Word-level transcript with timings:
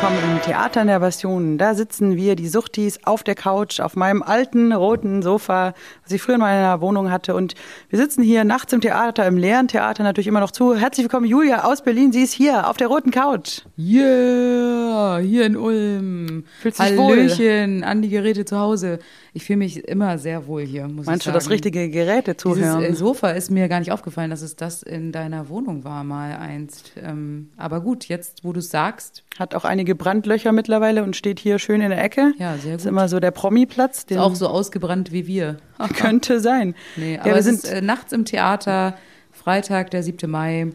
willkommen 0.00 0.32
im 0.32 0.40
Theater 0.40 0.80
in 0.80 0.86
der 0.86 1.00
Bastion. 1.00 1.58
Da 1.58 1.74
sitzen 1.74 2.16
wir, 2.16 2.34
die 2.34 2.48
Suchtis, 2.48 3.00
auf 3.04 3.22
der 3.22 3.34
Couch, 3.34 3.80
auf 3.80 3.96
meinem 3.96 4.22
alten 4.22 4.72
roten 4.72 5.20
Sofa, 5.20 5.74
was 6.02 6.12
ich 6.12 6.22
früher 6.22 6.36
in 6.36 6.40
meiner 6.40 6.80
Wohnung 6.80 7.10
hatte. 7.10 7.34
Und 7.34 7.54
wir 7.90 7.98
sitzen 7.98 8.22
hier 8.22 8.44
nachts 8.44 8.72
im 8.72 8.80
Theater, 8.80 9.26
im 9.26 9.36
leeren 9.36 9.68
Theater 9.68 10.02
natürlich 10.02 10.26
immer 10.26 10.40
noch 10.40 10.52
zu. 10.52 10.74
Herzlich 10.74 11.04
willkommen, 11.04 11.26
Julia 11.26 11.64
aus 11.64 11.82
Berlin. 11.82 12.12
Sie 12.12 12.22
ist 12.22 12.32
hier 12.32 12.70
auf 12.70 12.78
der 12.78 12.86
roten 12.86 13.10
Couch. 13.10 13.60
Yeah, 13.76 15.18
hier 15.18 15.44
in 15.44 15.58
Ulm. 15.58 16.44
Fühlt 16.62 16.76
sich 16.76 16.96
wohl? 16.96 17.18
Hallöchen 17.18 17.84
an 17.84 18.00
die 18.00 18.08
Geräte 18.08 18.46
zu 18.46 18.58
Hause. 18.58 19.00
Ich 19.32 19.44
fühle 19.44 19.58
mich 19.58 19.84
immer 19.86 20.18
sehr 20.18 20.46
wohl 20.46 20.62
hier, 20.62 20.88
muss 20.88 21.06
Meinst 21.06 21.20
ich 21.22 21.24
du 21.24 21.28
sagen. 21.30 21.34
das 21.34 21.50
richtige 21.50 21.88
Geräte 21.88 22.34
Dieses 22.34 22.42
zuhören? 22.42 22.82
äh, 22.82 22.94
Sofa 22.94 23.30
ist 23.30 23.50
mir 23.50 23.68
gar 23.68 23.78
nicht 23.78 23.92
aufgefallen, 23.92 24.30
dass 24.30 24.42
es 24.42 24.56
das 24.56 24.82
in 24.82 25.12
deiner 25.12 25.48
Wohnung 25.48 25.84
war 25.84 26.02
mal 26.04 26.32
einst. 26.36 26.92
Ähm, 27.00 27.50
aber 27.56 27.80
gut, 27.80 28.06
jetzt, 28.06 28.42
wo 28.44 28.52
du 28.52 28.58
es 28.58 28.70
sagst, 28.70 29.22
Hat 29.38 29.54
auch 29.54 29.64
einige 29.64 29.94
Brandlöcher 29.94 30.50
mittlerweile 30.52 31.04
und 31.04 31.14
steht 31.14 31.38
hier 31.38 31.58
schön 31.58 31.80
in 31.80 31.90
der 31.90 32.02
Ecke. 32.02 32.32
Ja, 32.38 32.56
sehr 32.58 32.74
Ist 32.76 32.82
gut. 32.82 32.88
immer 32.90 33.08
so 33.08 33.20
der 33.20 33.30
Promi-Platz. 33.30 34.04
ist 34.08 34.18
auch 34.18 34.34
so 34.34 34.48
ausgebrannt 34.48 35.12
wie 35.12 35.26
wir. 35.26 35.58
könnte 35.96 36.40
sein. 36.40 36.74
Nee, 36.96 37.14
ja, 37.14 37.20
aber 37.22 37.36
wir 37.36 37.42
sind, 37.42 37.62
ist 37.62 37.70
äh, 37.70 37.80
nachts 37.82 38.12
im 38.12 38.24
Theater, 38.24 38.96
Freitag, 39.30 39.90
der 39.92 40.02
7. 40.02 40.28
Mai. 40.30 40.68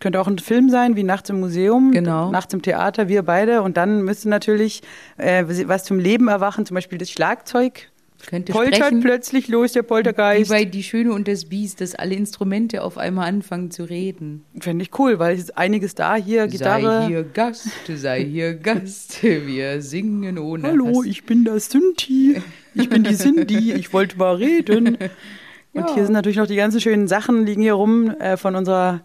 Könnte 0.00 0.20
auch 0.20 0.26
ein 0.26 0.38
Film 0.38 0.68
sein, 0.70 0.96
wie 0.96 1.02
Nachts 1.02 1.30
im 1.30 1.40
Museum, 1.40 1.92
Genau. 1.92 2.30
Nachts 2.30 2.52
im 2.52 2.62
Theater, 2.62 3.08
wir 3.08 3.22
beide. 3.22 3.62
Und 3.62 3.76
dann 3.76 4.02
müsste 4.02 4.28
natürlich 4.28 4.82
äh, 5.16 5.44
was 5.66 5.84
zum 5.84 5.98
Leben 5.98 6.28
erwachen, 6.28 6.66
zum 6.66 6.74
Beispiel 6.74 6.98
das 6.98 7.10
Schlagzeug. 7.10 7.88
Könnte 8.26 8.52
Poltert 8.54 8.76
sprechen, 8.76 9.00
plötzlich 9.00 9.48
los, 9.48 9.72
der 9.72 9.82
wie 9.82 9.86
Poltergeist. 9.88 10.48
bei 10.50 10.64
Die 10.64 10.82
Schöne 10.82 11.12
und 11.12 11.28
das 11.28 11.44
Biest, 11.44 11.82
dass 11.82 11.94
alle 11.94 12.14
Instrumente 12.14 12.82
auf 12.82 12.96
einmal 12.96 13.28
anfangen 13.28 13.70
zu 13.70 13.84
reden. 13.84 14.44
Fände 14.60 14.82
ich 14.82 14.98
cool, 14.98 15.18
weil 15.18 15.34
es 15.34 15.40
ist 15.42 15.58
einiges 15.58 15.94
da. 15.94 16.14
Hier, 16.16 16.46
Gitarre. 16.48 17.02
Sei 17.02 17.06
hier 17.08 17.22
Gast, 17.24 17.68
sei 17.86 18.24
hier 18.24 18.54
Gast, 18.54 19.22
wir 19.22 19.82
singen 19.82 20.38
ohne 20.38 20.68
Hallo, 20.68 20.86
Hass. 21.00 21.06
ich 21.06 21.24
bin 21.26 21.44
das 21.44 21.70
Sinti. 21.70 22.40
Ich 22.74 22.88
bin 22.88 23.04
die 23.04 23.14
Cindy. 23.14 23.72
Ich 23.72 23.92
wollte 23.92 24.16
mal 24.16 24.36
reden. 24.36 24.96
Und 25.74 25.88
Ja. 25.88 25.94
hier 25.94 26.04
sind 26.04 26.12
natürlich 26.14 26.38
noch 26.38 26.46
die 26.46 26.56
ganzen 26.56 26.80
schönen 26.80 27.08
Sachen, 27.08 27.44
liegen 27.44 27.60
hier 27.60 27.74
rum 27.74 28.08
äh, 28.08 28.36
von 28.38 28.54
unserer 28.56 29.00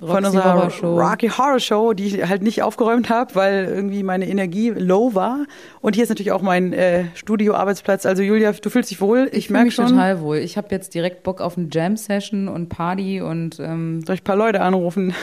von 0.00 0.08
Roxy 0.24 0.26
unserer 0.26 0.54
Horror 0.54 0.70
Show. 0.70 0.98
Rocky 0.98 1.28
Horror 1.28 1.60
Show, 1.60 1.92
die 1.92 2.06
ich 2.06 2.28
halt 2.28 2.42
nicht 2.42 2.62
aufgeräumt 2.62 3.10
habe, 3.10 3.34
weil 3.34 3.66
irgendwie 3.66 4.02
meine 4.02 4.26
Energie 4.28 4.70
low 4.70 5.14
war. 5.14 5.44
Und 5.80 5.94
hier 5.94 6.02
ist 6.04 6.08
natürlich 6.08 6.32
auch 6.32 6.42
mein 6.42 6.72
äh, 6.72 7.04
Studio-Arbeitsplatz. 7.14 8.06
Also 8.06 8.22
Julia, 8.22 8.52
du 8.52 8.70
fühlst 8.70 8.90
dich 8.90 9.00
wohl. 9.00 9.28
Ich, 9.30 9.38
Ich 9.38 9.46
fühle 9.46 9.58
merke 9.58 9.66
mich 9.66 9.74
schon. 9.74 9.88
total 9.88 10.20
wohl. 10.22 10.38
Ich 10.38 10.56
habe 10.56 10.68
jetzt 10.70 10.94
direkt 10.94 11.22
Bock 11.22 11.40
auf 11.40 11.56
eine 11.58 11.68
Jam-Session 11.70 12.48
und 12.48 12.68
Party 12.70 13.20
und 13.20 13.60
ähm, 13.60 14.02
Soll 14.06 14.14
ich 14.16 14.22
ein 14.22 14.24
paar 14.24 14.36
Leute 14.36 14.62
anrufen? 14.62 15.14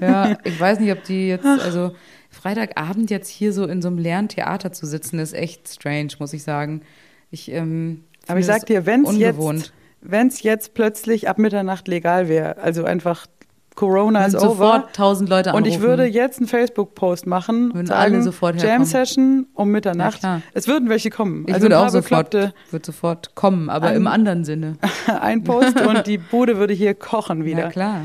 ja, 0.00 0.36
ich 0.44 0.60
weiß 0.60 0.80
nicht, 0.80 0.92
ob 0.92 1.02
die 1.04 1.28
jetzt, 1.28 1.46
also 1.46 1.92
Freitagabend 2.30 3.10
jetzt 3.10 3.28
hier 3.28 3.52
so 3.52 3.64
in 3.64 3.80
so 3.82 3.88
einem 3.88 3.98
leeren 3.98 4.28
Theater 4.28 4.72
zu 4.72 4.86
sitzen, 4.86 5.18
ist 5.18 5.32
echt 5.34 5.68
strange, 5.68 6.08
muss 6.18 6.32
ich 6.32 6.42
sagen. 6.42 6.82
Ich, 7.30 7.50
ähm, 7.50 8.04
Aber 8.28 8.38
ich 8.38 8.46
sag 8.46 8.66
dir, 8.66 8.86
wenn 8.86 9.04
es 9.04 9.16
jetzt, 9.16 9.72
wenn's 10.02 10.42
jetzt 10.42 10.74
plötzlich 10.74 11.28
ab 11.28 11.38
Mitternacht 11.38 11.88
legal 11.88 12.28
wäre, 12.28 12.58
also 12.58 12.84
einfach 12.84 13.26
Corona 13.76 14.24
ist 14.24 14.34
over. 14.34 14.48
sofort 14.48 14.96
tausend 14.96 15.28
Leute 15.28 15.50
Und 15.50 15.56
anrufen. 15.58 15.72
ich 15.72 15.80
würde 15.80 16.04
jetzt 16.06 16.38
einen 16.38 16.48
Facebook-Post 16.48 17.26
machen, 17.26 17.72
Würden 17.74 17.86
sagen, 17.86 18.14
alle 18.14 18.22
sofort 18.22 18.56
Jam 18.56 18.62
herkommen. 18.66 18.86
Session 18.86 19.46
um 19.54 19.70
Mitternacht. 19.70 20.18
Na 20.22 20.28
klar. 20.38 20.42
es 20.54 20.66
würden 20.66 20.88
welche 20.88 21.10
kommen. 21.10 21.44
ich 21.46 21.54
also 21.54 21.64
würde 21.64 21.78
auch 21.78 21.88
sofort, 21.90 22.34
würde 22.34 22.52
sofort 22.84 23.34
kommen, 23.34 23.70
aber 23.70 23.86
Ein- 23.88 23.96
im 23.96 24.06
anderen 24.08 24.44
Sinne. 24.44 24.78
ein 25.20 25.44
Post 25.44 25.80
und 25.86 26.06
die 26.08 26.18
Bude 26.18 26.56
würde 26.58 26.74
hier 26.74 26.94
kochen 26.94 27.44
wieder. 27.44 27.60
Ja, 27.64 27.68
klar. 27.70 28.00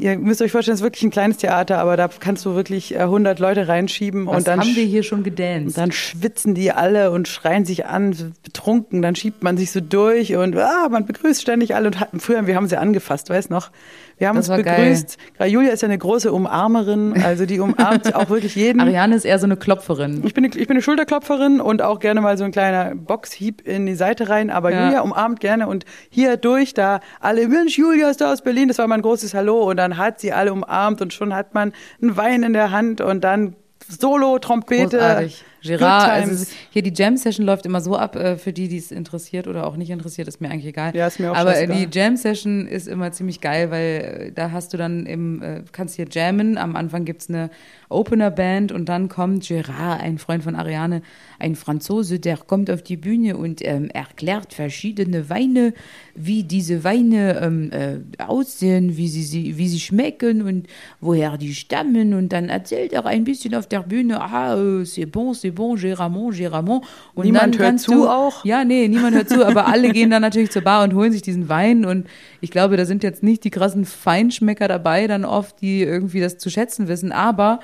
Ihr 0.00 0.18
müsst 0.18 0.40
euch 0.42 0.50
vorstellen, 0.50 0.74
es 0.74 0.80
ist 0.80 0.84
wirklich 0.84 1.02
ein 1.02 1.10
kleines 1.10 1.36
Theater, 1.36 1.78
aber 1.78 1.96
da 1.96 2.08
kannst 2.08 2.44
du 2.46 2.54
wirklich 2.54 2.94
äh, 2.94 2.98
100 3.00 3.38
Leute 3.38 3.68
reinschieben 3.68 4.26
Was 4.26 4.38
und 4.38 4.48
dann 4.48 4.60
haben 4.60 4.74
wir 4.74 4.84
hier 4.84 5.02
schon 5.02 5.18
und 5.18 5.24
gedanced? 5.24 5.76
dann 5.76 5.92
schwitzen 5.92 6.54
die 6.54 6.72
alle 6.72 7.10
und 7.10 7.28
schreien 7.28 7.64
sich 7.64 7.86
an, 7.86 8.34
betrunken. 8.42 9.02
Dann 9.02 9.14
schiebt 9.14 9.42
man 9.42 9.56
sich 9.56 9.70
so 9.72 9.80
durch 9.80 10.34
und 10.36 10.56
ah, 10.56 10.88
man 10.90 11.06
begrüßt 11.06 11.40
ständig 11.42 11.74
alle. 11.74 11.88
Und 11.88 12.00
hat, 12.00 12.08
früher, 12.18 12.46
wir 12.46 12.56
haben 12.56 12.66
sie 12.68 12.76
angefasst, 12.78 13.28
weißt 13.30 13.50
noch? 13.50 13.70
Wir 14.18 14.28
haben 14.28 14.36
Das 14.36 14.48
uns 14.50 14.62
geil. 14.64 14.76
begrüßt. 14.76 15.16
Gerade 15.36 15.50
Julia 15.50 15.70
ist 15.72 15.80
ja 15.82 15.88
eine 15.88 15.96
große 15.96 16.30
Umarmerin, 16.32 17.22
also 17.22 17.46
die 17.46 17.58
umarmt 17.60 18.14
auch 18.14 18.28
wirklich 18.28 18.54
jeden. 18.54 18.80
Ariane 18.80 19.14
ist 19.16 19.24
eher 19.24 19.38
so 19.38 19.46
eine 19.46 19.56
Klopferin. 19.56 20.22
Ich 20.24 20.34
bin, 20.34 20.44
eine, 20.44 20.54
ich 20.54 20.66
bin 20.66 20.76
eine 20.76 20.82
Schulterklopferin 20.82 21.60
und 21.60 21.80
auch 21.82 22.00
gerne 22.00 22.20
mal 22.20 22.36
so 22.36 22.44
ein 22.44 22.52
kleiner 22.52 22.94
Boxhieb 22.94 23.66
in 23.66 23.86
die 23.86 23.94
Seite 23.94 24.28
rein. 24.28 24.50
Aber 24.50 24.70
Ja. 24.72 24.84
Julia 24.86 25.00
umarmt 25.00 25.40
gerne 25.40 25.68
und 25.68 25.84
hier 26.10 26.36
durch, 26.36 26.74
da 26.74 27.00
alle, 27.20 27.48
Mensch, 27.48 27.78
Julia 27.78 28.10
ist 28.10 28.20
da 28.20 28.30
aus 28.32 28.42
Berlin, 28.42 28.68
das 28.68 28.76
war 28.78 28.86
mein 28.88 29.00
großes 29.02 29.32
Hallo. 29.34 29.62
Und 29.70 29.78
dann 29.78 29.89
hat 29.96 30.20
sie 30.20 30.32
alle 30.32 30.52
umarmt 30.52 31.00
und 31.02 31.12
schon 31.12 31.34
hat 31.34 31.54
man 31.54 31.72
einen 32.00 32.16
Wein 32.16 32.42
in 32.42 32.52
der 32.52 32.70
Hand 32.70 33.00
und 33.00 33.22
dann 33.22 33.56
Solo, 33.88 34.38
Trompete. 34.38 34.98
Großartig. 34.98 35.44
Times. 35.62 36.30
also 36.30 36.46
hier 36.70 36.82
die 36.82 36.92
Jam-Session 36.94 37.44
läuft 37.46 37.66
immer 37.66 37.80
so 37.80 37.96
ab, 37.96 38.16
äh, 38.16 38.36
für 38.36 38.52
die, 38.52 38.68
die 38.68 38.78
es 38.78 38.90
interessiert 38.90 39.46
oder 39.46 39.66
auch 39.66 39.76
nicht 39.76 39.90
interessiert, 39.90 40.28
ist 40.28 40.40
mir 40.40 40.50
eigentlich 40.50 40.66
egal. 40.66 40.94
Ja, 40.94 41.06
ist 41.06 41.20
mir 41.20 41.32
auch 41.32 41.36
Aber 41.36 41.52
scheißegal. 41.52 41.86
die 41.86 41.98
Jam-Session 41.98 42.66
ist 42.66 42.88
immer 42.88 43.12
ziemlich 43.12 43.40
geil, 43.40 43.70
weil 43.70 44.28
äh, 44.28 44.32
da 44.32 44.50
hast 44.50 44.72
du 44.72 44.76
dann 44.76 45.06
im, 45.06 45.42
äh, 45.42 45.62
kannst 45.72 45.96
hier 45.96 46.06
jammen, 46.10 46.58
am 46.58 46.76
Anfang 46.76 47.04
gibt's 47.04 47.28
eine 47.28 47.50
Opener-Band 47.88 48.72
und 48.72 48.88
dann 48.88 49.08
kommt 49.08 49.46
Gerard, 49.46 50.00
ein 50.00 50.18
Freund 50.18 50.44
von 50.44 50.54
Ariane, 50.54 51.02
ein 51.38 51.56
Franzose, 51.56 52.20
der 52.20 52.36
kommt 52.36 52.70
auf 52.70 52.82
die 52.82 52.96
Bühne 52.96 53.36
und 53.36 53.64
ähm, 53.66 53.90
erklärt 53.90 54.54
verschiedene 54.54 55.28
Weine, 55.28 55.74
wie 56.14 56.44
diese 56.44 56.84
Weine 56.84 57.40
ähm, 57.40 57.70
äh, 57.72 58.22
aussehen, 58.22 58.96
wie 58.96 59.08
sie, 59.08 59.24
sie, 59.24 59.58
wie 59.58 59.68
sie 59.68 59.80
schmecken 59.80 60.42
und 60.42 60.66
woher 61.00 61.36
die 61.36 61.54
stammen 61.54 62.14
und 62.14 62.30
dann 62.30 62.48
erzählt 62.48 62.92
er 62.92 63.04
ein 63.06 63.24
bisschen 63.24 63.54
auf 63.54 63.66
der 63.66 63.80
Bühne, 63.80 64.20
ah, 64.20 64.54
c'est 64.84 65.06
bon, 65.06 65.32
c'est 65.32 65.49
bon, 65.50 65.76
Géramont, 65.76 66.34
Géramont. 66.34 66.84
Und 67.14 67.24
Niemand 67.24 67.58
hört 67.58 67.80
zu 67.80 67.92
du, 67.92 68.08
auch? 68.08 68.44
Ja, 68.44 68.64
nee, 68.64 68.88
niemand 68.88 69.14
hört 69.14 69.28
zu, 69.28 69.44
aber 69.46 69.66
alle 69.66 69.88
gehen 69.92 70.10
dann 70.10 70.22
natürlich 70.22 70.50
zur 70.50 70.62
Bar 70.62 70.84
und 70.84 70.94
holen 70.94 71.12
sich 71.12 71.22
diesen 71.22 71.48
Wein 71.48 71.84
und 71.84 72.06
ich 72.40 72.50
glaube, 72.50 72.76
da 72.76 72.84
sind 72.84 73.02
jetzt 73.02 73.22
nicht 73.22 73.44
die 73.44 73.50
krassen 73.50 73.84
Feinschmecker 73.84 74.68
dabei, 74.68 75.06
dann 75.06 75.24
oft, 75.24 75.60
die 75.60 75.82
irgendwie 75.82 76.20
das 76.20 76.38
zu 76.38 76.50
schätzen 76.50 76.88
wissen, 76.88 77.12
aber 77.12 77.60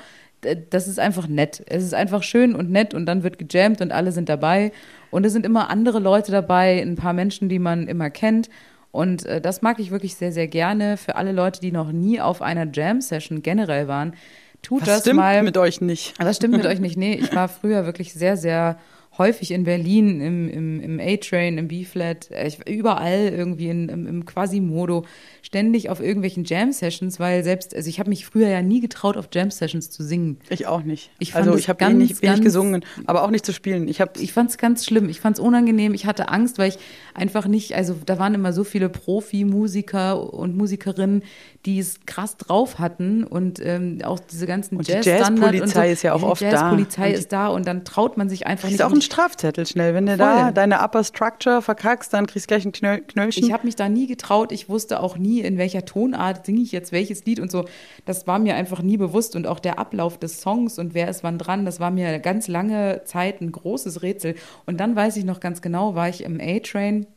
das 0.69 0.87
ist 0.87 0.99
einfach 0.99 1.27
nett. 1.27 1.63
Es 1.65 1.83
ist 1.83 1.95
einfach 1.95 2.21
schön 2.21 2.55
und 2.55 2.69
nett 2.69 2.93
und 2.93 3.07
dann 3.07 3.23
wird 3.23 3.39
gejammt 3.39 3.81
und 3.81 3.91
alle 3.91 4.11
sind 4.11 4.29
dabei 4.29 4.71
und 5.09 5.25
es 5.25 5.33
sind 5.33 5.45
immer 5.45 5.69
andere 5.69 5.99
Leute 5.99 6.31
dabei, 6.31 6.81
ein 6.81 6.95
paar 6.95 7.13
Menschen, 7.13 7.49
die 7.49 7.59
man 7.59 7.87
immer 7.87 8.09
kennt 8.09 8.49
und 8.97 9.25
äh, 9.25 9.41
das 9.41 9.61
mag 9.61 9.79
ich 9.79 9.91
wirklich 9.91 10.15
sehr, 10.15 10.31
sehr 10.31 10.47
gerne. 10.47 10.97
Für 10.97 11.15
alle 11.17 11.31
Leute, 11.31 11.61
die 11.61 11.71
noch 11.71 11.91
nie 11.91 12.19
auf 12.19 12.41
einer 12.41 12.67
Jam-Session 12.71 13.43
generell 13.43 13.87
waren, 13.87 14.13
tut 14.61 14.81
Was 14.81 14.87
das 14.87 15.01
stimmt 15.01 15.17
mal. 15.17 15.43
mit 15.43 15.57
euch 15.57 15.81
nicht? 15.81 16.13
Das 16.19 16.37
stimmt 16.37 16.55
mit 16.55 16.65
euch 16.65 16.79
nicht. 16.79 16.97
Nee, 16.97 17.13
ich 17.15 17.35
war 17.35 17.47
früher 17.49 17.85
wirklich 17.85 18.13
sehr, 18.13 18.37
sehr 18.37 18.77
häufig 19.17 19.51
in 19.51 19.63
Berlin, 19.63 20.21
im, 20.21 20.49
im, 20.49 20.79
im 20.81 20.99
A-Train, 20.99 21.57
im 21.57 21.67
B-Flat, 21.67 22.29
äh, 22.31 22.51
überall 22.65 23.29
irgendwie 23.29 23.69
in, 23.69 23.89
im, 23.89 24.07
im 24.07 24.25
Quasimodo, 24.25 25.05
ständig 25.41 25.89
auf 25.89 25.99
irgendwelchen 26.01 26.43
Jam-Sessions, 26.43 27.19
weil 27.19 27.43
selbst, 27.43 27.75
also 27.75 27.89
ich 27.89 27.99
habe 27.99 28.09
mich 28.09 28.25
früher 28.25 28.49
ja 28.49 28.61
nie 28.61 28.81
getraut, 28.81 29.17
auf 29.17 29.29
Jam-Sessions 29.31 29.89
zu 29.89 30.03
singen. 30.03 30.37
Ich 30.49 30.67
auch 30.67 30.83
nicht. 30.83 31.09
Ich 31.19 31.31
fand 31.31 31.47
also 31.47 31.57
ich 31.57 31.69
habe 31.69 31.83
eh 31.83 31.87
ganz, 31.87 31.97
nicht, 31.97 32.21
ganz- 32.21 32.41
gesungen, 32.41 32.83
aber 33.05 33.23
auch 33.23 33.29
nicht 33.29 33.45
zu 33.45 33.53
spielen. 33.53 33.87
Ich 33.87 34.01
Ich 34.19 34.33
fand 34.33 34.49
es 34.49 34.57
ganz 34.57 34.85
schlimm. 34.85 35.09
Ich 35.09 35.19
fand 35.19 35.37
es 35.37 35.39
unangenehm. 35.39 35.93
Ich 35.93 36.05
hatte 36.05 36.29
Angst, 36.29 36.57
weil 36.57 36.69
ich 36.69 36.77
einfach 37.13 37.47
nicht, 37.47 37.75
also 37.75 37.95
da 38.05 38.19
waren 38.19 38.33
immer 38.33 38.53
so 38.53 38.63
viele 38.63 38.89
Profi-Musiker 38.89 40.33
und 40.33 40.55
Musikerinnen, 40.55 41.23
die 41.65 41.79
es 41.79 41.99
krass 42.05 42.37
drauf 42.37 42.79
hatten 42.79 43.23
und 43.23 43.59
ähm, 43.63 43.99
auch 44.03 44.19
diese 44.19 44.47
ganzen 44.47 44.77
Und 44.77 44.87
die 44.87 44.93
Jazzpolizei 44.93 45.87
so. 45.87 45.93
ist 45.93 46.01
ja 46.03 46.13
auch 46.13 46.23
oft 46.23 46.41
da. 46.41 46.49
Jazzpolizei 46.51 47.11
ist 47.11 47.31
da 47.31 47.47
und 47.47 47.67
dann 47.67 47.83
traut 47.83 48.17
man 48.17 48.29
sich 48.29 48.47
einfach 48.47 48.67
ist 48.67 48.73
nicht. 48.73 48.83
auch 48.83 48.93
ein 48.93 49.01
Strafzettel 49.07 49.65
schnell. 49.65 49.95
Wenn 49.95 50.05
du 50.05 50.15
da 50.15 50.43
Voll. 50.43 50.53
deine 50.53 50.81
Upper 50.81 51.03
Structure 51.03 51.63
verkackst, 51.63 52.13
dann 52.13 52.27
kriegst 52.27 52.45
du 52.45 52.47
gleich 52.49 52.65
ein 52.65 52.71
Knöll, 52.71 53.01
Knöllchen. 53.01 53.43
Ich 53.43 53.51
habe 53.51 53.65
mich 53.65 53.75
da 53.75 53.89
nie 53.89 54.05
getraut. 54.05 54.51
Ich 54.51 54.69
wusste 54.69 55.01
auch 55.01 55.17
nie, 55.17 55.39
in 55.39 55.57
welcher 55.57 55.83
Tonart 55.85 56.45
singe 56.45 56.61
ich 56.61 56.71
jetzt 56.71 56.91
welches 56.91 57.25
Lied 57.25 57.39
und 57.39 57.51
so. 57.51 57.65
Das 58.05 58.27
war 58.27 58.37
mir 58.37 58.55
einfach 58.55 58.83
nie 58.83 58.97
bewusst. 58.97 59.35
Und 59.35 59.47
auch 59.47 59.59
der 59.59 59.79
Ablauf 59.79 60.19
des 60.19 60.39
Songs 60.41 60.77
und 60.77 60.93
wer 60.93 61.09
ist 61.09 61.23
wann 61.23 61.39
dran, 61.39 61.65
das 61.65 61.79
war 61.79 61.89
mir 61.89 62.19
ganz 62.19 62.47
lange 62.47 63.01
Zeit 63.05 63.41
ein 63.41 63.51
großes 63.51 64.03
Rätsel. 64.03 64.35
Und 64.67 64.79
dann 64.79 64.95
weiß 64.95 65.17
ich 65.17 65.25
noch 65.25 65.39
ganz 65.39 65.61
genau, 65.61 65.95
war 65.95 66.09
ich 66.09 66.23
im 66.23 66.39
A-Train 66.39 67.07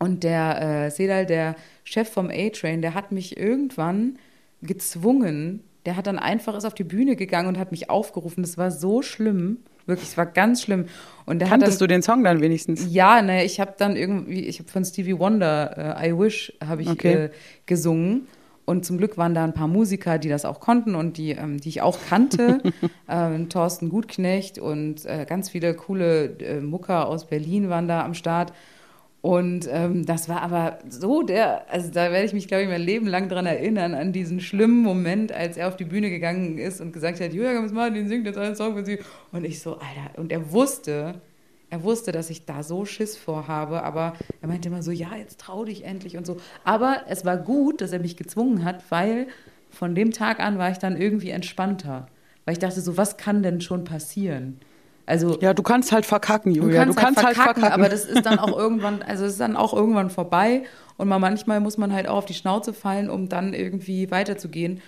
und 0.00 0.24
der 0.24 0.86
äh, 0.86 0.90
Sedal, 0.90 1.26
der 1.26 1.54
Chef 1.84 2.08
vom 2.08 2.30
A-Train, 2.30 2.80
der 2.80 2.94
hat 2.94 3.12
mich 3.12 3.36
irgendwann 3.36 4.18
gezwungen. 4.62 5.62
Der 5.84 5.96
hat 5.96 6.06
dann 6.06 6.18
einfach 6.18 6.56
ist 6.56 6.64
auf 6.64 6.74
die 6.74 6.84
Bühne 6.84 7.16
gegangen 7.16 7.48
und 7.48 7.58
hat 7.58 7.70
mich 7.70 7.90
aufgerufen. 7.90 8.42
Das 8.42 8.58
war 8.58 8.70
so 8.70 9.02
schlimm. 9.02 9.58
Wirklich, 9.90 10.08
es 10.08 10.16
war 10.16 10.24
ganz 10.26 10.62
schlimm. 10.62 10.86
Und 11.26 11.36
hat 11.42 11.52
dann, 11.52 11.60
Kanntest 11.60 11.80
du 11.82 11.86
den 11.86 12.00
Song 12.02 12.24
dann 12.24 12.40
wenigstens? 12.40 12.86
ja, 12.90 13.20
naja, 13.20 13.44
ich 13.44 13.60
habe 13.60 13.74
dann 13.76 13.94
irgendwie, 13.96 14.46
ich 14.46 14.58
habe 14.58 14.70
von 14.70 14.84
Stevie 14.84 15.18
Wonder, 15.18 15.98
äh, 16.00 16.08
I 16.10 16.18
Wish, 16.18 16.52
habe 16.66 16.80
ich 16.82 16.88
Okay. 16.88 17.24
äh, 17.26 17.30
gesungen. 17.66 18.26
Und 18.64 18.84
zum 18.86 18.98
Glück 18.98 19.18
waren 19.18 19.34
da 19.34 19.42
ein 19.44 19.52
paar 19.52 19.66
Musiker, 19.66 20.18
die 20.18 20.28
das 20.28 20.44
auch 20.44 20.60
konnten 20.60 20.94
und 20.94 21.18
die, 21.18 21.32
ähm, 21.32 21.60
die 21.60 21.68
ich 21.68 21.82
auch 21.82 21.98
kannte. 22.08 22.62
ähm, 23.08 23.48
Thorsten 23.48 23.88
Gutknecht 23.90 24.58
und 24.58 25.04
äh, 25.06 25.26
ganz 25.28 25.50
viele 25.50 25.74
coole 25.74 26.36
äh, 26.38 26.60
Mucker 26.60 27.08
aus 27.08 27.26
Berlin 27.26 27.68
waren 27.68 27.88
da 27.88 28.04
am 28.04 28.14
Start. 28.14 28.52
Und 29.22 29.68
ähm, 29.70 30.06
das 30.06 30.30
war 30.30 30.40
aber 30.40 30.78
so 30.88 31.22
der, 31.22 31.70
also 31.70 31.90
da 31.90 32.10
werde 32.10 32.24
ich 32.24 32.32
mich, 32.32 32.48
glaube 32.48 32.62
ich, 32.62 32.68
mein 32.70 32.80
Leben 32.80 33.06
lang 33.06 33.28
dran 33.28 33.44
erinnern, 33.44 33.94
an 33.94 34.12
diesen 34.12 34.40
schlimmen 34.40 34.82
Moment, 34.82 35.30
als 35.30 35.58
er 35.58 35.68
auf 35.68 35.76
die 35.76 35.84
Bühne 35.84 36.08
gegangen 36.08 36.56
ist 36.56 36.80
und 36.80 36.92
gesagt 36.92 37.20
hat, 37.20 37.34
Julia 37.34 37.52
Gomez 37.52 37.72
Martin 37.72 38.08
singt 38.08 38.24
jetzt 38.24 38.38
einen 38.38 38.56
Song 38.56 38.74
für 38.74 38.84
sie. 38.84 38.98
Und 39.30 39.44
ich 39.44 39.60
so, 39.60 39.74
Alter, 39.74 40.18
und 40.18 40.32
er 40.32 40.52
wusste, 40.52 41.20
er 41.68 41.84
wusste, 41.84 42.12
dass 42.12 42.30
ich 42.30 42.46
da 42.46 42.62
so 42.62 42.86
Schiss 42.86 43.16
vorhabe, 43.16 43.82
aber 43.82 44.14
er 44.40 44.48
meinte 44.48 44.70
immer 44.70 44.82
so, 44.82 44.90
ja, 44.90 45.14
jetzt 45.14 45.38
trau 45.38 45.66
dich 45.66 45.84
endlich 45.84 46.16
und 46.16 46.26
so. 46.26 46.38
Aber 46.64 47.02
es 47.08 47.26
war 47.26 47.36
gut, 47.36 47.82
dass 47.82 47.92
er 47.92 48.00
mich 48.00 48.16
gezwungen 48.16 48.64
hat, 48.64 48.90
weil 48.90 49.26
von 49.68 49.94
dem 49.94 50.12
Tag 50.12 50.40
an 50.40 50.56
war 50.56 50.70
ich 50.70 50.78
dann 50.78 51.00
irgendwie 51.00 51.30
entspannter. 51.30 52.06
Weil 52.46 52.54
ich 52.54 52.58
dachte 52.58 52.80
so, 52.80 52.96
was 52.96 53.18
kann 53.18 53.42
denn 53.42 53.60
schon 53.60 53.84
passieren? 53.84 54.60
Also 55.10 55.36
ja, 55.40 55.54
du 55.54 55.64
kannst 55.64 55.90
halt 55.90 56.06
verkacken, 56.06 56.52
Julia. 56.52 56.84
Du 56.84 56.94
kannst, 56.94 56.98
du 56.98 57.02
kannst 57.02 57.24
halt, 57.24 57.36
verkacken, 57.36 57.62
halt, 57.64 57.72
verkacken, 57.72 57.82
aber 57.82 57.90
das 57.90 58.04
ist 58.04 58.24
dann 58.24 58.38
auch 58.38 58.56
irgendwann, 58.56 59.02
also 59.02 59.24
es 59.24 59.32
ist 59.32 59.40
dann 59.40 59.56
auch 59.56 59.74
irgendwann 59.74 60.08
vorbei 60.08 60.62
und 60.98 61.08
man, 61.08 61.20
manchmal 61.20 61.58
muss 61.58 61.78
man 61.78 61.92
halt 61.92 62.06
auch 62.06 62.18
auf 62.18 62.26
die 62.26 62.34
Schnauze 62.34 62.72
fallen, 62.72 63.10
um 63.10 63.28
dann 63.28 63.52
irgendwie 63.52 64.10
weiterzugehen. 64.12 64.80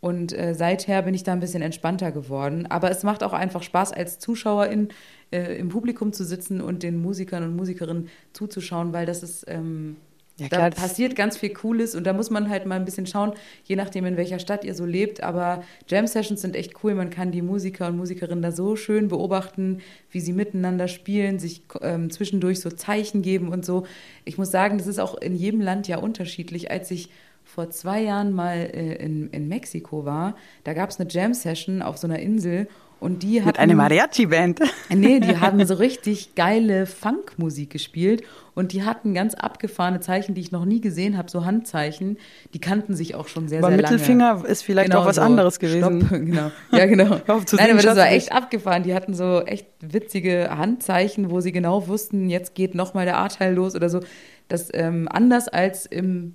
Und 0.00 0.36
äh, 0.36 0.54
seither 0.54 1.00
bin 1.02 1.14
ich 1.14 1.22
da 1.22 1.32
ein 1.32 1.40
bisschen 1.40 1.62
entspannter 1.62 2.12
geworden. 2.12 2.66
Aber 2.68 2.90
es 2.90 3.02
macht 3.02 3.22
auch 3.22 3.32
einfach 3.32 3.62
Spaß, 3.62 3.92
als 3.92 4.18
Zuschauerin 4.18 4.88
äh, 5.30 5.56
im 5.56 5.68
Publikum 5.68 6.12
zu 6.12 6.24
sitzen 6.24 6.60
und 6.60 6.82
den 6.82 7.00
Musikern 7.00 7.44
und 7.44 7.56
Musikerinnen 7.56 8.08
zuzuschauen, 8.32 8.92
weil 8.92 9.06
das 9.06 9.22
ist 9.22 9.44
ähm, 9.46 9.96
ja, 10.38 10.48
klar, 10.48 10.70
da 10.70 10.76
passiert 10.76 11.14
ganz 11.14 11.36
viel 11.36 11.52
Cooles 11.52 11.94
und 11.94 12.04
da 12.04 12.12
muss 12.12 12.30
man 12.30 12.48
halt 12.48 12.64
mal 12.64 12.76
ein 12.76 12.84
bisschen 12.84 13.06
schauen, 13.06 13.32
je 13.64 13.76
nachdem, 13.76 14.06
in 14.06 14.16
welcher 14.16 14.38
Stadt 14.38 14.64
ihr 14.64 14.74
so 14.74 14.86
lebt. 14.86 15.22
Aber 15.22 15.62
Jam 15.88 16.06
Sessions 16.06 16.40
sind 16.40 16.56
echt 16.56 16.82
cool. 16.82 16.94
Man 16.94 17.10
kann 17.10 17.32
die 17.32 17.42
Musiker 17.42 17.88
und 17.88 17.96
Musikerinnen 17.98 18.42
da 18.42 18.50
so 18.50 18.74
schön 18.74 19.08
beobachten, 19.08 19.80
wie 20.10 20.20
sie 20.20 20.32
miteinander 20.32 20.88
spielen, 20.88 21.38
sich 21.38 21.62
ähm, 21.82 22.10
zwischendurch 22.10 22.60
so 22.60 22.70
Zeichen 22.70 23.20
geben 23.22 23.48
und 23.48 23.64
so. 23.64 23.86
Ich 24.24 24.38
muss 24.38 24.50
sagen, 24.50 24.78
das 24.78 24.86
ist 24.86 24.98
auch 24.98 25.14
in 25.16 25.36
jedem 25.36 25.60
Land 25.60 25.86
ja 25.86 25.98
unterschiedlich. 25.98 26.70
Als 26.70 26.90
ich 26.90 27.10
vor 27.44 27.70
zwei 27.70 28.02
Jahren 28.02 28.32
mal 28.32 28.56
äh, 28.56 28.94
in, 28.94 29.28
in 29.30 29.48
Mexiko 29.48 30.06
war, 30.06 30.36
da 30.64 30.72
gab 30.72 30.90
es 30.90 30.98
eine 30.98 31.10
Jam 31.10 31.34
Session 31.34 31.82
auf 31.82 31.98
so 31.98 32.06
einer 32.06 32.20
Insel 32.20 32.68
und 33.02 33.24
die 33.24 33.40
hatten, 33.40 33.48
Mit 33.48 33.58
einer 33.58 33.74
Mariachi-Band. 33.74 34.60
Nee, 34.94 35.18
die 35.18 35.38
haben 35.38 35.64
so 35.66 35.74
richtig 35.74 36.36
geile 36.36 36.86
Funkmusik 36.86 37.70
gespielt 37.70 38.22
und 38.54 38.72
die 38.72 38.84
hatten 38.84 39.12
ganz 39.12 39.34
abgefahrene 39.34 39.98
Zeichen, 39.98 40.34
die 40.34 40.40
ich 40.40 40.52
noch 40.52 40.64
nie 40.64 40.80
gesehen 40.80 41.18
habe, 41.18 41.28
so 41.28 41.44
Handzeichen. 41.44 42.18
Die 42.54 42.60
kannten 42.60 42.94
sich 42.94 43.16
auch 43.16 43.26
schon 43.26 43.48
sehr, 43.48 43.58
aber 43.58 43.68
sehr 43.68 43.78
Mittelfinger 43.78 44.24
lange. 44.26 44.34
Mittelfinger 44.36 44.52
ist 44.52 44.62
vielleicht 44.62 44.90
genau 44.90 45.02
auch 45.02 45.06
was 45.06 45.16
so 45.16 45.22
anderes 45.22 45.58
gewesen. 45.58 46.06
Stopp, 46.06 46.10
genau. 46.26 46.50
Ja, 46.70 46.86
genau. 46.86 47.04
Nein, 47.52 47.70
aber 47.72 47.82
das 47.82 47.96
war 47.96 48.10
echt 48.10 48.30
abgefahren. 48.30 48.84
Die 48.84 48.94
hatten 48.94 49.14
so 49.14 49.40
echt 49.40 49.66
witzige 49.80 50.50
Handzeichen, 50.56 51.30
wo 51.30 51.40
sie 51.40 51.50
genau 51.50 51.88
wussten, 51.88 52.30
jetzt 52.30 52.54
geht 52.54 52.76
nochmal 52.76 53.04
der 53.04 53.18
A-Teil 53.18 53.54
los 53.54 53.74
oder 53.74 53.88
so. 53.88 54.00
Das 54.46 54.68
ähm, 54.72 55.08
anders 55.10 55.48
als 55.48 55.86
im 55.86 56.34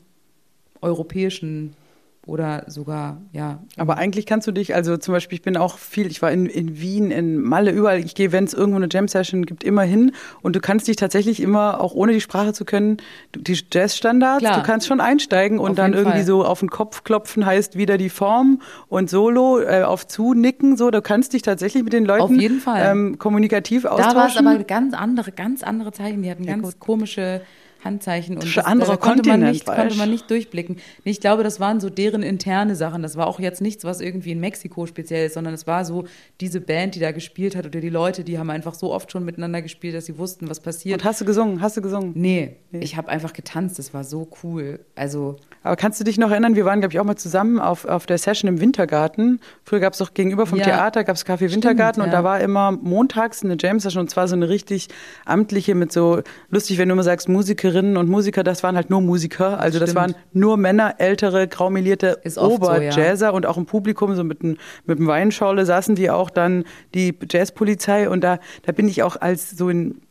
europäischen 0.82 1.76
oder 2.28 2.66
sogar, 2.68 3.22
ja. 3.32 3.60
Aber 3.78 3.98
eigentlich 3.98 4.26
kannst 4.26 4.46
du 4.48 4.52
dich, 4.52 4.76
also 4.76 4.98
zum 4.98 5.14
Beispiel, 5.14 5.38
ich 5.38 5.42
bin 5.42 5.56
auch 5.56 5.78
viel, 5.78 6.08
ich 6.08 6.22
war 6.22 6.32
in, 6.32 6.46
in 6.46 6.80
Wien, 6.80 7.10
in 7.10 7.40
Malle, 7.42 7.72
überall, 7.72 8.00
ich 8.00 8.16
gehe, 8.16 8.34
wenn 8.34 8.44
es 8.44 8.54
irgendwo 8.54 8.76
eine 8.78 8.90
Jam-Session 8.92 9.46
gibt, 9.46 9.64
immer 9.64 9.84
hin 9.84 10.12
und 10.42 10.56
du 10.56 10.60
kannst 10.60 10.88
dich 10.88 10.98
tatsächlich 10.98 11.42
immer, 11.42 11.80
auch 11.80 11.94
ohne 11.94 12.12
die 12.12 12.22
Sprache 12.22 12.52
zu 12.52 12.66
können, 12.66 12.98
die 13.34 13.58
Jazz-Standards, 13.72 14.44
du 14.44 14.64
kannst 14.64 14.88
schon 14.88 15.00
einsteigen 15.00 15.58
und 15.58 15.78
dann 15.78 15.94
irgendwie 15.94 16.18
Fall. 16.18 16.26
so 16.26 16.44
auf 16.44 16.60
den 16.60 16.70
Kopf 16.70 17.06
klopfen 17.06 17.46
heißt 17.46 17.78
wieder 17.78 17.98
die 17.98 18.10
Form 18.10 18.62
und 18.90 19.10
Solo 19.10 19.62
äh, 19.62 19.84
auf 19.84 20.06
zunicken, 20.06 20.76
so, 20.76 20.92
du 20.92 21.02
kannst 21.02 21.32
dich 21.32 21.44
tatsächlich 21.44 21.84
mit 21.84 21.94
den 21.94 22.06
Leuten 22.06 22.24
auf 22.24 22.32
jeden 22.32 22.60
Fall. 22.60 22.92
Ähm, 22.92 23.18
kommunikativ 23.18 23.86
austauschen. 23.86 24.14
Da 24.14 24.20
war 24.20 24.28
es 24.28 24.38
aber 24.38 24.64
ganz 24.66 24.94
andere, 24.94 25.32
ganz 25.32 25.64
andere 25.64 25.94
Zeichen, 25.94 26.22
die 26.24 26.30
hatten 26.30 26.44
ja, 26.44 26.56
ganz 26.56 26.74
gut. 26.74 26.80
komische 26.80 27.42
Handzeichen 27.88 28.36
und 28.36 28.56
das, 28.56 28.66
andere 28.66 28.92
da 28.92 28.98
konnte 28.98 29.28
man 29.28 29.40
nicht, 29.40 29.66
konnte 29.66 29.96
man 29.96 30.10
nicht 30.10 30.30
durchblicken. 30.30 30.78
Ich 31.04 31.20
glaube, 31.20 31.44
das 31.44 31.60
waren 31.60 31.80
so 31.80 31.90
deren 31.90 32.22
interne 32.22 32.76
Sachen. 32.76 33.02
Das 33.02 33.16
war 33.16 33.28
auch 33.28 33.40
jetzt 33.40 33.62
nichts, 33.62 33.84
was 33.84 34.02
irgendwie 34.02 34.32
in 34.32 34.40
Mexiko 34.40 34.86
speziell 34.86 35.28
ist, 35.28 35.34
sondern 35.34 35.54
es 35.54 35.66
war 35.66 35.86
so 35.86 36.06
diese 36.42 36.62
Band, 36.62 36.96
die 36.96 37.00
da 37.00 37.12
gespielt 37.12 37.56
hat 37.56 37.66
oder 37.66 37.80
die 37.80 37.90
Leute, 37.90 38.24
die 38.24 38.38
haben 38.38 38.50
einfach 38.50 38.74
so 38.74 38.94
oft 38.94 39.12
schon 39.12 39.26
miteinander 39.26 39.62
gespielt, 39.62 39.96
dass 39.96 40.06
sie 40.06 40.18
wussten, 40.18 40.50
was 40.50 40.60
passiert. 40.60 41.02
Und 41.02 41.06
hast 41.06 41.22
du 41.22 41.26
gesungen? 41.26 41.62
Hast 41.62 41.78
du 41.78 41.82
gesungen? 41.82 42.12
Nee, 42.16 42.58
nee. 42.72 42.80
ich 42.80 42.98
habe 42.98 43.10
einfach 43.10 43.34
getanzt. 43.34 43.80
Das 43.80 43.94
war 43.94 44.04
so 44.04 44.28
cool. 44.44 44.80
Also 44.96 45.38
aber 45.68 45.76
kannst 45.76 46.00
du 46.00 46.04
dich 46.04 46.18
noch 46.18 46.32
erinnern, 46.32 46.56
wir 46.56 46.66
waren, 46.66 46.80
glaube 46.80 46.94
ich, 46.94 47.00
auch 47.00 47.04
mal 47.04 47.16
zusammen 47.16 47.60
auf, 47.60 47.86
auf 47.86 48.06
der 48.06 48.18
Session 48.18 48.48
im 48.48 48.60
Wintergarten. 48.62 49.40
Früher 49.64 49.80
gab 49.80 49.94
es 49.94 50.00
doch 50.00 50.14
gegenüber 50.14 50.46
vom 50.46 50.58
ja. 50.58 50.66
Theater, 50.66 51.04
gab 51.04 51.16
es 51.16 51.26
Café 51.26 51.52
Wintergarten 51.52 52.02
Stimmt, 52.02 52.08
und 52.08 52.12
ja. 52.12 52.18
da 52.18 52.24
war 52.24 52.40
immer 52.40 52.72
montags 52.72 53.44
eine 53.44 53.58
Jam-Session 53.60 54.02
und 54.02 54.10
zwar 54.10 54.28
so 54.28 54.36
eine 54.36 54.50
richtig 54.50 54.88
amtliche 55.26 55.76
mit 55.76 55.92
so, 55.92 56.22
lustig, 56.50 56.78
wenn 56.78 56.90
du 56.90 56.94
immer 56.94 57.04
sagst, 57.04 57.30
Musikerinnen 57.30 57.98
und 57.98 58.10
Musiker, 58.10 58.44
das 58.44 58.64
waren 58.64 58.76
halt 58.76 58.90
nur 58.90 59.02
Musiker. 59.02 59.60
Also 59.60 59.80
das 59.80 59.94
waren 59.96 60.16
nur 60.34 60.58
Männer, 60.58 60.96
ältere, 61.00 61.48
graumelierte 61.48 62.20
Oberjazzer 62.38 63.18
so, 63.18 63.26
ja. 63.26 63.32
und 63.32 63.46
auch 63.46 63.58
im 63.58 63.66
Publikum, 63.66 64.16
so 64.16 64.24
mit, 64.24 64.44
ein, 64.44 64.58
mit 64.86 64.98
einem 64.98 65.08
Weinschorle 65.08 65.66
saßen 65.66 65.96
die 65.96 66.10
auch 66.10 66.30
dann 66.30 66.64
die 66.94 67.14
Jazzpolizei 67.30 68.10
und 68.10 68.22
da, 68.24 68.40
da 68.64 68.72
bin 68.72 68.88
ich 68.88 69.04
auch 69.04 69.16
als 69.20 69.52
so 69.52 69.70
in 69.70 70.02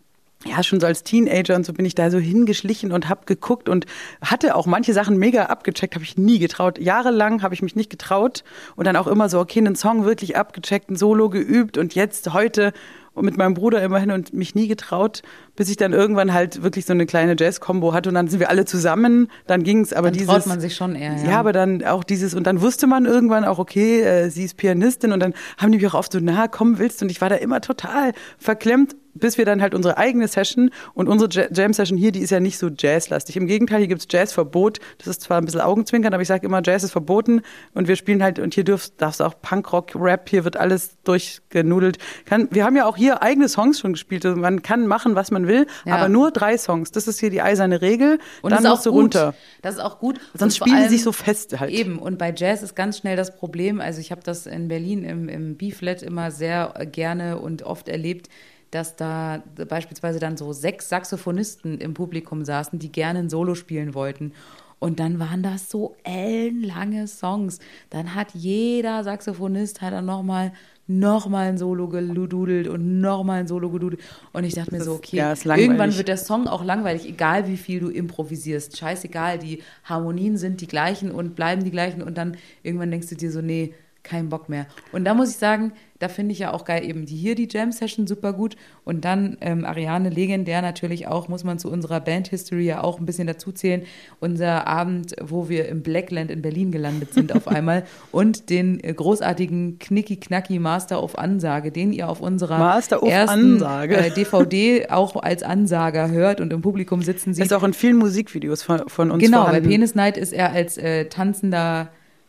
ja, 0.44 0.62
schon 0.62 0.80
so 0.80 0.86
als 0.86 1.02
Teenager 1.02 1.56
und 1.56 1.64
so 1.64 1.72
bin 1.72 1.86
ich 1.86 1.94
da 1.94 2.10
so 2.10 2.18
hingeschlichen 2.18 2.92
und 2.92 3.08
habe 3.08 3.22
geguckt 3.24 3.68
und 3.68 3.86
hatte 4.20 4.54
auch 4.54 4.66
manche 4.66 4.92
Sachen 4.92 5.16
mega 5.16 5.44
abgecheckt, 5.46 5.94
habe 5.94 6.04
ich 6.04 6.18
nie 6.18 6.38
getraut. 6.38 6.78
Jahrelang 6.78 7.42
habe 7.42 7.54
ich 7.54 7.62
mich 7.62 7.74
nicht 7.74 7.90
getraut 7.90 8.44
und 8.76 8.86
dann 8.86 8.96
auch 8.96 9.06
immer 9.06 9.28
so, 9.28 9.40
okay, 9.40 9.60
einen 9.60 9.76
Song 9.76 10.04
wirklich 10.04 10.36
abgecheckt, 10.36 10.90
ein 10.90 10.96
Solo 10.96 11.30
geübt 11.30 11.78
und 11.78 11.94
jetzt 11.94 12.32
heute 12.32 12.72
und 13.14 13.24
mit 13.24 13.38
meinem 13.38 13.54
Bruder 13.54 13.82
immerhin 13.82 14.10
und 14.10 14.34
mich 14.34 14.54
nie 14.54 14.68
getraut, 14.68 15.22
bis 15.56 15.70
ich 15.70 15.78
dann 15.78 15.94
irgendwann 15.94 16.34
halt 16.34 16.62
wirklich 16.62 16.84
so 16.84 16.92
eine 16.92 17.06
kleine 17.06 17.34
Jazz-Kombo 17.38 17.94
hatte 17.94 18.10
und 18.10 18.14
dann 18.14 18.28
sind 18.28 18.40
wir 18.40 18.50
alle 18.50 18.66
zusammen. 18.66 19.28
Dann 19.46 19.62
ging 19.62 19.80
es 19.80 19.94
aber 19.94 20.08
dann 20.08 20.18
dieses. 20.18 20.28
Traut 20.28 20.46
man 20.46 20.60
sich 20.60 20.76
schon 20.76 20.94
eher. 20.94 21.16
Ja. 21.16 21.30
ja, 21.30 21.40
aber 21.40 21.54
dann 21.54 21.82
auch 21.82 22.04
dieses 22.04 22.34
und 22.34 22.46
dann 22.46 22.60
wusste 22.60 22.86
man 22.86 23.06
irgendwann 23.06 23.46
auch, 23.46 23.58
okay, 23.58 24.02
äh, 24.02 24.28
sie 24.28 24.44
ist 24.44 24.58
Pianistin 24.58 25.12
und 25.12 25.20
dann 25.20 25.32
haben 25.56 25.72
die 25.72 25.78
mich 25.78 25.86
auch 25.86 25.94
oft 25.94 26.12
so, 26.12 26.18
na, 26.20 26.46
komm, 26.46 26.78
willst 26.78 27.00
du? 27.00 27.06
Und 27.06 27.10
ich 27.10 27.22
war 27.22 27.30
da 27.30 27.36
immer 27.36 27.62
total 27.62 28.12
verklemmt 28.38 28.96
bis 29.18 29.38
wir 29.38 29.44
dann 29.44 29.62
halt 29.62 29.74
unsere 29.74 29.96
eigene 29.96 30.28
Session 30.28 30.70
und 30.94 31.08
unsere 31.08 31.48
Jam-Session 31.52 31.98
hier, 31.98 32.12
die 32.12 32.20
ist 32.20 32.30
ja 32.30 32.40
nicht 32.40 32.58
so 32.58 32.68
jazzlastig. 32.68 33.36
Im 33.36 33.46
Gegenteil, 33.46 33.78
hier 33.78 33.88
gibt's 33.88 34.06
Jazzverbot. 34.10 34.78
Das 34.98 35.06
ist 35.06 35.22
zwar 35.22 35.38
ein 35.38 35.44
bisschen 35.44 35.60
Augenzwinkern, 35.60 36.12
aber 36.14 36.22
ich 36.22 36.28
sage 36.28 36.46
immer, 36.46 36.62
Jazz 36.64 36.82
ist 36.84 36.92
verboten 36.92 37.42
und 37.74 37.88
wir 37.88 37.96
spielen 37.96 38.22
halt, 38.22 38.38
und 38.38 38.54
hier 38.54 38.64
darfst, 38.64 38.94
darfst 38.98 39.22
auch 39.22 39.34
Punkrock, 39.40 39.92
Rap, 39.94 40.28
hier 40.28 40.44
wird 40.44 40.56
alles 40.56 40.96
durchgenudelt. 41.04 41.98
Kann, 42.24 42.48
wir 42.50 42.64
haben 42.64 42.76
ja 42.76 42.86
auch 42.86 42.96
hier 42.96 43.22
eigene 43.22 43.48
Songs 43.48 43.80
schon 43.80 43.92
gespielt. 43.92 44.24
Also 44.24 44.38
man 44.38 44.62
kann 44.62 44.86
machen, 44.86 45.14
was 45.14 45.30
man 45.30 45.46
will, 45.46 45.66
ja. 45.84 45.96
aber 45.96 46.08
nur 46.08 46.30
drei 46.30 46.58
Songs. 46.58 46.92
Das 46.92 47.06
ist 47.08 47.20
hier 47.20 47.30
die 47.30 47.42
eiserne 47.42 47.82
Regel. 47.82 48.18
Und 48.42 48.52
dann 48.52 48.62
musst 48.62 48.86
du 48.86 48.90
runter. 48.90 49.34
Das 49.62 49.74
ist 49.74 49.80
auch 49.80 49.98
gut. 49.98 50.20
Sonst 50.34 50.56
spielen 50.56 50.82
die 50.82 50.88
sich 50.88 51.02
so 51.02 51.12
fest 51.12 51.58
halt. 51.58 51.72
Eben. 51.72 51.98
Und 51.98 52.18
bei 52.18 52.32
Jazz 52.34 52.62
ist 52.62 52.74
ganz 52.74 52.98
schnell 52.98 53.16
das 53.16 53.36
Problem. 53.36 53.80
Also 53.80 54.00
ich 54.00 54.10
habe 54.10 54.22
das 54.22 54.46
in 54.46 54.68
Berlin 54.68 55.04
im, 55.04 55.28
im 55.28 55.56
B-Flat 55.56 56.02
immer 56.02 56.30
sehr 56.30 56.74
gerne 56.92 57.38
und 57.38 57.62
oft 57.62 57.88
erlebt 57.88 58.28
dass 58.76 58.94
da 58.94 59.42
beispielsweise 59.68 60.20
dann 60.20 60.36
so 60.36 60.52
sechs 60.52 60.90
Saxophonisten 60.90 61.78
im 61.78 61.94
Publikum 61.94 62.44
saßen, 62.44 62.78
die 62.78 62.92
gerne 62.92 63.20
ein 63.20 63.30
Solo 63.30 63.54
spielen 63.54 63.94
wollten. 63.94 64.32
Und 64.78 65.00
dann 65.00 65.18
waren 65.18 65.42
das 65.42 65.70
so 65.70 65.96
ellenlange 66.04 67.08
Songs. 67.08 67.58
Dann 67.88 68.14
hat 68.14 68.34
jeder 68.34 69.02
Saxophonist 69.02 69.80
hat 69.80 69.94
dann 69.94 70.04
nochmal 70.04 70.52
noch 70.88 71.26
mal 71.26 71.48
ein 71.48 71.58
Solo 71.58 71.88
gelududelt 71.88 72.68
und 72.68 73.00
nochmal 73.00 73.40
ein 73.40 73.48
Solo 73.48 73.70
gedudelt. 73.70 74.00
Und 74.32 74.44
ich 74.44 74.54
dachte 74.54 74.72
mir 74.72 74.84
so, 74.84 74.92
okay, 74.92 75.16
ja, 75.16 75.34
irgendwann 75.56 75.96
wird 75.96 76.06
der 76.06 76.18
Song 76.18 76.46
auch 76.46 76.62
langweilig, 76.62 77.08
egal 77.08 77.48
wie 77.48 77.56
viel 77.56 77.80
du 77.80 77.88
improvisierst. 77.88 78.76
Scheißegal, 78.76 79.38
die 79.38 79.62
Harmonien 79.84 80.36
sind 80.36 80.60
die 80.60 80.68
gleichen 80.68 81.10
und 81.10 81.34
bleiben 81.34 81.64
die 81.64 81.72
gleichen. 81.72 82.02
Und 82.02 82.18
dann 82.18 82.36
irgendwann 82.62 82.90
denkst 82.90 83.08
du 83.08 83.16
dir 83.16 83.32
so, 83.32 83.40
nee, 83.40 83.74
kein 84.06 84.28
Bock 84.28 84.48
mehr. 84.48 84.66
Und 84.92 85.04
da 85.04 85.14
muss 85.14 85.30
ich 85.30 85.36
sagen, 85.36 85.72
da 85.98 86.08
finde 86.08 86.32
ich 86.32 86.38
ja 86.38 86.52
auch 86.52 86.64
geil 86.64 86.84
eben 86.84 87.06
die 87.06 87.16
hier 87.16 87.34
die 87.34 87.48
Jam 87.50 87.72
Session 87.72 88.06
super 88.06 88.32
gut 88.32 88.56
und 88.84 89.04
dann 89.04 89.38
ähm, 89.40 89.64
Ariane 89.64 90.10
legendär 90.10 90.62
natürlich 90.62 91.08
auch 91.08 91.28
muss 91.28 91.44
man 91.44 91.58
zu 91.58 91.70
unserer 91.70 92.00
Band 92.00 92.28
History 92.28 92.66
ja 92.66 92.82
auch 92.82 93.00
ein 93.00 93.06
bisschen 93.06 93.26
dazu 93.26 93.52
zählen 93.52 93.82
unser 94.20 94.66
Abend 94.66 95.16
wo 95.22 95.48
wir 95.48 95.68
im 95.68 95.82
Blackland 95.82 96.30
in 96.30 96.42
Berlin 96.42 96.70
gelandet 96.70 97.14
sind 97.14 97.34
auf 97.34 97.48
einmal 97.48 97.84
und 98.12 98.50
den 98.50 98.82
äh, 98.82 98.92
großartigen 98.92 99.78
Knicki 99.78 100.16
Knacki 100.16 100.58
Master 100.58 101.02
of 101.02 101.16
Ansage 101.16 101.72
den 101.72 101.92
ihr 101.92 102.08
auf 102.08 102.20
unserer 102.20 102.58
Master 102.58 103.02
of 103.02 103.08
ersten. 103.08 103.62
Äh, 103.62 104.10
DVD 104.10 104.90
auch 104.90 105.16
als 105.16 105.42
Ansager 105.42 106.10
hört 106.10 106.40
und 106.40 106.52
im 106.52 106.60
Publikum 106.60 107.02
sitzen 107.02 107.32
sie 107.32 107.42
ist 107.42 107.54
auch 107.54 107.64
in 107.64 107.72
vielen 107.72 107.96
Musikvideos 107.96 108.62
von, 108.62 108.88
von 108.88 109.10
uns 109.10 109.22
genau 109.22 109.44
vorhanden. 109.44 109.62
bei 109.62 109.68
Penis 109.68 109.94
Night 109.94 110.16
ist 110.18 110.32
er 110.32 110.52
als 110.52 110.76
äh, 110.76 111.06
tanzender 111.06 111.88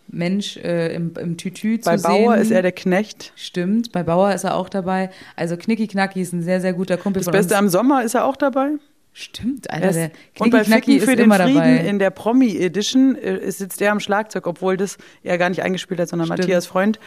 Mensch 0.09 0.57
äh, 0.57 0.93
im, 0.93 1.13
im 1.19 1.37
Tütü 1.37 1.77
bei 1.77 1.97
zu 1.97 2.03
sehen. 2.03 2.11
Bei 2.11 2.17
Bauer 2.17 2.37
ist 2.37 2.51
er 2.51 2.61
der 2.61 2.71
Knecht. 2.71 3.33
Stimmt, 3.35 3.91
bei 3.91 4.03
Bauer 4.03 4.33
ist 4.33 4.43
er 4.43 4.55
auch 4.55 4.69
dabei. 4.69 5.09
Also 5.35 5.57
Knicki 5.57 5.87
Knacki 5.87 6.21
ist 6.21 6.33
ein 6.33 6.41
sehr, 6.41 6.61
sehr 6.61 6.73
guter 6.73 6.97
Kumpel 6.97 7.23
das 7.23 7.31
Beste 7.31 7.57
am 7.57 7.69
Sommer 7.69 8.03
ist 8.03 8.15
er 8.15 8.25
auch 8.25 8.35
dabei. 8.35 8.71
Stimmt, 9.13 9.71
einer 9.71 9.91
der 9.91 10.11
Und 10.37 10.51
bei 10.51 10.63
Ficken 10.63 10.99
für 10.99 11.15
den 11.15 11.31
Frieden 11.31 11.55
dabei. 11.55 11.77
in 11.77 11.97
der 11.97 12.11
Promi 12.11 12.55
Edition 12.55 13.15
äh, 13.15 13.51
sitzt 13.51 13.81
er 13.81 13.91
am 13.91 13.99
Schlagzeug, 13.99 14.45
obwohl 14.45 14.77
das 14.77 14.99
er 15.23 15.39
gar 15.39 15.49
nicht 15.49 15.63
eingespielt 15.63 15.99
hat, 15.99 16.09
sondern 16.09 16.27
Stimmt. 16.27 16.41
Matthias 16.41 16.67
Freund. 16.67 16.99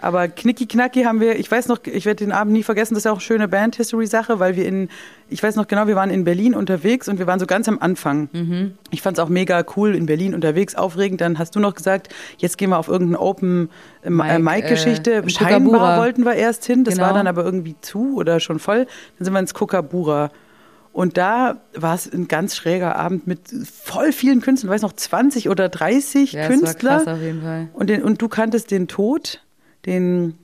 Aber 0.00 0.28
Knicki 0.28 0.66
Knacki 0.66 1.02
haben 1.02 1.20
wir, 1.20 1.38
ich 1.38 1.50
weiß 1.50 1.68
noch, 1.68 1.78
ich 1.84 2.06
werde 2.06 2.24
den 2.24 2.32
Abend 2.32 2.52
nie 2.52 2.62
vergessen, 2.62 2.94
das 2.94 3.00
ist 3.00 3.04
ja 3.04 3.12
auch 3.12 3.16
eine 3.16 3.22
schöne 3.22 3.48
Band-History-Sache, 3.48 4.38
weil 4.38 4.56
wir 4.56 4.66
in, 4.66 4.88
ich 5.28 5.42
weiß 5.42 5.56
noch 5.56 5.66
genau, 5.66 5.86
wir 5.86 5.96
waren 5.96 6.10
in 6.10 6.24
Berlin 6.24 6.54
unterwegs 6.54 7.08
und 7.08 7.18
wir 7.18 7.26
waren 7.26 7.40
so 7.40 7.46
ganz 7.46 7.68
am 7.68 7.78
Anfang. 7.78 8.28
Mhm. 8.32 8.74
Ich 8.90 9.02
fand 9.02 9.18
es 9.18 9.24
auch 9.24 9.28
mega 9.28 9.64
cool, 9.76 9.94
in 9.94 10.06
Berlin 10.06 10.34
unterwegs, 10.34 10.74
aufregend. 10.74 11.20
Dann 11.20 11.38
hast 11.38 11.56
du 11.56 11.60
noch 11.60 11.74
gesagt, 11.74 12.14
jetzt 12.38 12.58
gehen 12.58 12.70
wir 12.70 12.78
auf 12.78 12.88
irgendeine 12.88 13.20
Open 13.20 13.70
äh. 14.02 14.08
Äh, 15.26 15.30
Scheinbar 15.30 15.98
wollten 15.98 16.24
wir 16.24 16.34
erst 16.34 16.64
hin, 16.64 16.84
das 16.84 16.94
genau. 16.94 17.06
war 17.08 17.14
dann 17.14 17.26
aber 17.26 17.44
irgendwie 17.44 17.76
zu 17.80 18.16
oder 18.16 18.40
schon 18.40 18.58
voll. 18.58 18.86
Dann 19.18 19.24
sind 19.24 19.32
wir 19.32 19.40
ins 19.40 19.54
Kookaburra. 19.54 20.30
Und 20.92 21.16
da 21.16 21.60
war 21.74 21.94
es 21.94 22.12
ein 22.12 22.26
ganz 22.26 22.56
schräger 22.56 22.96
Abend 22.96 23.26
mit 23.26 23.40
voll 23.84 24.10
vielen 24.10 24.40
Künstlern, 24.40 24.70
ich 24.70 24.74
weiß 24.74 24.82
noch 24.82 24.94
20 24.94 25.48
oder 25.48 25.68
30 25.68 26.32
ja, 26.32 26.46
Künstler. 26.48 26.72
Das 26.72 26.84
war 26.84 27.04
krass 27.04 27.14
auf 27.14 27.22
jeden 27.22 27.42
Fall. 27.42 27.68
Und, 27.72 27.88
den, 27.88 28.02
und 28.02 28.20
du 28.20 28.28
kanntest 28.28 28.70
den 28.72 28.88
Tod, 28.88 29.40
den 29.88 30.38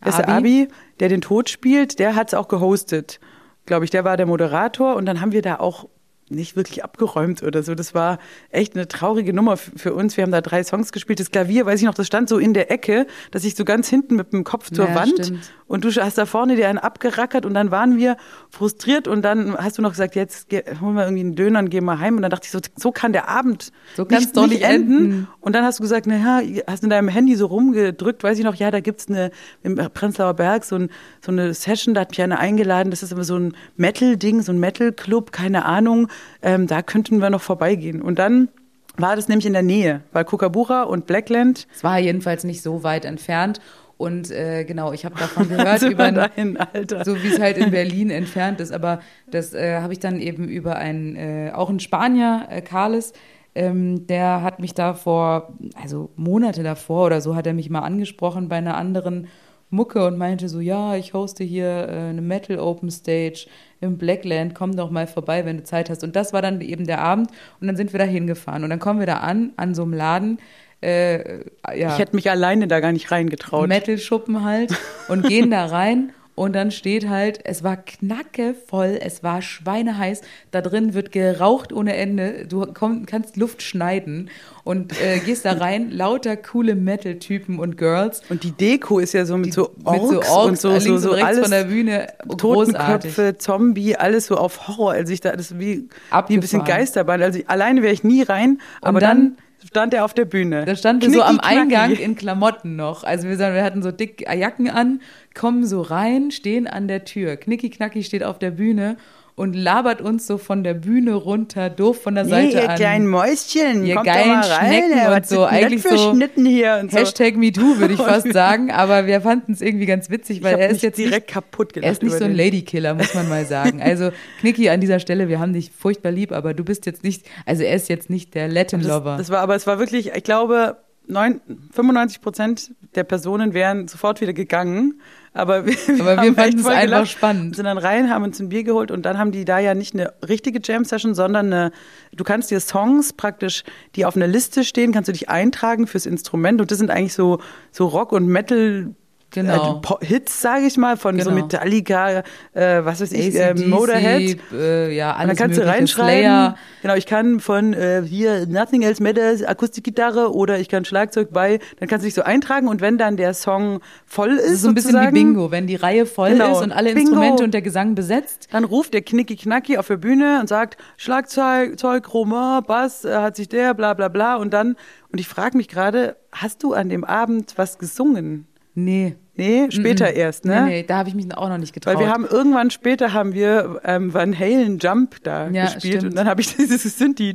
Abi. 0.00 0.32
Abi, 0.32 0.68
der 1.00 1.08
den 1.08 1.20
Tod 1.20 1.48
spielt, 1.48 1.98
der 1.98 2.14
hat 2.14 2.28
es 2.28 2.34
auch 2.34 2.48
gehostet. 2.48 3.20
Glaube 3.66 3.84
ich, 3.84 3.90
der 3.90 4.04
war 4.04 4.16
der 4.16 4.26
Moderator 4.26 4.94
und 4.96 5.06
dann 5.06 5.20
haben 5.20 5.32
wir 5.32 5.42
da 5.42 5.56
auch 5.56 5.88
nicht 6.28 6.56
wirklich 6.56 6.82
abgeräumt 6.82 7.42
oder 7.42 7.62
so. 7.62 7.74
Das 7.74 7.94
war 7.94 8.18
echt 8.50 8.74
eine 8.74 8.88
traurige 8.88 9.32
Nummer 9.32 9.56
für 9.56 9.94
uns. 9.94 10.16
Wir 10.16 10.22
haben 10.22 10.32
da 10.32 10.40
drei 10.40 10.64
Songs 10.64 10.90
gespielt. 10.90 11.20
Das 11.20 11.30
Klavier, 11.30 11.66
weiß 11.66 11.80
ich 11.80 11.86
noch, 11.86 11.94
das 11.94 12.06
stand 12.06 12.28
so 12.28 12.38
in 12.38 12.52
der 12.52 12.70
Ecke, 12.70 13.06
dass 13.30 13.44
ich 13.44 13.54
so 13.54 13.64
ganz 13.64 13.88
hinten 13.88 14.16
mit 14.16 14.32
dem 14.32 14.42
Kopf 14.42 14.70
zur 14.70 14.88
ja, 14.88 14.94
Wand 14.96 15.12
stimmt. 15.12 15.52
und 15.68 15.84
du 15.84 15.90
hast 15.90 16.18
da 16.18 16.26
vorne 16.26 16.56
dir 16.56 16.68
einen 16.68 16.78
abgerackert 16.78 17.46
und 17.46 17.54
dann 17.54 17.70
waren 17.70 17.96
wir 17.96 18.16
frustriert 18.50 19.06
und 19.06 19.22
dann 19.22 19.56
hast 19.56 19.78
du 19.78 19.82
noch 19.82 19.90
gesagt, 19.90 20.16
jetzt 20.16 20.48
holen 20.80 20.94
wir 20.94 21.04
irgendwie 21.04 21.20
einen 21.20 21.36
Döner 21.36 21.60
und 21.60 21.70
gehen 21.70 21.84
mal 21.84 22.00
heim 22.00 22.16
und 22.16 22.22
dann 22.22 22.30
dachte 22.30 22.46
ich 22.46 22.50
so, 22.50 22.58
so 22.74 22.90
kann 22.90 23.12
der 23.12 23.28
Abend 23.28 23.70
so 23.96 24.02
nicht, 24.02 24.36
doch 24.36 24.48
nicht 24.48 24.62
enden. 24.62 24.98
enden. 24.98 25.28
Und 25.40 25.54
dann 25.54 25.64
hast 25.64 25.78
du 25.78 25.82
gesagt, 25.82 26.08
naja, 26.08 26.40
hast 26.66 26.82
in 26.82 26.90
deinem 26.90 27.08
Handy 27.08 27.36
so 27.36 27.46
rumgedrückt, 27.46 28.24
weiß 28.24 28.36
ich 28.38 28.44
noch, 28.44 28.56
ja, 28.56 28.72
da 28.72 28.80
gibt's 28.80 29.08
eine 29.08 29.30
im 29.62 29.76
Prenzlauer 29.76 30.34
Berg 30.34 30.64
so, 30.64 30.74
ein, 30.74 30.90
so 31.24 31.30
eine 31.30 31.54
Session, 31.54 31.94
da 31.94 32.00
hat 32.00 32.10
mich 32.10 32.20
einer 32.20 32.40
eingeladen, 32.40 32.90
das 32.90 33.04
ist 33.04 33.12
immer 33.12 33.24
so 33.24 33.38
ein 33.38 33.54
Metal-Ding, 33.76 34.42
so 34.42 34.50
ein 34.50 34.58
Metal-Club, 34.58 35.30
keine 35.30 35.64
Ahnung 35.64 36.08
ähm, 36.42 36.66
da 36.66 36.82
könnten 36.82 37.20
wir 37.20 37.30
noch 37.30 37.42
vorbeigehen. 37.42 38.02
Und 38.02 38.18
dann 38.18 38.48
war 38.96 39.16
das 39.16 39.28
nämlich 39.28 39.46
in 39.46 39.52
der 39.52 39.62
Nähe, 39.62 40.02
weil 40.12 40.24
Kookaburra 40.24 40.82
und 40.82 41.06
Blackland. 41.06 41.66
Es 41.74 41.84
war 41.84 41.98
jedenfalls 41.98 42.44
nicht 42.44 42.62
so 42.62 42.82
weit 42.82 43.04
entfernt. 43.04 43.60
Und 43.98 44.30
äh, 44.30 44.64
genau, 44.64 44.92
ich 44.92 45.04
habe 45.04 45.18
davon 45.18 45.48
gehört, 45.48 45.82
über 45.82 46.04
ein, 46.04 46.56
Alter. 46.56 47.04
so 47.04 47.22
wie 47.22 47.28
es 47.28 47.40
halt 47.40 47.56
in 47.56 47.70
Berlin 47.70 48.10
entfernt 48.10 48.60
ist. 48.60 48.72
Aber 48.72 49.00
das 49.30 49.54
äh, 49.54 49.80
habe 49.80 49.92
ich 49.92 50.00
dann 50.00 50.20
eben 50.20 50.48
über 50.48 50.76
einen, 50.76 51.16
äh, 51.16 51.52
auch 51.54 51.70
einen 51.70 51.80
Spanier, 51.80 52.46
äh, 52.50 52.60
Carles, 52.60 53.12
ähm, 53.54 54.06
der 54.06 54.42
hat 54.42 54.60
mich 54.60 54.74
da 54.74 54.92
vor, 54.92 55.54
also 55.80 56.10
Monate 56.14 56.62
davor 56.62 57.06
oder 57.06 57.22
so, 57.22 57.34
hat 57.34 57.46
er 57.46 57.54
mich 57.54 57.70
mal 57.70 57.80
angesprochen 57.80 58.50
bei 58.50 58.56
einer 58.56 58.76
anderen 58.76 59.28
Mucke 59.70 60.06
und 60.06 60.18
meinte 60.18 60.50
so, 60.50 60.60
ja, 60.60 60.94
ich 60.94 61.14
hoste 61.14 61.42
hier 61.42 61.88
äh, 61.88 62.10
eine 62.10 62.20
Metal 62.20 62.58
Open 62.58 62.90
Stage 62.90 63.46
im 63.80 63.98
Blackland, 63.98 64.54
komm 64.54 64.76
doch 64.76 64.90
mal 64.90 65.06
vorbei, 65.06 65.44
wenn 65.44 65.58
du 65.58 65.64
Zeit 65.64 65.90
hast. 65.90 66.02
Und 66.04 66.16
das 66.16 66.32
war 66.32 66.42
dann 66.42 66.60
eben 66.60 66.86
der 66.86 67.00
Abend 67.00 67.30
und 67.60 67.66
dann 67.66 67.76
sind 67.76 67.92
wir 67.92 67.98
da 67.98 68.04
hingefahren 68.04 68.64
und 68.64 68.70
dann 68.70 68.78
kommen 68.78 69.00
wir 69.00 69.06
da 69.06 69.18
an, 69.18 69.52
an 69.56 69.74
so 69.74 69.82
einem 69.82 69.92
Laden, 69.92 70.38
äh, 70.82 71.38
ja. 71.74 71.92
Ich 71.92 71.98
hätte 71.98 72.14
mich 72.14 72.30
alleine 72.30 72.68
da 72.68 72.80
gar 72.80 72.92
nicht 72.92 73.10
reingetraut. 73.10 73.68
Metal-Schuppen 73.68 74.44
halt 74.44 74.74
und 75.08 75.26
gehen 75.26 75.50
da 75.50 75.66
rein 75.66 76.12
und 76.36 76.52
dann 76.52 76.70
steht 76.70 77.08
halt, 77.08 77.40
es 77.44 77.64
war 77.64 77.78
knackevoll, 77.78 78.98
es 79.00 79.22
war 79.22 79.40
schweineheiß. 79.40 80.20
Da 80.50 80.60
drin 80.60 80.92
wird 80.92 81.10
geraucht 81.10 81.72
ohne 81.72 81.96
Ende. 81.96 82.46
Du 82.46 82.66
komm, 82.74 83.06
kannst 83.06 83.38
Luft 83.38 83.62
schneiden 83.62 84.28
und 84.62 84.92
äh, 85.00 85.18
gehst 85.20 85.46
da 85.46 85.52
rein. 85.52 85.90
lauter 85.96 86.36
coole 86.36 86.74
Metal-Typen 86.74 87.58
und 87.58 87.78
Girls. 87.78 88.20
Und 88.28 88.42
die 88.44 88.50
Deko 88.50 88.98
ist 88.98 89.14
ja 89.14 89.24
so 89.24 89.38
mit 89.38 89.46
die, 89.46 89.52
so 89.52 89.70
Orks, 89.82 90.02
mit 90.02 90.10
so 90.10 90.30
Orks 90.30 90.64
und 90.64 90.80
so, 90.82 90.98
so, 90.98 90.98
so 90.98 91.12
alles 91.12 91.40
von 91.40 91.50
der 91.50 91.64
Bühne. 91.64 92.08
Totenköpfe, 92.36 93.38
Zombie, 93.38 93.96
alles 93.96 94.26
so 94.26 94.36
auf 94.36 94.68
Horror. 94.68 94.92
Also 94.92 95.14
ich 95.14 95.22
da, 95.22 95.34
das 95.34 95.58
wie, 95.58 95.88
wie 96.26 96.34
ein 96.34 96.40
bisschen 96.40 96.64
Geisterbahn. 96.64 97.22
Also 97.22 97.38
ich, 97.38 97.48
alleine 97.48 97.80
wäre 97.80 97.94
ich 97.94 98.04
nie 98.04 98.20
rein. 98.22 98.60
Aber 98.82 99.00
dann, 99.00 99.36
dann 99.36 99.36
stand 99.66 99.94
er 99.94 100.04
auf 100.04 100.14
der 100.14 100.24
Bühne. 100.24 100.64
Da 100.64 100.76
stand 100.76 101.04
er 101.04 101.10
so 101.10 101.22
am 101.22 101.40
Eingang 101.40 101.92
in 101.92 102.16
Klamotten 102.16 102.76
noch. 102.76 103.04
Also 103.04 103.28
wir, 103.28 103.38
wir 103.38 103.64
hatten 103.64 103.82
so 103.82 103.90
dick 103.90 104.26
Jacken 104.28 104.70
an, 104.70 105.00
kommen 105.34 105.66
so 105.66 105.82
rein, 105.82 106.30
stehen 106.30 106.66
an 106.66 106.88
der 106.88 107.04
Tür. 107.04 107.36
Knicki 107.36 107.70
Knacki 107.70 108.02
steht 108.02 108.22
auf 108.22 108.38
der 108.38 108.52
Bühne 108.52 108.96
und 109.36 109.54
labert 109.54 110.00
uns 110.00 110.26
so 110.26 110.38
von 110.38 110.64
der 110.64 110.72
Bühne 110.72 111.12
runter, 111.12 111.68
doof 111.68 112.02
von 112.02 112.14
der 112.14 112.24
nee, 112.24 112.30
Seite 112.30 112.56
ihr 112.56 112.70
an. 112.70 112.76
kleinen 112.76 113.06
Mäuschen, 113.06 113.84
ihr 113.84 113.94
kommt 113.96 114.06
geilen 114.06 114.40
doch 114.40 114.48
mal 114.48 114.56
rein, 114.56 114.72
Schnecken 114.72 114.98
ja, 114.98 115.14
und 115.14 115.26
so. 115.26 115.44
Eigentlich 115.44 115.82
so 115.82 116.14
hier 116.36 116.78
und 116.80 116.90
so. 116.90 116.96
Hashtag 116.96 117.36
MeToo 117.36 117.78
würde 117.78 117.94
ich 117.94 118.00
fast 118.00 118.32
sagen, 118.32 118.70
aber 118.70 119.06
wir 119.06 119.20
fanden 119.20 119.52
es 119.52 119.60
irgendwie 119.60 119.84
ganz 119.84 120.08
witzig, 120.08 120.42
weil 120.42 120.58
er 120.58 120.70
ist 120.70 120.82
jetzt 120.82 120.96
direkt 120.96 121.26
nicht, 121.26 121.34
kaputt 121.34 121.76
Er 121.76 121.92
ist 121.92 122.02
nicht 122.02 122.16
so 122.16 122.24
ein 122.24 122.34
Ladykiller, 122.34 122.94
muss 122.94 123.14
man 123.14 123.28
mal 123.28 123.44
sagen. 123.44 123.82
Also 123.82 124.10
Knicki 124.40 124.70
an 124.70 124.80
dieser 124.80 125.00
Stelle, 125.00 125.28
wir 125.28 125.38
haben 125.38 125.52
dich 125.52 125.70
furchtbar 125.70 126.12
lieb, 126.12 126.32
aber 126.32 126.54
du 126.54 126.64
bist 126.64 126.86
jetzt 126.86 127.04
nicht, 127.04 127.26
also 127.44 127.62
er 127.62 127.76
ist 127.76 127.90
jetzt 127.90 128.08
nicht 128.08 128.34
der 128.34 128.48
Latin 128.48 128.80
Lover. 128.80 129.18
Das, 129.18 129.26
das 129.26 129.30
war, 129.30 129.40
aber 129.40 129.54
es 129.54 129.66
war 129.66 129.78
wirklich, 129.78 130.12
ich 130.14 130.24
glaube, 130.24 130.78
9, 131.08 131.40
95 131.72 132.20
Prozent 132.20 132.70
der 132.94 133.04
Personen 133.04 133.54
wären 133.54 133.86
sofort 133.86 134.20
wieder 134.20 134.32
gegangen. 134.32 135.00
Aber 135.36 135.66
wir, 135.66 135.76
aber 136.00 136.22
wir 136.22 136.34
fanden 136.34 136.60
es 136.60 136.66
einfach 136.66 136.82
gelacht, 136.82 137.08
spannend. 137.08 137.56
Sind 137.56 137.66
dann 137.66 137.78
rein, 137.78 138.10
haben 138.10 138.24
uns 138.24 138.40
ein 138.40 138.48
Bier 138.48 138.64
geholt 138.64 138.90
und 138.90 139.04
dann 139.04 139.18
haben 139.18 139.32
die 139.32 139.44
da 139.44 139.58
ja 139.58 139.74
nicht 139.74 139.94
eine 139.94 140.12
richtige 140.26 140.60
Jam-Session, 140.62 141.14
sondern 141.14 141.52
eine, 141.52 141.72
du 142.14 142.24
kannst 142.24 142.50
dir 142.50 142.60
Songs 142.60 143.12
praktisch, 143.12 143.62
die 143.94 144.06
auf 144.06 144.16
einer 144.16 144.26
Liste 144.26 144.64
stehen, 144.64 144.92
kannst 144.92 145.08
du 145.08 145.12
dich 145.12 145.28
eintragen 145.28 145.86
fürs 145.86 146.06
Instrument 146.06 146.60
und 146.60 146.70
das 146.70 146.78
sind 146.78 146.90
eigentlich 146.90 147.14
so, 147.14 147.38
so 147.70 147.86
Rock- 147.86 148.12
und 148.12 148.26
Metal- 148.26 148.94
Genau. 149.36 149.82
Äh, 150.00 150.06
Hits, 150.06 150.40
sage 150.40 150.64
ich 150.64 150.78
mal, 150.78 150.96
von 150.96 151.18
genau. 151.18 151.28
so 151.28 151.36
Metallica, 151.36 152.22
äh, 152.54 152.84
was 152.84 153.02
weiß 153.02 153.12
ich, 153.12 153.34
äh, 153.34 153.52
Motorhead. 153.52 154.40
Äh, 154.50 154.96
ja, 154.96 155.12
alles 155.12 155.22
und 155.22 155.28
dann 155.28 155.36
kannst 155.36 155.58
du 155.58 155.66
reinschreiben. 155.66 156.08
Slayer. 156.08 156.56
Genau, 156.80 156.94
ich 156.94 157.04
kann 157.04 157.38
von 157.40 157.74
äh, 157.74 158.02
hier 158.02 158.46
Nothing 158.46 158.80
Else 158.80 159.02
Matters, 159.02 159.42
Akustikgitarre 159.42 160.32
oder 160.34 160.58
ich 160.58 160.70
kann 160.70 160.86
Schlagzeug 160.86 161.32
bei. 161.32 161.58
Dann 161.78 161.86
kannst 161.86 162.04
du 162.04 162.06
dich 162.06 162.14
so 162.14 162.22
eintragen 162.22 162.66
und 162.66 162.80
wenn 162.80 162.96
dann 162.96 163.18
der 163.18 163.34
Song 163.34 163.80
voll 164.06 164.36
ist, 164.38 164.62
so 164.62 164.68
ein 164.68 164.74
bisschen 164.74 164.98
wie 164.98 165.12
Bingo, 165.12 165.50
wenn 165.50 165.66
die 165.66 165.76
Reihe 165.76 166.06
voll 166.06 166.30
genau. 166.30 166.52
ist 166.52 166.62
und 166.62 166.72
alle 166.72 166.94
Bingo. 166.94 167.10
Instrumente 167.10 167.44
und 167.44 167.52
der 167.52 167.62
Gesang 167.62 167.94
besetzt, 167.94 168.48
dann 168.52 168.64
ruft 168.64 168.94
der 168.94 169.02
Knicki 169.02 169.36
Knacki 169.36 169.76
auf 169.76 169.88
der 169.88 169.98
Bühne 169.98 170.38
und 170.40 170.48
sagt 170.48 170.78
Schlagzeug, 170.96 171.78
Zeug, 171.78 172.14
Roman, 172.14 172.64
Bass, 172.64 173.04
äh, 173.04 173.14
hat 173.14 173.36
sich 173.36 173.50
der, 173.50 173.74
bla 173.74 173.92
bla 173.92 174.08
bla 174.08 174.36
und 174.36 174.54
dann 174.54 174.76
und 175.12 175.20
ich 175.20 175.28
frage 175.28 175.56
mich 175.58 175.68
gerade, 175.68 176.16
hast 176.32 176.62
du 176.62 176.72
an 176.72 176.88
dem 176.88 177.04
Abend 177.04 177.54
was 177.56 177.78
gesungen? 177.78 178.46
Nee. 178.74 179.16
Nee, 179.36 179.66
später 179.70 180.06
mm 180.06 180.08
-mm. 180.08 180.16
erst, 180.16 180.44
ne? 180.44 180.62
Nee, 180.62 180.68
nee, 180.68 180.82
da 180.82 180.98
habe 180.98 181.08
ich 181.08 181.14
mich 181.14 181.32
auch 181.36 181.48
noch 181.48 181.58
nicht 181.58 181.74
getraut. 181.74 181.94
Weil 181.94 182.06
wir 182.06 182.12
haben 182.12 182.24
irgendwann 182.24 182.70
später 182.70 183.12
haben 183.12 183.34
wir 183.34 183.80
ähm, 183.84 184.14
Van 184.14 184.38
Halen 184.38 184.78
Jump 184.78 185.22
da 185.22 185.48
ja, 185.50 185.64
gespielt 185.66 185.98
stimmt. 185.98 186.12
und 186.12 186.16
dann 186.16 186.26
habe 186.26 186.40
ich 186.40 186.56
dieses 186.56 186.82
Synthi. 186.98 187.34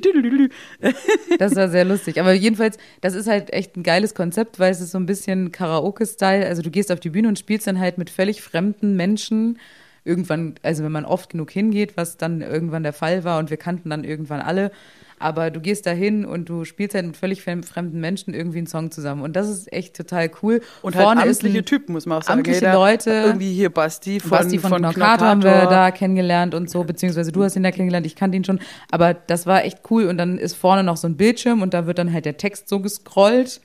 Das 1.37 1.55
war 1.55 1.69
sehr 1.69 1.85
lustig. 1.85 2.19
Aber 2.19 2.33
jedenfalls, 2.33 2.77
das 3.01 3.13
ist 3.13 3.27
halt 3.27 3.53
echt 3.53 3.77
ein 3.77 3.83
geiles 3.83 4.15
Konzept, 4.15 4.59
weil 4.59 4.71
es 4.71 4.81
ist 4.81 4.91
so 4.91 4.97
ein 4.97 5.05
bisschen 5.05 5.51
Karaoke-Style. 5.51 6.45
Also 6.47 6.61
du 6.61 6.71
gehst 6.71 6.91
auf 6.91 6.99
die 6.99 7.09
Bühne 7.09 7.27
und 7.27 7.37
spielst 7.37 7.67
dann 7.67 7.79
halt 7.79 7.97
mit 7.97 8.09
völlig 8.09 8.41
fremden 8.41 8.95
Menschen. 8.95 9.59
Irgendwann, 10.03 10.55
also 10.63 10.83
wenn 10.83 10.91
man 10.91 11.05
oft 11.05 11.29
genug 11.29 11.51
hingeht, 11.51 11.95
was 11.95 12.17
dann 12.17 12.41
irgendwann 12.41 12.81
der 12.81 12.93
Fall 12.93 13.23
war 13.23 13.37
und 13.37 13.51
wir 13.51 13.57
kannten 13.57 13.91
dann 13.91 14.03
irgendwann 14.03 14.41
alle, 14.41 14.71
aber 15.21 15.51
du 15.51 15.59
gehst 15.59 15.85
da 15.85 15.91
hin 15.91 16.25
und 16.25 16.49
du 16.49 16.65
spielst 16.65 16.95
halt 16.95 17.05
mit 17.05 17.17
völlig 17.17 17.41
fremden 17.43 17.99
Menschen 17.99 18.33
irgendwie 18.33 18.59
einen 18.59 18.67
Song 18.67 18.91
zusammen. 18.91 19.21
Und 19.21 19.35
das 19.35 19.49
ist 19.49 19.71
echt 19.71 19.95
total 19.95 20.29
cool. 20.41 20.61
Und 20.81 20.95
halt 20.95 21.05
Vorne 21.05 21.21
halt 21.21 21.29
amtliche 21.29 21.63
Typen, 21.63 21.93
muss 21.93 22.05
man 22.05 22.19
auch 22.19 22.23
sagen. 22.23 22.39
Amtliche 22.39 22.67
hey, 22.67 22.75
Leute. 22.75 23.09
Irgendwie 23.11 23.53
hier 23.53 23.69
Basti 23.69 24.19
von, 24.19 24.29
Basti 24.31 24.59
von, 24.59 24.69
von 24.69 24.81
Knockator 24.81 25.27
haben 25.27 25.43
wir 25.43 25.67
da 25.67 25.91
kennengelernt 25.91 26.55
und 26.55 26.69
so, 26.69 26.83
beziehungsweise 26.83 27.31
du 27.31 27.43
hast 27.43 27.55
ihn 27.55 27.63
da 27.63 27.71
kennengelernt, 27.71 28.05
ich 28.05 28.15
kannte 28.15 28.37
ihn 28.37 28.43
schon. 28.43 28.59
Aber 28.89 29.13
das 29.13 29.45
war 29.45 29.63
echt 29.63 29.79
cool. 29.89 30.07
Und 30.07 30.17
dann 30.17 30.37
ist 30.37 30.55
vorne 30.55 30.83
noch 30.83 30.97
so 30.97 31.07
ein 31.07 31.17
Bildschirm 31.17 31.61
und 31.61 31.73
da 31.73 31.85
wird 31.85 31.97
dann 31.97 32.11
halt 32.11 32.25
der 32.25 32.37
Text 32.37 32.67
so 32.67 32.79
gescrollt. 32.79 33.61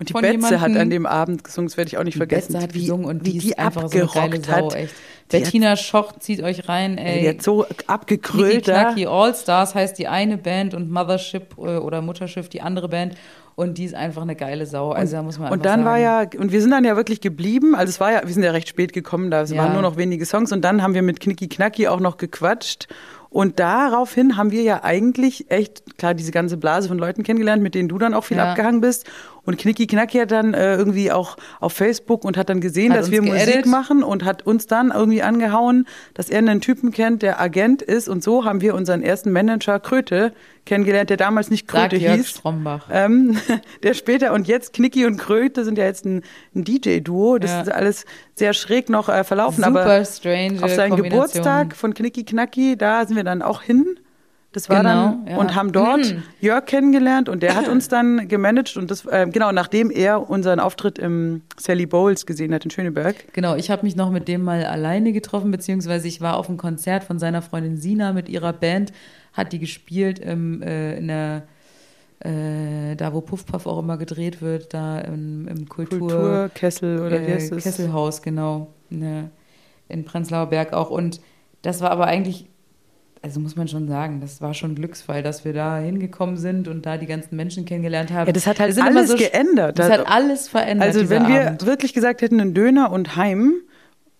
Und 0.00 0.08
die 0.08 0.14
Betze 0.14 0.60
hat 0.62 0.74
an 0.76 0.88
dem 0.88 1.04
Abend 1.04 1.44
gesungen, 1.44 1.68
das 1.68 1.76
werde 1.76 1.88
ich 1.88 1.98
auch 1.98 2.04
nicht 2.04 2.16
vergessen. 2.16 2.54
Betze 2.54 2.64
hat 2.64 2.74
wie, 2.74 2.80
gesungen 2.80 3.04
und 3.04 3.26
wie 3.26 3.32
die, 3.32 3.38
die 3.38 3.58
einfach 3.58 3.88
so 3.88 4.06
Sau, 4.06 4.20
hat. 4.20 4.74
echt. 4.74 4.94
Bettina 5.28 5.76
Schoch 5.76 6.12
zieht 6.18 6.42
euch 6.42 6.68
rein, 6.68 6.98
ey. 6.98 7.20
Die 7.20 7.28
hat 7.28 7.42
so 7.42 7.66
abgekrölt 7.86 8.64
Knacki 8.64 9.06
All 9.06 9.34
Stars 9.34 9.74
heißt 9.74 9.98
die 9.98 10.08
eine 10.08 10.38
Band 10.38 10.74
und 10.74 10.90
Mothership 10.90 11.56
äh, 11.58 11.76
oder 11.76 12.00
Mutterschiff 12.02 12.48
die 12.48 12.62
andere 12.62 12.88
Band. 12.88 13.14
Und 13.56 13.76
die 13.76 13.84
ist 13.84 13.94
einfach 13.94 14.22
eine 14.22 14.36
geile 14.36 14.64
Sau. 14.64 14.92
Also 14.92 15.16
da 15.16 15.22
muss 15.22 15.38
man 15.38 15.52
Und 15.52 15.66
dann 15.66 15.80
sagen. 15.80 15.84
war 15.84 15.98
ja, 15.98 16.24
und 16.38 16.50
wir 16.50 16.62
sind 16.62 16.70
dann 16.70 16.84
ja 16.84 16.96
wirklich 16.96 17.20
geblieben. 17.20 17.74
Also 17.74 17.90
es 17.90 18.00
war 18.00 18.10
ja, 18.10 18.22
wir 18.24 18.32
sind 18.32 18.42
ja 18.42 18.52
recht 18.52 18.68
spät 18.68 18.94
gekommen, 18.94 19.30
da 19.30 19.44
ja. 19.44 19.56
waren 19.58 19.74
nur 19.74 19.82
noch 19.82 19.98
wenige 19.98 20.24
Songs. 20.24 20.50
Und 20.50 20.62
dann 20.62 20.82
haben 20.82 20.94
wir 20.94 21.02
mit 21.02 21.20
Knicki 21.20 21.46
Knacki 21.46 21.86
auch 21.86 22.00
noch 22.00 22.16
gequatscht. 22.16 22.88
Und 23.28 23.60
daraufhin 23.60 24.36
haben 24.36 24.50
wir 24.50 24.62
ja 24.62 24.82
eigentlich 24.82 25.50
echt, 25.50 25.98
klar, 25.98 26.14
diese 26.14 26.32
ganze 26.32 26.56
Blase 26.56 26.88
von 26.88 26.98
Leuten 26.98 27.22
kennengelernt, 27.22 27.62
mit 27.62 27.74
denen 27.76 27.88
du 27.88 27.98
dann 27.98 28.14
auch 28.14 28.24
viel 28.24 28.38
Ja. 28.38 28.50
abgehangen 28.50 28.80
bist. 28.80 29.06
Und 29.50 29.58
Knicki 29.58 29.88
Knacki 29.88 30.18
hat 30.18 30.30
dann 30.30 30.54
äh, 30.54 30.76
irgendwie 30.76 31.10
auch 31.10 31.36
auf 31.58 31.72
Facebook 31.72 32.24
und 32.24 32.36
hat 32.36 32.48
dann 32.50 32.60
gesehen, 32.60 32.92
Hat 32.92 33.00
dass 33.00 33.10
wir 33.10 33.20
Musik 33.20 33.46
geedit. 33.46 33.66
machen 33.66 34.04
und 34.04 34.24
hat 34.24 34.46
uns 34.46 34.68
dann 34.68 34.92
irgendwie 34.92 35.22
angehauen, 35.22 35.88
dass 36.14 36.30
er 36.30 36.38
einen 36.38 36.60
Typen 36.60 36.92
kennt, 36.92 37.22
der 37.22 37.40
Agent 37.40 37.82
ist. 37.82 38.08
Und 38.08 38.22
so 38.22 38.44
haben 38.44 38.60
wir 38.60 38.76
unseren 38.76 39.02
ersten 39.02 39.32
Manager 39.32 39.80
Kröte 39.80 40.32
kennengelernt, 40.66 41.10
der 41.10 41.16
damals 41.16 41.50
nicht 41.50 41.66
Kröte 41.66 41.96
Jörg 41.96 42.14
hieß. 42.18 42.30
Strombach. 42.30 42.86
Ähm, 42.92 43.36
der 43.82 43.94
später 43.94 44.32
und 44.34 44.46
jetzt 44.46 44.72
Knicki 44.72 45.04
und 45.04 45.16
Kröte 45.16 45.64
sind 45.64 45.78
ja 45.78 45.84
jetzt 45.84 46.04
ein, 46.04 46.22
ein 46.54 46.62
DJ-Duo. 46.62 47.38
Das 47.38 47.50
Ja. 47.50 47.60
ist 47.62 47.72
alles 47.72 48.04
sehr 48.36 48.52
schräg 48.52 48.88
noch 48.88 49.08
äh, 49.08 49.24
verlaufen. 49.24 49.64
Super 49.64 49.80
aber 49.80 50.04
strange 50.04 50.62
auf 50.62 50.70
seinen. 50.70 50.94
Geburtstag 50.94 51.74
von 51.74 51.92
Knicki 51.92 52.22
Knacki, 52.24 52.76
da 52.76 53.04
sind 53.04 53.16
wir 53.16 53.24
dann 53.24 53.42
auch 53.42 53.62
hin. 53.62 53.98
Das 54.52 54.68
war 54.68 54.78
Genau, 54.78 54.90
dann 54.90 55.26
ja. 55.28 55.36
und 55.36 55.54
haben 55.54 55.70
dort 55.70 56.12
Mhm. 56.12 56.22
Jörg 56.40 56.66
kennengelernt 56.66 57.28
und 57.28 57.42
der 57.42 57.54
hat 57.54 57.68
uns 57.68 57.86
dann 57.86 58.26
gemanagt 58.26 58.76
und 58.76 58.90
das 58.90 59.04
äh, 59.06 59.28
genau 59.30 59.52
nachdem 59.52 59.90
er 59.92 60.28
unseren 60.28 60.58
Auftritt 60.58 60.98
im 60.98 61.42
Sally 61.56 61.86
Bowles 61.86 62.26
gesehen 62.26 62.52
hat 62.52 62.64
in 62.64 62.70
Schöneberg. 62.72 63.32
Genau, 63.32 63.54
ich 63.54 63.70
habe 63.70 63.84
mich 63.84 63.94
noch 63.94 64.10
mit 64.10 64.26
dem 64.26 64.42
mal 64.42 64.64
alleine 64.64 65.12
getroffen, 65.12 65.52
beziehungsweise 65.52 66.08
ich 66.08 66.20
war 66.20 66.36
auf 66.36 66.48
einem 66.48 66.58
Konzert 66.58 67.04
von 67.04 67.20
seiner 67.20 67.42
Freundin 67.42 67.76
Sina 67.76 68.12
mit 68.12 68.28
ihrer 68.28 68.52
Band, 68.52 68.92
hat 69.32 69.52
die 69.52 69.60
gespielt 69.60 70.18
im, 70.18 70.62
äh, 70.62 70.96
in 70.98 71.06
der, 71.06 71.44
äh, 72.18 72.96
da 72.96 73.14
wo 73.14 73.20
Puff 73.20 73.46
Puff 73.46 73.66
auch 73.66 73.78
immer 73.78 73.98
gedreht 73.98 74.42
wird, 74.42 74.74
da 74.74 74.98
im, 74.98 75.46
im 75.46 75.68
Kultur, 75.68 76.00
Kulturkessel 76.00 76.98
oder 77.06 77.24
wie 77.24 77.32
heißt 77.32 77.52
äh, 77.52 77.56
es? 77.56 77.62
Kesselhaus, 77.62 78.20
genau, 78.20 78.74
ne, 78.90 79.30
in 79.88 80.04
Prenzlauer 80.04 80.46
Berg 80.46 80.72
auch. 80.72 80.90
Und 80.90 81.20
das 81.62 81.80
war 81.80 81.92
aber 81.92 82.06
eigentlich, 82.06 82.49
also 83.22 83.38
muss 83.40 83.54
man 83.56 83.68
schon 83.68 83.86
sagen, 83.86 84.20
das 84.20 84.40
war 84.40 84.54
schon 84.54 84.72
ein 84.72 84.74
Glücksfall, 84.76 85.22
dass 85.22 85.44
wir 85.44 85.52
da 85.52 85.78
hingekommen 85.78 86.36
sind 86.38 86.68
und 86.68 86.86
da 86.86 86.96
die 86.96 87.06
ganzen 87.06 87.36
Menschen 87.36 87.64
kennengelernt 87.66 88.10
haben. 88.12 88.26
Ja, 88.26 88.32
das 88.32 88.46
hat 88.46 88.60
halt 88.60 88.78
alles 88.80 89.14
geändert. 89.14 89.78
Das 89.78 89.90
Also- 89.90 90.04
hat 90.04 90.10
alles 90.10 90.48
verändert. 90.48 90.86
Also 90.88 91.10
wenn 91.10 91.28
wir 91.28 91.48
Abend. 91.48 91.66
wirklich 91.66 91.92
gesagt 91.92 92.22
hätten, 92.22 92.40
einen 92.40 92.54
Döner 92.54 92.90
und 92.92 93.16
Heim, 93.16 93.54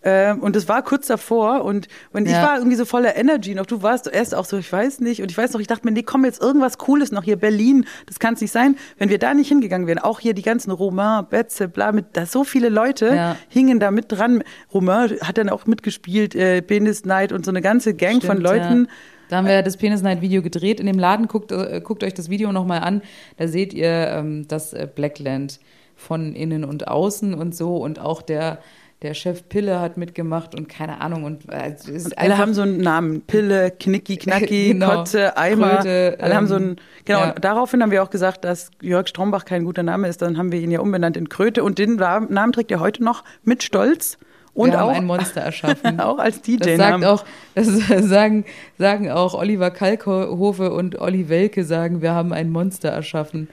äh, 0.03 0.33
und 0.35 0.57
es 0.57 0.69
war 0.69 0.83
kurz 0.83 1.07
davor 1.07 1.65
und, 1.65 1.89
und 2.13 2.27
ich 2.27 2.33
Ja. 2.33 2.43
war 2.43 2.57
irgendwie 2.57 2.77
so 2.77 2.85
voller 2.85 3.17
Energy 3.17 3.55
noch. 3.55 3.67
Du 3.67 3.83
warst 3.83 4.07
erst 4.07 4.35
auch 4.35 4.45
so, 4.45 4.57
ich 4.57 4.73
weiß 4.73 5.01
nicht. 5.01 5.21
Und 5.23 5.31
ich 5.31 5.37
weiß 5.37 5.53
noch, 5.53 5.61
ich 5.61 5.67
dachte 5.67 5.87
mir, 5.87 5.93
nee, 5.93 6.03
komm, 6.03 6.25
jetzt 6.25 6.41
irgendwas 6.43 6.79
Cooles 6.79 7.13
noch 7.13 7.23
hier, 7.23 7.37
Berlin, 7.37 7.85
das 8.07 8.19
kann 8.19 8.35
es 8.35 8.41
nicht 8.41 8.51
sein. 8.53 8.77
Wenn 8.99 9.11
wir 9.11 9.19
da 9.19 9.35
nicht 9.35 9.49
hingegangen 9.49 9.87
wären, 9.87 9.99
auch 9.99 10.21
hier 10.21 10.33
die 10.35 10.43
ganzen 10.43 10.71
Romain, 10.71 11.27
Betze, 11.29 11.69
bla, 11.69 11.93
mit, 11.93 12.07
da 12.15 12.27
so 12.27 12.45
viele 12.45 12.69
Leute 12.71 13.07
Ja. 13.15 13.37
hingen 13.49 13.79
da 13.81 13.91
mit 13.91 14.07
dran. 14.09 14.43
Romain 14.73 15.11
hat 15.23 15.37
dann 15.39 15.49
auch 15.51 15.67
mitgespielt, 15.67 16.35
äh, 16.35 16.63
Penis 16.63 17.05
Night 17.05 17.33
und 17.33 17.45
so 17.45 17.51
eine 17.51 17.61
ganze 17.61 17.95
Gang 17.95 18.23
von 18.23 18.39
Stimmt, 18.39 18.43
Leuten. 18.43 18.85
Ja. 18.85 18.91
Da 19.29 19.37
haben 19.37 19.47
wir 19.47 19.63
das 19.63 19.77
Penis 19.77 20.03
Night 20.03 20.23
Video 20.23 20.43
gedreht. 20.43 20.81
In 20.81 20.87
dem 20.87 20.99
Laden 20.99 21.29
guckt, 21.29 21.53
äh, 21.53 21.81
guckt 21.85 22.03
euch 22.03 22.15
das 22.15 22.31
Video 22.31 22.51
nochmal 22.51 22.81
an. 22.81 23.03
Da 23.37 23.47
seht 23.47 23.73
ihr 23.73 23.87
ähm, 23.89 24.49
das 24.49 24.73
äh, 24.73 24.89
Blackland 24.93 25.61
von 25.95 26.35
innen 26.35 26.65
und 26.65 26.89
außen 26.89 27.35
und 27.35 27.55
so. 27.55 27.77
Und 27.77 28.01
auch 28.01 28.23
der, 28.23 28.59
der 29.03 29.15
Chef 29.15 29.49
Pille 29.49 29.81
hat 29.81 29.97
mitgemacht 29.97 30.55
und 30.55 30.69
keine 30.69 31.01
Ahnung. 31.01 31.25
Und 31.25 31.45
ist 31.89 32.19
Alle 32.19 32.37
haben 32.37 32.53
so 32.53 32.63
einen 32.63 32.79
Namen. 32.79 33.23
Pille, 33.23 33.71
Knicki, 33.71 34.19
Knacki, 34.19 34.69
Genau. 34.73 34.97
Kotze, 34.97 35.37
Eimer. 35.39 35.77
Kröte, 35.77 36.19
Alle 36.21 36.35
haben 36.35 36.47
so 36.47 36.57
ähm, 36.57 36.63
einen, 36.63 36.77
genau, 37.07 37.21
ja. 37.21 37.33
daraufhin 37.33 37.83
haben 37.83 37.91
wir 37.91 38.03
auch 38.03 38.11
gesagt, 38.11 38.45
dass 38.45 38.71
Jörg 38.83 39.09
Strombach 39.09 39.47
kein 39.47 39.65
guter 39.65 39.83
Name 39.83 40.09
ist. 40.09 40.21
Dann 40.21 40.37
haben 40.37 40.53
wir 40.53 40.61
ihn 40.61 40.71
ja 40.71 40.81
umbenannt 40.81 41.17
in 41.17 41.31
Kröte 41.31 41.65
und 41.65 41.79
den 41.79 41.97
Namen 41.97 42.53
trägt 42.53 42.71
er 42.71 42.81
heute 42.81 43.03
noch 43.03 43.25
mit 43.43 43.63
Stolz. 43.63 44.19
Und 44.53 44.75
auch, 44.75 44.91
ein 44.91 45.07
Monster 45.07 45.41
erschaffen. 45.41 46.01
auch 46.01 46.19
als 46.19 46.37
Das 46.37 46.43
DJ-Namen. 46.43 47.03
sagt 47.03 47.05
auch, 47.05 47.25
das 47.55 47.69
sagen, 48.09 48.45
sagen 48.79 49.11
auch 49.11 49.35
Oliver 49.35 49.71
Kalkofe 49.71 50.73
und 50.73 51.01
Olli 51.01 51.29
Welke 51.29 51.65
sagen, 51.65 52.03
wir 52.03 52.13
haben 52.13 52.33
ein 52.33 52.51
Monster 52.51 52.91
erschaffen. 52.91 53.49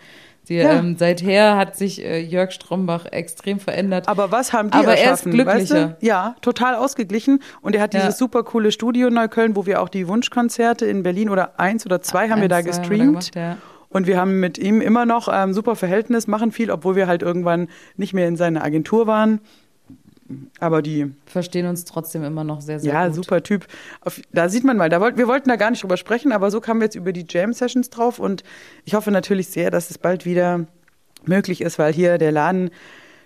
Die, 0.49 0.55
Ja. 0.55 0.73
ähm, 0.73 0.95
seither 0.97 1.57
hat 1.57 1.75
sich 1.75 2.03
äh, 2.03 2.19
Jörg 2.21 2.51
Strombach 2.51 3.05
extrem 3.05 3.59
verändert. 3.59 4.07
Aber 4.07 4.31
was 4.31 4.53
haben 4.53 4.69
die 4.71 4.77
Aber 4.77 4.89
er 4.89 4.93
ist 4.95 5.01
erschaffen? 5.01 5.31
glücklicher. 5.33 5.75
Weißt 5.89 6.01
du? 6.01 6.05
Ja, 6.05 6.35
total 6.41 6.75
ausgeglichen. 6.75 7.39
Und 7.61 7.75
er 7.75 7.81
hat 7.81 7.93
Ja. 7.93 7.99
dieses 8.01 8.17
super 8.17 8.43
coole 8.43 8.71
Studio 8.71 9.07
in 9.07 9.13
Neukölln, 9.13 9.55
wo 9.55 9.65
wir 9.65 9.81
auch 9.81 9.89
die 9.89 10.07
Wunschkonzerte 10.07 10.85
in 10.85 11.03
Berlin 11.03 11.29
oder 11.29 11.59
eins 11.59 11.85
oder 11.85 12.01
zwei 12.01 12.29
haben 12.29 12.41
wir 12.41 12.47
da 12.49 12.57
Eins, 12.57 12.67
haben 12.67 12.73
wir 12.89 12.97
da 12.97 13.03
gestreamt. 13.03 13.31
gemacht, 13.33 13.35
ja. 13.35 13.57
Und 13.89 14.05
wir 14.05 14.17
haben 14.19 14.39
mit 14.41 14.57
ihm 14.57 14.81
immer 14.81 15.05
noch 15.05 15.29
ähm, 15.31 15.53
super 15.53 15.75
Verhältnis, 15.75 16.27
machen 16.27 16.51
viel, 16.51 16.71
obwohl 16.71 16.95
wir 16.97 17.07
halt 17.07 17.21
irgendwann 17.23 17.69
nicht 17.95 18.13
mehr 18.13 18.27
in 18.27 18.35
seiner 18.35 18.63
Agentur 18.63 19.07
waren. 19.07 19.39
Aber 20.59 20.81
die, 20.81 21.13
verstehen 21.25 21.67
uns 21.67 21.85
trotzdem 21.85 22.23
immer 22.23 22.43
noch 22.43 22.61
sehr, 22.61 22.79
sehr 22.79 22.93
ja, 22.93 23.05
gut. 23.07 23.15
super 23.15 23.43
Typ. 23.43 23.67
Auf, 24.01 24.21
da 24.31 24.49
sieht 24.49 24.63
man 24.63 24.77
mal, 24.77 24.89
da 24.89 24.99
wollt, 24.99 25.17
wir 25.17 25.27
wollten 25.27 25.49
da 25.49 25.55
gar 25.55 25.71
nicht 25.71 25.83
drüber 25.83 25.97
sprechen, 25.97 26.31
aber 26.31 26.51
so 26.51 26.59
kamen 26.59 26.81
wir 26.81 26.85
jetzt 26.85 26.95
über 26.95 27.13
die 27.13 27.25
Jam-Sessions 27.27 27.89
drauf 27.89 28.19
und 28.19 28.43
ich 28.85 28.93
hoffe 28.93 29.11
natürlich 29.11 29.47
sehr, 29.47 29.71
dass 29.71 29.89
es 29.89 29.97
bald 29.97 30.25
wieder 30.25 30.65
möglich 31.25 31.61
ist, 31.61 31.79
weil 31.79 31.93
hier 31.93 32.17
der 32.17 32.31
Laden 32.31 32.69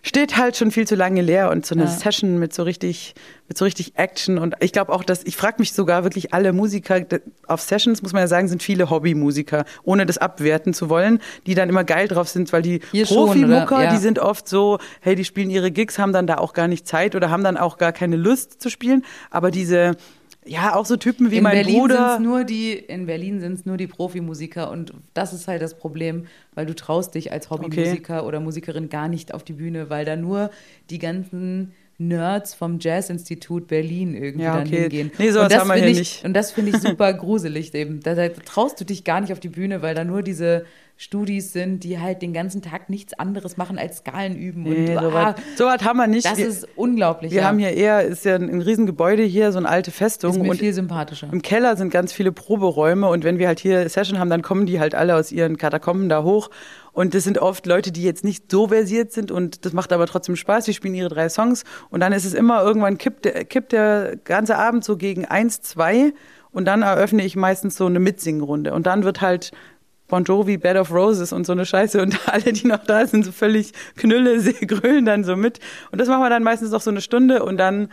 steht 0.04 0.38
halt 0.38 0.58
schon 0.58 0.72
viel 0.72 0.88
zu 0.88 0.96
lange 0.96 1.22
leer 1.22 1.50
und 1.52 1.66
so 1.66 1.76
eine 1.76 1.84
Ja. 1.84 1.90
Session 1.90 2.40
mit 2.40 2.54
so 2.54 2.64
richtig 2.64 3.14
mit 3.48 3.58
so 3.58 3.66
richtig 3.66 3.94
Action 3.98 4.38
und 4.38 4.56
ich 4.62 4.72
glaube 4.72 4.94
auch, 4.94 5.04
dass 5.04 5.24
ich 5.24 5.36
frage 5.36 5.58
mich 5.60 5.74
sogar 5.74 6.04
wirklich 6.06 6.34
alle 6.34 6.54
Musiker 6.54 7.02
auf 7.48 7.62
Sessions 7.62 8.02
muss 8.02 8.14
man 8.14 8.22
ja 8.22 8.28
sagen, 8.28 8.48
sind 8.48 8.64
viele 8.64 8.90
Hobbymusiker, 8.90 9.66
ohne 9.84 10.06
das 10.06 10.18
abwerten 10.18 10.74
zu 10.74 10.90
wollen, 10.90 11.20
die 11.46 11.54
dann 11.54 11.68
immer 11.68 11.84
geil 11.84 12.08
drauf 12.08 12.30
sind, 12.30 12.54
weil 12.54 12.62
die 12.62 12.80
Profimucker? 12.80 13.84
Ja. 13.84 13.92
die 13.92 13.98
sind 13.98 14.20
oft 14.20 14.48
so, 14.48 14.78
hey, 15.02 15.16
die 15.16 15.26
spielen 15.26 15.50
ihre 15.50 15.70
Gigs, 15.72 16.00
haben 16.00 16.14
dann 16.14 16.28
da 16.28 16.38
auch 16.38 16.54
gar 16.54 16.68
nicht 16.70 16.88
Zeit 16.88 17.14
oder 17.14 17.30
haben 17.30 17.44
dann 17.44 17.58
auch 17.58 17.78
gar 17.78 17.92
keine 17.92 18.16
Lust 18.16 18.62
zu 18.62 18.70
spielen, 18.70 19.04
aber 19.32 19.52
diese 19.52 19.98
ja, 20.46 20.76
auch 20.76 20.86
so 20.86 20.98
Typen 20.98 21.30
wie 21.30 21.38
in 21.38 21.44
mein 21.44 21.54
Berlin 21.54 21.80
Bruder. 21.80 22.14
sind's 22.16 22.28
nur 22.28 22.44
die 22.44 22.74
in 22.74 23.06
Berlin 23.06 23.40
sind 23.40 23.54
es 23.54 23.66
nur 23.66 23.78
die 23.78 23.88
Profimusiker 23.88 24.72
und 24.72 24.94
das 25.14 25.34
ist 25.34 25.48
halt 25.48 25.62
das 25.62 25.78
Problem, 25.78 26.26
weil 26.56 26.66
du 26.66 26.76
traust 26.76 27.14
dich 27.14 27.32
als 27.32 27.50
Hobbymusiker 27.50 28.26
oder 28.26 28.40
Musikerin 28.40 28.90
gar 28.90 29.08
nicht 29.08 29.34
auf 29.34 29.44
die 29.44 29.54
Bühne, 29.54 29.90
weil 29.90 30.04
da 30.06 30.16
nur 30.16 30.50
die 30.90 30.98
ganzen 30.98 31.74
Nerds 32.00 32.56
vom 32.56 32.80
Jazzinstitut 32.80 33.68
Berlin 33.68 34.16
irgendwie 34.16 34.46
Ja, 34.46 34.58
dann 34.58 34.68
okay. 34.68 34.82
hingehen. 34.82 35.12
Nee, 35.20 35.30
sowas 35.30 35.44
und 35.46 35.52
das 35.52 35.60
haben 35.60 35.68
wir 35.70 35.76
hier 35.76 35.88
ich, 35.88 36.00
nicht. 36.00 36.26
Und 36.26 36.34
das 36.34 36.52
finde 36.52 36.72
ich 36.72 36.78
super 36.78 37.14
gruselig 37.14 37.74
eben. 37.76 38.00
Da, 38.02 38.16
da 38.16 38.28
traust 38.30 38.82
du 38.82 38.86
dich 38.86 39.04
gar 39.04 39.22
nicht 39.22 39.32
auf 39.32 39.40
die 39.40 39.50
Bühne, 39.50 39.84
weil 39.84 39.94
da 39.94 40.04
nur 40.04 40.24
diese 40.24 40.66
Studis 41.02 41.52
sind, 41.52 41.84
die 41.84 42.00
halt 42.00 42.22
den 42.22 42.32
ganzen 42.32 42.62
Tag 42.62 42.88
nichts 42.88 43.14
anderes 43.14 43.58
machen 43.58 43.80
als 43.80 43.98
Skalen 43.98 44.36
üben. 44.36 44.62
Nee, 44.62 44.96
und 44.96 45.02
so 45.02 45.10
ah, 45.10 45.34
was 45.36 45.58
so 45.58 45.66
was 45.66 45.84
haben 45.84 45.98
wir 45.98 46.06
nicht. 46.06 46.28
das 46.28 46.38
wir, 46.38 46.48
ist 46.48 46.68
unglaublich. 46.76 47.32
wir 47.32 47.42
ja. 47.42 47.48
haben 47.48 47.58
hier 47.58 47.72
eher, 47.72 48.04
ist 48.04 48.24
ja 48.24 48.36
ein, 48.36 48.48
ein 48.48 48.62
Riesengebäude 48.62 49.24
hier, 49.24 49.52
so 49.52 49.58
eine 49.58 49.68
alte 49.68 49.90
Festung. 49.90 50.30
ist 50.30 50.40
mir 50.40 50.52
und 50.52 50.60
viel 50.60 50.74
sympathischer. 50.74 51.30
Im 51.32 51.42
Keller 51.42 51.76
sind 51.76 51.90
ganz 51.90 52.14
viele 52.14 52.32
Proberäume 52.32 53.08
und 53.10 53.24
wenn 53.24 53.40
wir 53.40 53.48
halt 53.48 53.60
hier 53.60 53.90
Session 53.90 54.20
haben, 54.20 54.30
dann 54.30 54.44
kommen 54.44 54.68
die 54.68 54.80
halt 54.80 54.94
alle 54.94 55.16
aus 55.16 55.32
ihren 55.32 55.58
Katakomben 55.58 56.08
da 56.08 56.22
hoch. 56.22 56.52
Und 56.92 57.16
das 57.16 57.24
sind 57.24 57.40
oft 57.40 57.66
Leute, 57.66 57.92
die 57.92 58.04
jetzt 58.04 58.24
nicht 58.24 58.52
so 58.52 58.68
versiert 58.68 59.12
sind 59.12 59.32
und 59.32 59.66
das 59.66 59.74
macht 59.74 59.94
aber 59.94 60.06
trotzdem 60.06 60.36
Spaß. 60.36 60.66
Die 60.66 60.76
spielen 60.76 60.94
ihre 60.94 61.10
drei 61.10 61.30
Songs 61.30 61.64
und 61.90 62.02
dann 62.02 62.14
ist 62.14 62.26
es 62.26 62.36
immer 62.36 62.62
irgendwann 62.62 63.00
kippt 63.00 63.26
der, 63.26 63.44
kippt 63.46 63.72
der 63.72 64.18
ganze 64.24 64.56
Abend 64.56 64.84
so 64.84 64.98
gegen 64.98 65.26
eins, 65.26 65.62
zwei 65.62 66.14
und 66.52 66.66
dann 66.66 66.84
eröffne 66.84 67.26
ich 67.26 67.36
meistens 67.36 67.76
so 67.76 67.88
eine 67.88 68.00
Mitsingenrunde 68.00 68.72
und 68.76 68.86
dann 68.86 69.04
wird 69.04 69.22
halt 69.22 69.52
Bon 70.12 70.26
Jovi, 70.26 70.58
Bed 70.58 70.76
of 70.76 70.91
Roses 70.91 71.32
und 71.32 71.45
so 71.45 71.54
eine 71.54 71.65
Scheiße 71.65 72.02
und 72.02 72.19
alle, 72.28 72.54
die 72.54 72.67
noch 72.67 72.84
da 72.84 73.08
sind, 73.08 73.26
so 73.26 73.32
völlig 73.32 73.71
Knülle, 73.95 74.41
sie 74.41 74.54
grölen 74.67 75.06
dann 75.06 75.24
so 75.24 75.36
mit 75.36 75.60
und 75.91 76.00
das 76.00 76.10
machen 76.10 76.21
wir 76.21 76.30
dann 76.30 76.43
meistens 76.43 76.71
noch 76.71 76.82
so 76.82 76.91
eine 76.91 77.02
Stunde 77.02 77.43
und 77.43 77.58
dann 77.58 77.89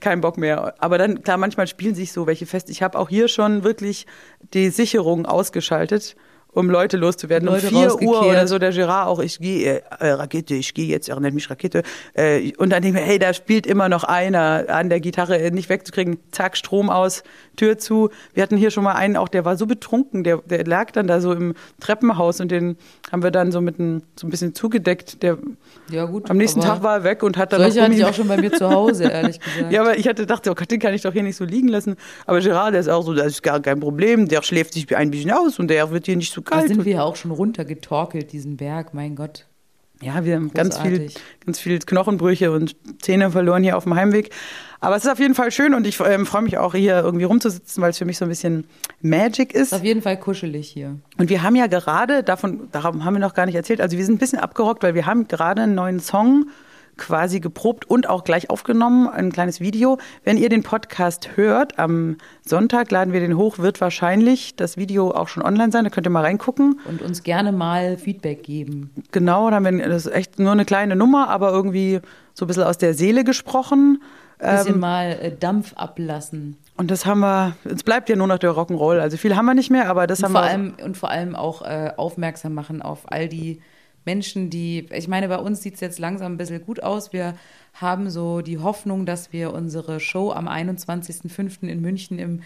kein 0.00 0.20
Bock 0.20 0.38
mehr. 0.38 0.74
Aber 0.78 0.96
dann, 0.96 1.22
klar, 1.22 1.36
manchmal 1.36 1.66
spielen 1.66 1.94
sich 1.94 2.12
so 2.12 2.26
welche 2.26 2.46
fest. 2.46 2.70
Ich 2.70 2.82
habe 2.82 2.98
auch 2.98 3.08
hier 3.08 3.28
schon 3.28 3.64
wirklich 3.64 4.06
die 4.54 4.70
Sicherung 4.70 5.26
ausgeschaltet, 5.26 6.16
um 6.56 6.70
Leute 6.70 6.96
loszuwerden. 6.96 7.46
Leute 7.46 7.68
um 7.68 7.74
4 7.74 8.02
Uhr 8.02 8.26
oder 8.26 8.48
so 8.48 8.58
der 8.58 8.72
Gerard 8.72 9.08
auch, 9.08 9.20
ich 9.20 9.38
gehe, 9.38 9.82
äh, 10.00 10.08
Rakete, 10.08 10.54
ich 10.54 10.72
gehe 10.72 10.86
jetzt, 10.86 11.08
er 11.08 11.20
nennt 11.20 11.34
mich 11.34 11.50
Rakete. 11.50 11.82
Äh, 12.14 12.52
und 12.56 12.70
dann 12.70 12.82
denke 12.82 12.98
ich 12.98 13.04
mir, 13.04 13.06
hey, 13.06 13.18
da 13.18 13.34
spielt 13.34 13.66
immer 13.66 13.90
noch 13.90 14.04
einer 14.04 14.64
an 14.68 14.88
der 14.88 15.00
Gitarre, 15.00 15.38
äh, 15.38 15.50
nicht 15.50 15.68
wegzukriegen. 15.68 16.16
Zack, 16.30 16.56
Strom 16.56 16.88
aus, 16.88 17.24
Tür 17.56 17.76
zu. 17.76 18.08
Wir 18.32 18.42
hatten 18.42 18.56
hier 18.56 18.70
schon 18.70 18.84
mal 18.84 18.94
einen 18.94 19.18
auch, 19.18 19.28
der 19.28 19.44
war 19.44 19.58
so 19.58 19.66
betrunken, 19.66 20.24
der, 20.24 20.38
der 20.38 20.64
lag 20.64 20.92
dann 20.92 21.06
da 21.06 21.20
so 21.20 21.32
im 21.32 21.54
Treppenhaus 21.78 22.40
und 22.40 22.50
den 22.50 22.78
haben 23.12 23.22
wir 23.22 23.30
dann 23.30 23.52
so 23.52 23.60
mit 23.60 23.78
ein, 23.78 24.02
so 24.18 24.26
ein 24.26 24.30
bisschen 24.30 24.54
zugedeckt. 24.54 25.22
Der, 25.22 25.36
ja, 25.90 26.06
gut. 26.06 26.30
am 26.30 26.38
nächsten 26.38 26.62
Tag 26.62 26.82
war 26.82 26.96
er 26.96 27.04
weg 27.04 27.22
und 27.22 27.36
hat 27.36 27.52
dann 27.52 27.60
Solche 27.60 27.82
hatte 27.82 27.92
ich 27.92 28.04
auch 28.04 28.14
schon 28.14 28.28
bei 28.28 28.38
mir 28.38 28.52
zu 28.52 28.70
Hause, 28.70 29.04
ehrlich 29.04 29.40
gesagt. 29.54 29.72
ja, 29.72 29.82
aber 29.82 29.98
ich 29.98 30.08
hatte 30.08 30.24
dachte, 30.24 30.50
oh 30.50 30.54
Gott, 30.54 30.70
den 30.70 30.80
kann 30.80 30.94
ich 30.94 31.02
doch 31.02 31.12
hier 31.12 31.22
nicht 31.22 31.36
so 31.36 31.44
liegen 31.44 31.68
lassen. 31.68 31.96
Aber 32.24 32.40
Gerard, 32.40 32.72
der 32.72 32.80
ist 32.80 32.88
auch 32.88 33.02
so, 33.02 33.12
das 33.12 33.26
ist 33.26 33.42
gar 33.42 33.60
kein 33.60 33.78
Problem. 33.78 34.26
Der 34.26 34.42
schläft 34.42 34.72
sich 34.72 34.96
ein 34.96 35.10
bisschen 35.10 35.32
aus 35.32 35.58
und 35.58 35.68
der 35.68 35.90
wird 35.90 36.06
hier 36.06 36.16
nicht 36.16 36.32
so 36.32 36.45
da 36.46 36.56
kalt. 36.56 36.68
sind 36.68 36.84
wir 36.84 36.92
ja 36.92 37.02
auch 37.02 37.16
schon 37.16 37.30
runtergetorkelt, 37.30 38.32
diesen 38.32 38.56
Berg, 38.56 38.94
mein 38.94 39.16
Gott. 39.16 39.46
ja, 40.02 40.24
wir 40.24 40.36
haben 40.36 40.52
ganz 40.52 40.78
viel, 40.78 41.10
ganz 41.44 41.58
viel 41.58 41.78
Knochenbrüche 41.78 42.52
und 42.52 42.76
Zähne 43.00 43.30
verloren 43.30 43.62
hier 43.62 43.76
auf 43.76 43.84
dem 43.84 43.94
Heimweg. 43.94 44.30
Aber 44.80 44.96
es 44.96 45.04
ist 45.04 45.10
auf 45.10 45.18
jeden 45.18 45.34
Fall 45.34 45.50
schön 45.50 45.74
und 45.74 45.86
ich 45.86 45.98
ähm, 46.00 46.26
freue 46.26 46.42
mich 46.42 46.58
auch 46.58 46.74
hier 46.74 47.00
irgendwie 47.00 47.24
rumzusitzen, 47.24 47.82
weil 47.82 47.90
es 47.90 47.98
für 47.98 48.04
mich 48.04 48.18
so 48.18 48.26
ein 48.26 48.28
bisschen 48.28 48.66
Magic 49.00 49.54
ist. 49.54 49.72
Ist 49.72 49.74
auf 49.74 49.84
jeden 49.84 50.02
Fall 50.02 50.18
kuschelig 50.18 50.68
hier. 50.68 50.96
Und 51.18 51.30
wir 51.30 51.42
haben 51.42 51.56
ja 51.56 51.66
gerade, 51.66 52.22
davon, 52.22 52.68
darum 52.72 53.04
haben 53.04 53.14
wir 53.14 53.20
noch 53.20 53.34
gar 53.34 53.46
nicht 53.46 53.54
erzählt, 53.54 53.80
also 53.80 53.96
wir 53.96 54.04
sind 54.04 54.16
ein 54.16 54.18
bisschen 54.18 54.38
abgerockt, 54.38 54.82
weil 54.82 54.94
wir 54.94 55.06
haben 55.06 55.28
gerade 55.28 55.62
einen 55.62 55.74
neuen 55.74 56.00
Song 56.00 56.46
quasi 56.96 57.40
geprobt 57.40 57.88
und 57.88 58.08
auch 58.08 58.24
gleich 58.24 58.50
aufgenommen, 58.50 59.08
ein 59.08 59.32
kleines 59.32 59.60
Video. 59.60 59.98
Wenn 60.24 60.36
ihr 60.36 60.48
den 60.48 60.62
Podcast 60.62 61.36
hört, 61.36 61.78
am 61.78 62.16
Sonntag 62.44 62.90
laden 62.90 63.12
wir 63.12 63.20
den 63.20 63.36
hoch, 63.36 63.58
wird 63.58 63.80
wahrscheinlich 63.80 64.56
das 64.56 64.76
Video 64.76 65.10
auch 65.10 65.28
schon 65.28 65.42
online 65.42 65.72
sein, 65.72 65.84
da 65.84 65.90
könnt 65.90 66.06
ihr 66.06 66.10
mal 66.10 66.22
reingucken. 66.22 66.80
Und 66.86 67.02
uns 67.02 67.22
gerne 67.22 67.52
mal 67.52 67.98
Feedback 67.98 68.42
geben. 68.42 68.90
Genau, 69.12 69.50
dann 69.50 69.64
wenn 69.64 69.78
das 69.78 70.06
ist 70.06 70.12
echt 70.12 70.38
nur 70.38 70.52
eine 70.52 70.64
kleine 70.64 70.96
Nummer, 70.96 71.28
aber 71.28 71.50
irgendwie 71.50 72.00
so 72.34 72.44
ein 72.44 72.48
bisschen 72.48 72.64
aus 72.64 72.78
der 72.78 72.94
Seele 72.94 73.24
gesprochen. 73.24 74.02
Ein 74.38 74.56
bisschen 74.56 74.74
ähm, 74.74 74.80
mal 74.80 75.18
äh, 75.20 75.32
Dampf 75.34 75.72
ablassen. 75.74 76.56
Und 76.76 76.90
das 76.90 77.06
haben 77.06 77.20
wir, 77.20 77.56
es 77.64 77.82
bleibt 77.82 78.08
ja 78.10 78.16
nur 78.16 78.26
noch 78.26 78.38
der 78.38 78.50
Rock'n'Roll. 78.50 78.98
Also 78.98 79.16
viel 79.16 79.34
haben 79.34 79.46
wir 79.46 79.54
nicht 79.54 79.70
mehr, 79.70 79.88
aber 79.88 80.06
das 80.06 80.18
und 80.20 80.26
haben 80.26 80.32
vor 80.32 80.42
wir. 80.42 80.50
Allem, 80.50 80.74
und 80.84 80.96
vor 80.96 81.10
allem 81.10 81.34
auch 81.34 81.62
äh, 81.62 81.92
aufmerksam 81.96 82.52
machen 82.52 82.82
auf 82.82 83.10
all 83.10 83.28
die 83.28 83.60
Menschen, 84.06 84.48
die, 84.48 84.86
ich 84.92 85.08
meine, 85.08 85.28
bei 85.28 85.38
uns 85.38 85.62
sieht 85.62 85.74
es 85.74 85.80
jetzt 85.80 85.98
langsam 85.98 86.32
ein 86.32 86.36
bisschen 86.38 86.64
gut 86.64 86.82
aus. 86.82 87.12
Wir 87.12 87.34
haben 87.74 88.08
so 88.08 88.40
die 88.40 88.58
Hoffnung, 88.58 89.04
dass 89.04 89.32
wir 89.32 89.52
unsere 89.52 90.00
Show 90.00 90.32
am 90.32 90.48
21.05. 90.48 91.68
in 91.68 91.80
München 91.82 92.18
im 92.18 92.42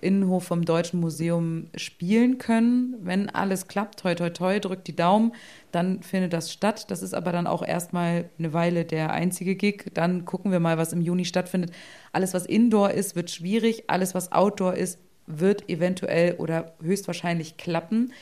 Innenhof 0.00 0.44
vom 0.44 0.64
Deutschen 0.64 1.00
Museum 1.00 1.66
spielen 1.74 2.38
können. 2.38 2.96
Wenn 3.02 3.28
alles 3.28 3.66
klappt, 3.66 4.00
toi, 4.00 4.14
toi, 4.14 4.30
toi, 4.30 4.58
drückt 4.58 4.86
die 4.86 4.96
Daumen, 4.96 5.32
dann 5.72 6.02
findet 6.02 6.32
das 6.32 6.52
statt. 6.52 6.90
Das 6.90 7.02
ist 7.02 7.14
aber 7.14 7.32
dann 7.32 7.46
auch 7.46 7.62
erstmal 7.66 8.30
eine 8.38 8.52
Weile 8.52 8.84
der 8.84 9.12
einzige 9.12 9.56
Gig. 9.56 9.90
Dann 9.94 10.24
gucken 10.24 10.52
wir 10.52 10.60
mal, 10.60 10.78
was 10.78 10.92
im 10.92 11.00
Juni 11.00 11.24
stattfindet. 11.24 11.72
Alles, 12.12 12.34
was 12.34 12.46
Indoor 12.46 12.90
ist, 12.90 13.16
wird 13.16 13.30
schwierig. 13.30 13.84
Alles, 13.88 14.14
was 14.14 14.32
Outdoor 14.32 14.74
ist, 14.74 14.98
wird 15.26 15.68
eventuell 15.68 16.34
oder 16.34 16.74
höchstwahrscheinlich 16.82 17.56
klappen. 17.56 18.12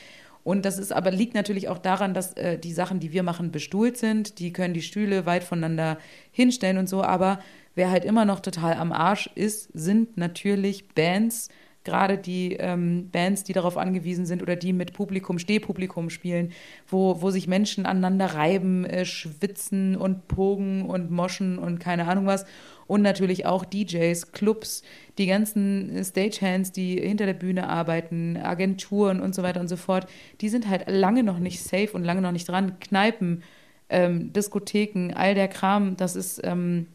Und 0.43 0.65
das 0.65 0.79
ist 0.79 0.91
aber 0.91 1.11
liegt 1.11 1.33
natürlich 1.33 1.67
auch 1.67 1.77
daran, 1.77 2.13
dass 2.13 2.33
äh, 2.33 2.57
die 2.57 2.73
Sachen, 2.73 2.99
die 2.99 3.11
wir 3.11 3.23
machen, 3.23 3.51
bestuhlt 3.51 3.97
sind. 3.97 4.39
Die 4.39 4.53
können 4.53 4.73
die 4.73 4.81
Stühle 4.81 5.25
weit 5.25 5.43
voneinander 5.43 5.97
hinstellen 6.31 6.77
und 6.77 6.87
so. 6.87 7.03
Aber 7.03 7.39
wer 7.75 7.91
halt 7.91 8.05
immer 8.05 8.25
noch 8.25 8.39
total 8.39 8.73
am 8.75 8.91
Arsch 8.91 9.29
ist, 9.35 9.69
sind 9.73 10.17
natürlich 10.17 10.89
Bands, 10.89 11.49
gerade 11.83 12.17
die 12.17 12.53
ähm, 12.53 13.09
Bands, 13.11 13.43
die 13.43 13.53
darauf 13.53 13.77
angewiesen 13.77 14.25
sind 14.25 14.41
oder 14.41 14.55
die 14.55 14.73
mit 14.73 14.93
Publikum, 14.93 15.39
Stehpublikum 15.39 16.09
spielen, 16.09 16.51
wo, 16.87 17.21
wo 17.21 17.31
sich 17.31 17.47
Menschen 17.47 17.85
aneinander 17.85 18.27
reiben, 18.27 18.85
äh, 18.85 19.05
schwitzen 19.05 19.95
und 19.95 20.27
pogen 20.27 20.85
und 20.85 21.11
moschen 21.11 21.57
und 21.57 21.79
keine 21.79 22.07
Ahnung 22.07 22.25
was. 22.25 22.45
Und 22.89 23.01
natürlich 23.01 23.45
auch 23.45 23.63
DJs, 23.63 24.33
Clubs, 24.33 24.83
die 25.17 25.27
ganzen 25.27 26.03
Stagehands, 26.03 26.73
die 26.73 26.99
hinter 26.99 27.25
der 27.25 27.33
Bühne 27.33 27.69
arbeiten, 27.69 28.35
Agenturen 28.35 29.21
und 29.21 29.33
so 29.33 29.43
weiter 29.43 29.61
und 29.61 29.69
so 29.69 29.77
fort, 29.77 30.07
die 30.41 30.49
sind 30.49 30.67
halt 30.67 30.89
lange 30.89 31.23
noch 31.23 31.39
nicht 31.39 31.63
safe 31.63 31.91
und 31.93 32.03
lange 32.03 32.21
noch 32.21 32.33
nicht 32.33 32.49
dran. 32.49 32.79
Kneipen, 32.81 33.43
ähm, 33.89 34.33
Diskotheken, 34.33 35.13
all 35.15 35.35
der 35.35 35.47
Kram, 35.47 35.95
das 35.95 36.17
ist 36.17 36.41
ähm, 36.43 36.87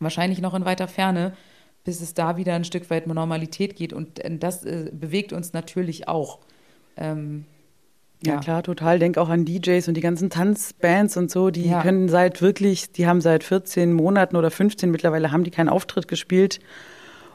wahrscheinlich 0.00 0.40
noch 0.40 0.54
in 0.54 0.64
weiter 0.64 0.88
Ferne 0.88 1.34
bis 1.88 2.02
es 2.02 2.12
da 2.12 2.36
wieder 2.36 2.54
ein 2.54 2.64
Stück 2.64 2.90
weit 2.90 3.06
Normalität 3.06 3.74
geht. 3.74 3.94
Und 3.94 4.18
äh, 4.18 4.36
das 4.36 4.62
äh, 4.62 4.90
bewegt 4.92 5.32
uns 5.32 5.54
natürlich 5.54 6.06
auch. 6.06 6.38
Ähm, 6.98 7.46
ja. 8.24 8.34
ja. 8.34 8.40
klar, 8.40 8.62
total. 8.62 8.98
Denk 8.98 9.18
auch 9.18 9.28
an 9.28 9.44
DJs 9.44 9.88
und 9.88 9.94
die 9.94 10.00
ganzen 10.00 10.30
Tanzbands 10.30 11.16
und 11.16 11.30
so, 11.30 11.50
die 11.50 11.68
ja. 11.68 11.82
können 11.82 12.08
seit 12.08 12.42
wirklich, 12.42 12.92
die 12.92 13.06
haben 13.06 13.20
seit 13.20 13.44
14 13.44 13.92
Monaten 13.92 14.36
oder 14.36 14.50
15 14.50 14.90
mittlerweile 14.90 15.30
haben 15.30 15.44
die 15.44 15.50
keinen 15.50 15.68
Auftritt 15.68 16.08
gespielt. 16.08 16.60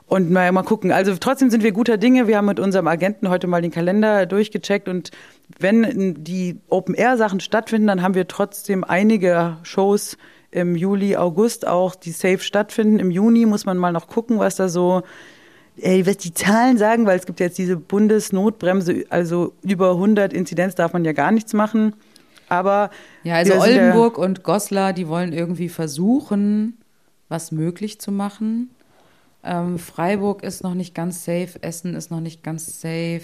Und 0.06 0.30
mal, 0.30 0.52
mal 0.52 0.63
gucken. 0.63 0.91
Also 0.91 1.15
trotzdem 1.17 1.50
sind 1.50 1.63
wir 1.63 1.72
guter 1.72 1.98
Dinge. 1.98 2.28
Wir 2.28 2.38
haben 2.38 2.46
mit 2.46 2.60
unserem 2.60 2.88
Agenten 2.88 3.30
heute 3.30 3.48
mal 3.48 3.62
den 3.62 3.72
Kalender 3.72 4.26
durchgecheckt 4.26 4.89
und 4.89 5.12
wenn 5.60 6.24
die 6.24 6.60
Open-Air-Sachen 6.67 7.39
stattfinden, 7.39 7.88
dann 7.88 8.02
haben 8.02 8.13
wir 8.13 8.28
trotzdem 8.28 8.84
einige 8.84 9.58
Shows 9.63 10.17
im 10.52 10.76
Juli, 10.76 11.15
August 11.15 11.65
auch, 11.65 11.96
die 11.96 12.12
safe 12.12 12.39
stattfinden. 12.39 13.00
Im 13.00 13.10
Juni 13.10 13.46
muss 13.46 13.65
man 13.65 13.78
mal 13.78 13.91
noch 13.91 14.08
gucken, 14.08 14.38
was 14.38 14.56
da 14.56 14.69
so, 14.69 15.02
ey, 15.78 16.06
was 16.06 16.18
die 16.18 16.34
Zahlen 16.34 16.78
sagen, 16.78 17.06
weil 17.06 17.18
es 17.18 17.26
gibt 17.26 17.40
jetzt 17.40 17.58
diese 17.58 17.78
Bundesnotbremse, 17.78 19.06
also 19.10 19.54
über 19.64 19.92
100 19.92 20.34
Inzidenz 20.34 20.76
darf 20.76 20.94
man 20.94 21.06
ja 21.06 21.14
gar 21.14 21.32
nichts 21.32 21.54
machen. 21.54 21.96
Aber 22.50 22.92
ja, 23.24 23.36
also 23.36 23.60
Oldenburg 23.60 24.18
und 24.18 24.44
Goslar, 24.44 24.94
die 24.94 25.08
wollen 25.08 25.34
irgendwie 25.34 25.70
versuchen, 25.70 26.78
was 27.30 27.52
möglich 27.52 28.00
zu 28.00 28.12
machen. 28.12 28.70
Ähm, 29.44 29.80
Freiburg 29.80 30.44
ist 30.44 30.64
noch 30.64 30.74
nicht 30.74 30.94
ganz 30.94 31.26
safe, 31.26 31.62
Essen 31.62 31.96
ist 31.96 32.12
noch 32.12 32.20
nicht 32.20 32.44
ganz 32.44 32.80
safe. 32.80 33.24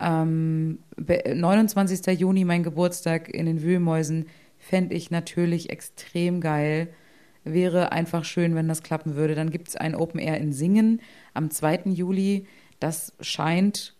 Ähm, 0.00 0.78
29. 0.96 2.18
Juni, 2.18 2.44
mein 2.44 2.62
Geburtstag 2.62 3.28
in 3.28 3.46
den 3.46 3.62
Wühlmäusen 3.62 4.26
fände 4.58 4.94
ich 4.94 5.10
natürlich 5.10 5.70
extrem 5.70 6.40
geil. 6.40 6.88
Wäre 7.44 7.90
einfach 7.90 8.24
schön, 8.24 8.54
wenn 8.54 8.68
das 8.68 8.82
klappen 8.82 9.16
würde. 9.16 9.34
Dann 9.34 9.50
gibt 9.50 9.68
es 9.68 9.76
ein 9.76 9.96
Open 9.96 10.20
Air 10.20 10.38
in 10.38 10.52
Singen 10.52 11.00
am 11.34 11.50
2. 11.50 11.82
Juli. 11.86 12.46
Das 12.80 13.12
scheint, 13.20 13.94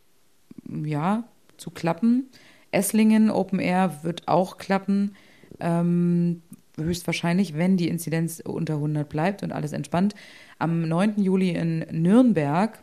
ja, 0.68 1.24
zu 1.56 1.70
klappen. 1.70 2.28
Esslingen 2.70 3.30
Open 3.30 3.60
Air 3.60 4.00
wird 4.02 4.28
auch 4.28 4.58
klappen. 4.58 5.14
Ähm, 5.60 6.42
höchstwahrscheinlich, 6.76 7.56
wenn 7.56 7.76
die 7.76 7.88
Inzidenz 7.88 8.40
unter 8.40 8.74
100 8.74 9.08
bleibt 9.08 9.42
und 9.42 9.52
alles 9.52 9.72
entspannt. 9.72 10.14
Am 10.58 10.88
9. 10.88 11.22
Juli 11.22 11.50
in 11.50 11.86
Nürnberg 11.90 12.82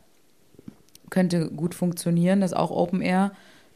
könnte 1.10 1.50
gut 1.50 1.74
funktionieren. 1.74 2.42
Das 2.42 2.54
auch 2.54 2.72
Open 2.72 3.02
Air. 3.02 3.32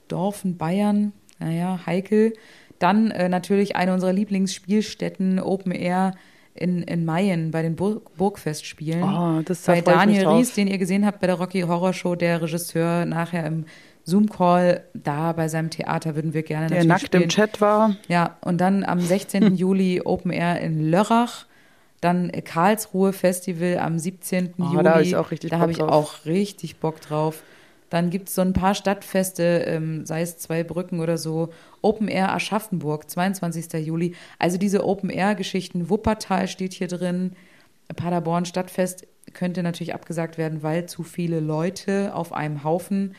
Dorfen, 0.07 0.57
Bayern, 0.57 1.13
naja, 1.39 1.85
heikel. 1.85 2.33
Dann 2.79 3.11
äh, 3.11 3.29
natürlich 3.29 3.75
eine 3.75 3.93
unserer 3.93 4.13
Lieblingsspielstätten, 4.13 5.39
Open 5.39 5.71
Air 5.71 6.13
in, 6.55 6.83
in 6.83 7.05
Mayen 7.05 7.51
bei 7.51 7.61
den 7.61 7.75
Burg 7.75 8.15
Burgfestspielen. 8.15 9.03
Oh, 9.03 9.41
das 9.43 9.63
bei 9.63 9.81
Daniel 9.81 10.27
Ries, 10.27 10.53
den 10.53 10.67
ihr 10.67 10.77
gesehen 10.77 11.05
habt 11.05 11.19
bei 11.19 11.27
der 11.27 11.35
Rocky 11.35 11.61
Horror 11.61 11.93
Show, 11.93 12.15
der 12.15 12.41
Regisseur 12.41 13.05
nachher 13.05 13.45
im 13.45 13.65
Zoom-Call 14.05 14.83
da 14.93 15.31
bei 15.31 15.47
seinem 15.47 15.69
Theater 15.69 16.15
würden 16.15 16.33
wir 16.33 16.43
gerne 16.43 16.67
Der 16.67 16.83
nackt 16.83 17.07
spielen. 17.07 17.23
im 17.23 17.29
Chat 17.29 17.61
war. 17.61 17.95
Ja, 18.07 18.37
und 18.41 18.59
dann 18.59 18.83
am 18.83 18.99
16. 18.99 19.55
Juli 19.55 20.01
Open 20.03 20.31
Air 20.31 20.59
in 20.61 20.89
Lörrach. 20.89 21.45
Dann 22.01 22.31
Karlsruhe 22.43 23.13
Festival 23.13 23.77
am 23.79 23.97
17. 23.97 24.55
Oh, 24.57 24.63
Juli. 24.73 24.83
Da 24.83 24.91
habe 24.91 25.03
ich 25.03 25.15
auch 25.15 25.31
richtig 25.31 25.51
Da 25.51 25.59
habe 25.59 25.71
ich 25.71 25.81
auch 25.81 26.25
richtig 26.25 26.77
Bock 26.77 26.99
drauf. 26.99 27.43
Dann 27.93 28.09
gibt 28.09 28.27
es 28.27 28.33
so 28.33 28.41
ein 28.41 28.53
paar 28.53 28.73
Stadtfeste, 28.73 29.65
ähm, 29.67 30.03
sei 30.03 30.23
es 30.23 30.39
zwei 30.39 30.63
Brücken 30.63 30.99
oder 30.99 31.19
so. 31.19 31.49
Open 31.83 32.07
Air 32.07 32.33
Aschaffenburg, 32.33 33.07
22. 33.07 33.85
Juli. 33.85 34.15
Also 34.39 34.57
diese 34.57 34.83
Open 34.83 35.11
Air-Geschichten. 35.11 35.91
Wuppertal 35.91 36.47
steht 36.47 36.73
hier 36.73 36.87
drin. 36.87 37.33
Paderborn 37.95 38.45
Stadtfest 38.45 39.05
könnte 39.33 39.61
natürlich 39.61 39.93
abgesagt 39.93 40.39
werden, 40.39 40.63
weil 40.63 40.87
zu 40.87 41.03
viele 41.03 41.39
Leute 41.39 42.15
auf 42.15 42.33
einem 42.33 42.63
Haufen. 42.63 43.13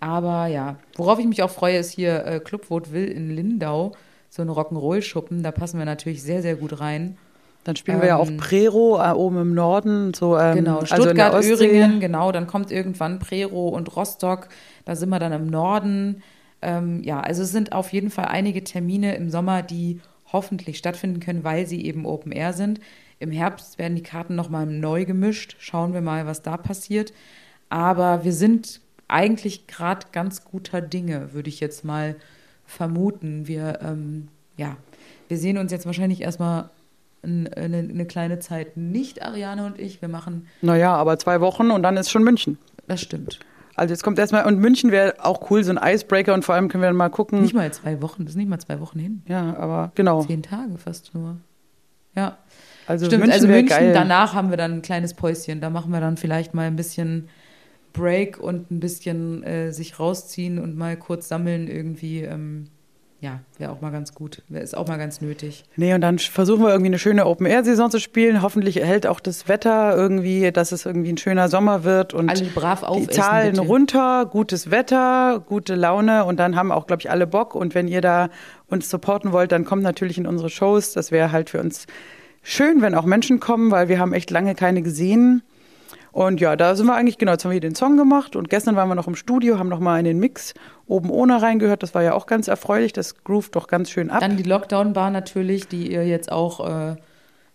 Aber 0.00 0.48
ja, 0.48 0.80
worauf 0.96 1.20
ich 1.20 1.26
mich 1.26 1.44
auch 1.44 1.50
freue, 1.50 1.78
ist 1.78 1.92
hier 1.92 2.26
äh, 2.26 2.40
Club 2.40 2.68
Will 2.68 3.06
in 3.06 3.30
Lindau. 3.30 3.92
So 4.28 4.42
ein 4.42 4.50
Rock'n'Roll-Schuppen. 4.50 5.44
Da 5.44 5.52
passen 5.52 5.78
wir 5.78 5.84
natürlich 5.84 6.24
sehr, 6.24 6.42
sehr 6.42 6.56
gut 6.56 6.80
rein. 6.80 7.16
Dann 7.64 7.76
spielen 7.76 7.98
ähm, 7.98 8.02
wir 8.02 8.08
ja 8.08 8.16
auch 8.16 8.28
ähm, 8.28 8.36
Prero 8.38 9.00
äh, 9.02 9.12
oben 9.12 9.40
im 9.40 9.54
Norden. 9.54 10.14
So, 10.14 10.38
ähm, 10.38 10.56
genau, 10.56 10.78
also 10.78 10.96
Stuttgart, 10.96 11.34
also 11.34 11.52
Öhringen, 11.52 12.00
genau. 12.00 12.32
Dann 12.32 12.46
kommt 12.46 12.70
irgendwann 12.70 13.18
Prero 13.18 13.68
und 13.68 13.94
Rostock. 13.96 14.48
Da 14.84 14.96
sind 14.96 15.10
wir 15.10 15.18
dann 15.18 15.32
im 15.32 15.46
Norden. 15.46 16.22
Ähm, 16.62 17.02
ja, 17.02 17.20
also 17.20 17.42
es 17.42 17.52
sind 17.52 17.72
auf 17.72 17.92
jeden 17.92 18.10
Fall 18.10 18.26
einige 18.26 18.64
Termine 18.64 19.14
im 19.14 19.30
Sommer, 19.30 19.62
die 19.62 20.00
hoffentlich 20.32 20.78
stattfinden 20.78 21.20
können, 21.20 21.44
weil 21.44 21.66
sie 21.66 21.84
eben 21.84 22.06
Open 22.06 22.32
Air 22.32 22.52
sind. 22.52 22.80
Im 23.18 23.30
Herbst 23.30 23.78
werden 23.78 23.96
die 23.96 24.02
Karten 24.02 24.34
nochmal 24.34 24.66
neu 24.66 25.04
gemischt. 25.04 25.56
Schauen 25.58 25.92
wir 25.92 26.00
mal, 26.00 26.26
was 26.26 26.42
da 26.42 26.56
passiert. 26.56 27.12
Aber 27.68 28.24
wir 28.24 28.32
sind 28.32 28.80
eigentlich 29.08 29.66
gerade 29.66 30.06
ganz 30.12 30.44
guter 30.44 30.80
Dinge, 30.80 31.32
würde 31.32 31.48
ich 31.48 31.60
jetzt 31.60 31.84
mal 31.84 32.16
vermuten. 32.64 33.46
Wir, 33.46 33.80
ähm, 33.82 34.28
ja, 34.56 34.76
wir 35.28 35.36
sehen 35.36 35.58
uns 35.58 35.72
jetzt 35.72 35.86
wahrscheinlich 35.86 36.22
erstmal 36.22 36.70
eine, 37.22 37.50
eine, 37.56 38.06
kleine 38.06 38.38
Zeit 38.38 38.76
nicht, 38.76 39.22
Ariane 39.22 39.66
und 39.66 39.78
ich. 39.78 40.00
Wir 40.00 40.08
machen. 40.08 40.46
Naja, 40.62 40.94
aber 40.94 41.18
zwei 41.18 41.40
Wochen 41.40 41.70
und 41.70 41.82
dann 41.82 41.96
ist 41.96 42.10
schon 42.10 42.24
München. 42.24 42.58
Das 42.86 43.00
stimmt. 43.00 43.40
Also 43.76 43.92
jetzt 43.92 44.02
kommt 44.02 44.18
erstmal, 44.18 44.46
und 44.46 44.58
München 44.58 44.90
wäre 44.90 45.14
auch 45.24 45.50
cool, 45.50 45.64
so 45.64 45.72
ein 45.72 45.80
Icebreaker 45.82 46.34
und 46.34 46.44
vor 46.44 46.54
allem 46.54 46.68
können 46.68 46.82
wir 46.82 46.88
dann 46.88 46.96
mal 46.96 47.08
gucken. 47.08 47.42
Nicht 47.42 47.54
mal 47.54 47.72
zwei 47.72 48.02
Wochen, 48.02 48.24
das 48.24 48.32
ist 48.32 48.36
nicht 48.36 48.48
mal 48.48 48.58
zwei 48.58 48.80
Wochen 48.80 48.98
hin. 48.98 49.22
Ja, 49.26 49.56
aber 49.56 49.92
genau. 49.94 50.22
Zehn 50.22 50.42
Tage 50.42 50.76
fast 50.76 51.14
nur. 51.14 51.36
Ja. 52.14 52.38
Also 52.86 53.06
Stimmt, 53.06 53.20
München 53.20 53.34
also 53.34 53.46
München, 53.46 53.68
geil. 53.68 53.92
danach 53.92 54.34
haben 54.34 54.50
wir 54.50 54.56
dann 54.56 54.72
ein 54.72 54.82
kleines 54.82 55.14
Päuschen. 55.14 55.60
Da 55.60 55.70
machen 55.70 55.92
wir 55.92 56.00
dann 56.00 56.16
vielleicht 56.16 56.54
mal 56.54 56.66
ein 56.66 56.76
bisschen 56.76 57.28
Break 57.92 58.38
und 58.38 58.70
ein 58.70 58.80
bisschen 58.80 59.44
äh, 59.44 59.72
sich 59.72 59.98
rausziehen 59.98 60.58
und 60.58 60.76
mal 60.76 60.96
kurz 60.96 61.28
sammeln 61.28 61.68
irgendwie. 61.68 62.22
Ähm, 62.22 62.66
ja, 63.22 63.40
wäre 63.58 63.70
auch 63.70 63.82
mal 63.82 63.90
ganz 63.90 64.14
gut. 64.14 64.42
Ist 64.48 64.74
auch 64.74 64.88
mal 64.88 64.96
ganz 64.96 65.20
nötig. 65.20 65.64
Nee, 65.76 65.92
und 65.92 66.00
dann 66.00 66.18
versuchen 66.18 66.62
wir 66.62 66.70
irgendwie 66.70 66.86
eine 66.88 66.98
schöne 66.98 67.26
Open-Air-Saison 67.26 67.90
zu 67.90 68.00
spielen. 68.00 68.40
Hoffentlich 68.40 68.76
hält 68.76 69.06
auch 69.06 69.20
das 69.20 69.46
Wetter 69.46 69.94
irgendwie, 69.94 70.50
dass 70.52 70.72
es 70.72 70.86
irgendwie 70.86 71.12
ein 71.12 71.18
schöner 71.18 71.50
Sommer 71.50 71.84
wird 71.84 72.14
und 72.14 72.30
alle 72.30 72.44
brav 72.44 72.82
die 72.96 73.08
Zahlen 73.08 73.52
bitte. 73.52 73.66
runter, 73.66 74.24
gutes 74.24 74.70
Wetter, 74.70 75.44
gute 75.46 75.74
Laune 75.74 76.24
und 76.24 76.40
dann 76.40 76.56
haben 76.56 76.72
auch, 76.72 76.86
glaube 76.86 77.02
ich, 77.02 77.10
alle 77.10 77.26
Bock. 77.26 77.54
Und 77.54 77.74
wenn 77.74 77.88
ihr 77.88 78.00
da 78.00 78.30
uns 78.68 78.88
supporten 78.88 79.32
wollt, 79.32 79.52
dann 79.52 79.66
kommt 79.66 79.82
natürlich 79.82 80.16
in 80.16 80.26
unsere 80.26 80.48
Shows. 80.48 80.94
Das 80.94 81.12
wäre 81.12 81.30
halt 81.30 81.50
für 81.50 81.60
uns 81.60 81.86
schön, 82.42 82.80
wenn 82.80 82.94
auch 82.94 83.04
Menschen 83.04 83.38
kommen, 83.38 83.70
weil 83.70 83.88
wir 83.88 83.98
haben 83.98 84.14
echt 84.14 84.30
lange 84.30 84.54
keine 84.54 84.80
gesehen. 84.80 85.42
Und 86.12 86.40
ja, 86.40 86.56
da 86.56 86.74
sind 86.74 86.86
wir 86.86 86.94
eigentlich, 86.94 87.18
genau, 87.18 87.32
jetzt 87.32 87.44
haben 87.44 87.52
wir 87.52 87.60
den 87.60 87.74
Song 87.74 87.96
gemacht 87.96 88.34
und 88.34 88.50
gestern 88.50 88.76
waren 88.76 88.88
wir 88.88 88.94
noch 88.94 89.06
im 89.06 89.14
Studio, 89.14 89.58
haben 89.58 89.68
noch 89.68 89.80
mal 89.80 89.98
in 89.98 90.04
den 90.04 90.18
Mix 90.18 90.54
oben 90.86 91.10
ohne 91.10 91.40
reingehört. 91.40 91.82
Das 91.82 91.94
war 91.94 92.02
ja 92.02 92.14
auch 92.14 92.26
ganz 92.26 92.48
erfreulich, 92.48 92.92
das 92.92 93.22
groovt 93.22 93.54
doch 93.54 93.68
ganz 93.68 93.90
schön 93.90 94.10
ab. 94.10 94.20
Dann 94.20 94.36
die 94.36 94.42
Lockdown-Bar 94.42 95.10
natürlich, 95.10 95.68
die 95.68 95.92
ihr 95.92 96.06
jetzt 96.06 96.32
auch 96.32 96.66
äh, 96.68 96.96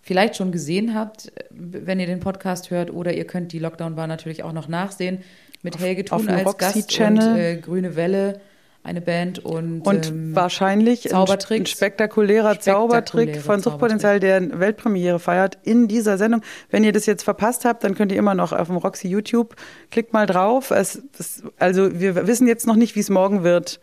vielleicht 0.02 0.36
schon 0.38 0.52
gesehen 0.52 0.96
habt, 0.96 1.32
wenn 1.50 2.00
ihr 2.00 2.08
den 2.08 2.20
Podcast 2.20 2.72
hört, 2.72 2.94
oder 2.94 3.14
ihr 3.14 3.26
könnt 3.26 3.52
die 3.52 3.60
Lockdown-Bar 3.60 4.08
natürlich 4.08 4.44
auch 4.44 4.54
noch 4.54 4.68
nachsehen 4.68 5.20
mit 5.62 5.80
Helge 5.80 6.06
Thun 6.06 6.30
als 6.30 6.46
Roxy 6.46 6.80
Gast 6.80 6.90
Channel. 6.90 7.32
und 7.32 7.38
äh, 7.38 7.58
Grüne 7.58 7.96
Welle, 7.96 8.40
eine 8.86 9.02
Band 9.02 9.40
und, 9.40 9.82
Und 9.82 10.10
ähm, 10.10 10.36
wahrscheinlich 10.36 11.06
ein, 11.06 11.12
Zaubertricks. 11.12 11.62
ein 11.62 11.66
spektakulärer 11.66 12.60
Zaubertrick 12.60 13.30
Spektakuläre 13.30 13.40
von 13.44 13.62
Suchtpotenzial, 13.62 14.20
der 14.20 14.38
eine 14.38 14.60
Weltpremiere 14.60 15.18
feiert 15.18 15.58
in 15.64 15.88
dieser 15.88 16.20
Sendung. 16.20 16.42
Wenn 16.70 16.84
ihr 16.84 16.92
das 16.92 17.08
jetzt 17.08 17.24
verpasst 17.24 17.66
habt, 17.66 17.84
dann 17.84 17.96
könnt 17.96 18.12
ihr 18.12 18.20
immer 18.20 18.36
noch 18.36 18.54
auf 18.54 18.68
dem 18.68 18.78
Roxy 18.78 19.08
YouTube, 19.08 19.56
klickt 19.90 20.14
mal 20.14 20.28
drauf. 20.28 20.70
Es, 20.70 21.02
es, 21.18 21.42
also 21.58 22.00
wir 22.00 22.28
wissen 22.28 22.48
jetzt 22.48 22.68
noch 22.68 22.76
nicht, 22.76 22.96
wie 22.96 23.00
es 23.00 23.10
morgen 23.10 23.44
wird, 23.44 23.80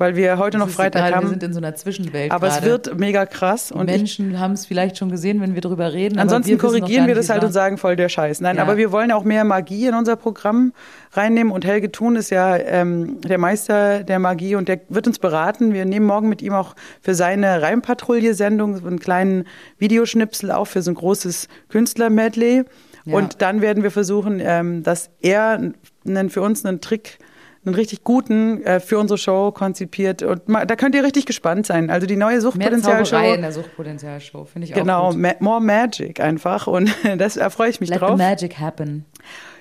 weil 0.00 0.16
wir 0.16 0.38
heute 0.38 0.56
noch 0.56 0.64
es 0.66 0.70
ist 0.70 0.76
Freitag 0.76 1.02
egal, 1.02 1.14
haben. 1.16 1.26
Wir 1.26 1.30
sind 1.30 1.42
in 1.42 1.52
so 1.52 1.58
einer 1.58 1.74
Zwischenwelt 1.74 2.32
aber 2.32 2.48
es 2.48 2.54
gerade. 2.54 2.66
wird 2.66 2.98
mega 2.98 3.26
krass. 3.26 3.68
Die 3.68 3.74
Und 3.74 3.86
Menschen 3.86 4.40
haben 4.40 4.54
es 4.54 4.64
vielleicht 4.64 4.96
schon 4.96 5.10
gesehen, 5.10 5.40
wenn 5.42 5.54
wir 5.54 5.60
drüber 5.60 5.92
reden. 5.92 6.18
ansonsten 6.18 6.48
wir 6.50 6.56
noch 6.56 6.62
korrigieren 6.62 7.06
wir 7.06 7.14
das 7.14 7.28
halt 7.28 7.42
es 7.42 7.48
und 7.48 7.52
sagen 7.52 7.76
voll 7.76 7.96
der 7.96 8.08
Scheiß. 8.08 8.40
Nein, 8.40 8.56
Ja. 8.56 8.62
aber 8.62 8.78
wir 8.78 8.90
wollen 8.92 9.12
auch 9.12 9.24
mehr 9.24 9.44
Magie 9.44 9.86
in 9.86 9.94
unser 9.94 10.16
Programm 10.16 10.72
reinnehmen. 11.12 11.52
Und 11.52 11.64
Helge 11.66 11.92
Thun 11.92 12.16
ist 12.16 12.30
ja 12.30 12.56
ähm, 12.56 13.20
der 13.20 13.36
Meister 13.38 14.02
der 14.02 14.18
Magie 14.18 14.54
und 14.56 14.68
der 14.68 14.80
wird 14.88 15.06
uns 15.06 15.18
beraten. 15.18 15.74
Wir 15.74 15.84
nehmen 15.84 16.06
morgen 16.06 16.28
mit 16.30 16.40
ihm 16.40 16.54
auch 16.54 16.74
für 17.02 17.14
seine 17.14 17.60
Reimpatrouille-Sendung 17.60 18.78
so 18.78 18.86
einen 18.86 19.00
kleinen 19.00 19.44
Videoschnipsel 19.78 20.50
auf 20.50 20.70
für 20.70 20.80
so 20.82 20.90
ein 20.90 20.94
großes 20.94 21.48
Künstler-Medley. 21.68 22.64
Ja. 23.04 23.16
Und 23.16 23.42
dann 23.42 23.60
werden 23.60 23.82
wir 23.82 23.90
versuchen, 23.90 24.40
ähm, 24.42 24.82
dass 24.82 25.10
er 25.20 25.60
einen, 26.06 26.30
für 26.30 26.42
uns 26.42 26.64
einen 26.64 26.80
Trick 26.80 27.18
einen 27.64 27.74
richtig 27.74 28.04
guten 28.04 28.62
äh, 28.64 28.80
für 28.80 28.98
unsere 28.98 29.18
Show 29.18 29.52
konzipiert. 29.52 30.22
Und 30.22 30.48
ma- 30.48 30.64
da 30.64 30.76
könnt 30.76 30.94
ihr 30.94 31.04
richtig 31.04 31.26
gespannt 31.26 31.66
sein. 31.66 31.90
Also 31.90 32.06
die 32.06 32.16
neue 32.16 32.32
Mehr 32.32 32.40
Suchtpotenzial-Show. 32.40 33.10
Zauberei 33.16 33.34
in 33.34 33.42
der 33.42 33.52
Suchtpotenzial-Show, 33.52 34.44
finde 34.46 34.66
ich 34.68 34.72
Genau, 34.74 35.00
auch 35.08 35.10
gut. 35.10 35.20
ma 35.20 35.32
more 35.40 35.60
magic 35.60 36.20
einfach. 36.20 36.66
Und 36.66 36.94
das 37.18 37.34
da 37.34 37.50
freue 37.50 37.68
ich 37.70 37.80
mich 37.80 37.90
Let 37.90 38.00
drauf. 38.00 38.12
the 38.12 38.16
magic 38.16 38.58
happen. 38.58 39.04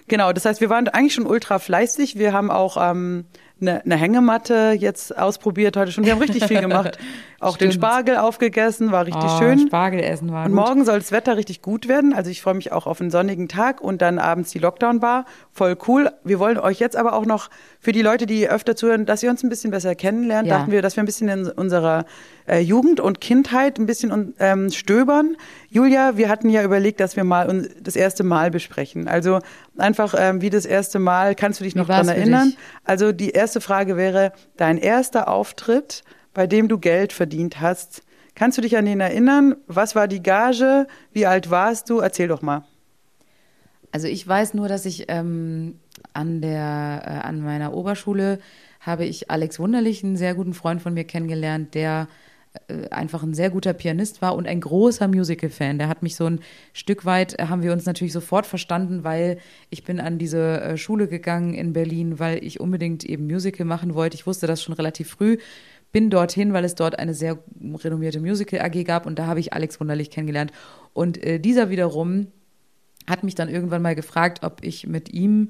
Genau, 0.08 0.32
das 0.34 0.46
heißt, 0.46 0.60
wir 0.62 0.70
waren 0.70 0.88
eigentlich 0.88 1.14
schon 1.14 1.28
ultra 1.28 1.60
fleißig. 1.60 2.18
Wir 2.18 2.34
haben 2.34 2.50
auch 2.50 2.78
ähm, 2.80 3.26
eine, 3.62 3.84
eine 3.84 3.96
Hängematte 3.96 4.76
jetzt 4.78 5.18
ausprobiert 5.18 5.78
heute 5.78 5.92
schon. 5.92 6.06
Wir 6.06 6.14
haben 6.14 6.22
richtig 6.22 6.46
viel 6.46 6.62
gemacht. 6.62 6.98
Auch 7.42 7.56
den 7.56 7.72
Stimmt. 7.72 7.86
Spargel 7.86 8.18
aufgegessen, 8.18 8.92
war 8.92 9.06
richtig 9.06 9.24
oh, 9.24 9.40
schön. 9.40 9.60
Spargel 9.60 10.02
essen 10.02 10.30
war 10.32 10.46
Und 10.46 10.52
gut. 10.52 10.60
morgen 10.66 10.84
soll 10.86 11.00
das 11.00 11.14
Wetter 11.14 11.38
richtig 11.38 11.62
gut 11.62 11.88
werden. 11.88 12.14
Also 12.14 12.30
ich 12.30 12.42
freue 12.42 12.54
mich 12.56 12.74
auch 12.74 12.86
auf 12.86 13.00
einen 13.00 13.12
sonnigen 13.12 13.48
Tag 13.48 13.80
und 13.80 14.02
dann 14.02 14.20
abends 14.20 14.52
die 14.52 14.60
Lockdown-Bar. 14.60 15.24
Voll 15.54 15.78
cool. 15.88 16.12
Wir 16.26 16.40
wollen 16.40 16.58
euch 16.58 16.80
jetzt 16.80 16.98
aber 16.98 17.14
auch 17.14 17.26
noch 17.26 17.50
für 17.80 17.94
die 17.94 18.02
Leute, 18.02 18.26
die 18.26 18.50
öfter 18.50 18.76
zuhören, 18.76 19.06
dass 19.06 19.24
ihr 19.24 19.30
uns 19.30 19.42
ein 19.44 19.50
bisschen 19.50 19.72
besser 19.72 19.96
kennenlernt, 19.96 20.50
Ja. 20.50 20.58
dachten 20.58 20.72
wir, 20.72 20.82
dass 20.82 20.98
wir 20.98 21.04
ein 21.04 21.06
bisschen 21.06 21.30
in 21.30 21.48
unserer 21.48 22.04
äh, 22.50 22.60
Jugend 22.60 23.00
und 23.00 23.22
Kindheit 23.22 23.78
ein 23.78 23.86
bisschen 23.86 24.34
ähm, 24.40 24.70
stöbern. 24.72 25.38
Julia, 25.70 26.18
wir 26.18 26.30
hatten 26.30 26.50
ja 26.50 26.64
überlegt, 26.64 27.00
dass 27.00 27.16
wir 27.16 27.24
mal 27.24 27.48
uns 27.48 27.70
das 27.80 27.96
erste 27.96 28.24
Mal 28.24 28.52
besprechen. 28.52 29.08
Also 29.08 29.40
einfach 29.78 30.16
ähm, 30.18 30.42
wie 30.42 30.50
das 30.50 30.66
erste 30.66 31.00
Mal, 31.00 31.36
kannst 31.36 31.60
du 31.60 31.64
dich 31.64 31.76
noch 31.76 31.88
daran 31.88 32.08
erinnern? 32.08 32.54
Also 32.84 33.12
die 33.12 33.30
erste 33.30 33.62
Frage 33.62 33.98
wäre, 33.98 34.34
dein 34.58 34.78
erster 34.78 35.28
Auftritt, 35.28 36.04
bei 36.34 36.48
dem 36.48 36.68
du 36.68 36.80
Geld 36.80 37.14
verdient 37.14 37.62
hast. 37.62 38.02
Kannst 38.36 38.58
du 38.58 38.62
dich 38.62 38.78
an 38.78 38.86
den 38.86 39.00
erinnern? 39.00 39.56
Was 39.68 39.96
war 39.96 40.08
die 40.08 40.24
Gage? 40.24 40.88
Wie 41.12 41.26
alt 41.26 41.52
warst 41.52 41.90
du? 41.90 42.00
Erzähl 42.00 42.28
doch 42.28 42.42
mal. 42.42 42.64
Also 43.92 44.08
ich 44.08 44.28
weiß 44.28 44.54
nur, 44.54 44.68
dass 44.68 44.86
ich 44.86 45.06
ähm, 45.08 45.80
an 46.14 46.42
der 46.42 47.02
äh, 47.06 47.28
an 47.28 47.42
meiner 47.42 47.74
Oberschule 47.74 48.40
habe 48.80 49.06
ich 49.06 49.30
Alex 49.30 49.60
Wunderlich, 49.60 50.04
einen 50.04 50.16
sehr 50.16 50.36
guten 50.36 50.54
Freund 50.54 50.82
von 50.82 50.94
mir 50.94 51.04
kennengelernt, 51.04 51.74
der 51.76 52.08
einfach 52.90 53.22
ein 53.22 53.34
sehr 53.34 53.52
guter 53.52 53.74
Pianist 53.74 54.22
war 54.22 54.36
und 54.36 54.48
ein 54.48 54.62
großer 54.62 55.08
Musical-Fan. 55.08 55.78
Der 55.78 55.88
hat 55.88 56.02
mich 56.02 56.16
so 56.16 56.26
ein 56.26 56.40
Stück 56.74 57.06
weit, 57.06 57.38
äh, 57.40 57.46
haben 57.46 57.62
wir 57.62 57.72
uns 57.72 57.86
natürlich 57.86 58.14
sofort 58.14 58.48
verstanden, 58.48 59.04
weil 59.04 59.38
ich 59.70 59.84
bin 59.84 60.00
an 60.00 60.18
diese 60.18 60.62
äh, 60.62 60.78
Schule 60.78 61.08
gegangen 61.08 61.54
in 61.54 61.74
Berlin, 61.74 62.18
weil 62.18 62.44
ich 62.44 62.60
unbedingt 62.60 63.04
eben 63.04 63.28
Musical 63.28 63.66
machen 63.66 63.94
wollte. 63.94 64.16
Ich 64.16 64.26
wusste 64.26 64.48
das 64.48 64.64
schon 64.64 64.74
relativ 64.74 65.10
früh. 65.10 65.38
Bin 65.92 66.10
dorthin, 66.10 66.54
weil 66.54 66.66
es 66.66 66.76
dort 66.76 66.98
eine 67.00 67.14
sehr 67.14 67.40
renommierte 67.62 68.20
Musical 68.20 68.62
AG 68.62 68.84
gab 68.84 69.06
und 69.06 69.18
da 69.18 69.26
habe 69.26 69.40
ich 69.40 69.54
Alex 69.54 69.80
Wunderlich 69.80 70.10
kennengelernt. 70.10 70.52
Und 70.94 71.24
äh, 71.24 71.40
dieser 71.40 71.70
wiederum 71.70 72.28
hat 73.08 73.24
mich 73.24 73.36
dann 73.36 73.50
irgendwann 73.50 73.82
mal 73.82 73.96
gefragt, 73.96 74.44
ob 74.44 74.64
ich 74.64 74.88
mit 74.88 75.12
ihm 75.14 75.50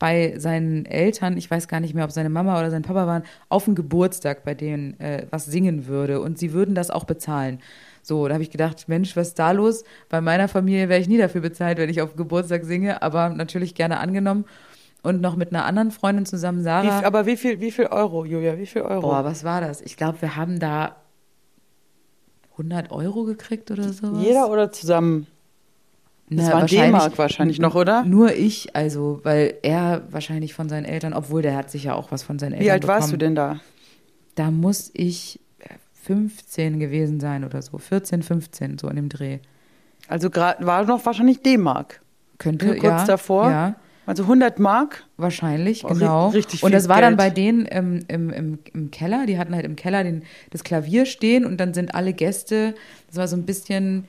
bei 0.00 0.34
seinen 0.38 0.86
Eltern, 0.86 1.36
ich 1.36 1.48
weiß 1.48 1.68
gar 1.68 1.78
nicht 1.78 1.94
mehr, 1.94 2.04
ob 2.04 2.10
seine 2.10 2.30
Mama 2.30 2.58
oder 2.58 2.70
sein 2.70 2.82
Papa 2.82 3.06
waren, 3.06 3.22
auf 3.50 3.66
dem 3.66 3.76
Geburtstag 3.76 4.44
bei 4.44 4.54
denen 4.54 4.98
äh, 4.98 5.26
was 5.30 5.44
singen 5.44 5.86
würde 5.86 6.20
und 6.20 6.38
sie 6.38 6.52
würden 6.52 6.74
das 6.74 6.90
auch 6.90 7.04
bezahlen. 7.04 7.60
So, 8.02 8.26
da 8.26 8.34
habe 8.34 8.42
ich 8.42 8.50
gedacht, 8.50 8.88
Mensch, 8.88 9.14
was 9.14 9.28
ist 9.28 9.38
da 9.38 9.52
los? 9.52 9.84
Bei 10.08 10.22
meiner 10.22 10.48
Familie 10.48 10.88
wäre 10.88 11.00
ich 11.00 11.06
nie 11.06 11.18
dafür 11.18 11.42
bezahlt, 11.42 11.76
wenn 11.76 11.90
ich 11.90 12.00
auf 12.00 12.16
Geburtstag 12.16 12.64
singe, 12.64 13.02
aber 13.02 13.28
natürlich 13.28 13.74
gerne 13.74 14.00
angenommen. 14.00 14.46
Und 15.02 15.20
noch 15.20 15.36
mit 15.36 15.50
einer 15.54 15.64
anderen 15.64 15.90
Freundin 15.90 16.26
zusammen, 16.26 16.60
Wie, 16.60 16.64
Sarah. 16.64 17.06
aber 17.06 17.26
wie 17.26 17.36
viel, 17.36 17.60
wie 17.60 17.70
viel 17.70 17.86
Euro, 17.86 18.24
Julia? 18.24 18.58
Wie 18.58 18.66
viel 18.66 18.82
Euro? 18.82 19.02
Boah, 19.02 19.24
was 19.24 19.44
war 19.44 19.60
das? 19.60 19.80
Ich 19.82 19.96
glaube, 19.96 20.20
wir 20.20 20.36
haben 20.36 20.58
da 20.60 20.96
100 22.52 22.90
Euro 22.90 23.24
gekriegt 23.24 23.70
oder 23.70 23.92
sowas. 23.92 24.22
Jeder 24.22 24.50
oder 24.50 24.72
zusammen? 24.72 25.26
Das 26.32 26.46
Na, 26.46 26.52
war 26.54 26.66
D-Mark 26.66 27.18
wahrscheinlich 27.18 27.58
noch, 27.58 27.74
oder? 27.74 28.04
Nur 28.04 28.32
ich, 28.32 28.76
also, 28.76 29.20
weil 29.24 29.54
er 29.62 30.02
wahrscheinlich 30.10 30.54
von 30.54 30.68
seinen 30.68 30.84
Eltern, 30.84 31.12
obwohl 31.12 31.42
der 31.42 31.56
hat 31.56 31.70
sicher 31.70 31.96
auch 31.96 32.12
was 32.12 32.22
von 32.22 32.38
seinen 32.38 32.52
Eltern 32.52 32.66
Wie 32.66 32.70
alt 32.70 32.82
bekommen. 32.82 33.00
warst 33.00 33.12
du 33.12 33.16
denn 33.16 33.34
da? 33.34 33.58
Da 34.36 34.50
muss 34.52 34.90
ich 34.94 35.40
äh, 35.58 35.64
15 36.04 36.78
gewesen 36.78 37.18
sein 37.18 37.44
oder 37.44 37.60
so. 37.62 37.78
14, 37.78 38.22
15, 38.22 38.78
so 38.78 38.88
in 38.88 38.96
dem 38.96 39.08
Dreh. 39.08 39.38
Also 40.08 40.32
war 40.32 40.84
noch 40.84 41.04
wahrscheinlich 41.04 41.42
D-Mark. 41.42 42.00
Könnte, 42.38 42.76
Kurz 42.76 42.82
ja. 42.84 43.04
davor? 43.06 43.50
Ja, 43.50 43.74
Also 44.06 44.22
100 44.22 44.58
Mark? 44.60 45.04
wahrscheinlich, 45.16 45.82
genau. 45.84 46.28
richtig 46.28 46.62
und 46.62 46.70
viel 46.70 46.78
das 46.78 46.88
war 46.88 47.00
dann 47.00 47.16
Geld. 47.16 47.18
bei 47.18 47.30
denen 47.30 47.66
ähm, 47.70 48.04
im, 48.08 48.30
im, 48.30 48.58
im 48.72 48.90
Keller. 48.90 49.26
Die 49.26 49.36
hatten 49.36 49.54
halt 49.54 49.66
im 49.66 49.76
Keller 49.76 50.02
den, 50.04 50.22
das 50.50 50.64
Klavier 50.64 51.06
stehen 51.06 51.44
und 51.44 51.58
dann 51.58 51.74
sind 51.74 51.94
alle 51.94 52.12
Gäste, 52.12 52.74
das 53.08 53.16
war 53.16 53.28
so 53.28 53.36
ein 53.36 53.44
bisschen, 53.44 54.06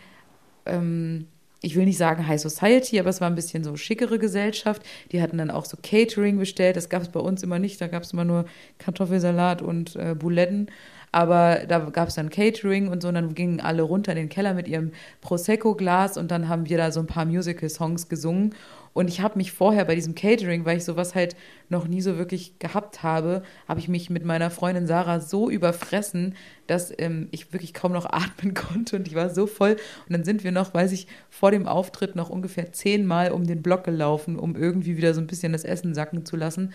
ähm, 0.66 1.26
ich 1.62 1.76
will 1.76 1.86
nicht 1.86 1.98
sagen 1.98 2.28
High 2.28 2.42
Society, 2.42 3.00
aber 3.00 3.10
es 3.10 3.22
war 3.22 3.30
ein 3.30 3.36
bisschen 3.36 3.64
so 3.64 3.76
schickere 3.78 4.18
Gesellschaft. 4.18 4.82
Die 5.12 5.22
hatten 5.22 5.38
dann 5.38 5.52
auch 5.52 5.66
so 5.66 5.78
Catering 5.82 6.40
bestellt. 6.40 6.76
Das 6.76 6.90
gab 6.90 7.04
es 7.04 7.10
bei 7.10 7.20
uns 7.20 7.44
immer 7.44 7.60
nicht. 7.60 7.80
Da 7.80 7.88
gab 7.88 8.02
es 8.02 8.14
immer 8.14 8.26
nur 8.26 8.46
Kartoffelsalat 8.80 9.62
und 9.62 9.96
äh, 9.96 10.16
Buletten. 10.18 10.72
Aber 11.12 11.60
da 11.68 11.80
gab 11.80 12.08
es 12.08 12.16
dann 12.16 12.30
Catering 12.30 12.88
und 12.88 13.02
so. 13.02 13.10
Und 13.10 13.16
dann 13.16 13.36
gingen 13.36 13.60
alle 13.60 13.84
runter 13.84 14.14
in 14.14 14.18
den 14.18 14.30
Keller 14.30 14.56
mit 14.56 14.68
ihrem 14.68 14.92
Prosecco-Glas 15.22 16.18
und 16.18 16.32
dann 16.32 16.50
haben 16.50 16.68
wir 16.68 16.78
da 16.78 16.92
so 16.92 17.00
ein 17.00 17.08
paar 17.08 17.26
Musical-Songs 17.26 18.10
gesungen. 18.10 18.56
Und 18.94 19.08
ich 19.08 19.22
habe 19.22 19.38
mich 19.38 19.52
vorher 19.54 19.86
bei 19.86 19.96
diesem 19.96 20.16
Catering, 20.16 20.66
weil 20.66 20.78
ich 20.78 20.84
sowas 20.84 21.16
halt 21.16 21.36
noch 21.70 21.88
nie 21.88 22.02
so 22.02 22.18
wirklich 22.18 22.60
gehabt 22.60 23.04
habe, 23.04 23.44
habe 23.68 23.80
ich 23.80 23.88
mich 23.88 24.10
mit 24.10 24.26
meiner 24.26 24.50
Freundin 24.50 24.86
Sarah 24.86 25.22
so 25.22 25.50
überfressen, 25.50 26.36
dass 26.68 26.92
ähm, 26.98 27.30
ich 27.32 27.54
wirklich 27.54 27.74
kaum 27.74 27.94
noch 27.94 28.06
atmen 28.12 28.54
konnte 28.54 28.98
und 28.98 29.08
ich 29.08 29.16
war 29.16 29.30
so 29.30 29.48
voll. 29.48 29.78
Und 30.08 30.14
dann 30.14 30.24
sind 30.24 30.44
wir 30.44 30.52
noch, 30.52 30.74
weiß 30.74 30.92
ich, 30.92 31.08
vor 31.30 31.52
dem 31.52 31.68
Auftritt 31.68 32.16
noch 32.16 32.30
ungefähr 32.30 32.74
zehnmal 32.74 33.32
um 33.32 33.46
den 33.46 33.62
Block 33.62 33.86
gelaufen, 33.86 34.38
um 34.38 34.56
irgendwie 34.56 34.98
wieder 34.98 35.14
so 35.14 35.22
ein 35.22 35.28
bisschen 35.28 35.54
das 35.54 35.64
Essen 35.64 35.94
sacken 35.94 36.26
zu 36.26 36.36
lassen, 36.36 36.74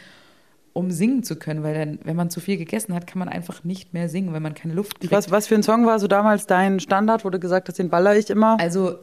um 0.73 0.91
singen 0.91 1.23
zu 1.23 1.37
können. 1.37 1.63
Weil 1.63 1.75
dann, 1.75 1.99
wenn 2.05 2.17
man 2.17 2.31
zu 2.31 2.41
viel 2.41 2.57
gegessen 2.57 2.95
hat, 2.95 3.07
kann 3.07 3.19
man 3.19 3.29
einfach 3.29 3.63
nicht 3.63 3.93
mehr 3.93 4.09
singen, 4.09 4.33
wenn 4.33 4.43
man 4.43 4.55
keine 4.55 4.73
Luft 4.73 5.01
kriegt. 5.01 5.13
Was, 5.13 5.31
was 5.31 5.47
für 5.47 5.55
ein 5.55 5.63
Song 5.63 5.85
war 5.85 5.99
so 5.99 6.07
damals 6.07 6.47
dein 6.47 6.81
Standard, 6.81 7.27
wo 7.27 7.31
du 7.31 7.39
gesagt 7.39 7.69
hast, 7.69 7.79
den 7.79 7.91
baller 7.91 8.17
ich 8.17 8.31
immer? 8.31 8.59
Also 8.59 8.99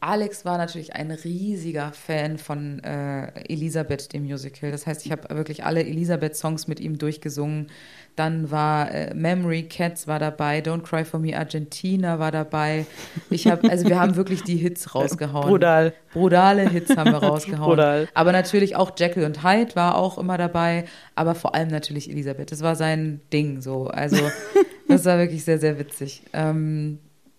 Alex 0.00 0.44
war 0.44 0.58
natürlich 0.58 0.94
ein 0.94 1.10
riesiger 1.10 1.92
Fan 1.92 2.38
von 2.38 2.80
äh, 2.84 3.28
Elisabeth, 3.48 4.12
dem 4.12 4.24
Musical. 4.24 4.70
Das 4.70 4.86
heißt, 4.86 5.06
ich 5.06 5.12
habe 5.12 5.34
wirklich 5.34 5.64
alle 5.64 5.84
Elisabeth-Songs 5.84 6.68
mit 6.68 6.80
ihm 6.80 6.98
durchgesungen. 6.98 7.68
Dann 8.14 8.50
war 8.50 8.90
äh, 8.92 9.14
Memory 9.14 9.64
Cats 9.64 10.06
war 10.06 10.18
dabei, 10.18 10.60
Don't 10.60 10.82
Cry 10.82 11.04
for 11.04 11.18
Me 11.18 11.36
Argentina 11.36 12.18
war 12.18 12.30
dabei. 12.30 12.86
Ich 13.30 13.46
habe, 13.46 13.70
also 13.70 13.88
wir 13.88 13.98
haben 13.98 14.16
wirklich 14.16 14.42
die 14.42 14.56
Hits 14.56 14.94
rausgehauen. 14.94 15.48
Brutal. 15.48 15.92
Brutale 16.12 16.68
Hits 16.68 16.96
haben 16.96 17.12
wir 17.12 17.18
rausgehauen. 17.22 17.70
Brutal. 17.70 18.08
Aber 18.14 18.32
natürlich 18.32 18.76
auch 18.76 18.92
Jekyll 18.98 19.24
und 19.24 19.44
Hyde 19.44 19.76
war 19.76 19.96
auch 19.96 20.18
immer 20.18 20.38
dabei, 20.38 20.84
aber 21.14 21.34
vor 21.34 21.54
allem 21.54 21.68
natürlich 21.68 22.10
Elisabeth. 22.10 22.52
Das 22.52 22.62
war 22.62 22.76
sein 22.76 23.20
Ding 23.32 23.60
so. 23.60 23.86
Also 23.88 24.16
das 24.88 25.04
war 25.04 25.18
wirklich 25.18 25.44
sehr, 25.44 25.58
sehr 25.58 25.78
witzig. 25.78 26.22
Ähm, 26.32 26.98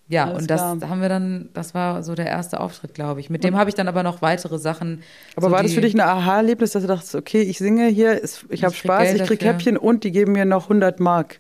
ja, 0.10 0.26
Alles 0.26 0.42
und 0.42 0.50
das 0.50 0.62
klar. 0.62 0.90
haben 0.90 1.02
wir 1.02 1.10
dann, 1.10 1.50
das 1.54 1.74
war 1.74 2.02
so 2.02 2.16
der 2.16 2.28
erste 2.28 2.60
Auftritt, 2.62 2.94
glaube 2.94 3.20
ich. 3.20 3.30
Mit 3.30 3.44
dem 3.44 3.58
habe 3.58 3.70
ich 3.70 3.76
dann 3.76 3.88
aber 3.90 4.04
noch 4.04 4.22
weitere 4.22 4.58
Sachen. 4.58 5.02
Aber 5.36 5.48
so 5.48 5.52
war 5.52 5.64
das 5.64 5.74
für 5.74 5.82
dich 5.82 5.94
ein 5.94 6.00
Aha-Erlebnis, 6.00 6.72
dass 6.72 6.84
du 6.84 6.88
dachtest, 6.88 7.16
okay, 7.16 7.42
ich 7.42 7.58
singe 7.58 7.88
hier, 7.88 8.24
ich 8.50 8.64
habe 8.64 8.74
Spaß, 8.74 9.14
ich 9.14 9.24
krieg 9.24 9.40
dafür. 9.40 9.54
Häppchen 9.54 9.78
und 9.78 10.04
die 10.04 10.12
geben 10.12 10.32
mir 10.32 10.46
noch 10.46 10.64
100 10.64 11.00
Mark? 11.02 11.40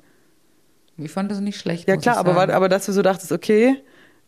Ich 0.97 1.11
fand 1.11 1.31
das 1.31 1.39
nicht 1.39 1.59
schlecht. 1.59 1.87
Ja 1.87 1.95
klar, 1.95 2.17
aber, 2.17 2.35
war, 2.35 2.49
aber 2.49 2.67
dass 2.67 2.85
du 2.87 2.91
so 2.91 3.01
dachtest, 3.01 3.31
okay, 3.31 3.75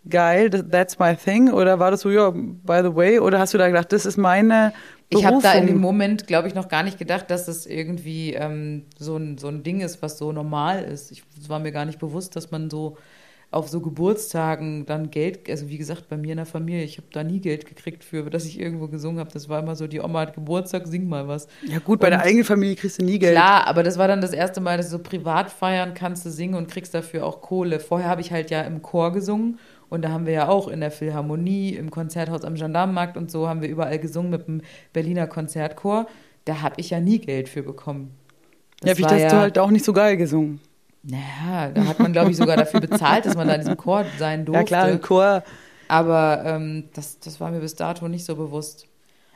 geil, 0.09 0.49
that's 0.49 0.99
my 0.99 1.15
thing? 1.15 1.51
Oder 1.51 1.79
war 1.79 1.91
das 1.91 2.01
so, 2.01 2.09
ja, 2.09 2.29
by 2.29 2.79
the 2.83 2.95
way? 2.95 3.19
Oder 3.19 3.39
hast 3.39 3.53
du 3.53 3.57
da 3.57 3.67
gedacht, 3.67 3.91
das 3.91 4.05
ist 4.05 4.17
meine 4.17 4.71
ich 5.09 5.25
habe 5.25 5.41
da 5.41 5.53
in 5.53 5.67
dem 5.67 5.79
Moment, 5.79 6.27
glaube 6.27 6.47
ich, 6.47 6.53
noch 6.53 6.67
gar 6.67 6.83
nicht 6.83 6.99
gedacht, 6.99 7.31
dass 7.31 7.47
es 7.47 7.65
irgendwie 7.65 8.33
ähm, 8.33 8.85
so, 8.97 9.17
ein, 9.17 9.37
so 9.37 9.47
ein 9.47 9.63
Ding 9.63 9.81
ist, 9.81 10.01
was 10.03 10.19
so 10.19 10.31
normal 10.31 10.83
ist. 10.83 11.11
Ich, 11.11 11.23
es 11.39 11.49
war 11.49 11.59
mir 11.59 11.71
gar 11.71 11.85
nicht 11.85 11.99
bewusst, 11.99 12.35
dass 12.35 12.51
man 12.51 12.69
so 12.69 12.97
auf 13.51 13.67
so 13.67 13.81
Geburtstagen 13.81 14.85
dann 14.85 15.09
Geld, 15.09 15.49
also 15.49 15.69
wie 15.69 15.79
gesagt, 15.79 16.07
bei 16.07 16.17
mir 16.17 16.31
in 16.31 16.37
der 16.37 16.45
Familie, 16.45 16.83
ich 16.83 16.97
habe 16.97 17.07
da 17.11 17.23
nie 17.23 17.39
Geld 17.39 17.65
gekriegt 17.65 18.03
für, 18.03 18.29
dass 18.29 18.45
ich 18.45 18.59
irgendwo 18.59 18.87
gesungen 18.87 19.19
habe. 19.19 19.31
Das 19.31 19.49
war 19.49 19.59
immer 19.59 19.75
so, 19.75 19.87
die 19.87 20.01
Oma 20.01 20.21
hat 20.21 20.35
Geburtstag, 20.35 20.85
sing 20.85 21.09
mal 21.09 21.27
was. 21.27 21.47
Ja 21.63 21.79
gut, 21.79 21.99
bei 21.99 22.07
und, 22.07 22.11
der 22.11 22.21
eigenen 22.21 22.45
Familie 22.45 22.75
kriegst 22.75 23.01
du 23.01 23.05
nie 23.05 23.17
Geld. 23.17 23.33
Klar, 23.33 23.65
aber 23.65 23.81
das 23.81 23.97
war 23.97 24.07
dann 24.07 24.21
das 24.21 24.33
erste 24.33 24.61
Mal, 24.61 24.77
dass 24.77 24.87
du 24.87 24.97
so 24.97 25.03
privat 25.03 25.49
feiern 25.49 25.95
kannst 25.95 26.25
du 26.25 26.29
singen 26.29 26.53
und 26.53 26.69
kriegst 26.69 26.93
dafür 26.93 27.25
auch 27.25 27.41
Kohle. 27.41 27.79
Vorher 27.79 28.07
habe 28.07 28.21
ich 28.21 28.31
halt 28.31 28.51
ja 28.51 28.61
im 28.61 28.83
Chor 28.83 29.13
gesungen 29.13 29.57
und 29.89 30.03
da 30.03 30.09
haben 30.09 30.27
wir 30.27 30.33
ja 30.33 30.47
auch 30.47 30.67
in 30.67 30.81
der 30.81 30.91
Philharmonie, 30.91 31.73
im 31.73 31.89
Konzerthaus 31.89 32.43
am 32.43 32.53
Gendarmenmarkt 32.53 33.17
und 33.17 33.31
so 33.31 33.47
haben 33.47 33.63
wir 33.63 33.69
überall 33.69 33.97
gesungen 33.97 34.29
mit 34.29 34.47
dem 34.47 34.61
Berliner 34.93 35.25
Konzertchor. 35.25 36.05
Da 36.45 36.61
habe 36.61 36.75
ich 36.77 36.91
ja 36.91 36.99
nie 36.99 37.17
Geld 37.17 37.49
für 37.49 37.63
bekommen. 37.63 38.11
Das 38.81 38.91
ja, 38.91 38.97
wie 38.99 39.05
hast 39.05 39.21
ja, 39.21 39.29
du 39.29 39.37
halt 39.37 39.57
auch 39.57 39.71
nicht 39.71 39.83
so 39.83 39.91
geil 39.91 40.17
gesungen. 40.17 40.61
Naja, 41.03 41.71
da 41.73 41.85
hat 41.85 41.99
man, 41.99 42.11
glaube 42.11 42.31
ich, 42.31 42.37
sogar 42.37 42.57
dafür 42.57 42.81
bezahlt, 42.81 43.25
dass 43.25 43.35
man 43.35 43.47
da 43.47 43.53
in 43.53 43.61
diesem 43.61 43.77
Chor 43.77 44.05
sein 44.17 44.45
durfte. 44.45 44.59
Ja, 44.59 44.65
klar, 44.65 44.89
im 44.89 45.01
Chor. 45.01 45.43
Aber 45.87 46.43
ähm, 46.45 46.85
das, 46.93 47.19
das 47.19 47.39
war 47.39 47.51
mir 47.51 47.61
bis 47.61 47.75
dato 47.75 48.07
nicht 48.07 48.25
so 48.25 48.35
bewusst. 48.35 48.85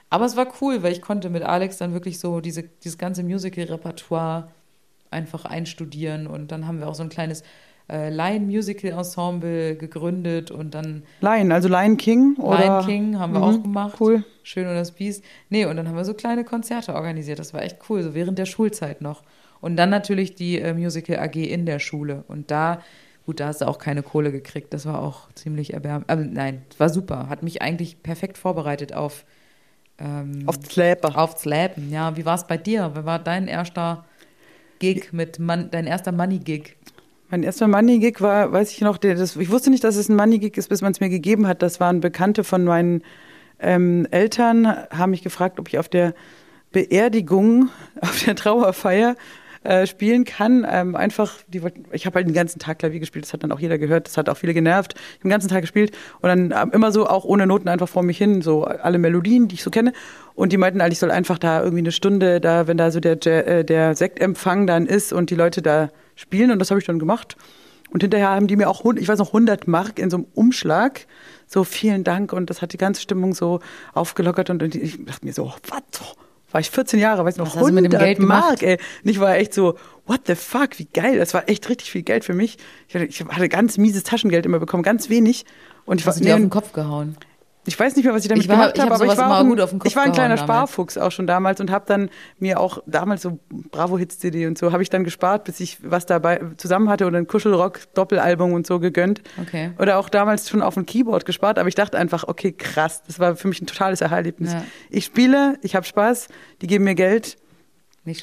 Aber 0.10 0.26
es 0.26 0.36
war 0.36 0.48
cool, 0.62 0.84
weil 0.84 0.92
ich 0.92 1.02
konnte 1.02 1.30
mit 1.30 1.42
Alex 1.42 1.78
dann 1.78 1.94
wirklich 1.94 2.20
so 2.20 2.42
diese, 2.42 2.64
dieses 2.64 2.98
ganze 2.98 3.24
Musical-Repertoire 3.24 4.50
einfach 5.10 5.46
einstudieren. 5.46 6.28
Und 6.28 6.52
dann 6.52 6.68
haben 6.68 6.80
wir 6.80 6.88
auch 6.88 6.96
so 6.96 7.04
ein 7.04 7.10
kleines 7.10 7.44
äh, 7.90 8.10
Lion 8.10 8.46
Musical 8.46 8.92
Ensemble 8.92 9.76
gegründet 9.76 10.52
und 10.52 10.76
dann. 10.76 11.04
Lion, 11.22 11.52
also 11.52 11.68
Lion 11.70 11.98
King? 11.98 12.36
Oder? 12.38 12.60
Lion 12.60 12.86
King 12.86 13.20
haben 13.20 13.34
wir 13.34 13.40
mhm, 13.40 13.46
auch 13.46 13.62
gemacht. 13.64 13.96
Cool. 14.00 14.24
Schön 14.44 14.68
und 14.68 14.76
das 14.76 14.92
Biest. 14.92 15.24
Nee, 15.50 15.66
und 15.66 15.78
dann 15.78 15.88
haben 15.88 15.96
wir 15.96 16.06
so 16.06 16.14
kleine 16.14 16.44
Konzerte 16.44 16.94
organisiert. 16.94 17.40
Das 17.40 17.54
war 17.54 17.64
echt 17.64 17.78
cool, 17.90 18.04
so 18.04 18.14
während 18.14 18.38
der 18.38 18.46
Schulzeit 18.46 19.02
noch. 19.02 19.24
Und 19.64 19.78
dann 19.78 19.90
natürlich 19.90 20.36
die 20.36 20.60
äh, 20.60 20.74
Musical 20.74 21.20
AG 21.20 21.38
in 21.38 21.66
der 21.66 21.80
Schule. 21.80 22.26
Und 22.28 22.52
da, 22.52 22.82
gut, 23.26 23.40
da 23.40 23.48
hast 23.48 23.62
du 23.62 23.66
auch 23.66 23.78
keine 23.78 24.04
Kohle 24.04 24.34
gekriegt. 24.34 24.74
Das 24.74 24.86
war 24.86 25.02
auch 25.02 25.32
ziemlich 25.36 25.74
erbärmlich. 25.74 26.10
Aber 26.10 26.22
nein, 26.22 26.64
war 26.78 26.90
super. 26.90 27.30
Hat 27.30 27.44
mich 27.44 27.62
eigentlich 27.62 28.04
perfekt 28.04 28.38
vorbereitet 28.38 28.92
auf. 28.92 29.24
Ähm, 29.98 30.44
auf 30.48 30.58
Släpen. 30.70 31.16
Auf 31.16 31.38
Släpen, 31.38 31.90
ja. 31.94 32.18
Wie 32.18 32.26
war 32.26 32.36
es 32.36 32.46
bei 32.46 32.58
dir? 32.58 32.92
Wer 32.94 33.06
war 33.06 33.20
dein 33.20 33.48
erster 33.48 34.04
Gig 34.80 35.14
mit 35.14 35.40
Mon 35.40 35.72
dein 35.72 35.88
erster 35.88 36.12
Money-Gig? 36.12 36.76
Mein 37.30 37.44
erster 37.44 37.70
Money-Gig 37.70 38.20
war, 38.20 38.52
weiß 38.52 38.70
ich 38.70 38.82
noch, 38.82 38.98
das, 38.98 39.38
ich 39.38 39.50
wusste 39.50 39.70
nicht, 39.70 39.86
dass 39.86 39.96
es 39.96 40.10
ein 40.10 40.18
Money-Gig 40.18 40.58
ist, 40.58 40.68
bis 40.68 40.82
man 40.82 40.92
es 40.92 41.00
mir 41.00 41.08
gegeben 41.08 41.48
hat. 41.48 41.62
Das 41.62 41.80
waren 41.80 42.02
Bekannte 42.02 42.44
von 42.44 42.66
meinen 42.66 43.02
ähm, 43.60 44.10
Eltern, 44.12 44.68
haben 44.68 45.12
mich 45.12 45.24
gefragt, 45.24 45.58
ob 45.58 45.70
ich 45.70 45.80
auf 45.80 45.88
der 45.88 46.14
Beerdigung, 46.74 47.70
auf 48.02 48.26
der 48.26 48.36
Trauerfeier 48.36 49.16
äh, 49.64 49.88
spielen 49.88 50.26
kann. 50.26 50.66
Ähm, 50.70 50.96
einfach, 50.96 51.34
die, 51.48 51.62
ich 51.92 52.06
habe 52.06 52.16
halt 52.16 52.28
den 52.28 52.34
ganzen 52.34 52.60
Tag 52.60 52.80
Klavier 52.80 53.00
gespielt, 53.00 53.26
das 53.26 53.34
hat 53.34 53.44
dann 53.44 53.52
auch 53.52 53.60
jeder 53.60 53.78
gehört, 53.78 54.08
das 54.08 54.18
hat 54.18 54.30
auch 54.30 54.38
viele 54.38 54.54
genervt. 54.54 54.94
Ich 54.96 55.02
habe 55.02 55.24
den 55.24 55.32
ganzen 55.32 55.50
Tag 55.50 55.62
gespielt 55.62 55.96
und 56.22 56.30
dann 56.30 56.52
äh, 56.52 56.76
immer 56.76 56.92
so 56.92 57.08
auch 57.08 57.26
ohne 57.26 57.48
Noten 57.48 57.68
einfach 57.68 57.90
vor 57.90 58.04
mich 58.04 58.18
hin, 58.18 58.42
so 58.42 58.66
alle 58.66 58.98
Melodien, 58.98 59.48
die 59.48 59.56
ich 59.56 59.64
so 59.64 59.70
kenne. 59.70 59.94
Und 60.36 60.52
die 60.52 60.58
meinten 60.58 60.82
ich 60.92 61.00
soll 61.00 61.12
einfach 61.12 61.38
da 61.38 61.62
irgendwie 61.62 61.80
eine 61.80 61.92
Stunde 61.92 62.42
da, 62.42 62.68
wenn 62.68 62.78
da 62.78 62.92
so 62.92 63.00
der, 63.00 63.26
äh, 63.26 63.64
der 63.64 63.96
Sektempfang 63.96 64.68
dann 64.68 64.86
ist 64.86 65.14
und 65.14 65.30
die 65.30 65.36
Leute 65.36 65.62
da 65.62 65.90
spielen 66.16 66.52
und 66.52 66.60
das 66.60 66.70
habe 66.70 66.80
ich 66.80 66.86
dann 66.86 67.00
gemacht. 67.00 67.38
Und 67.94 68.02
hinterher 68.02 68.30
haben 68.30 68.48
die 68.48 68.56
mir 68.56 68.70
auch, 68.70 68.84
ich 68.96 69.08
weiß 69.08 69.20
noch, 69.20 69.28
100 69.28 69.68
Mark 69.68 70.00
in 70.00 70.10
so 70.10 70.18
einem 70.18 70.26
Umschlag. 70.34 71.06
So, 71.46 71.64
vielen 71.64 72.04
Dank. 72.04 72.34
Und 72.34 72.50
das 72.50 72.64
hat 72.64 72.74
die 72.74 72.78
ganze 72.78 73.02
Stimmung 73.02 73.36
so 73.36 73.60
aufgelockert. 73.94 74.50
Und 74.50 74.64
ich 74.76 75.06
dachte 75.06 75.24
mir 75.24 75.34
so, 75.34 75.54
was? 75.68 76.16
War 76.54 76.62
ich 76.62 76.70
14 76.70 77.00
Jahre, 77.00 77.26
weiß 77.26 77.38
noch, 77.38 77.56
100 77.56 78.20
Mark, 78.20 78.62
ey. 78.62 78.78
Und 79.04 79.10
ich 79.10 79.20
war 79.20 79.36
echt 79.36 79.54
so, 79.54 79.76
what 80.06 80.22
the 80.28 80.36
fuck, 80.36 80.78
wie 80.78 80.86
geil. 80.86 81.18
Das 81.18 81.34
war 81.34 81.50
echt 81.50 81.68
richtig 81.68 81.92
viel 81.92 82.04
Geld 82.04 82.24
für 82.24 82.34
mich. 82.34 82.58
Ich 82.88 82.96
hatte, 82.96 83.06
ich 83.06 83.26
hatte 83.26 83.50
ganz 83.50 83.78
mieses 83.78 84.04
Taschengeld 84.04 84.46
immer 84.46 84.60
bekommen, 84.60 84.84
ganz 84.84 85.10
wenig. 85.10 85.46
Und 85.86 86.00
ich 86.00 86.08
Hast 86.08 86.18
war, 86.18 86.20
du 86.22 86.26
dir 86.28 86.36
auf 86.36 86.40
den 86.40 86.50
Kopf 86.52 86.72
gehauen? 86.72 87.18
Ich 87.66 87.80
weiß 87.80 87.96
nicht 87.96 88.06
mehr, 88.06 88.14
was 88.14 88.24
ich 88.24 88.30
damit 88.30 88.44
ich 88.44 88.50
war, 88.50 88.58
gemacht 88.58 88.80
habe, 88.80 88.94
aber 88.94 89.06
ich 89.06 89.18
war, 89.18 89.40
ein, 89.40 89.82
ich 89.86 89.96
war 89.96 90.04
ein 90.04 90.12
kleiner 90.12 90.38
Sparfuchs 90.38 90.98
auch 90.98 91.12
schon 91.12 91.28
damals 91.28 91.62
und 91.62 91.72
habe 91.72 91.86
dann 91.88 92.10
mir 92.40 92.60
auch 92.60 92.80
damals 92.86 93.22
so 93.22 93.40
Bravo 93.72 93.98
Hits 93.98 94.20
CD 94.20 94.48
und 94.48 94.58
so 94.58 94.72
habe 94.72 94.84
ich 94.84 94.90
dann 94.90 95.04
gespart, 95.04 95.46
bis 95.46 95.60
ich 95.60 95.78
was 95.82 96.06
dabei 96.06 96.42
zusammen 96.58 96.90
hatte 96.90 97.06
oder 97.06 97.18
ein 97.18 97.28
Kuschelrock 97.28 97.94
Doppelalbum 97.94 98.54
und 98.54 98.68
so 98.68 98.80
gegönnt. 98.80 99.22
Okay. 99.42 99.72
Oder 99.80 99.98
auch 99.98 100.10
damals 100.10 100.50
schon 100.50 100.62
auf 100.62 100.76
ein 100.76 100.86
Keyboard 100.86 101.26
gespart, 101.26 101.58
aber 101.58 101.70
ich 101.70 101.76
dachte 101.76 101.98
einfach, 101.98 102.26
okay, 102.28 102.52
krass, 102.52 103.04
das 103.08 103.20
war 103.20 103.36
für 103.36 103.48
mich 103.48 103.62
ein 103.62 103.68
totales 103.68 104.02
Erlebnis. 104.02 104.54
Ja. 104.54 104.64
Ich 104.90 105.06
spiele, 105.06 105.58
ich 105.62 105.76
habe 105.76 105.86
Spaß, 105.86 106.28
die 106.62 106.68
geben 106.68 106.84
mir 106.84 106.96
Geld 106.96 107.38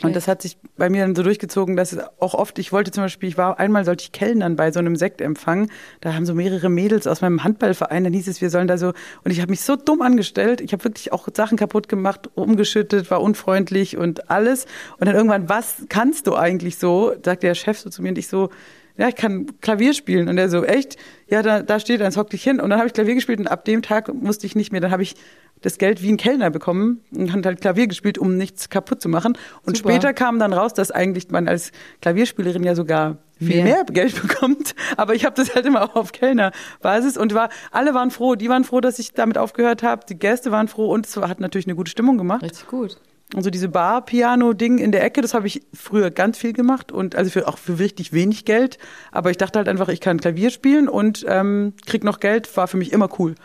und 0.03 0.15
das 0.15 0.29
hat 0.29 0.43
sich 0.43 0.59
bei 0.77 0.91
mir 0.91 1.03
dann 1.03 1.15
so 1.15 1.23
durchgezogen, 1.23 1.75
dass 1.75 1.97
auch 2.19 2.35
oft, 2.35 2.59
ich 2.59 2.71
wollte 2.71 2.91
zum 2.91 3.05
Beispiel, 3.05 3.31
ich 3.31 3.39
war 3.39 3.59
einmal 3.59 3.87
sollte 3.87 4.05
ich 4.05 4.13
kellnern 4.13 4.55
bei 4.55 4.73
so 4.73 4.79
einem 4.79 4.95
Sektempfang, 4.95 5.71
da 6.03 6.13
haben 6.13 6.27
so 6.27 6.35
mehrere 6.35 6.69
Mädels 6.69 7.07
aus 7.07 7.23
meinem 7.23 7.45
Handballverein, 7.45 8.05
dann 8.05 8.13
hieß 8.13 8.29
es, 8.29 8.43
wir 8.43 8.51
sollen 8.51 8.69
da 8.69 8.77
so, 8.77 8.89
und 9.25 9.31
ich 9.31 9.41
habe 9.41 9.51
mich 9.51 9.63
so 9.63 9.77
dumm 9.77 10.03
angestellt, 10.03 10.61
ich 10.61 10.75
habe 10.75 10.85
wirklich 10.85 11.13
auch 11.13 11.29
Sachen 11.35 11.57
kaputt 11.57 11.89
gemacht, 11.89 12.29
umgeschüttet, 12.35 13.11
war 13.11 13.23
unfreundlich 13.23 13.97
und 13.97 14.31
alles. 14.31 14.67
Und 14.99 15.07
dann 15.07 15.17
irgendwann, 15.17 15.49
was 15.49 15.85
kannst 15.89 16.27
du 16.27 16.37
eigentlich 16.37 16.77
so, 16.77 17.15
sagt 17.25 17.43
der 17.43 17.55
Chef 17.55 17.79
so 17.79 17.89
zu 17.89 18.03
mir 18.03 18.11
und 18.11 18.19
ich 18.19 18.29
so, 18.29 18.51
ja, 18.99 19.09
ich 19.09 19.17
kann 19.17 19.47
Klavier 19.63 19.95
spielen. 19.95 20.29
Und 20.29 20.37
er 20.37 20.51
so, 20.51 20.63
echt? 20.63 20.99
Ja, 21.27 21.41
da, 21.41 21.63
da 21.63 21.81
steht, 21.81 22.03
dann 22.03 22.15
hock 22.15 22.29
dich 22.29 22.43
hin. 22.43 22.61
Und 22.61 22.69
dann 22.69 22.79
habe 22.79 22.87
ich 22.87 22.93
Klavier 22.93 23.15
gespielt 23.15 23.39
und 23.39 23.47
ab 23.47 23.65
dem 23.65 23.81
Tag 23.81 24.13
musste 24.13 24.47
ich 24.47 24.55
nicht 24.55 24.73
mehr. 24.73 24.83
Dann 24.83 24.91
habe 24.91 25.03
ich 25.03 25.15
das 25.63 25.79
Geld 25.79 26.03
wie 26.03 26.11
ein 26.11 26.17
Kellner 26.17 26.51
bekommen 26.51 27.01
und 27.13 27.33
hat 27.33 27.45
halt 27.47 27.61
Klavier 27.61 27.87
gespielt, 27.87 28.19
um 28.19 28.37
nichts 28.37 28.71
kaputt 28.71 29.01
zu 29.03 29.09
machen. 29.09 29.37
Und 29.65 29.77
Super. 29.77 29.91
später 29.91 30.13
kam 30.15 30.39
dann 30.39 30.53
raus, 30.53 30.75
dass 30.75 30.91
eigentlich 30.91 31.31
man 31.31 31.49
als 31.49 31.73
Klavierspielerin 32.01 32.63
ja 32.63 32.75
sogar 32.75 33.19
viel 33.39 33.63
mehr, 33.63 33.65
mehr 33.65 33.85
Geld 33.85 34.21
bekommt. 34.23 34.75
Aber 34.97 35.15
ich 35.15 35.25
habe 35.25 35.37
das 35.37 35.55
halt 35.55 35.67
immer 35.67 35.83
auch 35.83 35.97
auf 35.97 36.13
Kellnerbasis 36.13 37.17
und 37.17 37.35
war, 37.35 37.51
alle 37.71 37.95
waren 37.95 38.11
froh. 38.11 38.35
Die 38.35 38.49
waren 38.49 38.65
froh, 38.65 38.81
dass 38.81 38.99
ich 38.99 39.13
damit 39.13 39.39
aufgehört 39.39 39.83
habe. 39.83 40.05
Die 40.09 40.19
Gäste 40.19 40.51
waren 40.51 40.69
froh 40.69 40.93
und 40.93 41.07
es 41.07 41.17
hat 41.17 41.41
natürlich 41.41 41.67
eine 41.67 41.77
gute 41.77 41.91
Stimmung 41.91 42.19
gemacht. 42.19 42.43
Richtig 42.43 42.67
gut. 42.67 42.99
Und 43.35 43.45
so 43.45 43.51
diese 43.51 43.69
Bar-Piano-Ding 43.69 44.79
in 44.79 44.91
der 44.91 45.05
Ecke, 45.05 45.21
das 45.21 45.35
habe 45.35 45.47
ich 45.47 45.63
früher 45.73 46.11
ganz 46.11 46.37
viel 46.37 46.53
gemacht 46.53 46.91
und 46.91 47.15
also 47.15 47.31
für, 47.31 47.47
auch 47.47 47.59
für 47.59 47.79
richtig 47.79 48.13
wenig 48.13 48.45
Geld. 48.45 48.79
Aber 49.13 49.31
ich 49.31 49.37
dachte 49.37 49.59
halt 49.59 49.69
einfach, 49.69 49.89
ich 49.89 50.01
kann 50.01 50.19
Klavier 50.19 50.51
spielen 50.51 50.89
und 50.89 51.25
ähm, 51.29 51.75
krieg 51.87 52.03
noch 52.03 52.19
Geld, 52.19 52.57
war 52.57 52.67
für 52.67 52.77
mich 52.77 52.93
immer 52.93 53.09
cool. 53.21 53.37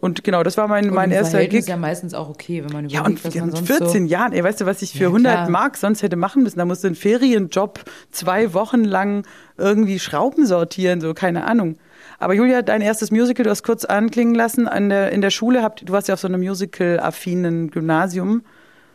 Und 0.00 0.24
genau, 0.24 0.42
das 0.42 0.56
war 0.56 0.66
mein, 0.66 0.88
und 0.88 0.94
mein 0.94 1.10
erster 1.10 1.44
Gig. 1.46 1.60
ist 1.60 1.68
ja 1.68 1.76
meistens 1.76 2.14
auch 2.14 2.30
okay, 2.30 2.64
wenn 2.64 2.72
man 2.72 2.84
überlegt, 2.86 2.92
ja, 2.92 3.04
und 3.04 3.22
was 3.22 3.34
man 3.34 3.50
sonst 3.50 3.66
14 3.66 4.06
so 4.06 4.10
Jahren, 4.10 4.32
ey, 4.32 4.42
weißt 4.42 4.62
du, 4.62 4.66
was 4.66 4.80
ich 4.80 4.92
für 4.92 5.04
ja, 5.04 5.08
100 5.08 5.50
Mark 5.50 5.76
sonst 5.76 6.02
hätte 6.02 6.16
machen 6.16 6.42
müssen? 6.42 6.58
Da 6.58 6.64
musste 6.64 6.86
ein 6.86 6.94
Ferienjob 6.94 7.84
zwei 8.10 8.54
Wochen 8.54 8.82
lang 8.84 9.26
irgendwie 9.58 9.98
Schrauben 9.98 10.46
sortieren, 10.46 11.02
so, 11.02 11.12
keine 11.12 11.44
Ahnung. 11.44 11.76
Aber 12.18 12.32
Julia, 12.32 12.62
dein 12.62 12.80
erstes 12.80 13.10
Musical, 13.10 13.44
du 13.44 13.50
hast 13.50 13.62
kurz 13.62 13.84
anklingen 13.84 14.34
lassen, 14.34 14.68
an 14.68 14.88
der, 14.88 15.12
in 15.12 15.20
der 15.20 15.30
Schule, 15.30 15.62
habt, 15.62 15.86
du 15.86 15.92
warst 15.92 16.08
ja 16.08 16.14
auf 16.14 16.20
so 16.20 16.28
einem 16.28 16.40
musical-affinen 16.40 17.70
Gymnasium. 17.70 18.42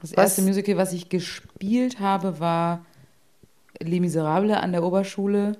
Das 0.01 0.11
erste 0.11 0.41
was? 0.41 0.47
Musical, 0.47 0.77
was 0.77 0.91
ich 0.91 1.09
gespielt 1.09 1.99
habe, 1.99 2.39
war 2.39 2.83
Les 3.79 3.99
Miserables 3.99 4.57
an 4.57 4.71
der 4.71 4.83
Oberschule. 4.83 5.53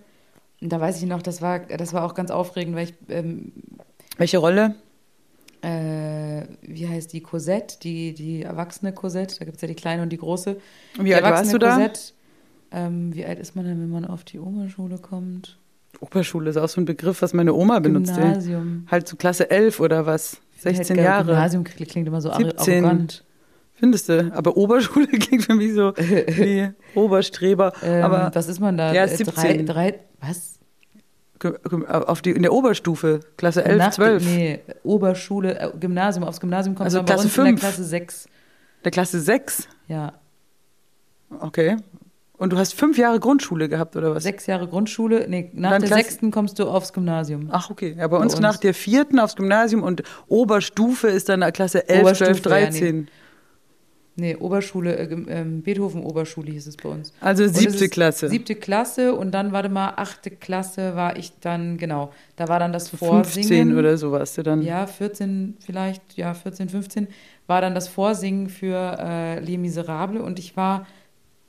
Und 0.62 0.72
da 0.72 0.80
weiß 0.80 0.98
ich 1.02 1.08
noch, 1.08 1.22
das 1.22 1.42
war, 1.42 1.60
das 1.60 1.94
war 1.94 2.04
auch 2.04 2.16
ganz 2.16 2.32
aufregend, 2.32 2.76
weil 2.76 2.86
ich. 2.86 2.94
Ähm, 3.10 3.52
Welche 4.18 4.38
Rolle? 4.38 4.76
Äh, 5.65 6.45
wie 6.62 6.88
heißt 6.88 7.12
die, 7.12 7.21
Cosette, 7.21 7.80
die, 7.82 8.13
die 8.13 8.43
erwachsene 8.43 8.93
Cosette, 8.93 9.39
da 9.39 9.45
gibt 9.45 9.58
es 9.58 9.62
ja 9.62 9.67
die 9.67 9.75
kleine 9.75 10.04
und 10.04 10.10
die 10.10 10.17
große. 10.17 10.58
Und 10.97 11.06
wie 11.06 11.10
die 11.10 11.15
alt 11.15 11.23
warst 11.23 11.54
du 11.54 11.58
da? 11.58 11.75
Cosette, 11.75 11.99
ähm, 12.71 13.15
wie 13.15 13.25
alt 13.25 13.39
ist 13.39 13.56
man 13.56 13.65
denn, 13.65 13.82
wenn 13.82 13.89
man 13.89 14.06
auf 14.06 14.23
die 14.23 14.39
Oberschule 14.39 14.99
kommt? 14.99 15.58
Oberschule 16.01 16.49
ist 16.49 16.58
auch 16.58 16.69
so 16.69 16.82
ein 16.82 16.86
Begriff, 16.86 17.21
was 17.21 17.34
meine 17.34 17.54
Oma 17.54 17.80
benutzt. 17.80 18.13
Gymnasium. 18.13 18.86
Halt 18.91 19.08
so 19.08 19.15
Klasse 19.15 19.49
11 19.49 19.80
oder 19.80 20.06
was? 20.06 20.38
16 20.60 20.97
halt, 20.97 21.06
Jahre. 21.06 21.25
Gymnasium 21.25 21.63
klingt 21.63 22.08
immer 22.08 22.21
so 22.21 22.32
17. 22.32 22.86
arrogant. 22.86 23.23
Findest 23.73 24.10
du? 24.10 24.32
Aber 24.34 24.56
Oberschule 24.58 25.08
klingt 25.19 25.45
für 25.45 25.56
mich 25.56 25.73
so 25.73 25.93
wie 25.97 26.69
Oberstreber. 26.93 27.73
Ähm, 27.82 28.04
Aber 28.04 28.32
was 28.34 28.47
ist 28.47 28.60
man 28.60 28.78
da? 28.78 28.93
Ja, 28.93 29.08
17. 29.08 29.34
Drei, 29.34 29.63
drei, 29.63 29.99
was? 30.22 30.59
Auf 31.90 32.22
die, 32.22 32.32
in 32.32 32.44
der 32.44 32.54
Oberstufe, 32.54 33.20
Klasse 33.38 33.66
11, 33.66 33.78
Nach, 33.78 33.92
12. 33.92 34.26
Nee, 34.26 34.60
Oberschule, 34.84 35.60
äh, 35.60 35.72
Gymnasium. 35.80 36.24
Aufs 36.24 36.40
Gymnasium 36.40 36.76
kommt 36.76 36.86
also 36.86 37.00
man 37.00 37.06
Klasse 37.06 37.24
bei 37.24 37.26
uns 37.26 37.34
5. 37.34 37.48
in 37.48 37.56
der 37.56 37.60
Klasse 37.62 37.84
6. 37.84 38.30
Der 38.84 38.92
Klasse 38.92 39.20
6? 39.20 39.68
Ja. 39.88 40.14
Okay. 41.40 41.78
Und 42.38 42.52
du 42.52 42.58
hast 42.58 42.74
fünf 42.74 42.98
Jahre 42.98 43.20
Grundschule 43.20 43.70
gehabt, 43.70 43.96
oder 43.96 44.14
was? 44.14 44.24
Sechs 44.24 44.46
Jahre 44.46 44.68
Grundschule. 44.68 45.26
Nee, 45.30 45.52
nach 45.54 45.80
der 45.80 45.88
sechsten 45.88 46.32
kommst 46.32 46.60
du 46.60 46.68
aufs 46.68 46.92
Gymnasium. 46.92 47.48
Ach, 47.52 47.70
okay. 47.70 47.96
Ja, 47.98 48.08
bei, 48.08 48.18
bei 48.18 48.24
uns, 48.24 48.34
uns, 48.34 48.42
nach 48.42 48.58
der 48.58 48.74
vierten 48.74 49.20
aufs 49.20 49.36
Gymnasium 49.36 49.84
und 49.84 50.04
Oberstufe 50.28 51.08
ist 51.08 51.30
dann 51.30 51.42
Klasse 51.54 51.88
11, 51.88 52.18
12, 52.18 52.42
13. 52.42 52.86
Ja, 52.86 52.92
nee. 52.92 53.06
Nee, 54.18 54.38
Oberschule, 54.38 54.95
äh, 54.95 55.11
ähm, 55.11 55.61
Beethoven-Oberschule 55.61 56.49
hieß 56.51 56.68
es 56.68 56.78
bei 56.78 56.88
uns. 56.88 57.13
Also 57.20 57.47
siebte 57.47 57.89
Klasse. 57.89 58.30
Siebte 58.30 58.55
Klasse 58.55 59.13
und 59.13 59.32
dann, 59.32 59.51
warte 59.51 59.68
mal, 59.68 59.93
achte 59.97 60.32
Klasse 60.32 60.95
war 60.95 61.18
ich 61.18 61.34
dann, 61.41 61.78
genau, 61.78 62.13
da 62.38 62.47
war 62.47 62.59
dann 62.59 62.72
das 62.72 62.89
15 62.89 63.07
Vorsingen. 63.07 63.78
oder 63.78 63.97
so 63.97 64.13
warst 64.13 64.38
du 64.38 64.43
dann. 64.43 64.61
Ja, 64.61 64.88
14 64.88 65.57
vielleicht, 65.59 66.16
ja, 66.16 66.34
14, 66.34 66.70
15 66.70 67.07
war 67.47 67.59
dann 67.59 67.76
das 67.76 67.89
Vorsingen 67.89 68.47
für 68.47 68.97
äh, 68.99 69.39
Les 69.39 69.57
Miserables 69.57 70.22
und 70.22 70.39
ich 70.39 70.55
war 70.55 70.88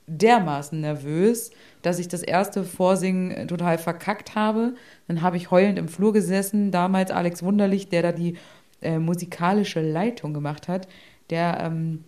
dermaßen 0.07 0.79
nervös, 0.79 1.51
dass 1.81 1.99
ich 1.99 2.09
das 2.09 2.21
erste 2.21 2.65
Vorsingen 2.65 3.31
äh, 3.31 3.47
total 3.47 3.77
verkackt 3.77 4.35
habe. 4.35 4.73
Dann 5.07 5.21
habe 5.21 5.37
ich 5.37 5.51
heulend 5.51 5.79
im 5.79 5.87
Flur 5.87 6.11
gesessen, 6.11 6.71
damals 6.71 7.11
Alex 7.11 7.43
Wunderlich, 7.43 7.87
der 7.87 8.01
da 8.01 8.11
die 8.11 8.37
äh, 8.81 8.99
musikalische 8.99 9.81
Leitung 9.81 10.33
gemacht 10.33 10.67
hat, 10.67 10.87
der 11.29 11.59
ähm, 11.61 12.03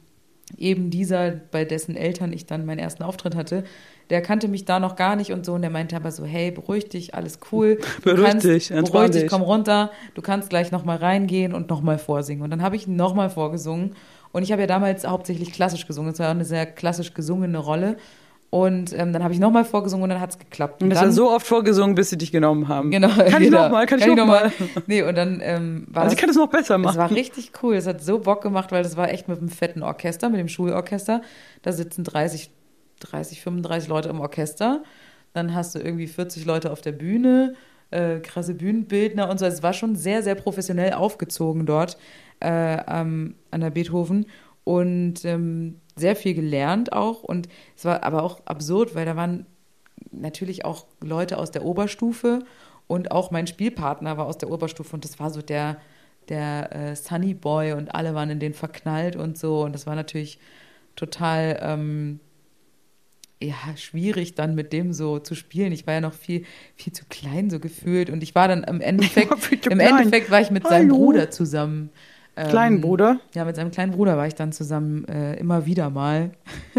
eben 0.58 0.90
dieser, 0.90 1.32
bei 1.32 1.66
dessen 1.66 1.96
Eltern 1.96 2.34
ich 2.34 2.46
dann 2.46 2.66
meinen 2.66 2.80
ersten 2.80 3.04
Auftritt 3.04 3.36
hatte, 3.36 3.64
der 4.10 4.22
kannte 4.22 4.48
mich 4.48 4.66
da 4.66 4.80
noch 4.80 4.96
gar 4.96 5.16
nicht 5.16 5.32
und 5.32 5.46
so 5.46 5.54
und 5.54 5.62
der 5.62 5.70
meinte 5.70 5.96
aber 5.96 6.12
so, 6.12 6.26
hey, 6.26 6.52
beruhig 6.52 6.90
dich, 6.90 7.14
alles 7.14 7.40
cool. 7.52 7.78
Du 8.04 8.16
Beruhig 8.16 8.26
kannst, 8.26 8.46
dich, 8.46 8.72
entspann 8.72 8.92
beruhig 8.92 9.12
dich, 9.12 9.22
dich. 9.24 9.30
komm 9.30 9.42
runter, 9.42 9.92
du 10.16 10.22
kannst 10.22 10.50
gleich 10.50 10.72
nochmal 10.72 10.98
reingehen 10.98 11.54
und 11.54 11.70
nochmal 11.70 11.98
vorsingen. 11.98 12.44
Und 12.44 12.50
dann 12.50 12.64
habe 12.64 12.76
ich 12.76 12.88
nochmal 12.88 13.30
vorgesungen 13.30 13.96
und 14.32 14.44
ich 14.44 14.52
habe 14.52 14.62
ja 14.62 14.68
damals 14.68 15.06
hauptsächlich 15.06 15.52
klassisch 15.52 15.86
gesungen, 15.88 16.14
es 16.14 16.20
war 16.20 16.30
eine 16.30 16.46
sehr 16.46 16.66
klassisch 16.66 17.14
gesungene 17.14 17.58
Rolle 17.58 17.98
und 18.52 18.98
ähm, 18.98 19.14
dann 19.14 19.24
habe 19.24 19.34
ich 19.34 19.40
nochmal 19.40 19.64
vorgesungen 19.64 20.04
und 20.04 20.10
dann 20.10 20.20
hat 20.20 20.32
es 20.32 20.40
geklappt. 20.40 20.82
Und 20.82 20.90
das 20.90 21.00
dann, 21.00 21.10
war 21.10 21.14
so 21.14 21.30
oft 21.30 21.46
vorgesungen, 21.46 21.94
bis 21.94 22.10
sie 22.10 22.18
dich 22.18 22.32
genommen 22.32 22.68
haben. 22.68 22.90
Genau. 22.90 23.10
Kann 23.10 23.28
ich 23.28 23.50
genau. 23.50 23.64
nochmal, 23.64 23.86
kann, 23.86 24.00
ich 24.00 24.08
nochmal. 24.08 24.52
Nee, 24.88 25.04
und 25.04 25.16
dann 25.16 25.40
ähm, 25.44 25.86
war 25.90 26.04
Also 26.04 26.16
ich 26.16 26.20
kann 26.20 26.30
das 26.30 26.36
noch 26.36 26.50
besser 26.50 26.80
machen. 26.80 26.98
war 26.98 27.12
richtig 27.12 27.52
cool. 27.62 27.76
Es 27.76 27.86
hat 27.86 28.02
so 28.02 28.18
Bock 28.18 28.42
gemacht, 28.42 28.72
weil 28.72 28.82
das 28.82 28.98
war 28.98 29.12
echt 29.12 29.28
mit 29.28 29.38
einem 29.38 29.50
fetten 29.50 29.84
Orchester, 29.84 30.30
mit 30.30 30.40
dem 30.40 30.48
Schulorchester. 30.48 31.22
Da 31.62 31.72
sitzen 31.72 32.04
30, 32.04 32.50
30, 33.02 33.42
35 33.42 33.88
Leute 33.88 34.10
im 34.10 34.20
Orchester. 34.20 34.82
Dann 35.34 35.54
hast 35.54 35.76
du 35.76 35.80
irgendwie 35.80 36.08
40 36.08 36.46
Leute 36.46 36.72
auf 36.72 36.82
der 36.82 36.94
Bühne, 36.94 37.54
äh, 37.92 38.18
krasse 38.18 38.56
Bühnenbildner 38.56 39.30
und 39.30 39.40
so. 39.40 39.46
Es 39.46 39.62
war 39.62 39.74
schon 39.74 39.96
sehr, 39.96 40.24
sehr 40.24 40.34
professionell 40.34 40.94
aufgezogen 40.94 41.68
dort 41.68 41.98
äh, 42.44 42.78
ähm, 42.88 43.36
an 43.52 43.62
der 43.62 43.70
Beethoven 43.70 44.26
und 44.64 45.24
ähm, 45.26 45.76
sehr 46.00 46.16
viel 46.16 46.34
gelernt 46.34 46.94
auch. 46.94 47.24
Und 47.24 47.48
es 47.76 47.86
war 47.86 48.04
aber 48.04 48.24
auch 48.24 48.46
absurd, 48.46 48.96
weil 48.96 49.06
da 49.06 49.16
waren 49.16 49.46
natürlich 50.12 50.66
auch 50.66 50.86
Leute 51.02 51.38
aus 51.38 51.52
der 51.52 51.66
Oberstufe 51.66 52.44
und 52.88 53.12
auch 53.12 53.32
mein 53.32 53.48
Spielpartner 53.48 54.18
war 54.18 54.26
aus 54.26 54.38
der 54.38 54.50
Oberstufe 54.50 54.96
und 54.96 55.04
das 55.04 55.20
war 55.20 55.30
so 55.30 55.42
der, 55.42 55.78
der 56.30 56.76
äh, 56.76 56.96
Sunny 56.96 57.34
Boy 57.34 57.74
und 57.74 57.94
alle 57.94 58.16
waren 58.16 58.30
in 58.30 58.40
den 58.40 58.54
verknallt 58.54 59.16
und 59.16 59.38
so 59.38 59.64
und 59.64 59.74
das 59.74 59.86
war 59.86 59.96
natürlich 59.96 60.40
total 60.96 61.60
ähm, 61.62 62.20
ja, 63.42 63.56
schwierig 63.78 64.36
dann 64.36 64.56
mit 64.56 64.74
dem 64.74 64.92
so 64.92 65.20
zu 65.20 65.34
spielen. 65.34 65.72
Ich 65.72 65.88
war 65.88 65.94
ja 65.94 66.02
noch 66.02 66.14
viel, 66.14 66.44
viel 66.76 66.92
zu 66.92 67.06
klein 67.10 67.50
so 67.50 67.60
gefühlt 67.60 68.10
und 68.10 68.22
ich 68.22 68.36
war 68.36 68.48
dann 68.48 68.64
im 68.64 68.82
Endeffekt, 68.82 69.32
im 69.68 69.78
klein. 69.78 69.98
Endeffekt 69.98 70.30
war 70.30 70.42
ich 70.42 70.52
mit 70.52 70.68
seinem 70.68 70.92
Hallo. 70.92 70.98
Bruder 70.98 71.32
zusammen. 71.32 71.90
Ähm, 72.40 72.48
Kleinen 72.48 72.82
Bruder. 72.82 73.20
ja, 73.36 73.44
mit 73.44 73.58
seinem 73.58 73.70
kleinen 73.70 73.92
Bruder 73.92 74.16
war 74.16 74.26
ich 74.26 74.34
dann 74.34 74.54
zusammen 74.54 75.04
äh, 75.10 75.36
immer 75.36 75.66
wieder 75.66 75.90
mal. 75.90 76.32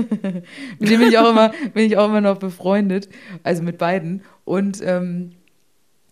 mit 0.78 0.90
dem 0.90 1.00
bin 1.00 1.08
ich 1.08 1.18
auch 1.18 1.28
immer, 1.28 1.52
bin 1.74 1.84
ich 1.84 1.98
auch 1.98 2.06
immer 2.06 2.22
noch 2.22 2.38
befreundet, 2.38 3.10
also 3.42 3.62
mit 3.62 3.76
beiden. 3.76 4.22
Und 4.46 4.80
ähm, 4.82 5.32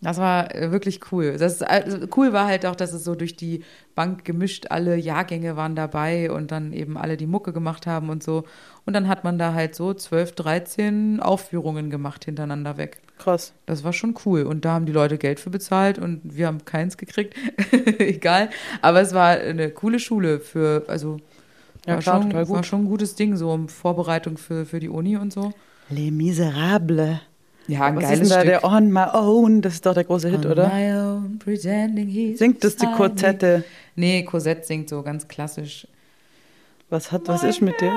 das 0.01 0.19
war 0.19 0.53
äh, 0.53 0.71
wirklich 0.71 1.11
cool. 1.11 1.35
Das 1.37 1.63
also 1.63 1.97
cool 2.15 2.31
war 2.31 2.45
halt 2.45 2.67
auch, 2.67 2.75
dass 2.75 2.93
es 2.93 3.03
so 3.03 3.15
durch 3.15 3.35
die 3.35 3.63
Bank 3.95 4.23
gemischt, 4.23 4.67
alle 4.69 4.95
Jahrgänge 4.97 5.55
waren 5.57 5.75
dabei 5.75 6.31
und 6.31 6.51
dann 6.51 6.71
eben 6.71 6.95
alle 6.95 7.17
die 7.17 7.25
Mucke 7.25 7.51
gemacht 7.51 7.87
haben 7.87 8.09
und 8.09 8.21
so. 8.21 8.43
Und 8.85 8.93
dann 8.93 9.07
hat 9.07 9.23
man 9.23 9.39
da 9.39 9.55
halt 9.55 9.73
so 9.73 9.95
12, 9.95 10.33
13 10.33 11.19
Aufführungen 11.21 11.89
gemacht 11.89 12.25
hintereinander 12.25 12.77
weg. 12.77 13.01
Krass. 13.19 13.53
Das 13.65 13.83
war 13.83 13.93
schon 13.93 14.15
cool. 14.25 14.43
Und 14.43 14.65
da 14.65 14.71
haben 14.73 14.85
die 14.87 14.91
Leute 14.91 15.17
Geld 15.17 15.39
für 15.39 15.49
bezahlt 15.51 15.99
und 15.99 16.21
wir 16.23 16.47
haben 16.47 16.65
keins 16.65 16.97
gekriegt. 16.97 17.35
Egal. 17.99 18.49
Aber 18.81 19.01
es 19.01 19.13
war 19.13 19.27
eine 19.37 19.69
coole 19.69 19.99
Schule 19.99 20.39
für, 20.39 20.85
also 20.87 21.17
Ja, 21.85 21.93
war, 21.95 21.99
klar, 22.01 22.21
schon, 22.21 22.29
total 22.31 22.45
gut. 22.45 22.55
war 22.55 22.63
schon 22.63 22.81
ein 22.83 22.85
gutes 22.87 23.15
Ding, 23.15 23.35
so 23.37 23.51
um 23.51 23.67
Vorbereitung 23.69 24.37
für, 24.37 24.65
für 24.65 24.79
die 24.79 24.89
Uni 24.89 25.17
und 25.17 25.31
so. 25.33 25.53
Les 25.89 26.11
Miserables. 26.11 27.19
Ja, 27.67 27.83
ein 27.85 27.97
Was 27.97 28.03
ist 28.05 28.09
geiles 28.09 28.29
denn 28.29 28.37
da 28.37 28.41
Stück. 28.41 28.61
der 28.61 28.63
On 28.63 28.91
My 28.91 29.05
Own? 29.13 29.61
Das 29.61 29.73
ist 29.75 29.85
doch 29.85 29.93
der 29.93 30.03
große 30.05 30.29
Hit, 30.29 30.45
On 30.45 30.51
oder? 30.53 30.67
my 30.73 30.91
own, 30.93 31.39
pretending 31.39 32.07
he's 32.07 32.39
Singt 32.39 32.63
das 32.63 32.75
die 32.77 32.87
me. 32.87 33.63
Nee, 33.95 34.23
Cosette 34.23 34.65
singt 34.65 34.89
so 34.89 35.03
ganz 35.03 35.27
klassisch. 35.27 35.87
Was 36.89 37.11
hat, 37.11 37.27
was 37.27 37.43
ist 37.43 37.61
mit 37.61 37.79
dir? 37.79 37.91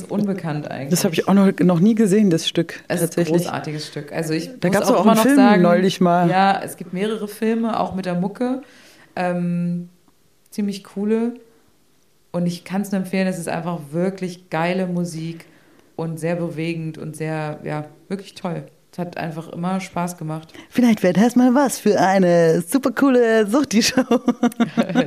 Ganz 0.00 0.10
unbekannt 0.10 0.70
eigentlich. 0.70 0.90
Das 0.90 1.04
habe 1.04 1.14
ich 1.14 1.28
auch 1.28 1.34
noch, 1.34 1.50
noch 1.60 1.80
nie 1.80 1.94
gesehen, 1.94 2.30
das 2.30 2.46
Stück. 2.46 2.82
Es 2.88 3.02
ist 3.02 3.18
ein 3.18 3.24
großartiges 3.24 3.86
Stück. 3.86 4.12
Also 4.12 4.34
ich 4.34 4.50
Da 4.60 4.68
muss 4.68 4.76
gab's 4.76 4.90
auch 4.90 5.02
immer 5.02 5.12
einen 5.12 5.16
noch 5.16 5.22
Film 5.22 5.36
sagen, 5.36 5.62
neulich 5.62 6.00
mal. 6.00 6.28
Ja, 6.30 6.60
es 6.62 6.76
gibt 6.76 6.92
mehrere 6.92 7.28
Filme, 7.28 7.80
auch 7.80 7.94
mit 7.94 8.06
der 8.06 8.14
Mucke. 8.14 8.62
Ähm, 9.14 9.88
ziemlich 10.50 10.84
coole. 10.84 11.34
Und 12.32 12.46
ich 12.46 12.64
kann 12.64 12.82
es 12.82 12.92
nur 12.92 13.00
empfehlen, 13.00 13.26
es 13.26 13.38
ist 13.38 13.48
einfach 13.48 13.80
wirklich 13.92 14.50
geile 14.50 14.86
Musik 14.86 15.46
und 15.96 16.20
sehr 16.20 16.36
bewegend 16.36 16.98
und 16.98 17.16
sehr, 17.16 17.60
ja, 17.64 17.86
wirklich 18.08 18.34
toll. 18.34 18.66
Es 18.96 19.00
hat 19.00 19.18
einfach 19.18 19.48
immer 19.48 19.78
Spaß 19.78 20.16
gemacht. 20.16 20.54
Vielleicht 20.70 21.02
wäre 21.02 21.12
das 21.12 21.36
mal 21.36 21.54
was 21.54 21.78
für 21.78 22.00
eine 22.00 22.62
super 22.62 22.92
coole 22.92 23.46
Suchti-Show. 23.46 24.00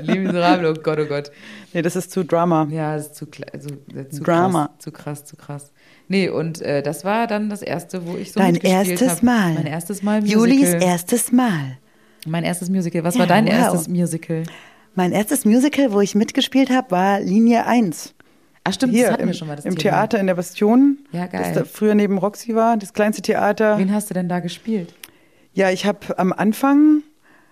Les 0.03 0.15
Miserables, 0.15 0.77
oh 0.77 0.81
Gott, 0.83 0.99
oh 1.01 1.05
Gott. 1.07 1.31
nee, 1.73 1.81
das 1.81 1.95
ist 1.95 2.11
zu 2.11 2.23
Drama. 2.23 2.67
Ja, 2.69 2.95
das 2.95 3.07
ist 3.07 3.15
zu, 3.15 3.25
also, 3.51 3.69
äh, 3.95 4.07
zu 4.07 4.21
Drama. 4.21 4.67
krass, 4.67 4.77
zu 4.77 4.91
krass, 4.91 5.25
zu 5.25 5.35
krass. 5.37 5.71
Nee, 6.07 6.29
und 6.29 6.61
äh, 6.61 6.83
das 6.83 7.03
war 7.03 7.25
dann 7.25 7.49
das 7.49 7.63
erste, 7.63 8.05
wo 8.05 8.15
ich 8.15 8.31
so 8.31 8.39
Dein 8.39 8.57
erstes 8.57 9.09
hab. 9.09 9.23
Mal. 9.23 9.53
Mein 9.55 9.65
erstes 9.65 10.03
Mal 10.03 10.21
Musical. 10.21 10.39
Julis 10.39 10.69
erstes 10.75 11.31
Mal. 11.31 11.79
Mein 12.27 12.43
erstes 12.43 12.69
Musical. 12.69 13.03
Was 13.03 13.15
Ja, 13.15 13.21
war 13.21 13.27
dein 13.27 13.47
wow. 13.47 13.53
erstes 13.53 13.87
Musical? 13.87 14.43
Mein 14.93 15.13
erstes 15.13 15.45
Musical, 15.45 15.91
wo 15.93 16.01
ich 16.01 16.13
mitgespielt 16.13 16.69
habe, 16.69 16.91
war 16.91 17.21
Linie 17.21 17.65
1. 17.65 18.13
Ach 18.64 18.74
stimmt, 18.74 18.93
Hier 18.93 19.05
das 19.05 19.14
hatten 19.14 19.24
im, 19.24 19.28
wir 19.30 19.34
schon 19.34 19.47
mal 19.47 19.55
das 19.55 19.66
im 19.66 19.76
Thema. 19.76 19.91
Theater 19.95 20.20
in 20.20 20.28
der 20.28 20.36
Bastion. 20.36 20.99
Ja, 21.12 21.28
geil. 21.28 21.41
Das 21.43 21.53
da 21.53 21.66
früher 21.66 21.95
neben 21.95 22.18
Roxy 22.18 22.55
war, 22.55 22.78
das 22.78 22.93
kleinste 22.93 23.22
Theater. 23.22 23.78
Wen 23.78 23.93
hast 23.93 24.10
du 24.10 24.14
denn 24.14 24.30
da 24.30 24.39
gespielt? 24.39 24.93
Ja, 25.53 25.72
ich 25.72 25.86
habe 25.86 26.18
am 26.18 26.32
Anfang 26.34 27.03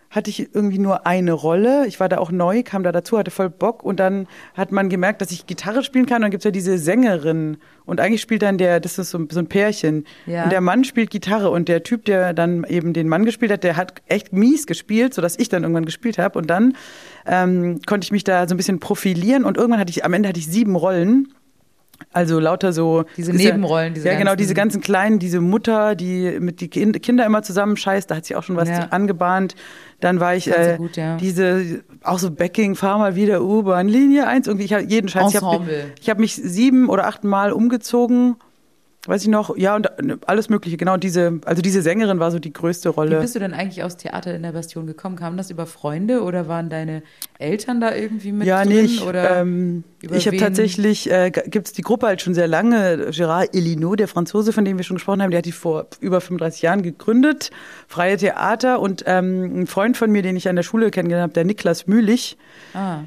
hatte 0.09 0.29
ich 0.29 0.55
irgendwie 0.55 0.79
nur 0.79 1.05
eine 1.05 1.33
Rolle. 1.33 1.85
Ich 1.87 1.99
war 1.99 2.07
da 2.07 2.17
auch 2.19 2.31
neu, 2.31 2.63
kam 2.63 2.83
da 2.83 2.91
dazu, 2.91 3.17
hatte 3.17 3.31
voll 3.31 3.49
Bock 3.49 3.83
und 3.83 3.99
dann 3.99 4.27
hat 4.53 4.71
man 4.71 4.89
gemerkt, 4.89 5.21
dass 5.21 5.31
ich 5.31 5.47
Gitarre 5.47 5.83
spielen 5.83 6.05
kann. 6.05 6.17
Und 6.17 6.21
dann 6.23 6.31
gibt's 6.31 6.45
ja 6.45 6.51
diese 6.51 6.77
Sängerin 6.77 7.57
und 7.85 7.99
eigentlich 7.99 8.21
spielt 8.21 8.41
dann 8.41 8.57
der, 8.57 8.79
das 8.79 8.97
ist 8.97 9.09
so, 9.09 9.27
so 9.29 9.39
ein 9.39 9.47
Pärchen. 9.47 10.05
Ja. 10.25 10.45
Und 10.45 10.51
der 10.51 10.61
Mann 10.61 10.85
spielt 10.85 11.09
Gitarre 11.09 11.49
und 11.49 11.67
der 11.67 11.83
Typ, 11.83 12.05
der 12.05 12.33
dann 12.33 12.63
eben 12.63 12.93
den 12.93 13.09
Mann 13.09 13.25
gespielt 13.25 13.51
hat, 13.51 13.63
der 13.63 13.75
hat 13.75 14.01
echt 14.07 14.31
mies 14.31 14.65
gespielt, 14.65 15.13
sodass 15.13 15.37
ich 15.37 15.49
dann 15.49 15.63
irgendwann 15.63 15.85
gespielt 15.85 16.17
habe. 16.17 16.39
Und 16.39 16.47
dann 16.47 16.77
ähm, 17.27 17.79
konnte 17.85 18.05
ich 18.05 18.11
mich 18.11 18.23
da 18.23 18.47
so 18.47 18.53
ein 18.53 18.57
bisschen 18.57 18.79
profilieren 18.79 19.43
und 19.45 19.57
irgendwann 19.57 19.79
hatte 19.79 19.91
ich, 19.91 20.03
am 20.05 20.13
Ende 20.13 20.29
hatte 20.29 20.39
ich 20.39 20.47
sieben 20.47 20.75
Rollen. 20.75 21.27
Also 22.13 22.39
lauter 22.39 22.73
so 22.73 23.05
Diese 23.17 23.31
ja- 23.31 23.37
Nebenrollen, 23.37 23.95
diese 23.95 24.07
ja 24.07 24.13
genau 24.13 24.25
ganzen- 24.31 24.37
diese 24.37 24.53
ganzen 24.53 24.81
kleinen, 24.81 25.17
diese 25.17 25.41
Mutter, 25.41 25.95
die 25.95 26.37
mit 26.39 26.61
die 26.61 26.67
Kind- 26.67 27.01
Kinder 27.01 27.25
immer 27.25 27.41
zusammenscheißt, 27.41 28.09
da 28.11 28.15
hat 28.17 28.25
sich 28.25 28.35
auch 28.35 28.43
schon 28.43 28.55
was 28.55 28.69
Ja. 28.69 28.87
angebahnt. 28.91 29.55
Dann 29.99 30.19
war 30.19 30.35
ich 30.35 30.47
äh, 30.47 30.75
gut, 30.77 30.95
ja. 30.95 31.17
diese 31.17 31.83
auch 32.03 32.19
so 32.19 32.29
Backing, 32.29 32.75
fahr 32.75 32.99
mal 32.99 33.15
wieder 33.15 33.41
U-Bahn 33.41 33.87
Linie 33.87 34.27
1 34.27 34.45
irgendwie 34.45 34.65
ich 34.65 34.73
hab 34.73 34.81
jeden 34.87 35.09
Scheiß. 35.09 35.29
Ich 35.31 35.35
habe 35.41 35.55
Ensemble. 35.55 35.85
ich 35.99 36.09
hab 36.11 36.19
mich 36.19 36.35
sieben 36.35 36.87
oder 36.87 37.07
acht 37.07 37.23
Mal 37.23 37.51
umgezogen, 37.51 38.35
weiß 39.07 39.21
ich 39.23 39.27
noch. 39.29 39.57
Ja 39.57 39.75
und 39.75 39.87
äh, 39.87 40.17
alles 40.25 40.49
Mögliche. 40.49 40.77
Genau 40.77 40.97
diese, 40.97 41.39
also 41.45 41.61
diese 41.61 41.81
Sängerin 41.81 42.19
war 42.19 42.31
so 42.31 42.39
die 42.39 42.53
größte 42.53 42.89
Wie 42.89 42.93
Rolle. 42.93 43.19
bist 43.19 43.35
du 43.35 43.39
denn 43.39 43.53
eigentlich 43.53 43.83
aufs 43.83 43.97
Theater 43.97 44.35
in 44.35 44.43
der 44.43 44.51
Bastion 44.51 44.87
gekommen? 44.87 45.15
Kam 45.15 45.37
das 45.37 45.49
über 45.49 45.65
Freunde 45.65 46.23
oder 46.23 46.47
waren 46.47 46.69
deine 46.69 47.03
Eltern 47.39 47.79
da 47.79 47.95
irgendwie 47.95 48.31
mit 48.31 48.47
ja, 48.47 48.63
drin? 48.63 48.73
nee, 48.73 48.81
ich, 48.81 49.03
oder 49.03 49.41
ähm, 49.41 49.83
ich 50.01 50.27
habe 50.27 50.37
tatsächlich, 50.37 51.09
äh, 51.09 51.31
gibt 51.31 51.67
es 51.67 51.73
die 51.73 51.81
Gruppe 51.81 52.07
halt 52.07 52.21
schon 52.21 52.33
sehr 52.33 52.47
lange. 52.47 53.09
Gérard 53.09 53.55
Elinot, 53.55 53.99
der 53.99 54.07
Franzose, 54.07 54.53
von 54.53 54.65
dem 54.65 54.77
wir 54.77 54.83
schon 54.83 54.97
gesprochen 54.97 55.21
haben, 55.21 55.31
der 55.31 55.39
hat 55.39 55.45
die 55.45 55.51
vor 55.51 55.87
über 55.99 56.21
35 56.21 56.61
Jahren 56.61 56.81
gegründet. 56.83 57.51
Freie 57.87 58.17
Theater 58.17 58.79
und 58.79 59.03
ähm, 59.07 59.61
ein 59.61 59.67
Freund 59.67 59.97
von 59.97 60.11
mir, 60.11 60.21
den 60.21 60.35
ich 60.35 60.49
an 60.49 60.55
der 60.55 60.63
Schule 60.63 60.91
kennengelernt 60.91 61.29
habe, 61.29 61.33
der 61.33 61.45
Niklas 61.45 61.87
Mühlich, 61.87 62.37
ah, 62.73 62.99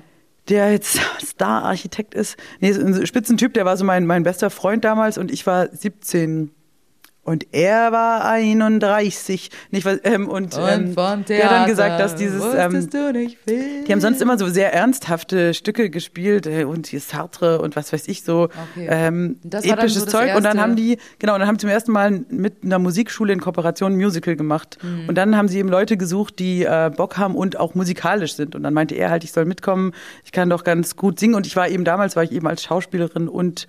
der 0.51 0.73
jetzt 0.73 1.01
Star-Architekt 1.25 2.15
ist. 2.15 2.37
Nee, 2.61 2.73
so 2.73 2.81
ein 2.81 3.07
Spitzentyp, 3.07 3.55
der 3.55 3.65
war 3.65 3.77
so 3.77 3.85
mein, 3.85 4.07
mein 4.07 4.23
bester 4.23 4.51
Freund 4.51 4.85
damals 4.85 5.17
und 5.19 5.31
ich 5.31 5.47
war 5.47 5.69
17. 5.75 6.51
Und 7.31 7.47
er 7.53 7.93
war 7.93 8.25
31. 8.25 9.51
Nicht, 9.71 9.85
was, 9.85 10.01
ähm, 10.03 10.29
und 10.29 10.53
Und 10.59 10.69
ähm, 10.69 10.95
von 10.95 11.25
der 11.27 11.45
hat 11.45 11.51
dann 11.53 11.67
gesagt, 11.69 12.01
dass 12.01 12.17
dieses. 12.17 12.43
Ähm, 12.43 12.91
die 13.87 13.93
haben 13.93 14.01
sonst 14.01 14.21
immer 14.21 14.37
so 14.37 14.49
sehr 14.49 14.75
ernsthafte 14.75 15.55
Stücke 15.55 15.91
gespielt 15.91 16.47
äh, 16.49 16.65
und 16.65 16.89
hier 16.89 16.99
Sartre 16.99 17.61
und 17.61 17.77
was 17.77 17.93
weiß 17.93 18.09
ich 18.09 18.25
so 18.25 18.49
Okay. 18.75 18.89
ähm, 18.91 19.39
episches 19.45 20.03
so 20.03 20.07
Zeug. 20.07 20.35
Und 20.35 20.43
dann 20.43 20.57
erste- 20.57 20.61
haben 20.61 20.75
die, 20.75 20.99
genau, 21.21 21.35
und 21.35 21.39
dann 21.41 21.47
haben 21.47 21.55
sie 21.55 21.61
zum 21.61 21.71
ersten 21.71 21.93
Mal 21.93 22.25
mit 22.31 22.65
einer 22.65 22.81
Musikschule 22.81 23.33
in 23.33 23.41
Kooperation 23.41 23.93
ein 23.93 23.97
Musical 23.97 24.35
gemacht. 24.35 24.79
Mhm. 24.83 25.09
Und 25.09 25.15
dann 25.15 25.37
haben 25.37 25.47
sie 25.47 25.59
eben 25.61 25.69
Leute 25.69 25.97
gesucht, 25.97 26.41
die 26.41 26.65
äh, 26.65 26.91
Bock 26.95 27.17
haben 27.17 27.37
und 27.37 27.61
auch 27.61 27.77
musikalisch 27.77 28.35
sind. 28.35 28.57
Und 28.57 28.65
dann 28.65 28.75
meinte 28.75 28.97
er 28.97 29.11
halt, 29.11 29.23
ich 29.23 29.31
soll 29.31 29.45
mitkommen, 29.45 29.93
ich 30.25 30.33
kann 30.33 30.51
doch 30.51 30.65
ganz 30.65 30.97
gut 30.97 31.21
singen. 31.21 31.37
Und 31.37 31.47
ich 31.47 31.55
war 31.55 31.69
eben 31.69 31.85
damals, 31.85 32.17
war 32.17 32.25
ich 32.25 32.33
eben 32.33 32.49
als 32.49 32.65
Schauspielerin 32.65 33.29
und 33.29 33.69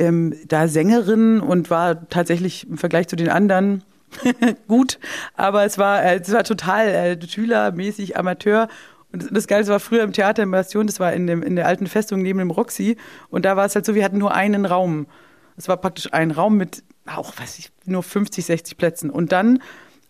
ähm, 0.00 0.34
da 0.48 0.66
Sängerin 0.66 1.40
und 1.40 1.70
war 1.70 2.08
tatsächlich 2.08 2.68
im 2.68 2.78
Vergleich 2.78 3.06
zu 3.06 3.16
den 3.16 3.28
anderen 3.28 3.84
gut, 4.68 4.98
aber 5.34 5.64
es 5.64 5.78
war, 5.78 6.02
äh, 6.02 6.20
es 6.20 6.32
war 6.32 6.42
total 6.42 6.88
äh, 6.88 7.28
schülermäßig 7.28 8.16
Amateur. 8.16 8.68
Und 9.12 9.28
das 9.30 9.46
Geile 9.46 9.66
war 9.68 9.80
früher 9.80 10.02
im 10.02 10.12
Theater 10.12 10.42
in 10.42 10.50
Bastion, 10.50 10.86
das 10.86 11.00
war 11.00 11.12
in, 11.12 11.26
dem, 11.26 11.42
in 11.42 11.56
der 11.56 11.66
alten 11.66 11.86
Festung 11.86 12.22
neben 12.22 12.38
dem 12.38 12.50
Roxy. 12.50 12.96
Und 13.28 13.44
da 13.44 13.56
war 13.56 13.66
es 13.66 13.74
halt 13.74 13.84
so, 13.84 13.94
wir 13.94 14.04
hatten 14.04 14.18
nur 14.18 14.34
einen 14.34 14.66
Raum. 14.66 15.06
Es 15.56 15.68
war 15.68 15.76
praktisch 15.76 16.12
ein 16.12 16.30
Raum 16.30 16.56
mit 16.56 16.82
auch, 17.06 17.38
weiß 17.38 17.58
ich, 17.58 17.70
nur 17.86 18.02
50, 18.02 18.44
60 18.44 18.76
Plätzen. 18.76 19.10
Und 19.10 19.32
dann 19.32 19.60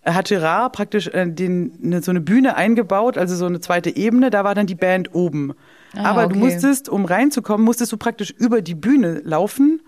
hat 0.05 0.29
Gerard 0.29 0.73
praktisch 0.73 1.09
äh, 1.09 1.27
den, 1.27 1.73
ne, 1.81 2.03
so 2.03 2.11
eine 2.11 2.21
Bühne 2.21 2.57
eingebaut, 2.57 3.19
also 3.19 3.37
so 3.37 3.47
eine 3.47 3.61
zweite 3.61 3.95
Ebene, 3.95 4.31
da 4.31 4.45
war 4.45 4.55
dann 4.55 4.67
die 4.67 4.75
Band 4.75 5.15
oben. 5.15 5.55
Ah, 5.97 6.11
Aber 6.11 6.27
du 6.27 6.37
okay. 6.37 6.39
musstest, 6.39 6.89
um 6.89 7.05
reinzukommen, 7.05 7.65
musstest 7.65 7.93
du 7.93 7.97
praktisch 7.97 8.31
über 8.31 8.63
die 8.63 8.75
Bühne 8.75 9.21
laufen 9.25 9.83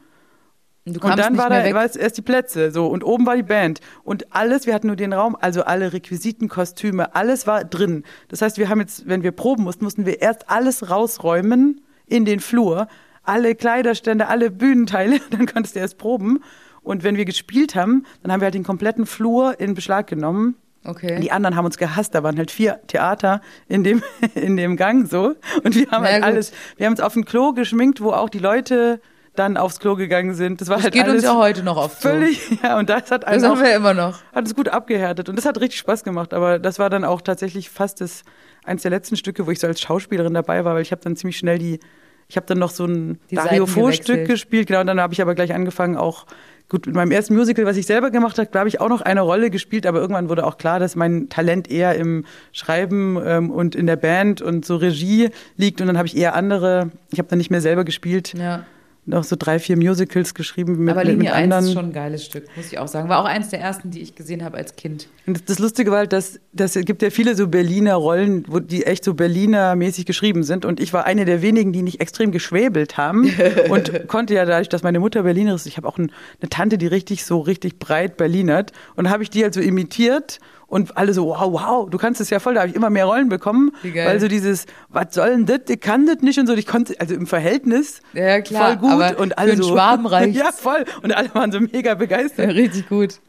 Und, 0.85 0.97
du 0.97 1.07
und 1.07 1.19
dann 1.19 1.37
war 1.39 1.49
da 1.49 1.75
war 1.75 1.85
es 1.85 1.97
erst 1.97 2.17
die 2.17 2.23
Plätze, 2.23 2.73
so 2.73 2.87
und 2.87 3.05
oben 3.05 3.25
war 3.27 3.37
die 3.37 3.43
Band 3.43 3.81
und 4.03 4.35
alles, 4.35 4.67
wir 4.67 4.75
hatten 4.75 4.89
nur 4.89 4.97
den 4.97 5.13
Raum, 5.13 5.37
also 5.41 5.63
alle 5.63 5.93
Requisiten, 5.93 6.49
Kostüme, 6.49 7.15
alles 7.15 7.47
war 7.47 7.65
drin. 7.65 8.03
Das 8.29 8.43
heißt, 8.43 8.59
wir 8.59 8.69
haben 8.69 8.81
jetzt, 8.81 9.07
wenn 9.07 9.23
wir 9.23 9.33
proben 9.33 9.63
mussten, 9.65 9.85
mussten 9.85 10.07
wir 10.07 10.21
erst 10.21 10.51
alles 10.51 10.91
rausräumen 10.91 11.81
in 12.07 12.25
den 12.25 12.41
Flur, 12.41 12.89
alle 13.23 13.55
Kleiderstände, 13.55 14.27
alle 14.27 14.51
Bühnenteile, 14.51 15.21
dann 15.31 15.47
konntest 15.47 15.77
du 15.77 15.81
erst 15.81 15.99
proben. 15.99 16.43
Und 16.83 17.05
wenn 17.05 17.17
wir 17.17 17.25
gespielt 17.25 17.77
haben, 17.77 18.05
dann 18.23 18.33
haben 18.33 18.41
wir 18.41 18.47
halt 18.47 18.55
den 18.55 18.65
kompletten 18.65 19.07
Flur 19.07 19.61
in 19.61 19.75
Beschlag 19.75 20.09
genommen. 20.09 20.57
Okay. 20.85 21.21
Die 21.21 21.31
anderen 21.31 21.55
haben 21.57 21.65
uns 21.65 21.79
gehasst, 21.79 22.15
da 22.15 22.23
waren 22.23 22.37
halt 22.37 22.51
vier 22.51 22.81
Theater 22.89 23.41
in 23.69 23.85
dem, 23.85 24.03
in 24.35 24.57
dem 24.57 24.77
Gang 24.77 25.09
so. 25.09 25.35
Und 25.63 25.75
wir 25.77 25.91
haben 25.91 26.03
Na 26.03 26.11
halt 26.11 26.23
gut. 26.23 26.25
alles, 26.25 26.53
wir 26.77 26.87
haben 26.87 26.93
uns 26.93 27.01
auf 27.01 27.15
ein 27.17 27.25
Klo 27.25 27.53
geschminkt, 27.53 28.01
wo 28.01 28.11
auch 28.13 28.29
die 28.29 28.41
Leute 28.41 29.01
dann 29.35 29.57
aufs 29.57 29.79
Klo 29.81 29.95
gegangen 29.97 30.35
sind. 30.35 30.61
Das 30.61 30.69
war 30.69 30.77
Das 30.77 30.85
halt 30.85 30.95
geht 30.95 31.05
alles 31.05 31.15
uns 31.17 31.25
ja 31.25 31.37
heute 31.37 31.63
noch 31.63 31.77
oft 31.79 32.03
so. 32.03 32.09
völlig, 32.11 32.39
ja, 32.63 32.79
und 32.79 32.91
das 32.91 33.11
hat 33.11 33.23
Das 33.25 33.43
haben 33.43 33.61
wir 33.61 33.75
immer 33.75 33.95
noch. 33.95 34.19
hat 34.35 34.45
es 34.47 34.55
gut 34.55 34.69
abgehärtet 34.69 35.29
und 35.31 35.37
das 35.37 35.47
hat 35.47 35.59
richtig 35.61 35.79
Spaß 35.79 36.05
gemacht. 36.05 36.35
Aber 36.35 36.59
das 36.59 36.79
war 36.79 36.91
dann 36.91 37.05
auch 37.05 37.21
tatsächlich 37.23 37.71
fast 37.71 38.01
das 38.03 38.25
eins 38.65 38.83
der 38.83 38.91
letzten 38.91 39.17
Stücke, 39.17 39.47
wo 39.47 39.51
ich 39.51 39.59
so 39.61 39.67
als 39.69 39.81
Schauspielerin 39.81 40.35
dabei 40.35 40.65
war, 40.65 40.75
weil 40.75 40.83
ich 40.83 40.91
habe 40.93 41.01
dann 41.03 41.17
ziemlich 41.17 41.39
schnell 41.39 41.59
die, 41.59 41.81
ich 42.29 42.37
habe 42.37 42.47
dann 42.47 42.59
noch 42.59 42.71
so 42.71 42.85
ein 42.87 43.21
Die 43.31 43.37
Dario 43.37 43.67
Fo-Stück 43.67 44.27
gespielt, 44.27 44.67
genau, 44.69 44.81
und 44.81 44.87
dann 44.89 45.01
habe 45.01 45.15
ich 45.15 45.23
aber 45.23 45.35
gleich 45.35 45.55
angefangen 45.55 45.97
auch 45.97 46.27
Gut, 46.73 46.87
mit 46.87 46.95
meinem 46.95 47.11
ersten 47.11 47.37
Musical, 47.37 47.67
was 47.67 47.77
ich 47.77 47.85
selber 47.85 48.11
gemacht 48.11 48.39
habe, 48.39 48.49
glaube 48.49 48.67
ich 48.67 48.81
auch 48.81 48.89
noch 48.89 49.03
eine 49.03 49.21
Rolle 49.21 49.51
gespielt, 49.51 49.85
aber 49.85 50.01
irgendwann 50.01 50.31
wurde 50.31 50.47
auch 50.47 50.57
klar, 50.57 50.81
dass 50.81 50.97
mein 50.97 51.29
Talent 51.29 51.71
eher 51.71 51.97
im 51.97 52.25
Schreiben 52.53 53.21
ähm, 53.23 53.51
und 53.51 53.75
in 53.75 53.87
der 53.87 53.97
Band 53.97 54.41
und 54.41 54.65
so 54.65 54.77
Regie 54.77 55.29
liegt 55.59 55.83
und 55.83 55.87
dann 55.87 55.99
habe 55.99 56.07
ich 56.09 56.17
eher 56.17 56.35
andere, 56.35 56.91
ich 57.11 57.19
habe 57.19 57.29
dann 57.29 57.37
nicht 57.37 57.51
mehr 57.51 57.61
selber 57.61 57.85
gespielt, 57.85 58.33
Ja. 58.33 58.65
Noch 59.05 59.25
so 59.25 59.35
drei, 59.37 59.59
vier 59.59 59.77
Musicals 59.77 60.33
geschrieben 60.33 60.85
mit, 60.85 60.95
Aber 60.95 61.01
mit, 61.01 61.19
mit 61.19 61.27
Linie 61.27 61.33
1 61.33 61.45
anderen. 61.45 61.65
ist 61.65 61.73
schon 61.73 61.85
ein 61.87 61.93
geiles 61.93 62.25
Stück, 62.25 62.45
muss 62.57 62.67
ich 62.67 62.79
auch 62.79 62.87
sagen. 62.87 63.09
War 63.09 63.21
auch 63.21 63.25
eins 63.25 63.49
der 63.49 63.61
ersten, 63.61 63.91
die 63.91 64.01
ich 64.01 64.15
gesehen 64.15 64.45
habe 64.45 64.57
als 64.57 64.77
Kind. 64.77 65.09
Und 65.27 65.39
das, 65.39 65.45
das 65.45 65.59
Lustige 65.59 65.91
war 65.91 65.99
halt, 65.99 66.13
dass, 66.13 66.39
dass 66.53 66.77
es 66.77 66.85
gibt 66.85 67.03
ja 67.03 67.11
viele 67.11 67.35
so 67.35 67.49
Berliner 67.49 67.97
Rollen, 67.97 68.45
wo 68.47 68.61
die 68.61 68.87
echt 68.87 69.03
so 69.03 69.15
Berliner-mäßig 69.15 70.07
geschrieben 70.07 70.45
sind. 70.45 70.65
Und 70.65 70.79
ich 70.79 70.93
war 70.93 71.05
eine 71.05 71.25
der 71.25 71.43
wenigen, 71.43 71.73
die 71.73 71.83
nicht 71.83 72.01
extrem 72.01 72.31
geschwäbelt 72.31 72.97
haben. 72.97 73.29
und 73.71 74.07
konnte 74.07 74.35
ja 74.35 74.45
dadurch, 74.45 74.69
dass 74.69 74.85
meine 74.85 75.01
Mutter 75.01 75.25
Berliner 75.25 75.57
ist, 75.57 75.67
ich 75.67 75.77
habe 75.77 75.89
auch 75.89 75.99
ein, 75.99 76.13
eine 76.41 76.49
Tante, 76.49 76.79
die 76.79 76.87
richtig 76.87 77.25
so 77.25 77.41
richtig 77.41 77.81
breit 77.81 78.17
Berlinert. 78.17 78.71
Und 78.95 79.11
habe 79.11 79.25
ich 79.25 79.31
die 79.31 79.43
halt 79.43 79.55
so 79.55 79.61
imitiert. 79.61 80.39
Und 80.73 80.97
alle 80.97 81.13
so, 81.13 81.27
wow, 81.27 81.53
wow, 81.53 81.91
du 81.91 81.99
kannst 81.99 82.19
es 82.23 82.31
ja 82.31 82.39
voll, 82.41 82.55
da 82.55 82.61
habe 82.61 82.71
ich 82.71 82.75
immer 82.75 82.89
mehr 82.89 83.05
Rollen 83.05 83.29
bekommen. 83.29 83.73
Weil 83.83 84.19
so 84.21 84.27
dieses, 84.27 84.65
was 84.89 85.09
soll 85.15 85.29
denn 85.29 85.45
das, 85.45 85.61
ich 85.69 85.79
kann 85.81 86.07
das 86.07 86.23
nicht 86.23 86.39
und 86.39 86.47
so. 86.47 86.55
Ich 86.55 86.67
konnte, 86.67 86.99
also 86.99 87.15
im 87.15 87.27
Verhältnis 87.27 88.01
Ja, 88.15 88.41
klar, 88.41 88.69
voll 88.69 88.77
gut. 88.79 88.91
aber 88.91 89.21
und 89.21 89.37
alle 89.37 89.55
für 89.55 89.63
so, 89.65 89.69
Schwaben 89.75 90.07
reicht's. 90.15 90.39
Ja, 90.39 90.51
voll. 90.51 90.87
Und 91.03 91.15
alle 91.15 91.29
waren 91.35 91.53
so 91.53 91.61
mega 91.61 91.93
begeistert. 91.95 92.55
richtig 92.55 92.89
gut. 92.89 93.21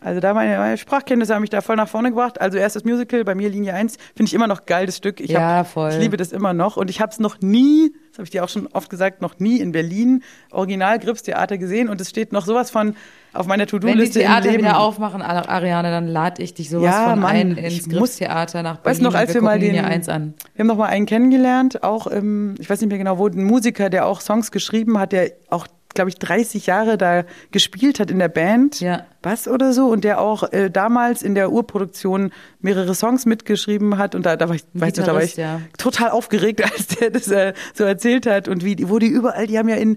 Also 0.00 0.20
da 0.20 0.32
meine, 0.32 0.56
meine 0.58 0.78
Sprachkenntnisse 0.78 1.34
haben 1.34 1.40
mich 1.40 1.50
da 1.50 1.60
voll 1.60 1.74
nach 1.74 1.88
vorne 1.88 2.10
gebracht. 2.10 2.40
Also 2.40 2.56
erst 2.56 2.76
das 2.76 2.84
Musical, 2.84 3.24
bei 3.24 3.34
mir 3.34 3.48
Linie 3.48 3.74
1, 3.74 3.96
finde 4.14 4.28
ich 4.28 4.34
immer 4.34 4.46
noch 4.46 4.64
geil, 4.66 4.86
das 4.86 4.96
Stück. 4.96 5.18
Ich 5.18 5.30
Ja, 5.30 5.40
hab, 5.58 5.70
voll. 5.72 5.90
Ich 5.90 5.98
liebe 5.98 6.16
das 6.16 6.30
immer 6.30 6.52
noch. 6.52 6.76
Und 6.76 6.88
ich 6.88 7.00
habe 7.00 7.10
es 7.10 7.18
noch 7.18 7.40
nie, 7.40 7.92
das 8.10 8.18
habe 8.18 8.24
ich 8.24 8.30
dir 8.30 8.44
auch 8.44 8.48
schon 8.48 8.68
oft 8.68 8.90
gesagt, 8.90 9.22
noch 9.22 9.40
nie 9.40 9.58
in 9.58 9.72
Berlin 9.72 10.22
Original 10.52 11.00
Grips 11.00 11.24
Theater 11.24 11.58
gesehen. 11.58 11.88
Und 11.88 12.00
es 12.00 12.10
steht 12.10 12.30
noch 12.32 12.46
sowas 12.46 12.70
von 12.70 12.94
auf 13.34 13.46
meiner 13.46 13.62
Wenn 13.62 13.66
die 13.66 13.70
To-Do-Liste 13.70 14.18
Theater 14.20 14.52
wieder 14.52 14.78
aufmachen, 14.78 15.22
Ar- 15.22 15.48
Ariane, 15.48 15.90
dann 15.90 16.06
lade 16.06 16.42
ich 16.42 16.54
dich 16.54 16.68
sowas 16.70 16.86
Ja, 16.94 17.10
von 17.10 17.20
Mann, 17.20 17.34
ein 17.36 17.56
ins 17.56 17.88
Griffstheater 17.88 18.62
nach 18.62 18.76
Berlin. 18.78 18.84
Weißt 18.84 19.02
noch, 19.02 19.14
als 19.14 19.32
wir 19.34 19.42
mal 19.42 19.52
gucken 19.54 19.68
den, 19.68 19.74
Linie 19.76 19.84
1 19.88 20.08
an. 20.08 20.34
wir 20.54 20.60
haben 20.62 20.66
noch 20.68 20.76
mal 20.76 20.86
einen 20.86 21.06
kennengelernt, 21.06 21.82
auch 21.82 22.06
im, 22.06 22.54
ich 22.58 22.68
weiß 22.68 22.80
nicht 22.80 22.88
mehr 22.90 22.98
genau 22.98 23.18
wo, 23.18 23.26
ein 23.26 23.44
Musiker, 23.44 23.90
der 23.90 24.06
auch 24.06 24.20
Songs 24.20 24.50
geschrieben 24.50 24.98
hat, 24.98 25.12
der 25.12 25.32
auch, 25.50 25.66
glaube 25.94 26.08
ich, 26.10 26.16
30 26.16 26.66
Jahre 26.66 26.96
da 26.98 27.24
gespielt 27.50 28.00
hat 28.00 28.10
in 28.10 28.18
der 28.18 28.28
Band, 28.28 28.80
Ja. 28.80 29.04
Bass 29.20 29.46
oder 29.46 29.72
so, 29.72 29.88
und 29.88 30.04
der 30.04 30.20
auch 30.20 30.50
äh, 30.52 30.70
damals 30.70 31.22
in 31.22 31.34
der 31.34 31.52
Urproduktion 31.52 32.32
mehrere 32.60 32.94
Songs 32.94 33.24
mitgeschrieben 33.26 33.98
hat 33.98 34.14
und 34.14 34.24
da, 34.26 34.36
da 34.36 34.48
war 34.48 34.56
ich, 34.56 34.64
weißt 34.74 34.98
du, 34.98 35.02
da 35.02 35.14
war 35.14 35.22
ich 35.22 35.36
ja. 35.36 35.60
total 35.78 36.10
aufgeregt, 36.10 36.62
als 36.72 36.86
der 36.88 37.10
das 37.10 37.28
äh, 37.28 37.52
so 37.74 37.84
erzählt 37.84 38.26
hat 38.26 38.48
und 38.48 38.64
wie, 38.64 38.76
wo 38.88 38.98
die 38.98 39.06
überall, 39.08 39.46
die 39.46 39.58
haben 39.58 39.68
ja 39.68 39.76
in 39.76 39.96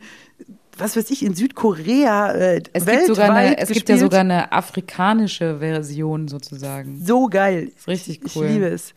was 0.78 0.96
weiß 0.98 1.10
ich, 1.12 1.24
in 1.24 1.34
Südkorea 1.34 2.32
äh, 2.32 2.62
Es, 2.74 2.86
weltweit 2.86 3.06
gibt, 3.06 3.08
sogar 3.08 3.32
eine, 3.32 3.58
es 3.58 3.70
gibt 3.70 3.90
ja 3.90 3.98
sogar 3.98 4.20
eine 4.22 4.52
afrikanische 4.52 5.60
Version 5.60 6.28
sozusagen. 6.28 7.02
so 7.04 7.28
geil. 7.28 7.72
ist 7.76 7.88
richtig 7.88 8.22
Ich, 8.24 8.36
cool. 8.36 8.46
ich 8.46 8.52
liebe 8.54 8.68
es. 8.68 8.94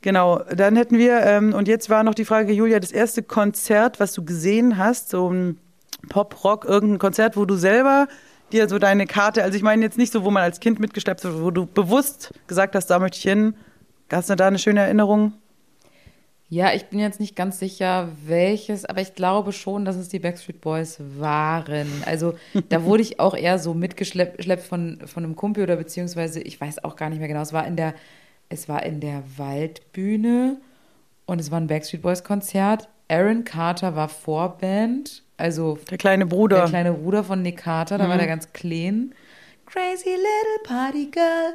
Genau, 0.00 0.40
dann 0.54 0.74
hätten 0.76 0.98
wir, 0.98 1.20
ähm, 1.22 1.54
und 1.54 1.68
jetzt 1.68 1.88
war 1.88 2.02
noch 2.02 2.14
die 2.14 2.24
Frage, 2.24 2.52
Julia, 2.52 2.80
das 2.80 2.90
erste 2.90 3.22
Konzert, 3.22 4.00
was 4.00 4.12
du 4.14 4.24
gesehen 4.24 4.76
hast, 4.76 5.10
so 5.10 5.30
ein 5.30 5.58
Pop-Rock, 6.08 6.64
irgendein 6.64 6.98
Konzert, 6.98 7.36
wo 7.36 7.44
du 7.44 7.54
selber 7.54 8.08
dir 8.50 8.68
so 8.68 8.78
deine 8.78 9.06
Karte, 9.06 9.44
also 9.44 9.56
ich 9.56 9.62
meine 9.62 9.82
jetzt 9.82 9.98
nicht 9.98 10.12
so, 10.12 10.24
wo 10.24 10.30
man 10.30 10.42
als 10.42 10.60
Kind 10.60 10.80
mitgeschleppt 10.80 11.22
wird, 11.24 11.40
wo 11.40 11.50
du 11.50 11.66
bewusst 11.66 12.34
gesagt 12.48 12.74
hast, 12.74 12.86
da 12.88 12.98
möchte 12.98 13.18
ich 13.18 13.22
hin. 13.22 13.54
Hast 14.10 14.28
du 14.28 14.34
da 14.34 14.48
eine 14.48 14.58
schöne 14.58 14.80
Erinnerung? 14.80 15.34
Ja, 16.52 16.74
ich 16.74 16.84
bin 16.84 16.98
jetzt 16.98 17.18
nicht 17.18 17.34
ganz 17.34 17.58
sicher, 17.58 18.10
welches, 18.26 18.84
aber 18.84 19.00
ich 19.00 19.14
glaube 19.14 19.52
schon, 19.54 19.86
dass 19.86 19.96
es 19.96 20.10
die 20.10 20.18
Backstreet 20.18 20.60
Boys 20.60 20.98
waren. 21.18 21.88
Also 22.04 22.34
da 22.68 22.84
wurde 22.84 23.00
ich 23.00 23.18
auch 23.18 23.34
eher 23.34 23.58
so 23.58 23.72
mitgeschleppt 23.72 24.36
geschleppt 24.36 24.62
von, 24.62 24.98
von 25.06 25.24
einem 25.24 25.34
Kumpel 25.34 25.62
oder 25.64 25.76
beziehungsweise, 25.76 26.42
ich 26.42 26.60
weiß 26.60 26.84
auch 26.84 26.96
gar 26.96 27.08
nicht 27.08 27.20
mehr 27.20 27.28
genau, 27.28 27.40
es 27.40 27.54
war 27.54 27.66
in 27.66 27.76
der, 27.76 27.94
es 28.50 28.68
war 28.68 28.82
in 28.82 29.00
der 29.00 29.22
Waldbühne 29.38 30.58
und 31.24 31.40
es 31.40 31.50
war 31.50 31.58
ein 31.58 31.68
Backstreet 31.68 32.02
Boys 32.02 32.22
Konzert. 32.22 32.86
Aaron 33.08 33.44
Carter 33.44 33.96
war 33.96 34.10
Vorband, 34.10 35.22
also 35.38 35.78
Der 35.88 35.96
kleine 35.96 36.26
Bruder. 36.26 36.56
der 36.56 36.66
kleine 36.66 36.92
Bruder 36.92 37.24
von 37.24 37.40
Nick 37.40 37.56
Carter, 37.60 37.96
da 37.96 38.10
war 38.10 38.18
der 38.18 38.26
ganz 38.26 38.52
clean. 38.52 39.14
Crazy 39.64 40.10
little 40.10 40.64
party 40.64 41.06
girl. 41.10 41.54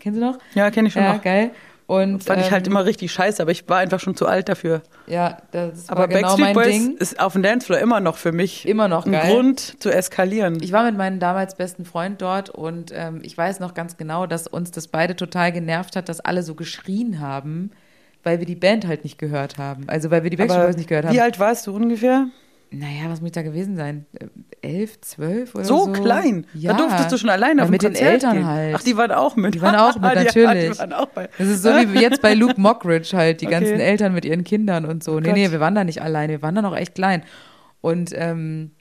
Kennst 0.00 0.18
du 0.18 0.24
noch? 0.24 0.38
Ja, 0.54 0.70
kenn 0.70 0.86
ich 0.86 0.94
schon 0.94 1.02
ja, 1.02 1.12
noch. 1.16 1.22
geil. 1.22 1.50
Und 1.86 2.24
Fand 2.24 2.40
ich 2.42 2.50
halt 2.50 2.66
ähm, 2.66 2.72
immer 2.72 2.84
richtig 2.84 3.12
scheiße, 3.12 3.40
aber 3.40 3.52
ich 3.52 3.68
war 3.68 3.78
einfach 3.78 4.00
schon 4.00 4.16
zu 4.16 4.26
alt 4.26 4.48
dafür. 4.48 4.82
Ja, 5.06 5.38
das 5.52 5.88
Aber 5.88 6.00
war 6.00 6.08
genau 6.08 6.20
Backstreet 6.22 6.44
mein 6.44 6.54
Boys 6.54 6.66
Ding. 6.66 6.96
ist 6.96 7.20
auf 7.20 7.34
dem 7.34 7.44
Dancefloor 7.44 7.78
immer 7.78 8.00
noch 8.00 8.16
für 8.16 8.32
mich 8.32 8.66
Immer 8.66 8.88
noch 8.88 9.06
ein 9.06 9.12
geil. 9.12 9.30
Grund 9.30 9.80
zu 9.80 9.90
eskalieren. 9.92 10.60
Ich 10.62 10.72
war 10.72 10.84
mit 10.84 10.96
meinem 10.96 11.20
damals 11.20 11.54
besten 11.54 11.84
Freund 11.84 12.20
dort 12.20 12.50
und 12.50 12.90
ähm, 12.92 13.20
ich 13.22 13.38
weiß 13.38 13.60
noch 13.60 13.72
ganz 13.74 13.96
genau, 13.96 14.26
dass 14.26 14.48
uns 14.48 14.72
das 14.72 14.88
beide 14.88 15.14
total 15.14 15.52
genervt 15.52 15.94
hat, 15.94 16.08
dass 16.08 16.18
alle 16.18 16.42
so 16.42 16.56
geschrien 16.56 17.20
haben, 17.20 17.70
weil 18.24 18.40
wir 18.40 18.46
die 18.46 18.56
Band 18.56 18.84
halt 18.88 19.04
nicht 19.04 19.18
gehört 19.18 19.56
haben. 19.56 19.84
Also 19.86 20.10
weil 20.10 20.24
wir 20.24 20.30
die 20.30 20.36
Backstreet 20.36 20.58
aber 20.58 20.66
Boys 20.68 20.76
nicht 20.76 20.88
gehört 20.88 21.06
haben. 21.06 21.14
wie 21.14 21.20
alt 21.20 21.38
warst 21.38 21.68
du 21.68 21.76
ungefähr? 21.76 22.26
Naja, 22.78 23.08
was 23.10 23.20
muss 23.20 23.28
ich 23.28 23.32
da 23.32 23.42
gewesen 23.42 23.76
sein? 23.76 24.06
Äh, 24.18 24.26
Elf, 24.62 25.00
zwölf 25.00 25.54
oder 25.54 25.64
so? 25.64 25.84
So 25.86 25.92
klein. 25.92 26.46
Ja. 26.54 26.72
Da 26.72 26.78
durftest 26.78 27.12
du 27.12 27.18
schon 27.18 27.30
alleine 27.30 27.62
auf 27.62 27.68
ein 27.68 27.72
mit 27.72 27.82
den 27.82 27.92
Konzert 27.92 28.12
Eltern 28.14 28.32
gehen. 28.36 28.46
halt. 28.46 28.74
Ach, 28.76 28.82
die 28.82 28.96
waren 28.96 29.12
auch 29.12 29.36
mit. 29.36 29.54
Die 29.54 29.62
waren 29.62 29.76
auch 29.76 29.94
mit, 29.94 30.02
natürlich. 30.14 30.72
Die 30.72 30.78
waren 30.78 30.92
auch 30.92 31.06
bei. 31.06 31.28
Das 31.38 31.46
ist 31.48 31.62
so 31.62 31.70
wie 31.70 32.00
jetzt 32.00 32.22
bei 32.22 32.34
Luke 32.34 32.60
Mockridge 32.60 33.16
halt, 33.16 33.40
die 33.40 33.46
Okay. 33.46 33.54
ganzen 33.60 33.80
Eltern 33.80 34.12
mit 34.14 34.24
ihren 34.24 34.44
Kindern 34.44 34.84
und 34.84 35.04
so. 35.04 35.20
nee, 35.20 35.26
Gott. 35.28 35.34
nee, 35.36 35.50
wir 35.50 35.60
waren 35.60 35.74
da 35.74 35.84
nicht 35.84 36.02
alleine, 36.02 36.34
wir 36.34 36.42
waren 36.42 36.54
da 36.54 36.62
noch 36.62 36.76
echt 36.76 36.94
klein. 36.94 37.22
Und 37.80 38.10
ähm, 38.14 38.72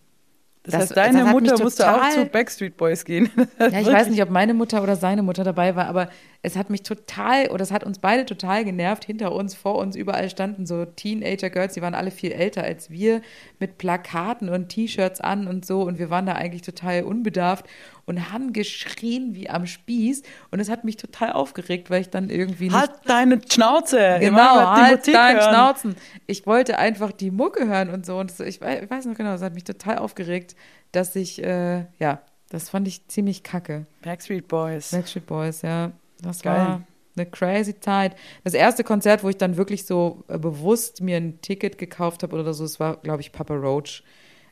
Das, 0.64 0.72
Das- 0.74 0.82
heißt, 0.82 0.98
deine 0.98 1.20
das 1.26 1.32
Mutter 1.32 1.62
musste 1.62 1.91
auch 1.93 2.10
zu 2.10 2.26
Backstreet 2.26 2.76
Boys 2.78 3.06
gehen. 3.06 3.30
Ja, 3.60 3.80
ich 3.80 3.88
weiß 3.88 4.10
nicht, 4.10 4.22
ob 4.24 4.30
meine 4.32 4.54
Mutter 4.56 4.82
oder 4.82 4.96
seine 4.96 5.22
Mutter 5.22 5.43
dabei 5.43 5.76
war, 5.76 5.86
aber 5.88 6.10
es 6.46 6.56
hat 6.56 6.70
mich 6.70 6.84
total, 6.84 7.48
oder 7.48 7.64
es 7.64 7.72
hat 7.72 7.84
uns 7.84 8.00
beide 8.00 8.26
total 8.26 8.64
genervt. 8.64 9.04
Hinter 9.04 9.34
uns, 9.34 9.56
vor 9.56 9.76
uns, 9.76 9.96
überall 9.96 10.30
standen 10.30 10.66
so 10.66 10.86
Teenager-Girls, 10.86 11.74
die 11.74 11.82
waren 11.82 11.96
alle 11.96 12.12
viel 12.12 12.32
älter 12.32 12.64
als 12.64 12.89
wir, 12.89 13.22
mit 13.60 13.78
Plakaten 13.78 14.50
und 14.50 14.70
T-Shirts 14.70 15.22
an 15.22 15.48
und 15.48 15.66
so. 15.66 15.82
Und 15.82 16.00
wir 16.00 16.10
waren 16.10 16.26
da 16.26 16.34
eigentlich 16.34 16.62
total 16.62 17.04
unbedarft 17.04 17.66
und 18.06 18.32
haben 18.32 18.54
geschrien 18.54 19.34
wie 19.34 19.50
am 19.50 19.66
Spieß. 19.66 20.22
Und 20.52 20.60
es 20.60 20.70
hat 20.70 20.84
mich 20.84 20.98
total 20.98 21.32
aufgeregt, 21.34 21.89
weil 21.89 22.02
ich 22.02 22.10
dann 22.10 22.30
irgendwie 22.30 22.66
nicht 22.66 22.76
Halt 22.76 22.91
deine 23.06 23.41
Schnauze. 23.50 24.18
Genau, 24.20 24.56
halt 24.76 25.00
Musik 25.00 25.14
dein 25.14 25.38
hören. 25.38 25.50
Schnauzen. 25.50 25.96
Ich 26.28 26.46
wollte 26.46 26.78
einfach 26.78 27.12
die 27.12 27.32
Mucke 27.32 27.68
hören 27.68 27.89
und 27.89 28.06
so. 28.06 28.18
Und 28.20 28.30
das, 28.30 28.39
ich, 28.41 28.62
wei- 28.62 28.84
ich 28.84 28.89
weiß 28.89 29.06
noch 29.06 29.16
genau, 29.16 29.32
das 29.32 29.41
hat 29.41 29.54
mich 29.56 29.64
total 29.64 29.98
aufgeregt, 29.98 30.56
dass 30.91 31.16
ich, 31.16 31.43
äh, 31.43 31.86
ja, 32.00 32.22
das 32.50 32.70
fand 32.70 32.88
ich 32.88 33.08
ziemlich 33.08 33.41
kacke. 33.41 33.86
Backstreet 34.04 34.48
Boys. 34.48 34.91
Backstreet 34.91 35.26
Boys, 35.26 35.62
ja. 35.64 35.91
Das 36.22 36.41
Geil. 36.41 36.57
war 36.57 36.82
eine 37.18 37.26
crazy 37.26 37.80
Zeit. 37.80 38.16
Das 38.43 38.53
erste 38.53 38.84
Konzert, 38.84 39.24
wo 39.24 39.30
ich 39.30 39.38
dann 39.38 39.57
wirklich 39.57 39.86
so 39.86 40.24
äh, 40.28 40.38
bewusst 40.38 41.01
mir 41.01 41.18
ein 41.18 41.41
Ticket 41.41 41.78
gekauft 41.78 42.24
habe 42.24 42.36
oder 42.36 42.53
so, 42.53 42.63
es 42.63 42.80
war, 42.80 42.97
glaube 42.97 43.22
ich, 43.22 43.32
Papa 43.32 43.55
Roach 43.55 44.03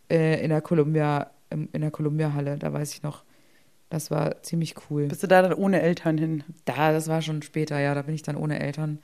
äh, 0.09 0.41
in 0.43 0.49
der 0.49 0.61
Columbia, 0.61 1.31
in 1.49 1.81
der 1.81 1.91
Columbia-Halle, 1.91 2.57
da 2.57 2.71
weiß 2.73 2.93
ich 2.93 3.03
noch. 3.03 3.23
Das 3.89 4.09
war 4.09 4.41
ziemlich 4.41 4.73
cool. 4.89 5.07
Bist 5.07 5.21
du 5.21 5.27
da 5.27 5.43
dann 5.43 5.53
ohne 5.53 5.81
Eltern 5.81 6.17
hin? 6.17 6.43
Da, 6.65 6.91
das 6.91 7.07
war 7.09 7.21
schon 7.21 7.43
später, 7.43 7.79
ja. 7.79 7.93
Da 7.93 8.01
bin 8.01 8.15
ich 8.15 8.23
dann 8.23 8.35
ohne 8.35 8.59
Eltern 8.59 8.97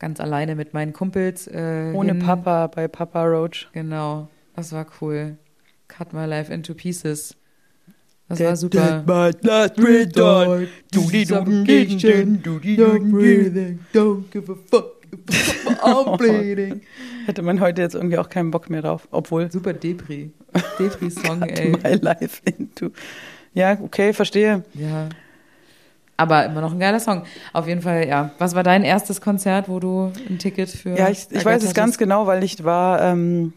ganz 0.00 0.18
alleine 0.18 0.56
mit 0.56 0.74
meinen 0.74 0.92
Kumpels. 0.92 1.46
Äh, 1.46 1.92
Ohne 1.94 2.12
hin. 2.12 2.18
Papa 2.20 2.66
bei 2.66 2.88
Papa 2.88 3.24
Roach. 3.24 3.68
Genau, 3.72 4.28
das 4.56 4.72
war 4.72 4.86
cool. 5.00 5.36
Cut 5.86 6.12
my 6.12 6.24
life 6.24 6.52
into 6.52 6.74
pieces. 6.74 7.36
Das 8.28 8.40
war 8.40 8.56
super. 8.56 9.04
Don't 13.94 14.30
give 14.30 14.52
a 14.52 14.56
fuck. 14.70 14.98
I'm 15.82 16.16
bleeding. 16.18 16.82
Hätte 17.26 17.42
man 17.42 17.60
heute 17.60 17.82
jetzt 17.82 17.94
irgendwie 17.94 18.18
auch 18.18 18.28
keinen 18.28 18.50
Bock 18.50 18.68
mehr 18.70 18.82
drauf. 18.82 19.08
Obwohl, 19.10 19.50
Super 19.50 19.72
Depri. 19.72 20.30
Depri-Song, 20.78 21.42
ey. 21.42 21.70
my 21.70 21.94
life 22.00 22.40
into. 22.44 22.90
Ja, 23.54 23.78
okay, 23.82 24.12
verstehe. 24.12 24.64
Ja. 24.74 25.08
Aber 26.16 26.44
immer 26.46 26.60
noch 26.60 26.72
ein 26.72 26.80
geiler 26.80 27.00
Song. 27.00 27.24
Auf 27.52 27.68
jeden 27.68 27.80
Fall, 27.80 28.08
ja. 28.08 28.32
Was 28.38 28.54
war 28.54 28.62
dein 28.62 28.82
erstes 28.82 29.20
Konzert, 29.20 29.68
wo 29.68 29.78
du 29.78 30.12
ein 30.28 30.38
Ticket 30.38 30.68
für. 30.68 30.96
Ja, 30.96 31.08
ich, 31.08 31.28
ich 31.30 31.44
weiß 31.44 31.62
es 31.62 31.74
ganz 31.74 31.96
genau, 31.96 32.26
weil 32.26 32.42
ich 32.42 32.64
war 32.64 33.00
ähm, 33.02 33.52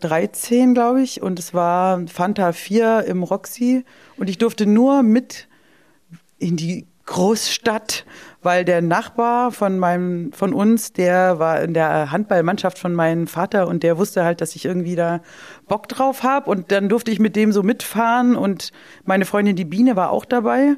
13, 0.00 0.74
glaube 0.74 1.02
ich, 1.02 1.22
und 1.22 1.38
es 1.38 1.54
war 1.54 2.00
Fanta 2.06 2.52
4 2.52 3.04
im 3.04 3.22
Roxy 3.22 3.84
und 4.16 4.28
ich 4.28 4.38
durfte 4.38 4.66
nur 4.66 5.02
mit 5.02 5.48
in 6.38 6.56
die 6.56 6.86
Großstadt, 7.06 8.04
weil 8.40 8.64
der 8.64 8.82
Nachbar 8.82 9.50
von 9.50 9.78
meinem, 9.78 10.32
von 10.32 10.54
uns, 10.54 10.92
der 10.92 11.38
war 11.40 11.60
in 11.60 11.74
der 11.74 12.12
Handballmannschaft 12.12 12.78
von 12.78 12.94
meinem 12.94 13.26
Vater 13.26 13.66
und 13.66 13.82
der 13.82 13.98
wusste 13.98 14.24
halt, 14.24 14.40
dass 14.40 14.54
ich 14.54 14.64
irgendwie 14.64 14.94
da 14.94 15.20
Bock 15.66 15.88
drauf 15.88 16.22
habe 16.22 16.48
und 16.48 16.70
dann 16.70 16.88
durfte 16.88 17.10
ich 17.10 17.18
mit 17.18 17.34
dem 17.34 17.52
so 17.52 17.62
mitfahren 17.62 18.36
und 18.36 18.70
meine 19.04 19.24
Freundin 19.24 19.56
die 19.56 19.64
Biene 19.64 19.96
war 19.96 20.10
auch 20.10 20.24
dabei. 20.24 20.76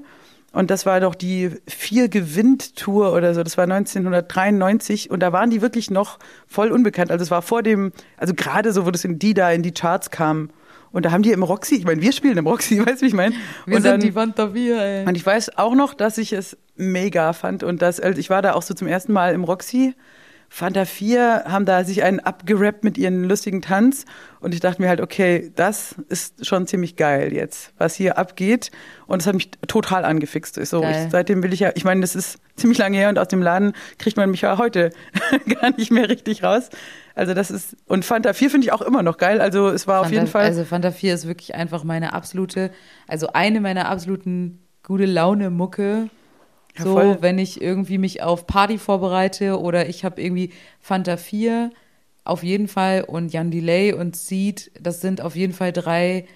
Und 0.52 0.70
das 0.70 0.84
war 0.84 1.00
doch 1.00 1.14
die 1.14 1.50
vier 1.66 2.08
gewinnt 2.08 2.76
Tour 2.76 3.14
oder 3.14 3.34
so. 3.34 3.42
Das 3.42 3.56
war 3.56 3.64
1993 3.64 5.10
und 5.10 5.20
da 5.20 5.32
waren 5.32 5.50
die 5.50 5.62
wirklich 5.62 5.90
noch 5.90 6.18
voll 6.46 6.70
unbekannt. 6.70 7.10
Also 7.10 7.22
es 7.22 7.30
war 7.30 7.42
vor 7.42 7.62
dem, 7.62 7.92
also 8.16 8.34
gerade 8.34 8.72
so, 8.72 8.84
wo 8.86 8.90
das 8.90 9.04
in 9.04 9.18
die 9.18 9.34
da 9.34 9.50
in 9.50 9.62
die 9.62 9.72
Charts 9.72 10.10
kam. 10.10 10.50
Und 10.90 11.06
da 11.06 11.10
haben 11.10 11.22
die 11.22 11.32
im 11.32 11.42
Roxy, 11.42 11.76
ich 11.76 11.84
meine, 11.86 12.02
wir 12.02 12.12
spielen 12.12 12.36
im 12.36 12.46
Roxy, 12.46 12.78
weißt 12.86 13.00
du, 13.00 13.02
wie 13.02 13.08
ich 13.08 13.14
meine? 13.14 13.34
Wir 13.64 13.76
und 13.76 13.82
sind 13.82 13.92
dann- 13.92 14.00
die 14.00 14.12
4, 14.52 14.78
ey. 14.78 15.06
und 15.06 15.16
ich 15.16 15.24
weiß 15.24 15.56
auch 15.56 15.74
noch, 15.74 15.94
dass 15.94 16.18
ich 16.18 16.34
es 16.34 16.56
mega 16.76 17.32
fand 17.32 17.62
und 17.62 17.80
dass, 17.80 17.98
also 17.98 18.18
ich 18.18 18.28
war 18.28 18.42
da 18.42 18.52
auch 18.52 18.62
so 18.62 18.74
zum 18.74 18.88
ersten 18.88 19.12
Mal 19.12 19.32
im 19.34 19.44
Roxy. 19.44 19.94
Fanta 20.54 20.84
4 20.84 21.44
haben 21.46 21.64
da 21.64 21.82
sich 21.82 22.02
einen 22.02 22.20
abgerappt 22.20 22.84
mit 22.84 22.98
ihren 22.98 23.24
lustigen 23.24 23.62
Tanz 23.62 24.04
und 24.38 24.52
ich 24.52 24.60
dachte 24.60 24.82
mir 24.82 24.88
halt, 24.90 25.00
okay, 25.00 25.50
das 25.56 25.94
ist 26.10 26.44
schon 26.44 26.66
ziemlich 26.66 26.96
geil 26.96 27.32
jetzt, 27.32 27.72
was 27.78 27.94
hier 27.94 28.18
abgeht 28.18 28.70
und 29.06 29.22
es 29.22 29.26
hat 29.26 29.34
mich 29.34 29.50
total 29.66 30.04
angefixt. 30.04 30.56
So, 30.66 30.84
ich, 30.84 30.96
seitdem 31.08 31.42
will 31.42 31.54
ich 31.54 31.60
ja, 31.60 31.70
ich 31.74 31.84
meine, 31.84 32.02
das 32.02 32.14
ist 32.14 32.38
ziemlich 32.56 32.76
lange 32.76 32.98
her 32.98 33.08
und 33.08 33.18
aus 33.18 33.28
dem 33.28 33.40
Laden 33.40 33.72
kriegt 33.98 34.18
man 34.18 34.30
mich 34.30 34.42
ja 34.42 34.58
heute 34.58 34.90
gar 35.62 35.70
nicht 35.78 35.90
mehr 35.90 36.10
richtig 36.10 36.44
raus. 36.44 36.68
Also 37.14 37.32
das 37.32 37.50
ist, 37.50 37.74
und 37.86 38.04
Fanta 38.04 38.34
4 38.34 38.50
finde 38.50 38.66
ich 38.66 38.72
auch 38.74 38.82
immer 38.82 39.02
noch 39.02 39.16
geil, 39.16 39.40
also 39.40 39.70
es 39.70 39.86
war 39.86 40.00
auf 40.00 40.08
Fanta, 40.08 40.20
jeden 40.20 40.30
Fall. 40.30 40.44
Also 40.44 40.66
Fanta 40.66 40.90
4 40.90 41.14
ist 41.14 41.26
wirklich 41.26 41.54
einfach 41.54 41.82
meine 41.82 42.12
absolute, 42.12 42.70
also 43.08 43.28
eine 43.32 43.62
meiner 43.62 43.88
absoluten 43.88 44.68
gute 44.82 45.06
Laune 45.06 45.48
Mucke. 45.48 46.10
Ja, 46.78 46.84
So, 46.84 46.94
voll. 46.94 47.18
wenn 47.20 47.38
ich 47.38 47.60
irgendwie 47.60 47.98
mich 47.98 48.22
auf 48.22 48.46
Party 48.46 48.78
vorbereite 48.78 49.60
oder 49.60 49.88
ich 49.88 50.04
habe 50.04 50.20
irgendwie 50.22 50.52
Fanta 50.80 51.16
4 51.16 51.70
auf 52.24 52.42
jeden 52.42 52.68
Fall 52.68 53.02
und 53.04 53.32
Jan 53.32 53.50
Delay 53.50 53.92
und 53.92 54.16
Seed, 54.16 54.70
das 54.80 55.00
sind 55.00 55.20
auf 55.20 55.36
jeden 55.36 55.52
Fall 55.52 55.72
drei 55.72 56.26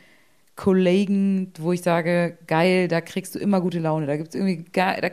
Kollegen, 0.56 1.52
wo 1.58 1.72
ich 1.72 1.82
sage, 1.82 2.38
geil, 2.46 2.88
da 2.88 3.00
kriegst 3.00 3.34
du 3.34 3.38
immer 3.38 3.60
gute 3.60 3.78
Laune. 3.80 4.06
Da 4.06 4.16
gibt 4.16 4.30
es 4.30 4.34
irgendwie 4.34 4.64
geil, 4.72 5.00
da 5.02 5.10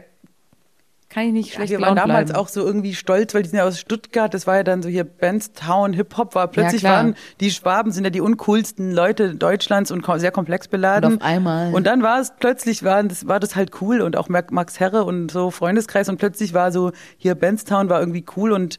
kann 1.14 1.28
ich 1.28 1.34
nicht 1.34 1.50
Ja, 1.50 1.56
schlecht 1.56 1.72
wir 1.72 1.82
waren 1.82 1.96
damals 1.96 2.32
bleiben. 2.32 2.40
auch 2.44 2.48
so 2.48 2.66
irgendwie 2.66 2.96
stolz, 2.96 3.34
weil 3.34 3.44
die 3.44 3.50
sind 3.50 3.58
ja 3.60 3.66
aus 3.66 3.80
Stuttgart, 3.80 4.34
das 4.34 4.48
war 4.48 4.56
ja 4.58 4.64
dann 4.64 4.82
so 4.82 4.90
hier 4.90 5.04
Bandstown, 5.04 5.94
Hip-Hop 5.94 6.36
war. 6.36 6.48
Plötzlich 6.48 6.82
klar. 6.82 6.98
waren 6.98 7.16
die 7.40 7.52
Schwaben 7.52 7.92
sind 7.92 8.04
ja 8.04 8.10
die 8.10 8.22
uncoolsten 8.22 8.92
Leute 8.92 9.36
Deutschlands 9.36 9.92
und 9.92 10.04
sehr 10.18 10.32
komplex 10.32 10.68
beladen. 10.68 11.14
Und 11.14 11.22
auf 11.22 11.28
einmal. 11.28 11.74
Und 11.74 11.86
dann 11.86 12.02
war 12.02 12.20
es 12.20 12.34
plötzlich, 12.40 12.84
war 12.84 13.04
das, 13.04 13.28
war 13.28 13.40
das 13.40 13.56
halt 13.56 13.82
cool 13.82 14.02
und 14.02 14.18
auch 14.18 14.30
Max 14.30 14.52
Max 14.52 14.80
Herre 14.80 15.04
und 15.04 15.32
so 15.32 15.52
Freundeskreis 15.52 16.10
und 16.10 16.18
plötzlich 16.18 16.54
war 16.54 16.72
so 16.72 16.92
hier 17.18 17.36
Bandstown 17.36 17.90
war 17.90 18.00
irgendwie 18.00 18.26
cool 18.36 18.52
und 18.52 18.78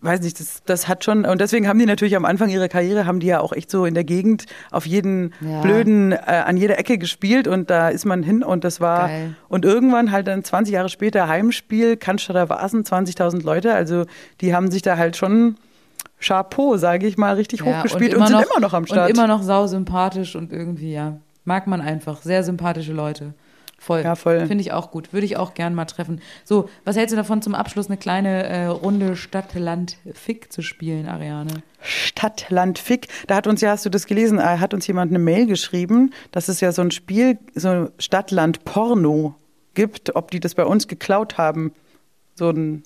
weiß 0.00 0.20
nicht, 0.20 0.38
das, 0.38 0.62
das 0.64 0.86
hat 0.86 1.02
schon, 1.04 1.24
und 1.24 1.40
deswegen 1.40 1.66
haben 1.66 1.78
die 1.78 1.86
natürlich 1.86 2.14
am 2.14 2.24
Anfang 2.24 2.48
ihrer 2.50 2.68
Karriere, 2.68 3.04
haben 3.04 3.18
die 3.18 3.26
ja 3.26 3.40
auch 3.40 3.52
echt 3.52 3.70
so 3.70 3.84
in 3.84 3.94
der 3.94 4.04
Gegend 4.04 4.46
auf 4.70 4.86
jeden 4.86 5.34
Ja. 5.40 5.60
blöden, 5.60 6.12
äh, 6.12 6.16
an 6.46 6.56
jeder 6.56 6.78
Ecke 6.78 6.98
gespielt 6.98 7.48
und 7.48 7.68
da 7.68 7.88
ist 7.88 8.04
man 8.04 8.22
hin 8.22 8.44
und 8.44 8.62
das 8.62 8.80
war, 8.80 9.08
Geil. 9.08 9.34
und 9.48 9.64
irgendwann 9.64 10.12
halt 10.12 10.28
dann 10.28 10.44
20 10.44 10.72
Jahre 10.74 10.88
später 10.88 11.26
Heimspiel, 11.26 11.96
Cannstatter 11.96 12.48
Vasen, 12.48 12.84
20.000 12.84 13.42
Leute, 13.42 13.74
also 13.74 14.04
die 14.40 14.54
haben 14.54 14.70
sich 14.70 14.82
da 14.82 14.96
halt 14.96 15.16
schon 15.16 15.56
Chapeau, 16.20 16.76
sage 16.76 17.06
ich 17.06 17.16
mal, 17.16 17.34
richtig 17.34 17.60
Ja, 17.60 17.66
hochgespielt 17.66 18.14
und, 18.14 18.26
sind 18.26 18.36
immer 18.40 18.60
noch 18.60 18.74
am 18.74 18.86
Start. 18.86 19.10
Und 19.10 19.16
immer 19.16 19.26
noch 19.26 19.42
sau 19.42 19.66
sympathisch 19.66 20.36
und 20.36 20.52
irgendwie, 20.52 20.92
ja, 20.92 21.18
mag 21.44 21.66
man 21.66 21.80
einfach. 21.80 22.22
Sehr 22.22 22.42
sympathische 22.44 22.92
Leute. 22.92 23.34
Voll. 23.80 24.02
Ja, 24.02 24.16
voll. 24.16 24.44
Finde 24.46 24.60
ich 24.60 24.72
auch 24.72 24.90
gut. 24.90 25.12
Würde 25.12 25.24
ich 25.24 25.36
auch 25.36 25.54
gern 25.54 25.72
mal 25.72 25.84
treffen. 25.84 26.20
So, 26.44 26.68
was 26.84 26.96
hältst 26.96 27.12
du 27.12 27.16
davon, 27.16 27.42
zum 27.42 27.54
Abschluss 27.54 27.86
eine 27.86 27.96
kleine 27.96 28.44
äh, 28.44 28.66
Runde 28.66 29.14
Stadt-Land-Fick 29.14 30.52
zu 30.52 30.62
spielen, 30.62 31.06
Ariane? 31.06 31.62
Stadt, 31.80 32.46
Land, 32.50 32.80
Fick. 32.80 33.06
Da 33.28 33.36
hat 33.36 33.46
uns 33.46 33.60
ja, 33.60 33.70
hast 33.70 33.86
du 33.86 33.90
das 33.90 34.06
gelesen, 34.06 34.40
äh, 34.40 34.42
hat 34.42 34.74
uns 34.74 34.86
jemand 34.88 35.12
eine 35.12 35.20
Mail 35.20 35.46
geschrieben, 35.46 36.12
dass 36.32 36.48
es 36.48 36.60
ja 36.60 36.72
so 36.72 36.82
ein 36.82 36.90
Spiel, 36.90 37.38
so 37.54 37.88
Stadt, 37.98 38.32
Land, 38.32 38.64
Porno 38.64 39.36
gibt, 39.74 40.16
ob 40.16 40.32
die 40.32 40.40
das 40.40 40.56
bei 40.56 40.64
uns 40.64 40.88
geklaut 40.88 41.38
haben. 41.38 41.72
So 42.34 42.50
ein 42.50 42.82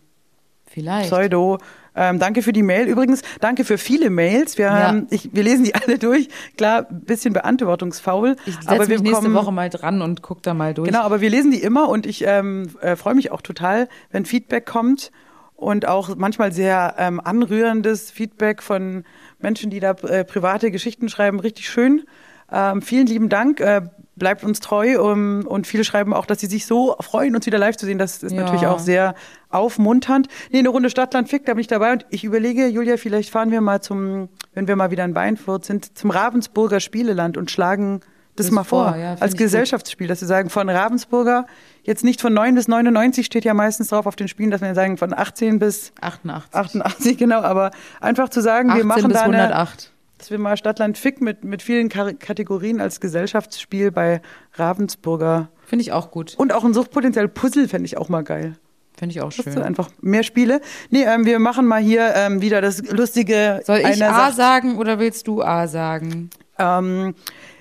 Vielleicht. 0.67 1.09
Pseudo. 1.09 1.59
Ähm, 1.95 2.19
danke 2.19 2.43
für 2.43 2.53
die 2.53 2.63
Mail. 2.63 2.87
Übrigens, 2.89 3.23
danke 3.41 3.65
für 3.65 3.77
viele 3.79 4.09
Mails. 4.11 4.57
Wir, 4.59 4.67
Ja. 4.67 4.89
haben, 4.89 5.07
ich, 5.11 5.31
wir 5.35 5.43
lesen 5.43 5.65
die 5.65 5.75
alle 5.87 5.99
durch. 5.99 6.29
Klar, 6.57 6.87
ein 6.91 7.01
bisschen 7.03 7.33
beantwortungsfaul. 7.35 8.37
Ich 8.47 8.55
setze 8.55 8.69
aber 8.71 8.89
wir 8.89 8.97
mich 8.97 9.03
nächste 9.03 9.23
bekommen- 9.23 9.35
Woche 9.35 9.53
mal 9.53 9.69
dran 9.69 10.01
und 10.03 10.23
guck 10.23 10.43
da 10.43 10.55
mal 10.55 10.73
durch. 10.75 10.89
Genau, 10.89 11.03
aber 11.03 11.21
wir 11.21 11.31
lesen 11.31 11.51
die 11.51 11.63
immer 11.63 11.89
und 11.89 12.07
ich 12.07 12.25
ähm, 12.27 12.69
äh, 12.81 12.97
freue 12.97 13.15
mich 13.15 13.31
auch 13.31 13.43
total, 13.43 13.89
wenn 14.11 14.25
Feedback 14.25 14.65
kommt 14.67 15.11
und 15.55 15.87
auch 15.87 16.17
manchmal 16.17 16.51
sehr 16.53 16.95
ähm, 16.99 17.21
anrührendes 17.21 18.11
Feedback 18.11 18.63
von 18.63 19.05
Menschen, 19.39 19.71
die 19.71 19.81
da 19.81 19.91
äh, 19.93 20.25
private 20.25 20.71
Geschichten 20.71 21.09
schreiben. 21.09 21.41
Richtig 21.41 21.69
schön. 21.69 22.03
Ähm, 22.51 22.83
vielen 22.83 23.07
lieben 23.07 23.29
Dank. 23.29 23.61
Äh, 23.61 23.83
bleibt 24.17 24.45
uns 24.45 24.61
treu 24.61 25.01
um, 25.01 25.47
und 25.47 25.67
viele 25.67 25.85
schreiben 25.85 26.13
auch, 26.13 26.27
dass 26.27 26.41
sie 26.41 26.47
sich 26.47 26.67
so 26.67 26.97
freuen, 27.01 27.35
uns 27.35 27.47
wieder 27.47 27.59
live 27.59 27.77
zu 27.77 27.87
sehen. 27.87 27.99
Das 27.99 28.23
ist 28.23 28.33
Ja. 28.33 28.43
natürlich 28.43 28.67
auch 28.67 28.79
sehr 28.79 29.15
aufmunternd. 29.49 30.29
Nee, 30.51 30.59
eine 30.59 30.69
Runde 30.69 30.91
Stadtland 30.91 31.29
Fick, 31.29 31.47
da 31.47 31.55
bin 31.55 31.61
ich 31.61 31.67
dabei 31.67 31.93
und 31.93 32.07
ich 32.11 32.25
überlege, 32.25 32.67
Julia, 32.67 32.97
vielleicht 32.97 33.31
fahren 33.31 33.51
wir 33.51 33.61
mal 33.61 33.81
zum, 33.81 34.29
wenn 34.55 34.69
wir 34.69 34.77
mal 34.77 34.91
wieder 34.91 35.05
in 35.05 35.15
Weinfurt 35.15 35.65
sind, 35.65 35.97
zum 35.97 36.11
Ravensburger 36.11 36.81
Spieleland 36.81 37.37
und 37.37 37.51
schlagen 37.51 38.01
das, 38.37 38.47
Das 38.47 38.53
mal 38.55 38.65
vor, 38.65 38.89
vor, 38.93 38.97
ja, 38.97 39.15
als. 39.21 39.37
Gesellschaftsspiel, 39.37 40.07
dass 40.09 40.23
wir 40.23 40.29
sagen, 40.29 40.49
von 40.49 40.71
Ravensburger, 40.71 41.47
jetzt 41.83 42.03
nicht 42.03 42.19
von 42.23 42.33
9 42.33 42.55
bis 42.55 42.67
99 42.67 43.27
steht 43.27 43.45
ja 43.45 43.53
meistens 43.53 43.89
drauf 43.89 44.07
auf 44.07 44.17
den 44.17 44.27
Spielen, 44.27 44.51
dass 44.51 44.63
wir 44.63 44.75
sagen, 44.75 44.97
von 44.97 45.13
18 45.13 45.59
bis 45.59 45.93
88. 46.01 46.55
88, 46.55 47.19
genau, 47.19 47.43
aber 47.43 47.73
einfach 48.01 48.31
zu 48.31 48.41
sagen, 48.41 48.71
18 48.71 48.79
wir 48.81 48.87
machen 48.87 49.09
bis 49.09 49.19
da 49.19 49.25
eine, 49.25 49.37
108. 49.43 49.92
dass 50.23 50.31
wir 50.31 50.39
mal 50.39 50.57
Stadtland 50.57 50.97
Fick 50.99 51.21
mit, 51.21 51.43
mit 51.43 51.63
vielen 51.63 51.89
Kar 51.89 52.13
Kategorien 52.13 52.81
als 52.81 53.01
Gesellschaftsspiel 53.01 53.91
bei 53.91 54.23
Ravensburger 54.55 55.49
Finde 55.67 55.83
ich 55.83 55.91
auch 55.91 56.13
gut. 56.13 56.35
und 56.39 56.53
auch 56.53 56.63
ein 56.63 56.73
Suchtpotenzial 56.75 57.27
Puzzle 57.27 57.67
fände 57.67 57.87
ich 57.87 57.97
auch 57.99 58.09
mal 58.09 58.23
geil. 58.23 58.55
Finde 58.97 59.15
ich 59.15 59.21
auch 59.21 59.33
Das 59.33 59.43
sind 59.45 59.55
schön. 59.55 59.63
einfach 59.65 59.91
mehr 60.01 60.23
Spiele. 60.23 60.61
Nee, 60.91 61.03
ähm, 61.03 61.25
wir 61.27 61.41
machen 61.41 61.67
mal 61.67 61.83
hier 61.83 62.13
ähm, 62.15 62.41
wieder 62.41 62.61
das 62.61 62.89
lustige. 62.89 63.63
Soll 63.65 63.79
ich 63.79 64.05
A 64.05 64.27
sagt, 64.31 64.37
sagen 64.37 64.79
oder 64.79 65.01
willst 65.01 65.27
du 65.27 65.43
A 65.43 65.67
sagen? 65.67 66.31
Ähm, 66.57 67.17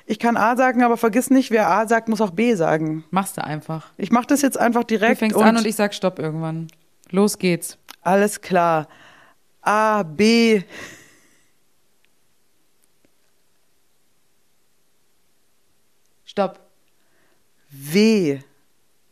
Ich 0.06 0.20
kann 0.20 0.38
A 0.38 0.56
sagen, 0.56 0.84
aber 0.84 0.98
vergiss 0.98 1.32
nicht, 1.32 1.50
wer 1.50 1.68
A 1.68 1.88
sagt, 1.88 2.10
muss 2.10 2.22
auch 2.22 2.30
B 2.30 2.54
sagen. 2.54 3.06
Machst 3.10 3.38
du 3.38 3.44
einfach. 3.44 3.88
Ich 3.98 4.12
mache 4.12 4.28
das 4.28 4.44
jetzt 4.44 4.60
einfach 4.60 4.82
Du 4.84 4.88
direkt. 4.98 5.18
fängst 5.18 5.36
an 5.36 5.58
und 5.58 5.66
ich 5.66 5.76
sag 5.76 5.96
Stopp 5.96 6.20
irgendwann. 6.20 6.68
Los 7.10 7.40
geht's. 7.40 7.80
Alles 8.04 8.42
klar. 8.42 8.88
A, 9.64 10.04
B. 10.04 10.62
Stopp. 16.26 16.60
W. 17.72 18.40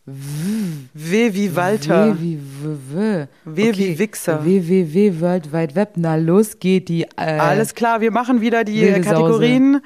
W 0.05 1.33
wie 1.33 1.55
Walter. 1.55 2.13
W 2.13 2.19
wie 2.19 2.37
W. 2.37 2.77
W. 2.93 3.27
W 3.45 3.77
wie 3.77 3.99
Wichser. 3.99 4.43
W 4.43 4.67
wie 4.67 4.93
W 4.93 5.21
World 5.21 5.53
Wide 5.53 5.75
Web. 5.75 5.91
Na, 5.95 6.15
los 6.17 6.59
geht 6.59 6.89
die. 6.89 7.03
Äh, 7.03 7.37
Alles 7.39 7.73
klar, 7.73 8.01
wir 8.01 8.11
machen 8.11 8.41
wieder 8.41 8.65
die 8.65 8.81
Kategorien. 9.01 9.81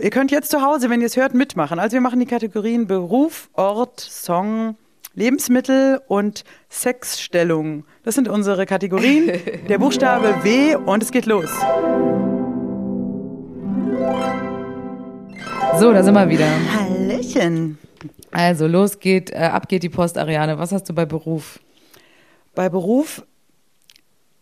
Ihr 0.00 0.08
könnt 0.10 0.30
jetzt 0.30 0.50
zu 0.50 0.62
Hause, 0.62 0.88
wenn 0.88 1.00
ihr 1.02 1.08
es 1.08 1.16
hört, 1.18 1.34
mitmachen. 1.34 1.78
Also 1.78 1.94
wir 1.94 2.00
machen 2.00 2.20
die 2.20 2.26
Kategorien 2.26 2.86
Beruf, 2.86 3.50
Ort, 3.52 4.00
Song, 4.00 4.76
Lebensmittel 5.14 6.00
und 6.08 6.44
Sexstellung. 6.70 7.84
Das 8.02 8.14
sind 8.14 8.28
unsere 8.28 8.64
Kategorien. 8.64 9.30
Der 9.68 9.76
Buchstabe 9.78 10.42
W 10.42 10.76
und 10.76 11.02
es 11.02 11.10
geht 11.12 11.26
los. 11.26 11.50
So, 15.78 15.92
da 15.92 16.02
sind 16.02 16.14
wir 16.14 16.28
wieder. 16.30 16.46
Hallöchen. 16.78 17.78
Also, 18.32 18.66
los 18.66 19.00
geht, 19.00 19.30
äh, 19.30 19.36
ab 19.38 19.68
geht 19.68 19.82
die 19.82 19.88
Post, 19.88 20.18
Ariane. 20.18 20.58
Was 20.58 20.72
hast 20.72 20.88
du 20.88 20.94
bei 20.94 21.04
Beruf? 21.06 21.58
Bei 22.54 22.68
Beruf 22.68 23.24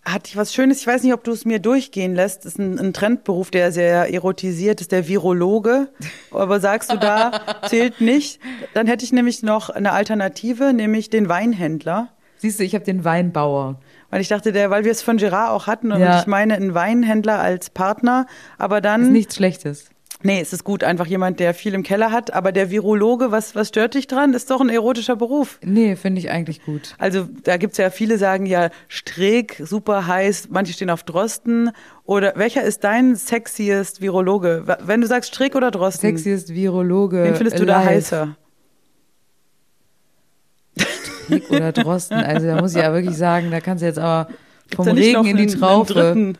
hatte 0.05 0.29
ich 0.29 0.37
was 0.37 0.55
Schönes. 0.55 0.81
Ich 0.81 0.87
weiß 0.87 1.03
nicht, 1.03 1.13
ob 1.13 1.23
du 1.25 1.33
es 1.33 1.45
mir 1.45 1.59
durchgehen 1.59 2.15
lässt. 2.15 2.45
Das 2.45 2.53
ist 2.53 2.59
ein, 2.59 2.79
ein 2.79 2.93
Trendberuf, 2.95 3.51
der 3.51 3.73
sehr 3.73 4.13
erotisiert 4.13 4.81
ist, 4.81 4.91
der 4.93 5.07
Virologe. 5.07 5.89
Aber 6.31 6.61
sagst 6.61 6.91
du 6.93 6.97
da, 6.97 7.41
zählt 7.69 8.01
nicht. 8.01 8.41
Dann 8.75 8.87
hätte 8.87 9.05
ich 9.05 9.13
nämlich 9.13 9.43
noch 9.43 9.69
eine 9.71 9.93
Alternative, 9.93 10.73
nämlich 10.73 11.11
den 11.11 11.29
Weinhändler. 11.29 12.09
Siehst 12.39 12.59
du, 12.61 12.65
ich 12.65 12.75
habe 12.75 12.85
den 12.85 13.05
Weinbauer. 13.05 13.81
Weil 14.11 14.21
ich 14.23 14.29
dachte, 14.29 14.53
der, 14.53 14.71
weil 14.71 14.85
wir 14.85 14.93
es 14.93 15.03
von 15.03 15.19
Gerard 15.19 15.51
auch 15.51 15.67
hatten 15.67 15.93
und 15.93 16.01
Ja. 16.01 16.21
ich 16.21 16.27
meine 16.27 16.55
einen 16.55 16.73
Weinhändler 16.73 17.39
als 17.41 17.69
Partner, 17.69 18.27
aber 18.57 18.77
Ist 18.79 18.85
dann, 18.85 19.13
nichts 19.13 19.35
Schlechtes. 19.37 19.91
Nee, 20.23 20.41
es 20.41 20.53
ist 20.53 20.65
gut, 20.65 20.85
einfach 20.85 21.07
jemand, 21.07 21.41
der 21.41 21.55
viel 21.55 21.75
im 21.75 21.83
Keller 21.83 22.11
hat, 22.11 22.33
aber 22.33 22.53
der 22.53 22.71
Virologe, 22.71 23.31
was, 23.31 23.55
was 23.55 23.69
stört 23.69 23.95
dich 23.95 24.07
dran? 24.07 24.35
Ist 24.35 24.51
doch 24.51 24.61
ein 24.61 24.69
erotischer 24.69 25.17
Beruf. 25.17 25.59
Nee, 25.63 25.97
finde 25.97 26.21
ich 26.21 26.31
eigentlich 26.31 26.63
gut. 26.65 26.95
Also 26.99 27.29
da 27.45 27.57
gibt's 27.57 27.79
ja 27.79 27.91
viele 27.91 28.19
sagen 28.19 28.47
ja 28.47 28.71
Streeck, 28.89 29.63
super 29.65 30.07
heiß, 30.07 30.49
manche 30.51 30.73
stehen 30.73 30.91
auf 30.91 31.03
Drosten. 31.03 31.71
Oder 32.05 32.35
welcher 32.37 32.63
ist 32.63 32.85
dein 32.85 33.17
sexiest 33.17 34.01
Virologe? 34.01 34.65
Wenn 34.83 35.01
du 35.01 35.07
sagst 35.07 35.35
Streeck 35.35 35.55
oder 35.55 35.71
Drosten, 35.71 36.09
Sexiest 36.09 36.55
Virologe. 36.55 37.25
wen 37.25 37.35
findest 37.35 37.59
du 37.59 37.67
da 37.67 37.79
alive. 37.79 37.91
heißer? 37.91 38.37
Nick 41.29 41.51
oder 41.51 41.73
Drosten. 41.73 42.17
Also 42.17 42.47
da 42.47 42.61
muss 42.61 42.75
ich 42.75 42.83
ja 42.83 42.93
wirklich 42.93 43.17
sagen, 43.17 43.51
da 43.51 43.61
kannst 43.61 43.83
du 43.83 43.87
jetzt 43.87 43.99
aber 43.99 44.33
vom 44.75 44.87
da 44.87 44.93
Regen 44.93 45.27
in 45.27 45.37
die 45.37 45.47
Traufe. 45.47 46.35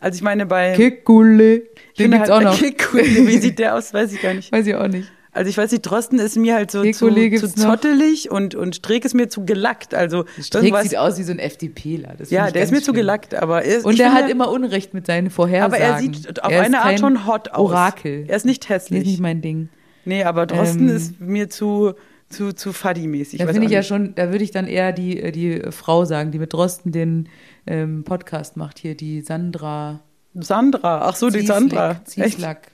Also 0.00 0.16
ich 0.16 0.22
meine 0.22 0.46
bei 0.46 0.74
Kikule. 0.74 1.62
Den 1.98 2.10
gibt's 2.10 2.30
halt, 2.30 2.46
auch 2.46 2.52
noch. 2.52 2.58
Kickule, 2.58 3.04
wie 3.04 3.38
sieht 3.38 3.58
der 3.58 3.74
aus? 3.76 3.92
Weiß 3.94 4.12
ich 4.12 4.20
gar 4.22 4.34
nicht. 4.34 4.52
Weiß 4.52 4.66
ich 4.66 4.74
auch 4.74 4.88
nicht. 4.88 5.10
Also 5.32 5.50
ich 5.50 5.58
weiß 5.58 5.70
nicht, 5.72 5.82
Drosten 5.82 6.18
ist 6.18 6.36
mir 6.38 6.54
halt 6.54 6.70
so 6.70 6.80
zu, 6.82 7.08
Kekulé 7.08 7.36
zu 7.38 7.46
noch. 7.46 7.54
zottelig 7.76 8.30
und, 8.30 8.54
und 8.54 8.74
Streeck 8.76 9.04
ist 9.04 9.12
mir 9.12 9.28
zu 9.28 9.44
gelackt. 9.44 9.94
Also 9.94 10.24
irgendwas- 10.54 10.84
sieht 10.84 10.96
aus 10.96 11.18
wie 11.18 11.24
so 11.24 11.32
ein 11.32 11.38
FDPler. 11.38 12.14
Das 12.16 12.30
ja, 12.30 12.50
der 12.50 12.62
ist 12.62 12.70
mir 12.70 12.78
zu 12.78 12.84
schlimm. 12.84 12.94
gelackt, 12.96 13.34
aber 13.34 13.62
er 13.62 13.76
ist, 13.76 13.84
Und 13.84 13.98
der 13.98 14.06
finde, 14.08 14.22
hat 14.22 14.30
immer 14.30 14.50
Unrecht 14.50 14.94
mit 14.94 15.04
seinen 15.06 15.28
Vorhersagen. 15.28 15.74
aber 15.74 15.84
er 15.84 15.98
sieht 15.98 16.42
auf 16.42 16.50
Er 16.50 16.62
eine 16.62 16.80
Art 16.80 16.98
schon 17.00 17.26
hot 17.26 17.50
aus. 17.50 17.58
Orakel. 17.70 18.24
Er 18.28 18.36
ist 18.36 18.46
nicht 18.46 18.62
Das 18.70 18.84
ist 18.84 18.90
hässlich. 18.90 19.04
nicht 19.06 19.20
mein 19.20 19.42
Ding. 19.42 19.68
Nee, 20.06 20.24
aber 20.24 20.46
Drosten 20.46 20.88
Ähm, 20.88 20.96
ist 20.96 21.20
mir 21.20 21.50
zu, 21.50 21.92
zu, 22.30 22.54
zu 22.54 22.70
faddy-mäßig. 22.72 23.36
Da 23.38 23.46
finde 23.46 23.66
ich 23.66 23.72
ja 23.72 23.82
schon, 23.82 24.14
da 24.14 24.30
würde 24.32 24.42
ich 24.42 24.52
dann 24.52 24.66
eher 24.66 24.92
die, 24.92 25.20
äh, 25.20 25.32
die 25.32 25.60
Frau 25.70 26.06
sagen, 26.06 26.30
die 26.30 26.38
mit 26.38 26.54
Drosten 26.54 26.92
den 26.92 27.28
ähm, 27.66 28.04
Podcast 28.04 28.56
macht 28.56 28.78
hier, 28.78 28.94
die 28.94 29.20
Sandra. 29.20 30.00
Sandra. 30.40 31.02
Ach 31.02 31.16
so, 31.16 31.30
die 31.30 31.38
Zieslik- 31.40 31.46
Sandra. 31.46 32.04
Zieslack. 32.04 32.68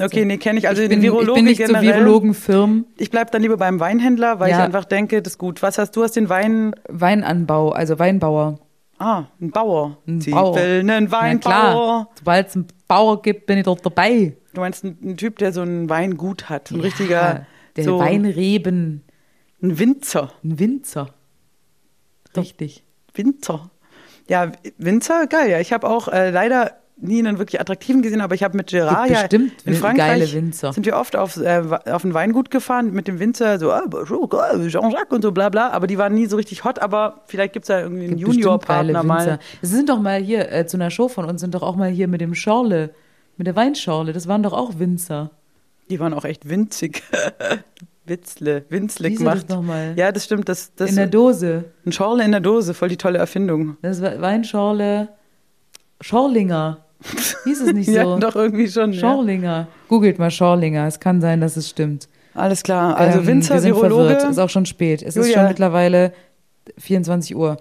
Okay, 0.00 0.24
nee, 0.24 0.36
kenne 0.38 0.58
ich. 0.60 0.68
Also 0.68 0.82
ich 0.82 0.88
den 0.88 1.00
bin, 1.00 1.10
Virologen 1.12 1.28
ich 1.30 1.34
bin 1.34 1.44
nicht 1.46 1.58
generell. 1.74 1.92
zu 1.92 1.98
Virologenfirmen. 2.00 2.86
Ich 2.98 3.10
bleib 3.10 3.32
dann 3.32 3.42
lieber 3.42 3.56
beim 3.56 3.80
Weinhändler, 3.80 4.38
weil 4.38 4.50
ich 4.50 4.56
Ja. 4.56 4.64
einfach 4.64 4.84
denke, 4.84 5.22
das 5.22 5.32
ist 5.34 5.38
gut. 5.38 5.60
Was 5.62 5.78
hast 5.78 5.96
du? 5.96 6.04
Hast 6.04 6.14
den 6.14 6.28
Wein. 6.28 6.74
Weinanbau, 6.88 7.70
also 7.70 7.98
Weinbauer. 7.98 8.58
Ah, 8.98 9.24
ein 9.40 9.50
Bauer. 9.50 9.98
Ein 10.06 10.20
Sie 10.20 10.30
Bauer. 10.30 10.54
will 10.54 10.88
einen 10.88 11.10
Weinbauer. 11.10 11.40
klar, 11.40 12.08
sobald 12.16 12.48
es 12.48 12.54
einen 12.54 12.66
Bauer 12.86 13.22
gibt, 13.22 13.46
bin 13.46 13.58
ich 13.58 13.64
dort 13.64 13.84
dabei. 13.84 14.36
Du 14.54 14.60
meinst 14.60 14.84
einen, 14.84 15.16
Typ, 15.16 15.38
der 15.38 15.52
so 15.52 15.62
ein 15.62 15.88
Weingut 15.90 16.48
hat. 16.48 16.70
Ein 16.70 16.80
richtiger. 16.80 17.46
Der 17.74 17.84
so 17.84 17.98
Weinreben, 17.98 19.02
Ein 19.62 19.78
Winzer. 19.78 20.30
ein 20.44 20.58
Winzer. 20.60 21.08
Richtig. 22.36 22.84
Winzer. 23.14 23.70
Ja, 24.28 24.52
Winzer, 24.78 25.26
geil. 25.26 25.50
Ja, 25.50 25.58
ich 25.60 25.72
habe 25.72 25.88
auch 25.88 26.08
äh, 26.08 26.30
leider 26.30 26.72
nie 26.96 27.18
einen 27.18 27.38
wirklich 27.38 27.60
attraktiven 27.60 28.02
gesehen, 28.02 28.20
aber 28.20 28.34
ich 28.34 28.42
habe 28.42 28.56
mit 28.56 28.68
Gerard 28.68 29.08
Gibt 29.08 29.32
ja 29.32 29.38
in 29.38 29.50
geile 29.64 29.76
Frankreich 29.76 30.34
Winzer. 30.34 30.72
sind 30.72 30.86
wir 30.86 30.96
oft 30.96 31.16
auf, 31.16 31.36
äh, 31.36 31.62
auf 31.90 32.04
ein 32.04 32.14
Weingut 32.14 32.50
gefahren 32.50 32.92
mit 32.92 33.08
dem 33.08 33.18
Winzer, 33.18 33.58
so 33.58 33.72
ah, 33.72 33.82
Jean-Jacques 34.06 35.12
und 35.12 35.22
so 35.22 35.32
bla 35.32 35.48
bla, 35.48 35.70
aber 35.70 35.86
die 35.86 35.98
waren 35.98 36.14
nie 36.14 36.26
so 36.26 36.36
richtig 36.36 36.64
hot, 36.64 36.78
aber 36.78 37.22
vielleicht 37.26 37.54
gibt's 37.54 37.68
da 37.68 37.80
irgendwie 37.80 38.04
einen 38.04 38.16
Gibt 38.16 38.34
Juniorpartner 38.34 39.02
mal. 39.02 39.38
Sie 39.62 39.74
sind 39.74 39.88
doch 39.88 40.00
mal 40.00 40.20
hier 40.20 40.50
äh, 40.52 40.66
zu 40.66 40.76
einer 40.76 40.90
Show 40.90 41.08
von 41.08 41.24
uns, 41.24 41.40
sind 41.40 41.54
doch 41.54 41.62
auch 41.62 41.76
mal 41.76 41.90
hier 41.90 42.08
mit 42.08 42.20
dem 42.20 42.34
Schorle, 42.34 42.90
mit 43.36 43.46
der 43.46 43.56
Weinschorle. 43.56 44.12
Das 44.12 44.28
waren 44.28 44.42
doch 44.42 44.52
auch 44.52 44.78
Winzer. 44.78 45.30
Die 45.90 45.98
waren 45.98 46.14
auch 46.14 46.24
echt 46.24 46.48
winzig. 46.48 47.02
Witzle, 48.04 48.64
Winzle 48.68 49.10
das 49.10 49.18
gemacht. 49.18 49.48
nochmal? 49.48 49.94
Ja, 49.96 50.10
das 50.10 50.24
stimmt. 50.24 50.48
Das, 50.48 50.74
das 50.74 50.90
In 50.90 50.96
der 50.96 51.06
Dose. 51.06 51.64
ein 51.86 51.92
Schorle 51.92 52.24
in 52.24 52.32
der 52.32 52.40
Dose, 52.40 52.74
voll 52.74 52.88
die 52.88 52.96
tolle 52.96 53.18
Erfindung. 53.18 53.76
Das 53.82 54.02
war 54.02 54.20
Weinschorle. 54.20 55.08
Schorlinger. 56.02 56.84
Hieß 57.44 57.60
es 57.62 57.72
nicht 57.72 57.86
so? 57.86 57.92
Ja, 57.92 58.16
doch 58.18 58.36
irgendwie 58.36 58.68
schon. 58.68 58.92
Ja. 58.92 59.00
Schorlinger. 59.00 59.68
Googelt 59.88 60.18
mal 60.18 60.30
Schorlinger. 60.30 60.86
Es 60.86 61.00
kann 61.00 61.20
sein, 61.20 61.40
dass 61.40 61.56
es 61.56 61.68
stimmt. 61.68 62.08
Alles 62.34 62.62
klar. 62.62 62.96
Also 62.96 63.20
Ähm, 63.20 63.26
Winzer, 63.26 63.54
wir 63.54 63.60
sind 63.60 63.74
Virologe, 63.74 64.10
verwirrt. 64.10 64.30
Ist 64.30 64.38
auch 64.38 64.50
schon 64.50 64.66
spät. 64.66 65.02
Es 65.02 65.16
ist 65.16 65.26
Julia. 65.26 65.38
schon 65.40 65.48
mittlerweile 65.48 66.12
24 66.78 67.34
Uhr. 67.36 67.56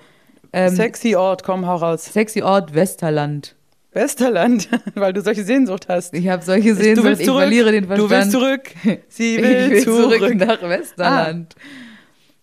Ähm, 0.53 0.75
sexy 0.75 1.15
Ort, 1.15 1.43
komm, 1.43 1.65
hau 1.65 1.75
raus. 1.77 2.05
sexy 2.05 2.41
Ort 2.41 2.73
Westerland. 2.73 3.55
Westerland, 3.93 4.69
weil 4.95 5.11
du 5.13 5.21
solche 5.21 5.43
Sehnsucht 5.43 5.87
hast. 5.89 6.13
Ich 6.13 6.27
habe 6.29 6.43
solche 6.43 6.69
du 6.69 6.75
Sehnsucht, 6.75 7.05
willst 7.05 7.21
ich 7.21 7.27
zurück. 7.27 7.41
verliere 7.41 7.71
den 7.71 7.85
Verstand. 7.85 8.09
Du 8.11 8.15
willst 8.15 8.31
zurück. 8.31 8.71
Sie 9.09 9.37
will, 9.37 9.69
will 9.71 9.83
zurück. 9.83 10.19
zurück 10.19 10.35
nach 10.35 10.61
Westerland. 10.61 11.55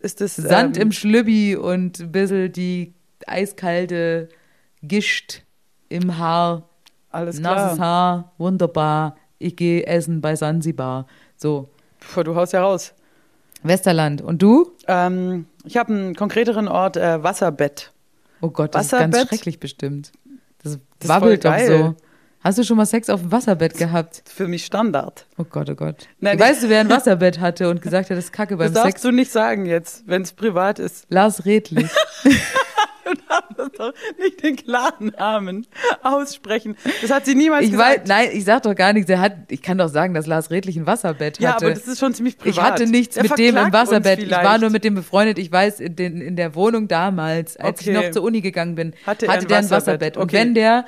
Ist 0.00 0.20
das 0.20 0.36
Sand 0.36 0.76
ähm, 0.76 0.82
im 0.84 0.92
Schlübbi 0.92 1.56
und 1.56 2.00
ein 2.00 2.12
bisschen 2.12 2.52
die 2.52 2.92
eiskalte 3.26 4.28
Gischt 4.82 5.42
im 5.88 6.18
Haar. 6.18 6.62
Alles 7.10 7.40
Nasses 7.40 7.76
klar. 7.76 7.86
Haar, 7.86 8.32
wunderbar. 8.38 9.16
Ich 9.38 9.56
gehe 9.56 9.86
essen 9.86 10.20
bei 10.20 10.36
Sansibar. 10.36 11.06
So, 11.36 11.68
Puh, 12.00 12.22
du 12.22 12.34
haust 12.34 12.52
ja 12.52 12.62
raus. 12.62 12.94
Westerland. 13.62 14.20
Und 14.22 14.40
du? 14.42 14.72
Ähm, 14.86 15.46
ich 15.64 15.76
habe 15.76 15.92
einen 15.92 16.14
konkreteren 16.14 16.68
Ort, 16.68 16.96
äh, 16.96 17.22
Wasserbett. 17.22 17.92
Oh 18.40 18.50
Gott, 18.50 18.74
das 18.74 18.86
ist 18.86 18.90
ganz 18.92 19.14
Wasserbett? 19.14 19.28
schrecklich 19.28 19.58
bestimmt. 19.60 20.12
Das, 20.62 20.74
ist 20.74 20.80
wabbelt 21.08 21.44
doch 21.44 21.58
so. 21.58 21.94
Hast 22.40 22.56
du 22.56 22.62
schon 22.62 22.76
mal 22.76 22.86
Sex 22.86 23.10
auf 23.10 23.20
dem 23.20 23.32
Wasserbett 23.32 23.76
gehabt? 23.76 24.22
Für 24.26 24.46
mich 24.46 24.64
Standard. 24.64 25.26
Oh 25.38 25.44
Gott, 25.44 25.68
oh 25.70 25.74
Gott. 25.74 26.06
Nein, 26.20 26.38
weißt 26.38 26.62
du, 26.62 26.68
wer 26.68 26.80
ein 26.80 26.88
Wasserbett 26.88 27.40
hatte 27.40 27.68
und 27.68 27.82
gesagt 27.82 28.10
hat, 28.10 28.16
das 28.16 28.26
ist 28.26 28.32
Kacke 28.32 28.56
Das 28.56 28.66
beim 28.68 28.74
darfst 28.74 28.90
Sex? 28.92 29.02
du 29.02 29.10
nicht 29.10 29.32
sagen 29.32 29.66
jetzt, 29.66 30.04
wenn 30.06 30.22
es 30.22 30.32
privat 30.32 30.78
ist. 30.78 31.06
Lars 31.08 31.44
Redlich. 31.46 31.90
Du 33.08 33.14
darfst 33.28 33.78
doch 33.80 33.92
nicht 34.18 34.42
den 34.42 34.56
klaren 34.56 35.06
Namen 35.18 35.66
aussprechen. 36.02 36.76
Das 37.02 37.10
hat 37.10 37.24
sie 37.26 37.34
niemals 37.34 37.64
Ich 37.64 37.70
gesagt. 37.72 38.00
weiß, 38.02 38.08
nein, 38.08 38.28
ich 38.32 38.44
sag 38.44 38.62
doch 38.62 38.74
gar 38.74 38.92
nichts. 38.92 39.08
Er 39.10 39.20
hat, 39.20 39.32
ich 39.50 39.62
kann 39.62 39.78
doch 39.78 39.88
sagen, 39.88 40.14
dass 40.14 40.26
Lars 40.26 40.50
Redlich 40.50 40.76
ein 40.76 40.86
Wasserbett 40.86 41.38
ja, 41.40 41.54
hatte. 41.54 41.66
aber 41.66 41.74
das 41.74 41.86
ist 41.86 41.98
schon 41.98 42.14
ziemlich 42.14 42.36
privat. 42.38 42.54
ich 42.54 42.60
hatte 42.62 42.86
nichts 42.86 43.14
Der 43.14 43.24
mit 43.24 43.38
dem 43.38 43.56
im 43.56 43.72
Wasserbett. 43.72 44.18
Ich 44.22 44.30
war 44.30 44.58
nur 44.58 44.70
mit 44.70 44.84
dem 44.84 44.94
befreundet. 44.94 45.38
Ich 45.38 45.50
weiß, 45.50 45.80
in, 45.80 45.96
den, 45.96 46.20
in 46.20 46.36
der 46.36 46.54
Wohnung 46.54 46.88
damals, 46.88 47.56
als 47.56 47.80
Okay. 47.80 47.90
ich 47.90 47.96
noch 47.96 48.10
zur 48.10 48.22
Uni 48.22 48.40
gegangen 48.40 48.74
bin, 48.74 48.92
Hatte 49.06 49.26
hatte, 49.26 49.26
er 49.26 49.32
ein 49.32 49.46
der 49.48 49.58
ein 49.58 49.64
Wasserbett. 49.70 49.70
Wasserbett. 49.70 50.16
Und 50.16 50.22
Okay. 50.24 50.36
wenn 50.36 50.54
der 50.54 50.84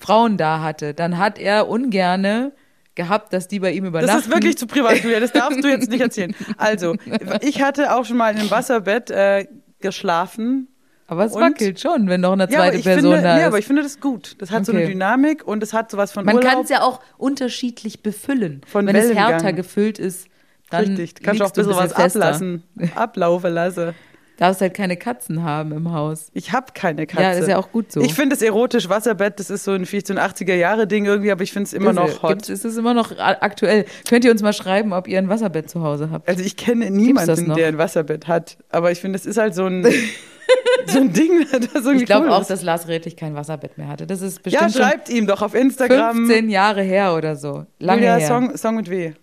Frauen 0.00 0.36
da 0.36 0.60
hatte, 0.62 0.94
dann 0.94 1.18
hat 1.18 1.38
er 1.38 1.68
ungerne 1.68 2.52
gehabt, 2.94 3.32
dass 3.32 3.46
die 3.48 3.60
bei 3.60 3.72
ihm 3.72 3.84
übernachten. 3.84 4.16
Das 4.16 4.26
ist 4.26 4.32
wirklich 4.32 4.58
zu 4.58 4.66
privat, 4.66 5.02
Julia. 5.02 5.20
Das 5.20 5.32
darfst 5.32 5.62
du 5.62 5.68
jetzt 5.68 5.88
nicht 5.90 6.00
erzählen. 6.00 6.34
Also, 6.56 6.96
ich 7.40 7.62
hatte 7.62 7.94
auch 7.94 8.04
schon 8.04 8.16
mal 8.16 8.32
in 8.32 8.38
einem 8.40 8.50
Wasserbett 8.50 9.10
äh, 9.10 9.46
geschlafen. 9.80 10.68
Aber 11.08 11.24
es 11.24 11.32
und- 11.34 11.42
wackelt 11.42 11.80
schon, 11.80 12.08
wenn 12.08 12.20
noch 12.20 12.32
eine 12.32 12.44
Ja, 12.44 12.50
zweite 12.50 12.76
ich 12.76 12.84
Person 12.84 13.12
finde, 13.14 13.22
da 13.26 13.38
ist. 13.38 13.44
aber 13.46 13.58
ich 13.58 13.66
finde 13.66 13.82
das 13.82 13.98
gut. 14.00 14.36
Das 14.38 14.50
hat 14.52 14.64
so 14.64 14.70
eine 14.72 14.82
Okay. 14.82 14.92
Dynamik 14.92 15.44
und 15.44 15.62
es 15.64 15.72
hat 15.72 15.90
sowas 15.90 16.12
von 16.12 16.24
Man 16.24 16.38
kann 16.38 16.60
es 16.62 16.68
ja 16.68 16.82
auch 16.82 17.00
unterschiedlich 17.16 18.02
befüllen. 18.04 18.60
Von 18.66 18.86
wenn 18.86 18.94
es 18.94 19.04
Wellengang. 19.04 19.30
härter 19.30 19.52
gefüllt 19.52 19.98
ist, 19.98 20.28
dann 20.70 20.84
Richtig, 20.84 21.22
kannst 21.22 21.40
du 21.40 21.44
auch 21.44 21.48
ein 21.48 21.52
bisschen 21.54 21.76
was 21.76 21.92
fester. 21.94 22.20
ablassen. 22.20 22.62
Ablaufen 22.94 23.52
lassen. 23.54 23.94
Darfst 24.38 24.60
halt 24.60 24.72
keine 24.72 24.96
Katzen 24.96 25.42
haben 25.42 25.72
im 25.72 25.92
Haus. 25.92 26.30
Ich 26.32 26.52
habe 26.52 26.66
keine 26.72 27.06
Katze. 27.06 27.22
Ja, 27.22 27.30
das 27.32 27.40
ist 27.40 27.48
ja 27.48 27.58
auch 27.58 27.70
gut 27.72 27.90
so. 27.92 28.00
Ich 28.00 28.14
finde 28.14 28.36
es 28.36 28.40
erotisch, 28.42 28.88
Wasserbett, 28.88 29.38
das 29.40 29.50
ist 29.50 29.64
so 29.64 29.72
ein, 29.72 29.84
vielleicht 29.84 30.06
so 30.06 30.14
ein 30.14 30.18
80er-Jahre-Ding 30.20 31.06
irgendwie, 31.06 31.32
aber 31.32 31.42
ich 31.42 31.52
finde 31.52 31.66
es 31.66 31.72
immer 31.72 31.92
noch 31.92 32.06
Ist- 32.08 32.22
hot. 32.22 32.30
gibt's- 32.30 32.48
Ist 32.48 32.64
es 32.64 32.76
immer 32.76 32.94
noch 32.94 33.12
aktuell? 33.18 33.84
Könnt 34.08 34.24
ihr 34.24 34.30
uns 34.30 34.40
mal 34.40 34.52
schreiben, 34.52 34.92
ob 34.92 35.08
ihr 35.08 35.18
ein 35.18 35.28
Wasserbett 35.28 35.68
zu 35.68 35.82
Hause 35.82 36.10
habt? 36.12 36.28
Also 36.28 36.44
ich 36.44 36.56
kenne 36.56 36.88
niemanden, 36.90 37.48
noch? 37.48 37.56
der 37.56 37.66
ein 37.68 37.78
Wasserbett 37.78 38.28
hat, 38.28 38.58
aber 38.70 38.92
ich 38.92 39.00
finde, 39.00 39.16
es 39.18 39.26
ist 39.26 39.38
halt 39.38 39.56
so 39.56 39.66
ein, 39.66 39.84
so 40.86 40.98
ein 41.00 41.12
Ding, 41.12 41.44
das 41.50 41.60
irgendwie 41.74 41.96
Ich 41.96 42.06
glaube 42.06 42.26
cool 42.26 42.32
auch, 42.32 42.44
dass 42.46 42.62
Lars 42.62 42.86
Redlich 42.86 43.16
kein 43.16 43.34
Wasserbett 43.34 43.76
mehr 43.76 43.88
hatte. 43.88 44.06
Das 44.06 44.22
ist 44.22 44.36
Ja, 44.36 44.42
bestimmt 44.60 44.72
schon 44.72 44.82
schreibt 44.82 45.08
ihm 45.10 45.26
doch 45.26 45.42
auf 45.42 45.54
Instagram. 45.54 46.14
15 46.28 46.48
Jahre 46.48 46.82
her 46.82 47.14
oder 47.16 47.34
so. 47.34 47.66
Lange 47.80 48.02
Julia, 48.02 48.16
her. 48.18 48.28
Song, 48.28 48.56
Song 48.56 48.76
mit 48.76 48.88
W. 48.88 49.14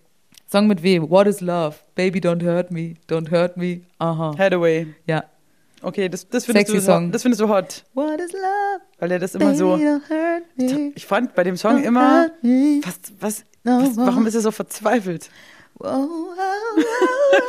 Song 0.47 0.67
mit 0.67 0.83
W. 0.83 1.09
What 1.09 1.27
is 1.27 1.41
love? 1.41 1.77
Baby, 1.95 2.19
don't 2.21 2.43
hurt 2.43 2.71
me. 2.71 2.95
Don't 3.07 3.31
hurt 3.31 3.57
me. 3.57 3.81
Aha. 3.99 4.35
Hathaway. 4.37 4.87
Ja. 5.07 5.23
Okay, 5.81 6.07
das, 6.09 6.27
das, 6.29 6.45
findest 6.45 6.67
Sexy 6.67 6.85
du, 6.85 6.91
Song. 6.91 7.11
das 7.11 7.21
findest 7.21 7.41
du 7.41 7.49
hot, 7.49 7.83
What 7.93 8.19
is 8.19 8.31
love? 8.31 8.81
weil 8.99 9.11
er 9.11 9.19
das 9.19 9.35
immer 9.35 9.53
so. 9.55 9.75
don't 9.75 10.01
hurt 10.09 10.43
me. 10.57 10.91
Ich 10.95 11.05
fand 11.05 11.35
bei 11.35 11.43
dem 11.43 11.57
Song 11.57 11.77
Don't 11.77 11.83
immer, 11.83 12.29
was, 12.41 12.99
was, 13.19 13.43
No 13.63 13.81
was, 13.81 13.95
warum 13.97 14.25
ist 14.25 14.33
er 14.35 14.41
so 14.41 14.51
verzweifelt? 14.51 15.29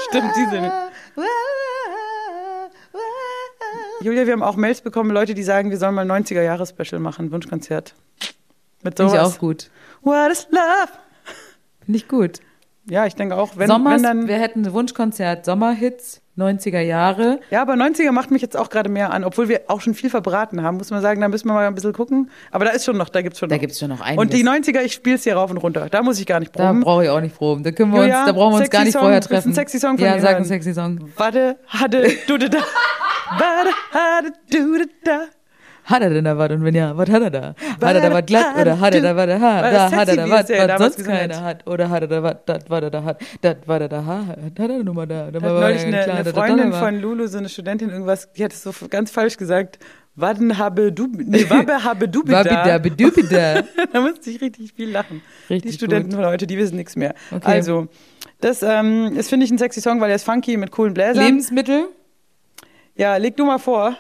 Stimmt, 0.09 0.33
diese. 0.37 0.73
Julia, 4.03 4.27
wir 4.27 4.33
haben 4.33 4.43
auch 4.43 4.57
Mails 4.57 4.81
bekommen, 4.81 5.11
Leute, 5.11 5.35
die 5.35 5.43
sagen, 5.43 5.71
wir 5.71 5.79
sollen 5.79 5.95
mal 5.95 6.05
90er-Jahre-Special 6.11 7.01
machen, 7.01 7.31
Wunschkonzert. 7.33 7.95
Mit 8.83 8.97
Finde 8.97 9.13
ich 9.13 9.19
sowas. 9.19 9.35
auch 9.35 9.39
gut. 9.39 9.71
What 10.03 10.31
is 10.33 10.47
love? 10.51 10.89
Finde 11.85 11.97
ich 11.99 12.09
gut. 12.09 12.41
Ja, 12.89 13.05
ich 13.07 13.15
denke 13.15 13.37
auch, 13.37 13.57
wenn, 13.57 13.67
Sommers, 13.69 13.95
wenn 13.95 14.03
dann. 14.03 14.29
wir 14.29 14.37
hätten 14.39 14.65
ein 14.65 14.73
Wunschkonzert, 14.73 15.45
Sommerhits, 15.45 16.23
90er 16.39 16.81
Jahre. 16.81 17.41
Ja, 17.51 17.63
aber 17.63 17.73
90er 17.75 18.13
macht 18.13 18.31
mich 18.31 18.43
jetzt 18.43 18.57
auch 18.57 18.69
gerade 18.71 18.89
mehr 18.89 19.11
an, 19.13 19.25
obwohl 19.25 19.49
wir 19.49 19.63
auch 19.69 19.81
schon 19.81 19.95
viel 19.95 20.09
verbraten 20.11 20.63
haben, 20.63 20.77
muss 20.77 20.91
man 20.91 21.01
sagen, 21.03 21.21
da 21.21 21.29
müssen 21.29 21.49
wir 21.49 21.55
mal 21.55 21.67
ein 21.67 21.75
bisschen 21.75 21.93
gucken. 21.93 22.31
Aber 22.53 22.65
da 22.65 22.71
ist 22.73 22.85
schon 22.85 22.97
noch, 22.97 23.09
da 23.09 23.23
gibt's 23.23 23.39
schon 23.41 23.49
Da 23.49 23.57
noch. 23.57 23.61
gibt 23.61 23.73
es 23.73 23.79
schon 23.81 23.89
noch 23.89 24.01
einiges. 24.01 24.23
Und 24.23 24.33
die 24.33 24.45
90er, 24.45 24.83
ich 24.83 24.93
spiele 24.93 25.17
es 25.17 25.25
hier 25.25 25.35
rauf 25.37 25.51
und 25.51 25.57
runter. 25.57 25.89
Da 25.91 26.03
muss 26.03 26.21
ich 26.21 26.27
gar 26.27 26.39
nicht 26.39 26.55
da 26.59 26.69
proben. 26.69 26.81
brauche 26.83 27.05
ich 27.05 27.11
auch 27.11 27.21
nicht 27.21 27.35
proben. 27.35 27.65
Da 27.65 27.73
können 27.73 27.93
wir 27.93 28.03
uns, 28.03 28.13
da 28.13 28.33
brauchen 28.33 28.55
wir 28.55 28.61
uns 28.61 28.71
gar 28.71 28.85
nicht 28.85 28.93
Song. 28.93 29.03
vorher 29.03 29.21
treffen. 29.21 29.53
sexy 29.55 29.79
Song 29.81 29.97
von 29.99 30.07
ja, 30.07 30.21
sag 30.21 30.37
einen 30.37 30.45
sexy 30.45 30.73
Song. 30.75 31.01
Warte, 31.17 31.57
hatte, 31.67 32.07
du 32.29 32.39
da. 32.39 32.59
Warte, 33.31 33.71
hatte, 33.93 34.33
du 34.51 34.85
da. 35.05 35.25
Hat 35.87 36.03
er 36.03 36.11
denn 36.11 36.25
da 36.25 36.37
was? 36.37 36.51
Und 36.51 36.65
wenn 36.65 36.75
ja, 36.75 36.97
was 36.97 37.09
hat 37.09 37.23
er 37.23 37.31
da? 37.31 37.55
Hat 37.81 37.95
er 37.95 38.01
da 38.01 38.13
was 38.13 38.27
glatt 38.27 38.57
oder 38.61 38.81
hat 38.81 38.95
er 38.95 39.03
da 39.03 39.17
was? 39.17 39.27
Da 39.27 39.71
das 39.71 39.93
hat 39.93 40.09
er 40.09 40.17
da 40.17 40.31
was, 40.31 40.47
der 40.47 40.69
was 40.69 40.95
sonst 40.95 41.07
keiner 41.07 41.43
hat? 41.43 41.67
Oder 41.67 41.89
hat 41.91 42.03
er 42.03 42.09
da 42.09 42.23
was, 42.25 42.37
das, 42.45 42.65
was 42.69 42.83
er 42.83 42.91
da 42.91 43.05
hat? 43.05 43.21
Das, 43.41 43.57
was 43.67 43.81
er 43.81 43.89
da 43.89 44.05
hat, 44.05 44.39
hat 44.59 44.71
er 44.71 44.83
nur 44.83 44.95
mal 44.95 45.07
da. 45.07 45.31
da 45.31 45.41
Hat 45.41 45.49
war 45.49 45.61
neulich 45.61 45.85
eine, 45.85 46.25
das 46.25 46.33
Freundin 46.33 46.73
von 46.73 47.01
Lulu, 47.01 47.29
so 47.29 47.39
eine 47.39 47.49
Studentin, 47.49 47.91
irgendwas, 47.91 48.33
die 48.33 48.43
hat 48.45 48.53
es 48.53 48.65
so 48.65 48.73
ganz 48.91 49.13
falsch 49.13 49.37
gesagt. 49.37 49.79
Waden 50.17 50.57
habe 50.57 50.93
du, 50.93 51.09
nee, 51.13 51.49
wabbe 51.49 51.85
habe 51.85 52.09
du 52.09 52.23
Wabida, 52.27 52.79
bedübida. 52.79 53.63
da 53.93 54.01
musste 54.01 54.31
ich 54.31 54.41
richtig 54.41 54.73
viel 54.73 54.91
lachen. 54.91 55.23
Richtig 55.51 55.71
die 55.71 55.77
Studenten 55.77 56.13
von 56.13 56.25
heute, 56.25 56.47
die 56.47 56.57
wissen 56.57 56.77
nichts 56.77 56.97
mehr. 56.97 57.15
Okay. 57.31 57.47
Also, 57.47 57.89
das 58.41 58.63
ist, 58.63 58.69
ist 59.17 59.29
finde 59.29 59.45
ich, 59.45 59.53
ein 59.53 59.59
sexy 59.59 59.81
Song, 59.81 60.01
weil 60.01 60.09
er 60.09 60.17
ist 60.17 60.25
funky 60.25 60.57
mit 60.57 60.71
coolen 60.71 60.95
Bläsern. 60.95 61.23
Lebensmittel? 61.23 61.89
ja, 62.97 63.17
leg 63.17 63.37
du 63.37 63.45
mal 63.45 63.59
vor. 63.59 63.97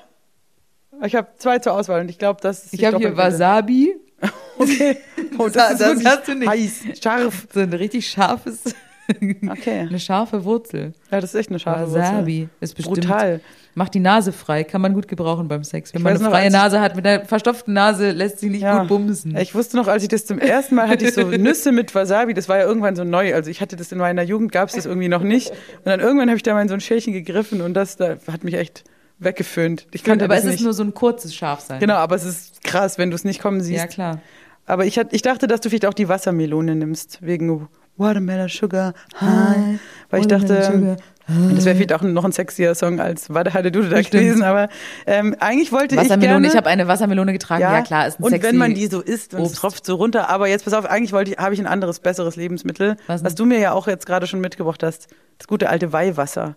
Ich 1.05 1.14
habe 1.14 1.28
zwei 1.38 1.59
zur 1.59 1.72
Auswahl 1.74 2.01
und 2.01 2.09
ich 2.09 2.18
glaube, 2.18 2.40
das 2.42 2.64
ist 2.64 2.74
Ich 2.74 2.84
habe 2.84 2.99
hier 2.99 3.16
Wasabi. 3.16 3.94
Okay. 4.59 4.97
Oh, 5.38 5.49
das, 5.49 5.78
Das- 5.78 5.92
ist 5.92 6.05
das 6.05 6.12
hast 6.20 6.28
du 6.28 6.34
nicht. 6.34 6.49
heiß, 6.49 6.82
scharf. 7.03 7.47
So 7.53 7.61
ein 7.61 7.72
richtig 7.74 8.09
scharfes, 8.09 8.62
Okay. 9.51 9.80
eine 9.80 10.01
scharfe 10.01 10.44
Wurzel. 10.44 10.94
Ja, 11.11 11.20
das 11.20 11.34
ist 11.34 11.40
echt 11.40 11.51
eine 11.51 11.59
scharfe 11.59 11.92
Wasabi. 11.92 12.42
Wurzel. 12.42 12.51
Ist 12.61 12.74
bestimmt. 12.76 13.01
Brutal. 13.07 13.40
Macht 13.74 13.92
die 13.92 14.01
Nase 14.01 14.32
frei, 14.32 14.64
kann 14.64 14.80
man 14.80 14.94
gut 14.94 15.07
gebrauchen 15.09 15.49
beim 15.49 15.62
Sex. 15.62 15.92
Wenn 15.92 15.99
Ich 16.01 16.05
man 16.05 16.14
eine 16.14 16.22
noch, 16.24 16.30
freie 16.30 16.51
Nase 16.51 16.80
hat, 16.80 16.97
mit 16.97 17.07
einer 17.07 17.26
verstopften 17.26 17.74
Nase 17.74 18.12
lässt 18.12 18.38
sie 18.38 18.49
nicht 18.49 18.62
Ja. 18.62 18.78
gut 18.80 18.88
bumsen. 18.88 19.36
Ich 19.36 19.55
wusste 19.55 19.76
noch, 19.76 19.86
als 19.88 20.03
ich 20.03 20.09
das 20.09 20.24
zum 20.24 20.38
ersten 20.38 20.74
Mal 20.76 20.88
hatte, 20.88 21.05
ich 21.05 21.12
so 21.12 21.22
Nüsse 21.24 21.72
mit 21.72 21.94
Wasabi, 21.94 22.32
das 22.32 22.49
war 22.49 22.57
ja 22.57 22.64
irgendwann 22.64 22.97
so 22.97 23.05
neu. 23.05 23.34
Also 23.34 23.51
ich 23.51 23.61
hatte 23.61 23.76
das 23.76 23.92
in 23.92 23.99
meiner 23.99 24.22
Jugend, 24.22 24.51
gab 24.51 24.70
es 24.70 24.74
das 24.76 24.86
irgendwie 24.86 25.09
noch 25.09 25.22
nicht. 25.22 25.51
Und 25.51 25.57
dann 25.84 26.01
irgendwann 26.01 26.28
habe 26.30 26.38
ich 26.38 26.42
da 26.42 26.55
mal 26.55 26.62
in 26.62 26.68
so 26.68 26.74
ein 26.74 26.80
Schälchen 26.80 27.12
gegriffen 27.12 27.61
und 27.61 27.74
das 27.74 27.97
da 27.97 28.16
hat 28.32 28.44
mich 28.44 28.55
echt 28.55 28.84
weggeföhnt. 29.19 29.87
Ich 29.93 30.05
kannte 30.05 30.25
aber 30.25 30.37
es 30.37 30.45
nicht. 30.45 30.57
ist 30.57 30.62
nur 30.62 30.75
so 30.75 30.83
ein 30.83 30.95
kurzes 30.95 31.35
Scharfsein. 31.35 31.81
genau, 31.81 31.95
aber 31.95 32.17
es 32.17 32.25
ist 32.25 32.62
krass, 32.62 32.99
wenn 32.99 33.11
du 33.11 33.14
es 33.14 33.25
nicht 33.25 33.41
kommen 33.41 33.61
siehst. 33.61 33.81
Ja, 33.81 33.87
klar. 33.87 34.21
Aber 34.67 34.85
ich, 34.85 34.99
hat, 34.99 35.12
ich 35.12 35.23
dachte, 35.23 35.47
dass 35.47 35.61
du 35.61 35.69
vielleicht 35.69 35.87
auch 35.87 35.95
die 35.95 36.09
Wassermelone 36.09 36.75
nimmst, 36.75 37.19
wegen 37.23 37.69
Watermelon 37.97 38.49
Sugar 38.49 38.95
High. 39.21 39.79
Weil 40.11 40.21
ich 40.21 40.27
dachte, 40.27 40.57
Watermelon 40.57 40.97
das 41.29 41.64
wäre 41.64 41.75
vielleicht 41.75 41.93
auch 41.93 42.03
noch 42.03 42.25
ein 42.25 42.31
sexier 42.31 42.75
Song 42.77 43.01
als 43.01 43.31
Warte, 43.35 43.53
hatte 43.53 43.73
du 43.73 43.83
da 43.83 44.01
gewesen. 44.01 44.45
Aber 44.45 44.69
ähm, 45.07 45.35
eigentlich 45.41 45.73
wollte 45.73 45.97
Wassermelone, 45.97 46.23
ich 46.25 46.31
gerne... 46.31 46.47
ich 46.49 46.57
habe 46.57 46.69
eine 46.69 46.87
Wassermelone 46.87 47.33
getragen. 47.33 47.62
Ja, 47.62 47.83
klar, 47.83 48.07
ist 48.07 48.21
ein 48.21 48.23
Und 48.23 48.43
wenn 48.43 48.57
man 48.57 48.75
die 48.75 48.87
so 48.87 49.01
isst 49.01 49.35
und 49.35 49.43
es 49.43 49.55
tropft 49.55 49.85
so 49.85 49.97
runter. 49.97 50.31
Aber 50.31 50.47
jetzt 50.47 50.64
pass 50.64 50.73
auf, 50.73 50.87
eigentlich 50.87 51.12
wollte 51.12 51.33
ich, 51.33 51.39
habe 51.39 51.53
ich 51.53 51.61
ein 51.61 51.67
anderes, 51.67 51.99
besseres 51.99 52.37
Lebensmittel, 52.37 52.97
Was 53.09 53.25
was, 53.25 53.35
du 53.35 53.45
mir 53.45 53.59
ja 53.59 53.73
auch 53.73 53.89
jetzt 53.89 54.07
gerade 54.07 54.29
schon 54.29 54.41
mitgebracht 54.41 54.85
hast. 54.85 55.09
Das 55.39 55.49
gute 55.49 55.69
alte 55.69 55.93
Weihwasser. 55.93 56.57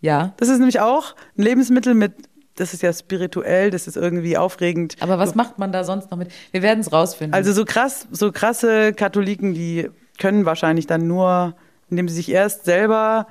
Ja, 0.00 0.34
Das 0.36 0.48
ist 0.48 0.58
nämlich 0.58 0.80
auch 0.80 1.14
ein 1.38 1.42
Lebensmittel 1.42 1.94
mit, 1.94 2.12
das 2.56 2.74
ist 2.74 2.82
ja 2.82 2.92
spirituell, 2.92 3.70
das 3.70 3.86
ist 3.86 3.96
irgendwie 3.96 4.36
aufregend. 4.36 4.96
aber 5.00 5.18
was 5.18 5.34
macht 5.34 5.58
man 5.58 5.72
da 5.72 5.82
sonst 5.84 6.10
noch 6.10 6.18
mit? 6.18 6.30
Wir 6.52 6.62
werden 6.62 6.80
es 6.80 6.92
rausfinden. 6.92 7.34
Also 7.34 7.52
so 7.52 7.64
krass, 7.64 8.06
so 8.10 8.30
krasse 8.32 8.92
Katholiken, 8.92 9.54
die 9.54 9.88
können 10.18 10.44
wahrscheinlich 10.44 10.86
dann 10.86 11.06
nur, 11.06 11.56
indem 11.90 12.08
sie 12.08 12.16
sich 12.16 12.30
erst 12.30 12.64
selber 12.64 13.26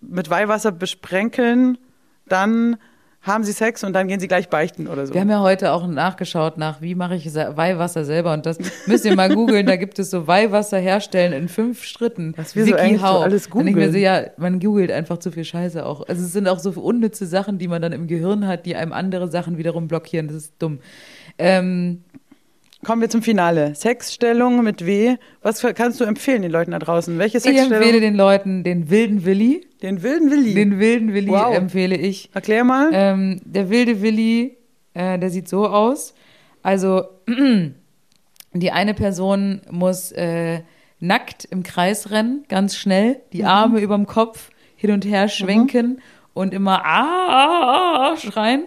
mit 0.00 0.30
Weihwasser 0.30 0.72
besprenkeln, 0.72 1.78
dann 2.26 2.76
haben 3.22 3.44
sie 3.44 3.52
Sex 3.52 3.84
und 3.84 3.92
dann 3.92 4.08
gehen 4.08 4.18
sie 4.20 4.26
gleich 4.28 4.48
beichten 4.48 4.88
oder 4.88 5.06
so. 5.06 5.14
wir 5.14 5.20
haben 5.20 5.30
ja 5.30 5.40
heute 5.40 5.72
auch 5.72 5.86
nachgeschaut 5.86 6.58
nach, 6.58 6.80
wie 6.82 6.94
mache 6.96 7.14
ich 7.14 7.30
Se- 7.30 7.52
Weihwasser 7.56 8.04
selber 8.04 8.32
und 8.32 8.44
das 8.46 8.58
müsst 8.86 9.04
ihr 9.04 9.14
mal 9.14 9.32
googeln. 9.32 9.64
Da 9.66 9.76
gibt 9.76 9.98
es 10.00 10.10
so 10.10 10.26
Weihwasser 10.26 10.78
herstellen 10.78 11.32
in 11.32 11.48
fünf 11.48 11.84
Schritten. 11.84 12.34
Was 12.36 12.56
wir 12.56 12.66
so 12.66 12.74
eigentlich 12.74 13.00
so 13.00 13.06
alles 13.06 13.46
Und 13.46 13.60
ich 13.68 13.74
mir 13.76 13.86
googeln. 13.86 13.92
so, 13.92 13.98
ja, 13.98 14.22
man 14.36 14.58
googelt 14.58 14.90
einfach 14.90 15.18
zu 15.18 15.30
viel 15.30 15.44
Scheiße 15.44 15.86
auch. 15.86 16.06
Also 16.08 16.22
es 16.24 16.32
sind 16.32 16.48
auch 16.48 16.58
so 16.58 16.70
unnütze 16.72 17.26
Sachen, 17.26 17.58
die 17.58 17.68
man 17.68 17.80
dann 17.80 17.92
im 17.92 18.08
Gehirn 18.08 18.46
hat, 18.48 18.66
die 18.66 18.74
einem 18.74 18.92
andere 18.92 19.28
Sachen 19.28 19.56
wiederum 19.56 19.86
blockieren. 19.86 20.26
Das 20.26 20.36
ist 20.36 20.54
dumm. 20.58 20.80
Ähm, 21.38 22.02
Kommen 22.84 23.00
wir 23.00 23.08
zum 23.08 23.22
Finale. 23.22 23.76
Sexstellung 23.76 24.64
mit 24.64 24.84
W. 24.84 25.16
Was 25.40 25.62
kannst 25.62 26.00
du 26.00 26.04
empfehlen 26.04 26.42
den 26.42 26.50
Leuten 26.50 26.72
da 26.72 26.80
draußen? 26.80 27.16
Welche 27.16 27.38
ich 27.38 27.46
empfehle 27.46 27.68
Sexstellung? 27.68 28.00
den 28.00 28.14
Leuten 28.16 28.64
den 28.64 28.90
wilden 28.90 29.24
Willi. 29.24 29.64
Den 29.82 30.02
wilden 30.02 30.32
Willi. 30.32 30.54
Den 30.54 30.80
wilden 30.80 31.14
Willi 31.14 31.30
Wow. 31.30 31.54
empfehle 31.54 31.96
ich. 31.96 32.30
Erklär 32.34 32.64
mal. 32.64 32.90
Ähm, 32.92 33.40
der 33.44 33.70
wilde 33.70 34.02
Willi, 34.02 34.56
äh, 34.94 35.16
der 35.16 35.30
sieht 35.30 35.48
so 35.48 35.68
aus. 35.68 36.14
Also 36.64 37.04
die 38.52 38.72
eine 38.72 38.94
Person 38.94 39.60
muss 39.70 40.10
äh, 40.10 40.62
nackt 40.98 41.44
im 41.44 41.62
Kreis 41.62 42.10
rennen, 42.10 42.44
ganz 42.48 42.76
schnell, 42.76 43.20
die 43.32 43.44
Arme 43.44 43.80
überm 43.80 44.06
Kopf 44.06 44.50
hin 44.74 44.90
und 44.90 45.04
her 45.04 45.28
schwenken 45.28 46.00
und 46.34 46.52
immer 46.52 46.84
ah, 46.84 47.28
ah, 47.28 48.12
ah 48.12 48.16
schreien. 48.16 48.64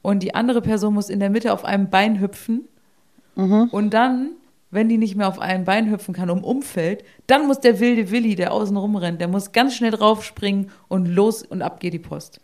Und 0.00 0.22
die 0.22 0.34
andere 0.34 0.62
Person 0.62 0.94
muss 0.94 1.10
in 1.10 1.20
der 1.20 1.28
Mitte 1.28 1.52
auf 1.52 1.66
einem 1.66 1.90
Bein 1.90 2.20
hüpfen. 2.20 2.66
Und 3.36 3.90
dann, 3.94 4.32
wenn 4.70 4.88
die 4.88 4.98
nicht 4.98 5.16
mehr 5.16 5.28
auf 5.28 5.38
einem 5.38 5.64
Bein 5.64 5.90
hüpfen 5.90 6.14
kann 6.14 6.30
und 6.30 6.42
umfällt, 6.42 7.04
dann 7.26 7.46
muss 7.46 7.60
der 7.60 7.80
wilde 7.80 8.10
Willi, 8.10 8.34
der 8.34 8.52
außen 8.52 8.76
rumrennt, 8.76 9.20
der 9.20 9.28
muss 9.28 9.52
ganz 9.52 9.74
schnell 9.74 9.92
draufspringen 9.92 10.70
und 10.88 11.06
los 11.06 11.42
und 11.42 11.62
ab 11.62 11.80
geht 11.80 11.94
die 11.94 11.98
Post. 11.98 12.40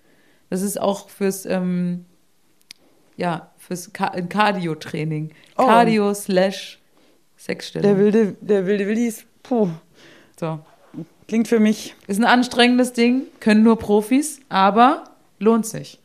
Das 0.51 0.63
ist 0.63 0.81
auch 0.81 1.09
fürs, 1.09 1.45
ähm, 1.47 2.05
ja, 3.17 3.51
fürs 3.57 3.93
Ka 3.93 4.11
Cardio-Training. 4.11 5.33
Oh. 5.59 5.67
Cardio 5.67 6.15
slash 6.15 6.81
Sexstellung. 7.37 7.83
der 7.83 7.99
wilde, 7.99 8.37
der 8.41 8.67
wilde 8.67 8.87
Willi 8.87 9.07
ist, 9.07 9.27
puh, 9.43 9.69
so. 10.39 10.61
klingt 11.29 11.49
für 11.49 11.61
mich. 11.61 11.95
Ist 12.07 12.19
ein 12.19 12.25
anstrengendes 12.25 12.93
Ding, 12.93 13.23
können 13.41 13.63
nur 13.63 13.79
Profis, 13.79 14.41
aber 14.49 15.05
lohnt 15.39 15.67
sich. 15.67 16.01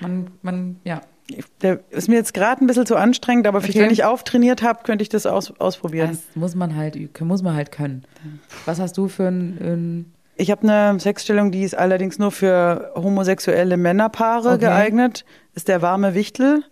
Man, 0.00 0.28
man, 0.42 0.80
ja. 0.84 1.00
Der 1.62 1.80
ist 1.90 2.08
mir 2.08 2.16
jetzt 2.16 2.34
gerade 2.34 2.62
ein 2.62 2.66
bisschen 2.66 2.84
zu 2.84 2.96
anstrengend, 2.96 3.46
aber 3.46 3.58
Okay. 3.58 3.74
wenn 3.80 3.90
ich 3.90 4.04
auftrainiert 4.04 4.62
habe, 4.62 4.82
könnte 4.82 5.02
ich 5.02 5.08
das 5.08 5.24
aus, 5.24 5.52
ausprobieren. 5.58 6.10
Das 6.10 6.20
muss 6.36 6.54
man 6.54 6.76
halt, 6.76 6.98
muss 7.20 7.42
man 7.42 7.54
halt 7.56 7.72
können. 7.72 8.04
Was 8.66 8.78
hast 8.78 8.98
du 8.98 9.08
für 9.08 9.28
ein, 9.28 9.58
ein 9.60 10.12
Ich 10.36 10.50
habe 10.50 10.68
eine 10.68 11.00
Sexstellung, 11.00 11.50
die 11.50 11.62
ist 11.62 11.76
allerdings 11.76 12.18
nur 12.18 12.30
für 12.30 12.92
homosexuelle 12.94 13.76
Männerpaare 13.78 14.50
Okay. 14.50 14.58
geeignet. 14.66 15.24
Ist 15.54 15.68
der 15.68 15.80
warme 15.80 16.14
Wichtel. 16.14 16.62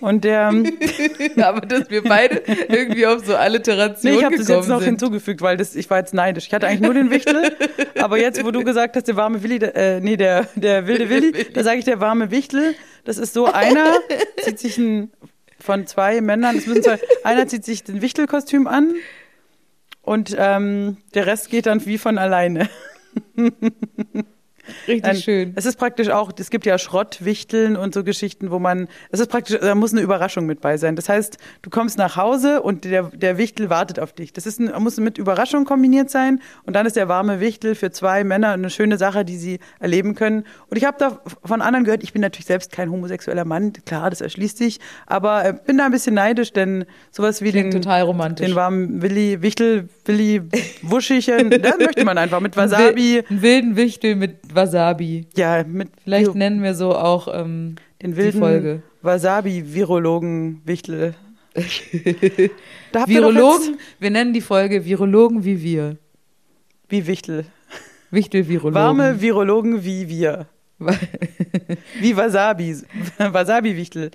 Und 0.00 0.24
der, 0.24 0.52
nee, 0.52 1.42
aber 1.42 1.60
dass 1.60 1.90
wir 1.90 2.02
beide 2.02 2.42
irgendwie 2.68 3.06
auf 3.06 3.24
so 3.24 3.36
Alliteration 3.36 4.14
ich 4.14 4.24
habe 4.24 4.36
das 4.36 4.48
jetzt 4.48 4.68
noch 4.68 4.78
sind. 4.78 4.88
hinzugefügt, 4.88 5.42
weil 5.42 5.56
das, 5.56 5.76
ich 5.76 5.88
war 5.90 5.98
jetzt 5.98 6.14
neidisch. 6.14 6.46
Ich 6.46 6.54
hatte 6.54 6.66
eigentlich 6.66 6.80
nur 6.80 6.94
den 6.94 7.10
Wichtel, 7.10 7.54
aber 7.98 8.18
jetzt, 8.18 8.44
wo 8.44 8.50
du 8.50 8.64
gesagt 8.64 8.96
hast, 8.96 9.08
der 9.08 9.16
warme 9.16 9.42
Willi, 9.42 9.56
äh, 9.56 10.00
nee, 10.00 10.16
der, 10.16 10.48
der 10.54 10.86
wilde 10.86 11.10
Willi, 11.10 11.46
da 11.52 11.62
sage 11.62 11.78
ich 11.78 11.84
der 11.84 12.00
warme 12.00 12.30
Wichtel. 12.30 12.74
Das 13.04 13.18
ist 13.18 13.34
so, 13.34 13.46
einer 13.46 13.94
zieht 14.42 14.58
sich 14.58 14.78
ein, 14.78 15.10
von 15.58 15.86
zwei 15.86 16.20
Männern, 16.20 16.56
es 16.56 16.66
müssen 16.66 16.82
zwei, 16.82 16.98
einer 17.24 17.46
zieht 17.46 17.64
sich 17.64 17.84
den 17.84 18.00
Wichtelkostüm 18.00 18.66
an 18.66 18.94
und 20.02 20.34
ähm, 20.38 20.98
der 21.14 21.26
Rest 21.26 21.50
geht 21.50 21.66
dann 21.66 21.84
wie 21.84 21.98
von 21.98 22.18
alleine. 22.18 22.68
Richtig 24.86 25.02
Nein, 25.02 25.16
schön. 25.16 25.52
Es 25.56 25.66
ist 25.66 25.76
praktisch 25.76 26.08
auch, 26.10 26.32
es 26.38 26.50
gibt 26.50 26.66
ja 26.66 26.78
Schrottwichteln 26.78 27.76
und 27.76 27.94
so 27.94 28.04
Geschichten, 28.04 28.50
wo 28.50 28.58
man, 28.58 28.88
es 29.10 29.20
ist 29.20 29.30
praktisch, 29.30 29.58
da 29.60 29.74
muss 29.74 29.92
eine 29.92 30.00
Überraschung 30.00 30.46
mit 30.46 30.60
bei 30.60 30.76
sein. 30.76 30.96
Das 30.96 31.08
heißt, 31.08 31.38
du 31.62 31.70
kommst 31.70 31.98
nach 31.98 32.16
Hause 32.16 32.62
und 32.62 32.84
der, 32.84 33.04
der 33.04 33.38
Wichtel 33.38 33.70
wartet 33.70 33.98
auf 33.98 34.12
dich. 34.12 34.32
Das 34.32 34.46
ist 34.46 34.60
ein, 34.60 34.72
muss 34.82 34.98
mit 34.98 35.18
Überraschung 35.18 35.64
kombiniert 35.64 36.10
sein 36.10 36.40
und 36.64 36.74
dann 36.74 36.86
ist 36.86 36.96
der 36.96 37.08
warme 37.08 37.40
Wichtel 37.40 37.74
für 37.74 37.90
zwei 37.90 38.24
Männer 38.24 38.50
eine 38.50 38.70
schöne 38.70 38.98
Sache, 38.98 39.24
die 39.24 39.36
sie 39.36 39.58
erleben 39.80 40.14
können. 40.14 40.44
Und 40.70 40.76
ich 40.76 40.84
habe 40.84 40.96
da 40.98 41.20
von 41.44 41.62
anderen 41.62 41.84
gehört, 41.84 42.02
ich 42.02 42.12
bin 42.12 42.22
natürlich 42.22 42.46
selbst 42.46 42.72
kein 42.72 42.90
homosexueller 42.90 43.44
Mann, 43.44 43.72
klar, 43.86 44.10
das 44.10 44.20
erschließt 44.20 44.58
sich, 44.58 44.80
aber 45.06 45.44
äh, 45.44 45.54
bin 45.66 45.78
da 45.78 45.86
ein 45.86 45.92
bisschen 45.92 46.14
neidisch, 46.14 46.52
denn 46.52 46.84
sowas 47.10 47.42
wie 47.42 47.50
Klingt 47.50 47.74
den, 47.74 47.82
total 47.82 48.02
romantisch. 48.02 48.46
den 48.46 48.56
warmen 48.56 49.02
Willi, 49.02 49.42
Wichtel, 49.42 49.88
Willi, 50.04 50.42
Wuschischen, 50.82 51.50
das 51.62 51.78
möchte 51.78 52.04
man 52.04 52.18
einfach 52.18 52.40
mit 52.40 52.56
Wasabi. 52.56 53.24
Einen 53.28 53.42
wilden 53.42 53.76
Wichtel 53.76 54.16
mit 54.16 54.36
Wasabi. 54.62 55.26
Ja, 55.36 55.62
mit 55.64 55.90
Vielleicht 56.04 56.34
nennen 56.34 56.62
wir 56.62 56.74
so 56.74 56.94
auch 56.96 57.28
ähm, 57.32 57.76
den 58.02 58.12
die 58.12 58.16
wilden 58.16 58.38
Folge. 58.40 58.82
Wasabi-Virologen 59.02 60.62
Wichtel. 60.64 61.14
da 62.92 63.00
habt 63.00 63.08
ihr 63.10 63.20
doch 63.20 63.28
Virologen, 63.34 63.78
wir 63.98 64.10
nennen 64.10 64.32
die 64.32 64.40
Folge 64.40 64.84
Virologen 64.84 65.44
wie 65.44 65.62
wir. 65.62 65.96
wie 66.88 67.06
Wichtel. 67.06 67.44
Wichtel-Virologen. 68.10 68.74
Warme 68.74 69.20
Virologen 69.20 69.84
wie 69.84 70.08
wir. 70.08 70.46
Wie 72.00 72.16
Wasabi. 72.16 72.76
Wasabi-Wichtel. 73.18 74.12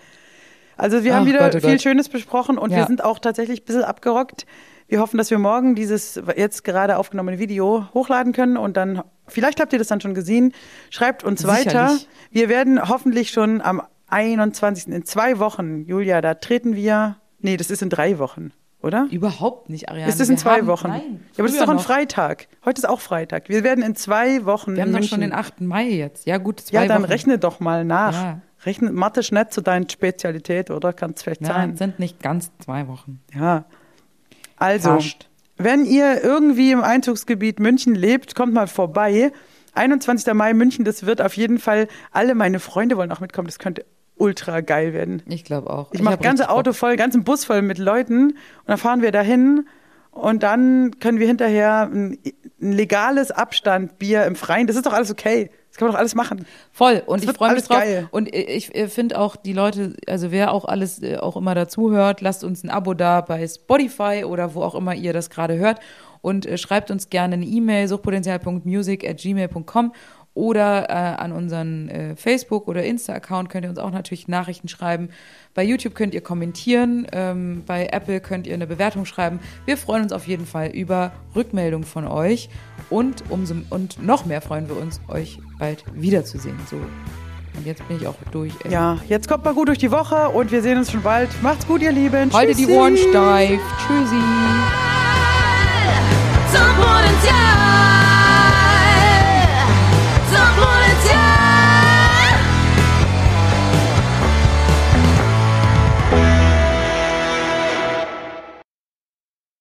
Also 0.77 1.03
wir 1.03 1.13
haben 1.13 1.23
Ach 1.23 1.27
wieder 1.27 1.39
Gott, 1.39 1.55
oh 1.57 1.59
viel 1.59 1.71
Gott. 1.71 1.81
Schönes 1.81 2.07
besprochen 2.07 2.57
und 2.57 2.71
wir 2.71 2.77
Ja. 2.79 2.87
sind 2.87 3.03
auch 3.03 3.19
tatsächlich 3.19 3.61
ein 3.61 3.65
bisschen 3.65 3.83
abgerockt. 3.83 4.45
Wir 4.87 5.01
hoffen, 5.01 5.17
dass 5.17 5.29
wir 5.29 5.39
morgen 5.39 5.75
dieses 5.75 6.21
jetzt 6.37 6.63
gerade 6.63 6.97
aufgenommene 6.97 7.37
Video 7.37 7.87
hochladen 7.93 8.31
können 8.31 8.55
und 8.55 8.77
dann, 8.77 9.01
vielleicht 9.33 9.59
habt 9.59 9.73
ihr 9.73 9.79
das 9.79 9.87
dann 9.87 9.99
schon 10.01 10.13
gesehen, 10.13 10.53
schreibt 10.89 11.23
uns 11.23 11.45
weiter. 11.45 11.89
Sicherlich. 11.89 12.07
Wir 12.31 12.49
werden 12.49 12.87
hoffentlich 12.87 13.31
schon 13.31 13.61
am 13.61 13.81
21. 14.07 14.87
in 14.87 15.05
zwei 15.05 15.39
Wochen, 15.39 15.85
Julia, 15.85 16.21
da 16.21 16.35
treten 16.35 16.75
wir, 16.75 17.17
nee, 17.39 17.57
das 17.57 17.69
ist 17.71 17.81
in 17.81 17.89
drei 17.89 18.19
Wochen, 18.19 18.51
oder? 18.81 19.07
Überhaupt 19.11 19.69
nicht, 19.69 19.89
Ariane. 19.89 20.09
Ist 20.09 20.19
das 20.19 20.29
in 20.29 20.35
Wir 20.35 20.41
zwei 20.41 20.57
haben, 20.59 20.67
Wochen? 20.67 20.87
Nein, 20.89 21.01
ja, 21.31 21.39
aber 21.39 21.43
das 21.47 21.53
ist 21.53 21.61
doch 21.61 21.69
ein 21.69 21.77
noch. 21.77 21.83
Freitag. 21.83 22.47
Heute 22.63 22.79
ist 22.79 22.85
auch 22.87 22.99
Freitag. 23.01 23.49
Wir 23.49 23.63
werden 23.63 23.83
in 23.83 23.95
zwei 23.95 24.45
Wochen 24.45 24.75
Wir 24.75 24.83
haben 24.83 24.93
doch 24.93 25.03
schon 25.03 25.21
den 25.21 25.33
8. 25.33 25.61
Mai 25.61 25.85
jetzt. 25.89 26.27
Ja 26.27 26.37
gut, 26.37 26.59
zwei 26.59 26.83
ja, 26.83 26.87
dann 26.87 27.03
Wochen. 27.03 27.11
rechne 27.11 27.39
doch 27.39 27.59
mal 27.59 27.85
nach. 27.85 28.13
Ja. 28.13 28.41
Rechne, 28.65 28.91
Mathe 28.91 29.19
ist 29.21 29.31
nicht 29.33 29.51
zu 29.51 29.61
deiner 29.61 29.89
Spezialität, 29.89 30.69
oder? 30.71 30.93
Kann 30.93 31.11
es 31.15 31.23
vielleicht 31.23 31.41
Ja, 31.41 31.47
sein. 31.47 31.75
sind 31.75 31.99
nicht 31.99 32.21
ganz 32.21 32.51
zwei 32.63 32.87
Wochen. 32.87 33.19
Ja. 33.33 33.65
Also, 34.57 34.91
Fast. 34.91 35.27
Wenn 35.63 35.85
ihr 35.85 36.23
irgendwie 36.23 36.71
im 36.71 36.81
Einzugsgebiet 36.81 37.59
München 37.59 37.95
lebt, 37.95 38.35
kommt 38.35 38.53
mal 38.53 38.67
vorbei. 38.67 39.31
21. 39.73 40.33
Mai 40.33 40.53
München, 40.53 40.85
das 40.85 41.05
wird 41.05 41.21
auf 41.21 41.35
jeden 41.35 41.59
Fall, 41.59 41.87
alle 42.11 42.35
meine 42.35 42.59
Freunde 42.59 42.97
wollen 42.97 43.11
auch 43.11 43.19
mitkommen, 43.19 43.47
das 43.47 43.59
könnte 43.59 43.85
ultra 44.15 44.61
geil 44.61 44.93
werden. 44.93 45.23
Ich 45.27 45.43
glaube 45.43 45.69
auch. 45.69 45.91
Ich 45.93 46.01
mache 46.01 46.13
hab 46.13 46.21
ganze 46.21 46.43
richtig 46.43 46.49
Bock. 46.49 46.57
Auto 46.57 46.73
voll, 46.73 46.95
ganzen 46.95 47.23
Bus 47.23 47.45
voll 47.45 47.61
mit 47.61 47.77
Leuten 47.79 48.27
und 48.29 48.37
dann 48.67 48.77
fahren 48.77 49.01
wir 49.01 49.11
dahin 49.11 49.67
und 50.11 50.43
dann 50.43 50.99
können 50.99 51.19
wir 51.19 51.27
hinterher 51.27 51.89
ein, 51.91 52.19
ein 52.63 52.71
legales 52.71 53.31
Abstandbier 53.31 54.25
im 54.25 54.35
Freien, 54.35 54.67
das 54.67 54.75
ist 54.75 54.85
doch 54.85 54.93
alles 54.93 55.09
okay. 55.11 55.49
Das 55.69 55.77
kann 55.77 55.87
man 55.87 55.93
doch 55.93 55.99
alles 55.99 56.13
machen. 56.13 56.45
Voll. 56.71 57.01
Und 57.05 57.21
ich 57.21 57.27
wird 57.27 57.37
freue 57.37 57.53
mich 57.53 57.63
drauf. 57.63 57.79
geil. 57.79 58.07
Und 58.11 58.33
ich 58.33 58.71
finde 58.89 59.19
auch 59.19 59.35
die 59.35 59.53
Leute, 59.53 59.95
also 60.07 60.31
wer 60.31 60.53
auch 60.53 60.65
alles 60.65 61.01
äh, 61.01 61.17
auch 61.17 61.35
immer 61.35 61.55
dazu 61.55 61.91
hört, 61.91 62.21
lasst 62.21 62.43
uns 62.43 62.63
ein 62.63 62.69
Abo 62.69 62.93
da 62.93 63.21
bei 63.21 63.47
Spotify 63.47 64.23
oder 64.23 64.53
wo 64.53 64.61
auch 64.61 64.75
immer 64.75 64.93
ihr 64.93 65.13
das 65.13 65.31
gerade 65.31 65.57
hört 65.57 65.79
und 66.21 66.45
äh, 66.45 66.57
schreibt 66.57 66.89
uns 66.89 67.09
gerne 67.09 67.35
eine 67.35 67.45
E-Mail 67.45 67.87
suchtpotenzial.music@gmail.com 67.87 69.93
oder 70.33 70.89
äh, 70.89 70.93
an 70.93 71.31
unseren 71.31 71.89
äh, 71.89 72.15
Facebook- 72.15 72.67
oder 72.67 72.83
Insta-Account 72.83 73.49
könnt 73.49 73.65
ihr 73.65 73.69
uns 73.69 73.79
auch 73.79 73.91
natürlich 73.91 74.27
Nachrichten 74.27 74.67
schreiben. 74.67 75.09
Bei 75.53 75.63
YouTube 75.63 75.93
könnt 75.93 76.13
ihr 76.13 76.21
kommentieren, 76.21 77.05
ähm, 77.11 77.63
bei 77.65 77.87
Apple 77.91 78.19
könnt 78.19 78.47
ihr 78.47 78.55
eine 78.55 78.65
Bewertung 78.65 79.05
schreiben. 79.05 79.39
Wir 79.65 79.77
freuen 79.77 80.03
uns 80.03 80.11
auf 80.11 80.27
jeden 80.27 80.45
Fall 80.45 80.69
über 80.69 81.11
Rückmeldungen 81.35 81.85
von 81.85 82.07
euch 82.07 82.49
und, 82.89 83.23
umso, 83.29 83.55
und 83.69 84.01
noch 84.01 84.25
mehr 84.25 84.41
freuen 84.41 84.67
wir 84.67 84.77
uns, 84.77 84.99
euch 85.07 85.39
bald 85.59 85.83
wiederzusehen. 85.93 86.57
So. 86.69 86.77
Und 87.55 87.67
jetzt 87.67 87.87
bin 87.87 87.97
ich 87.97 88.07
auch 88.07 88.15
durch. 88.31 88.53
Ey. 88.63 88.71
Ja, 88.71 88.97
jetzt 89.07 89.27
kommt 89.27 89.45
mal 89.45 89.53
gut 89.53 89.67
durch 89.67 89.77
die 89.77 89.91
Woche 89.91 90.29
und 90.29 90.51
wir 90.51 90.63
sehen 90.63 90.79
uns 90.79 90.91
schon 90.91 91.03
bald. 91.03 91.29
Macht's 91.43 91.67
gut, 91.67 91.83
ihr 91.83 91.91
Lieben. 91.91 92.33
Haltet 92.33 92.57
die 92.57 92.67
Ohren 92.67 92.97
steif. 92.97 93.59
Tschüssi. 93.87 94.21
Zum 96.51 96.75
Potenzial. 96.75 97.92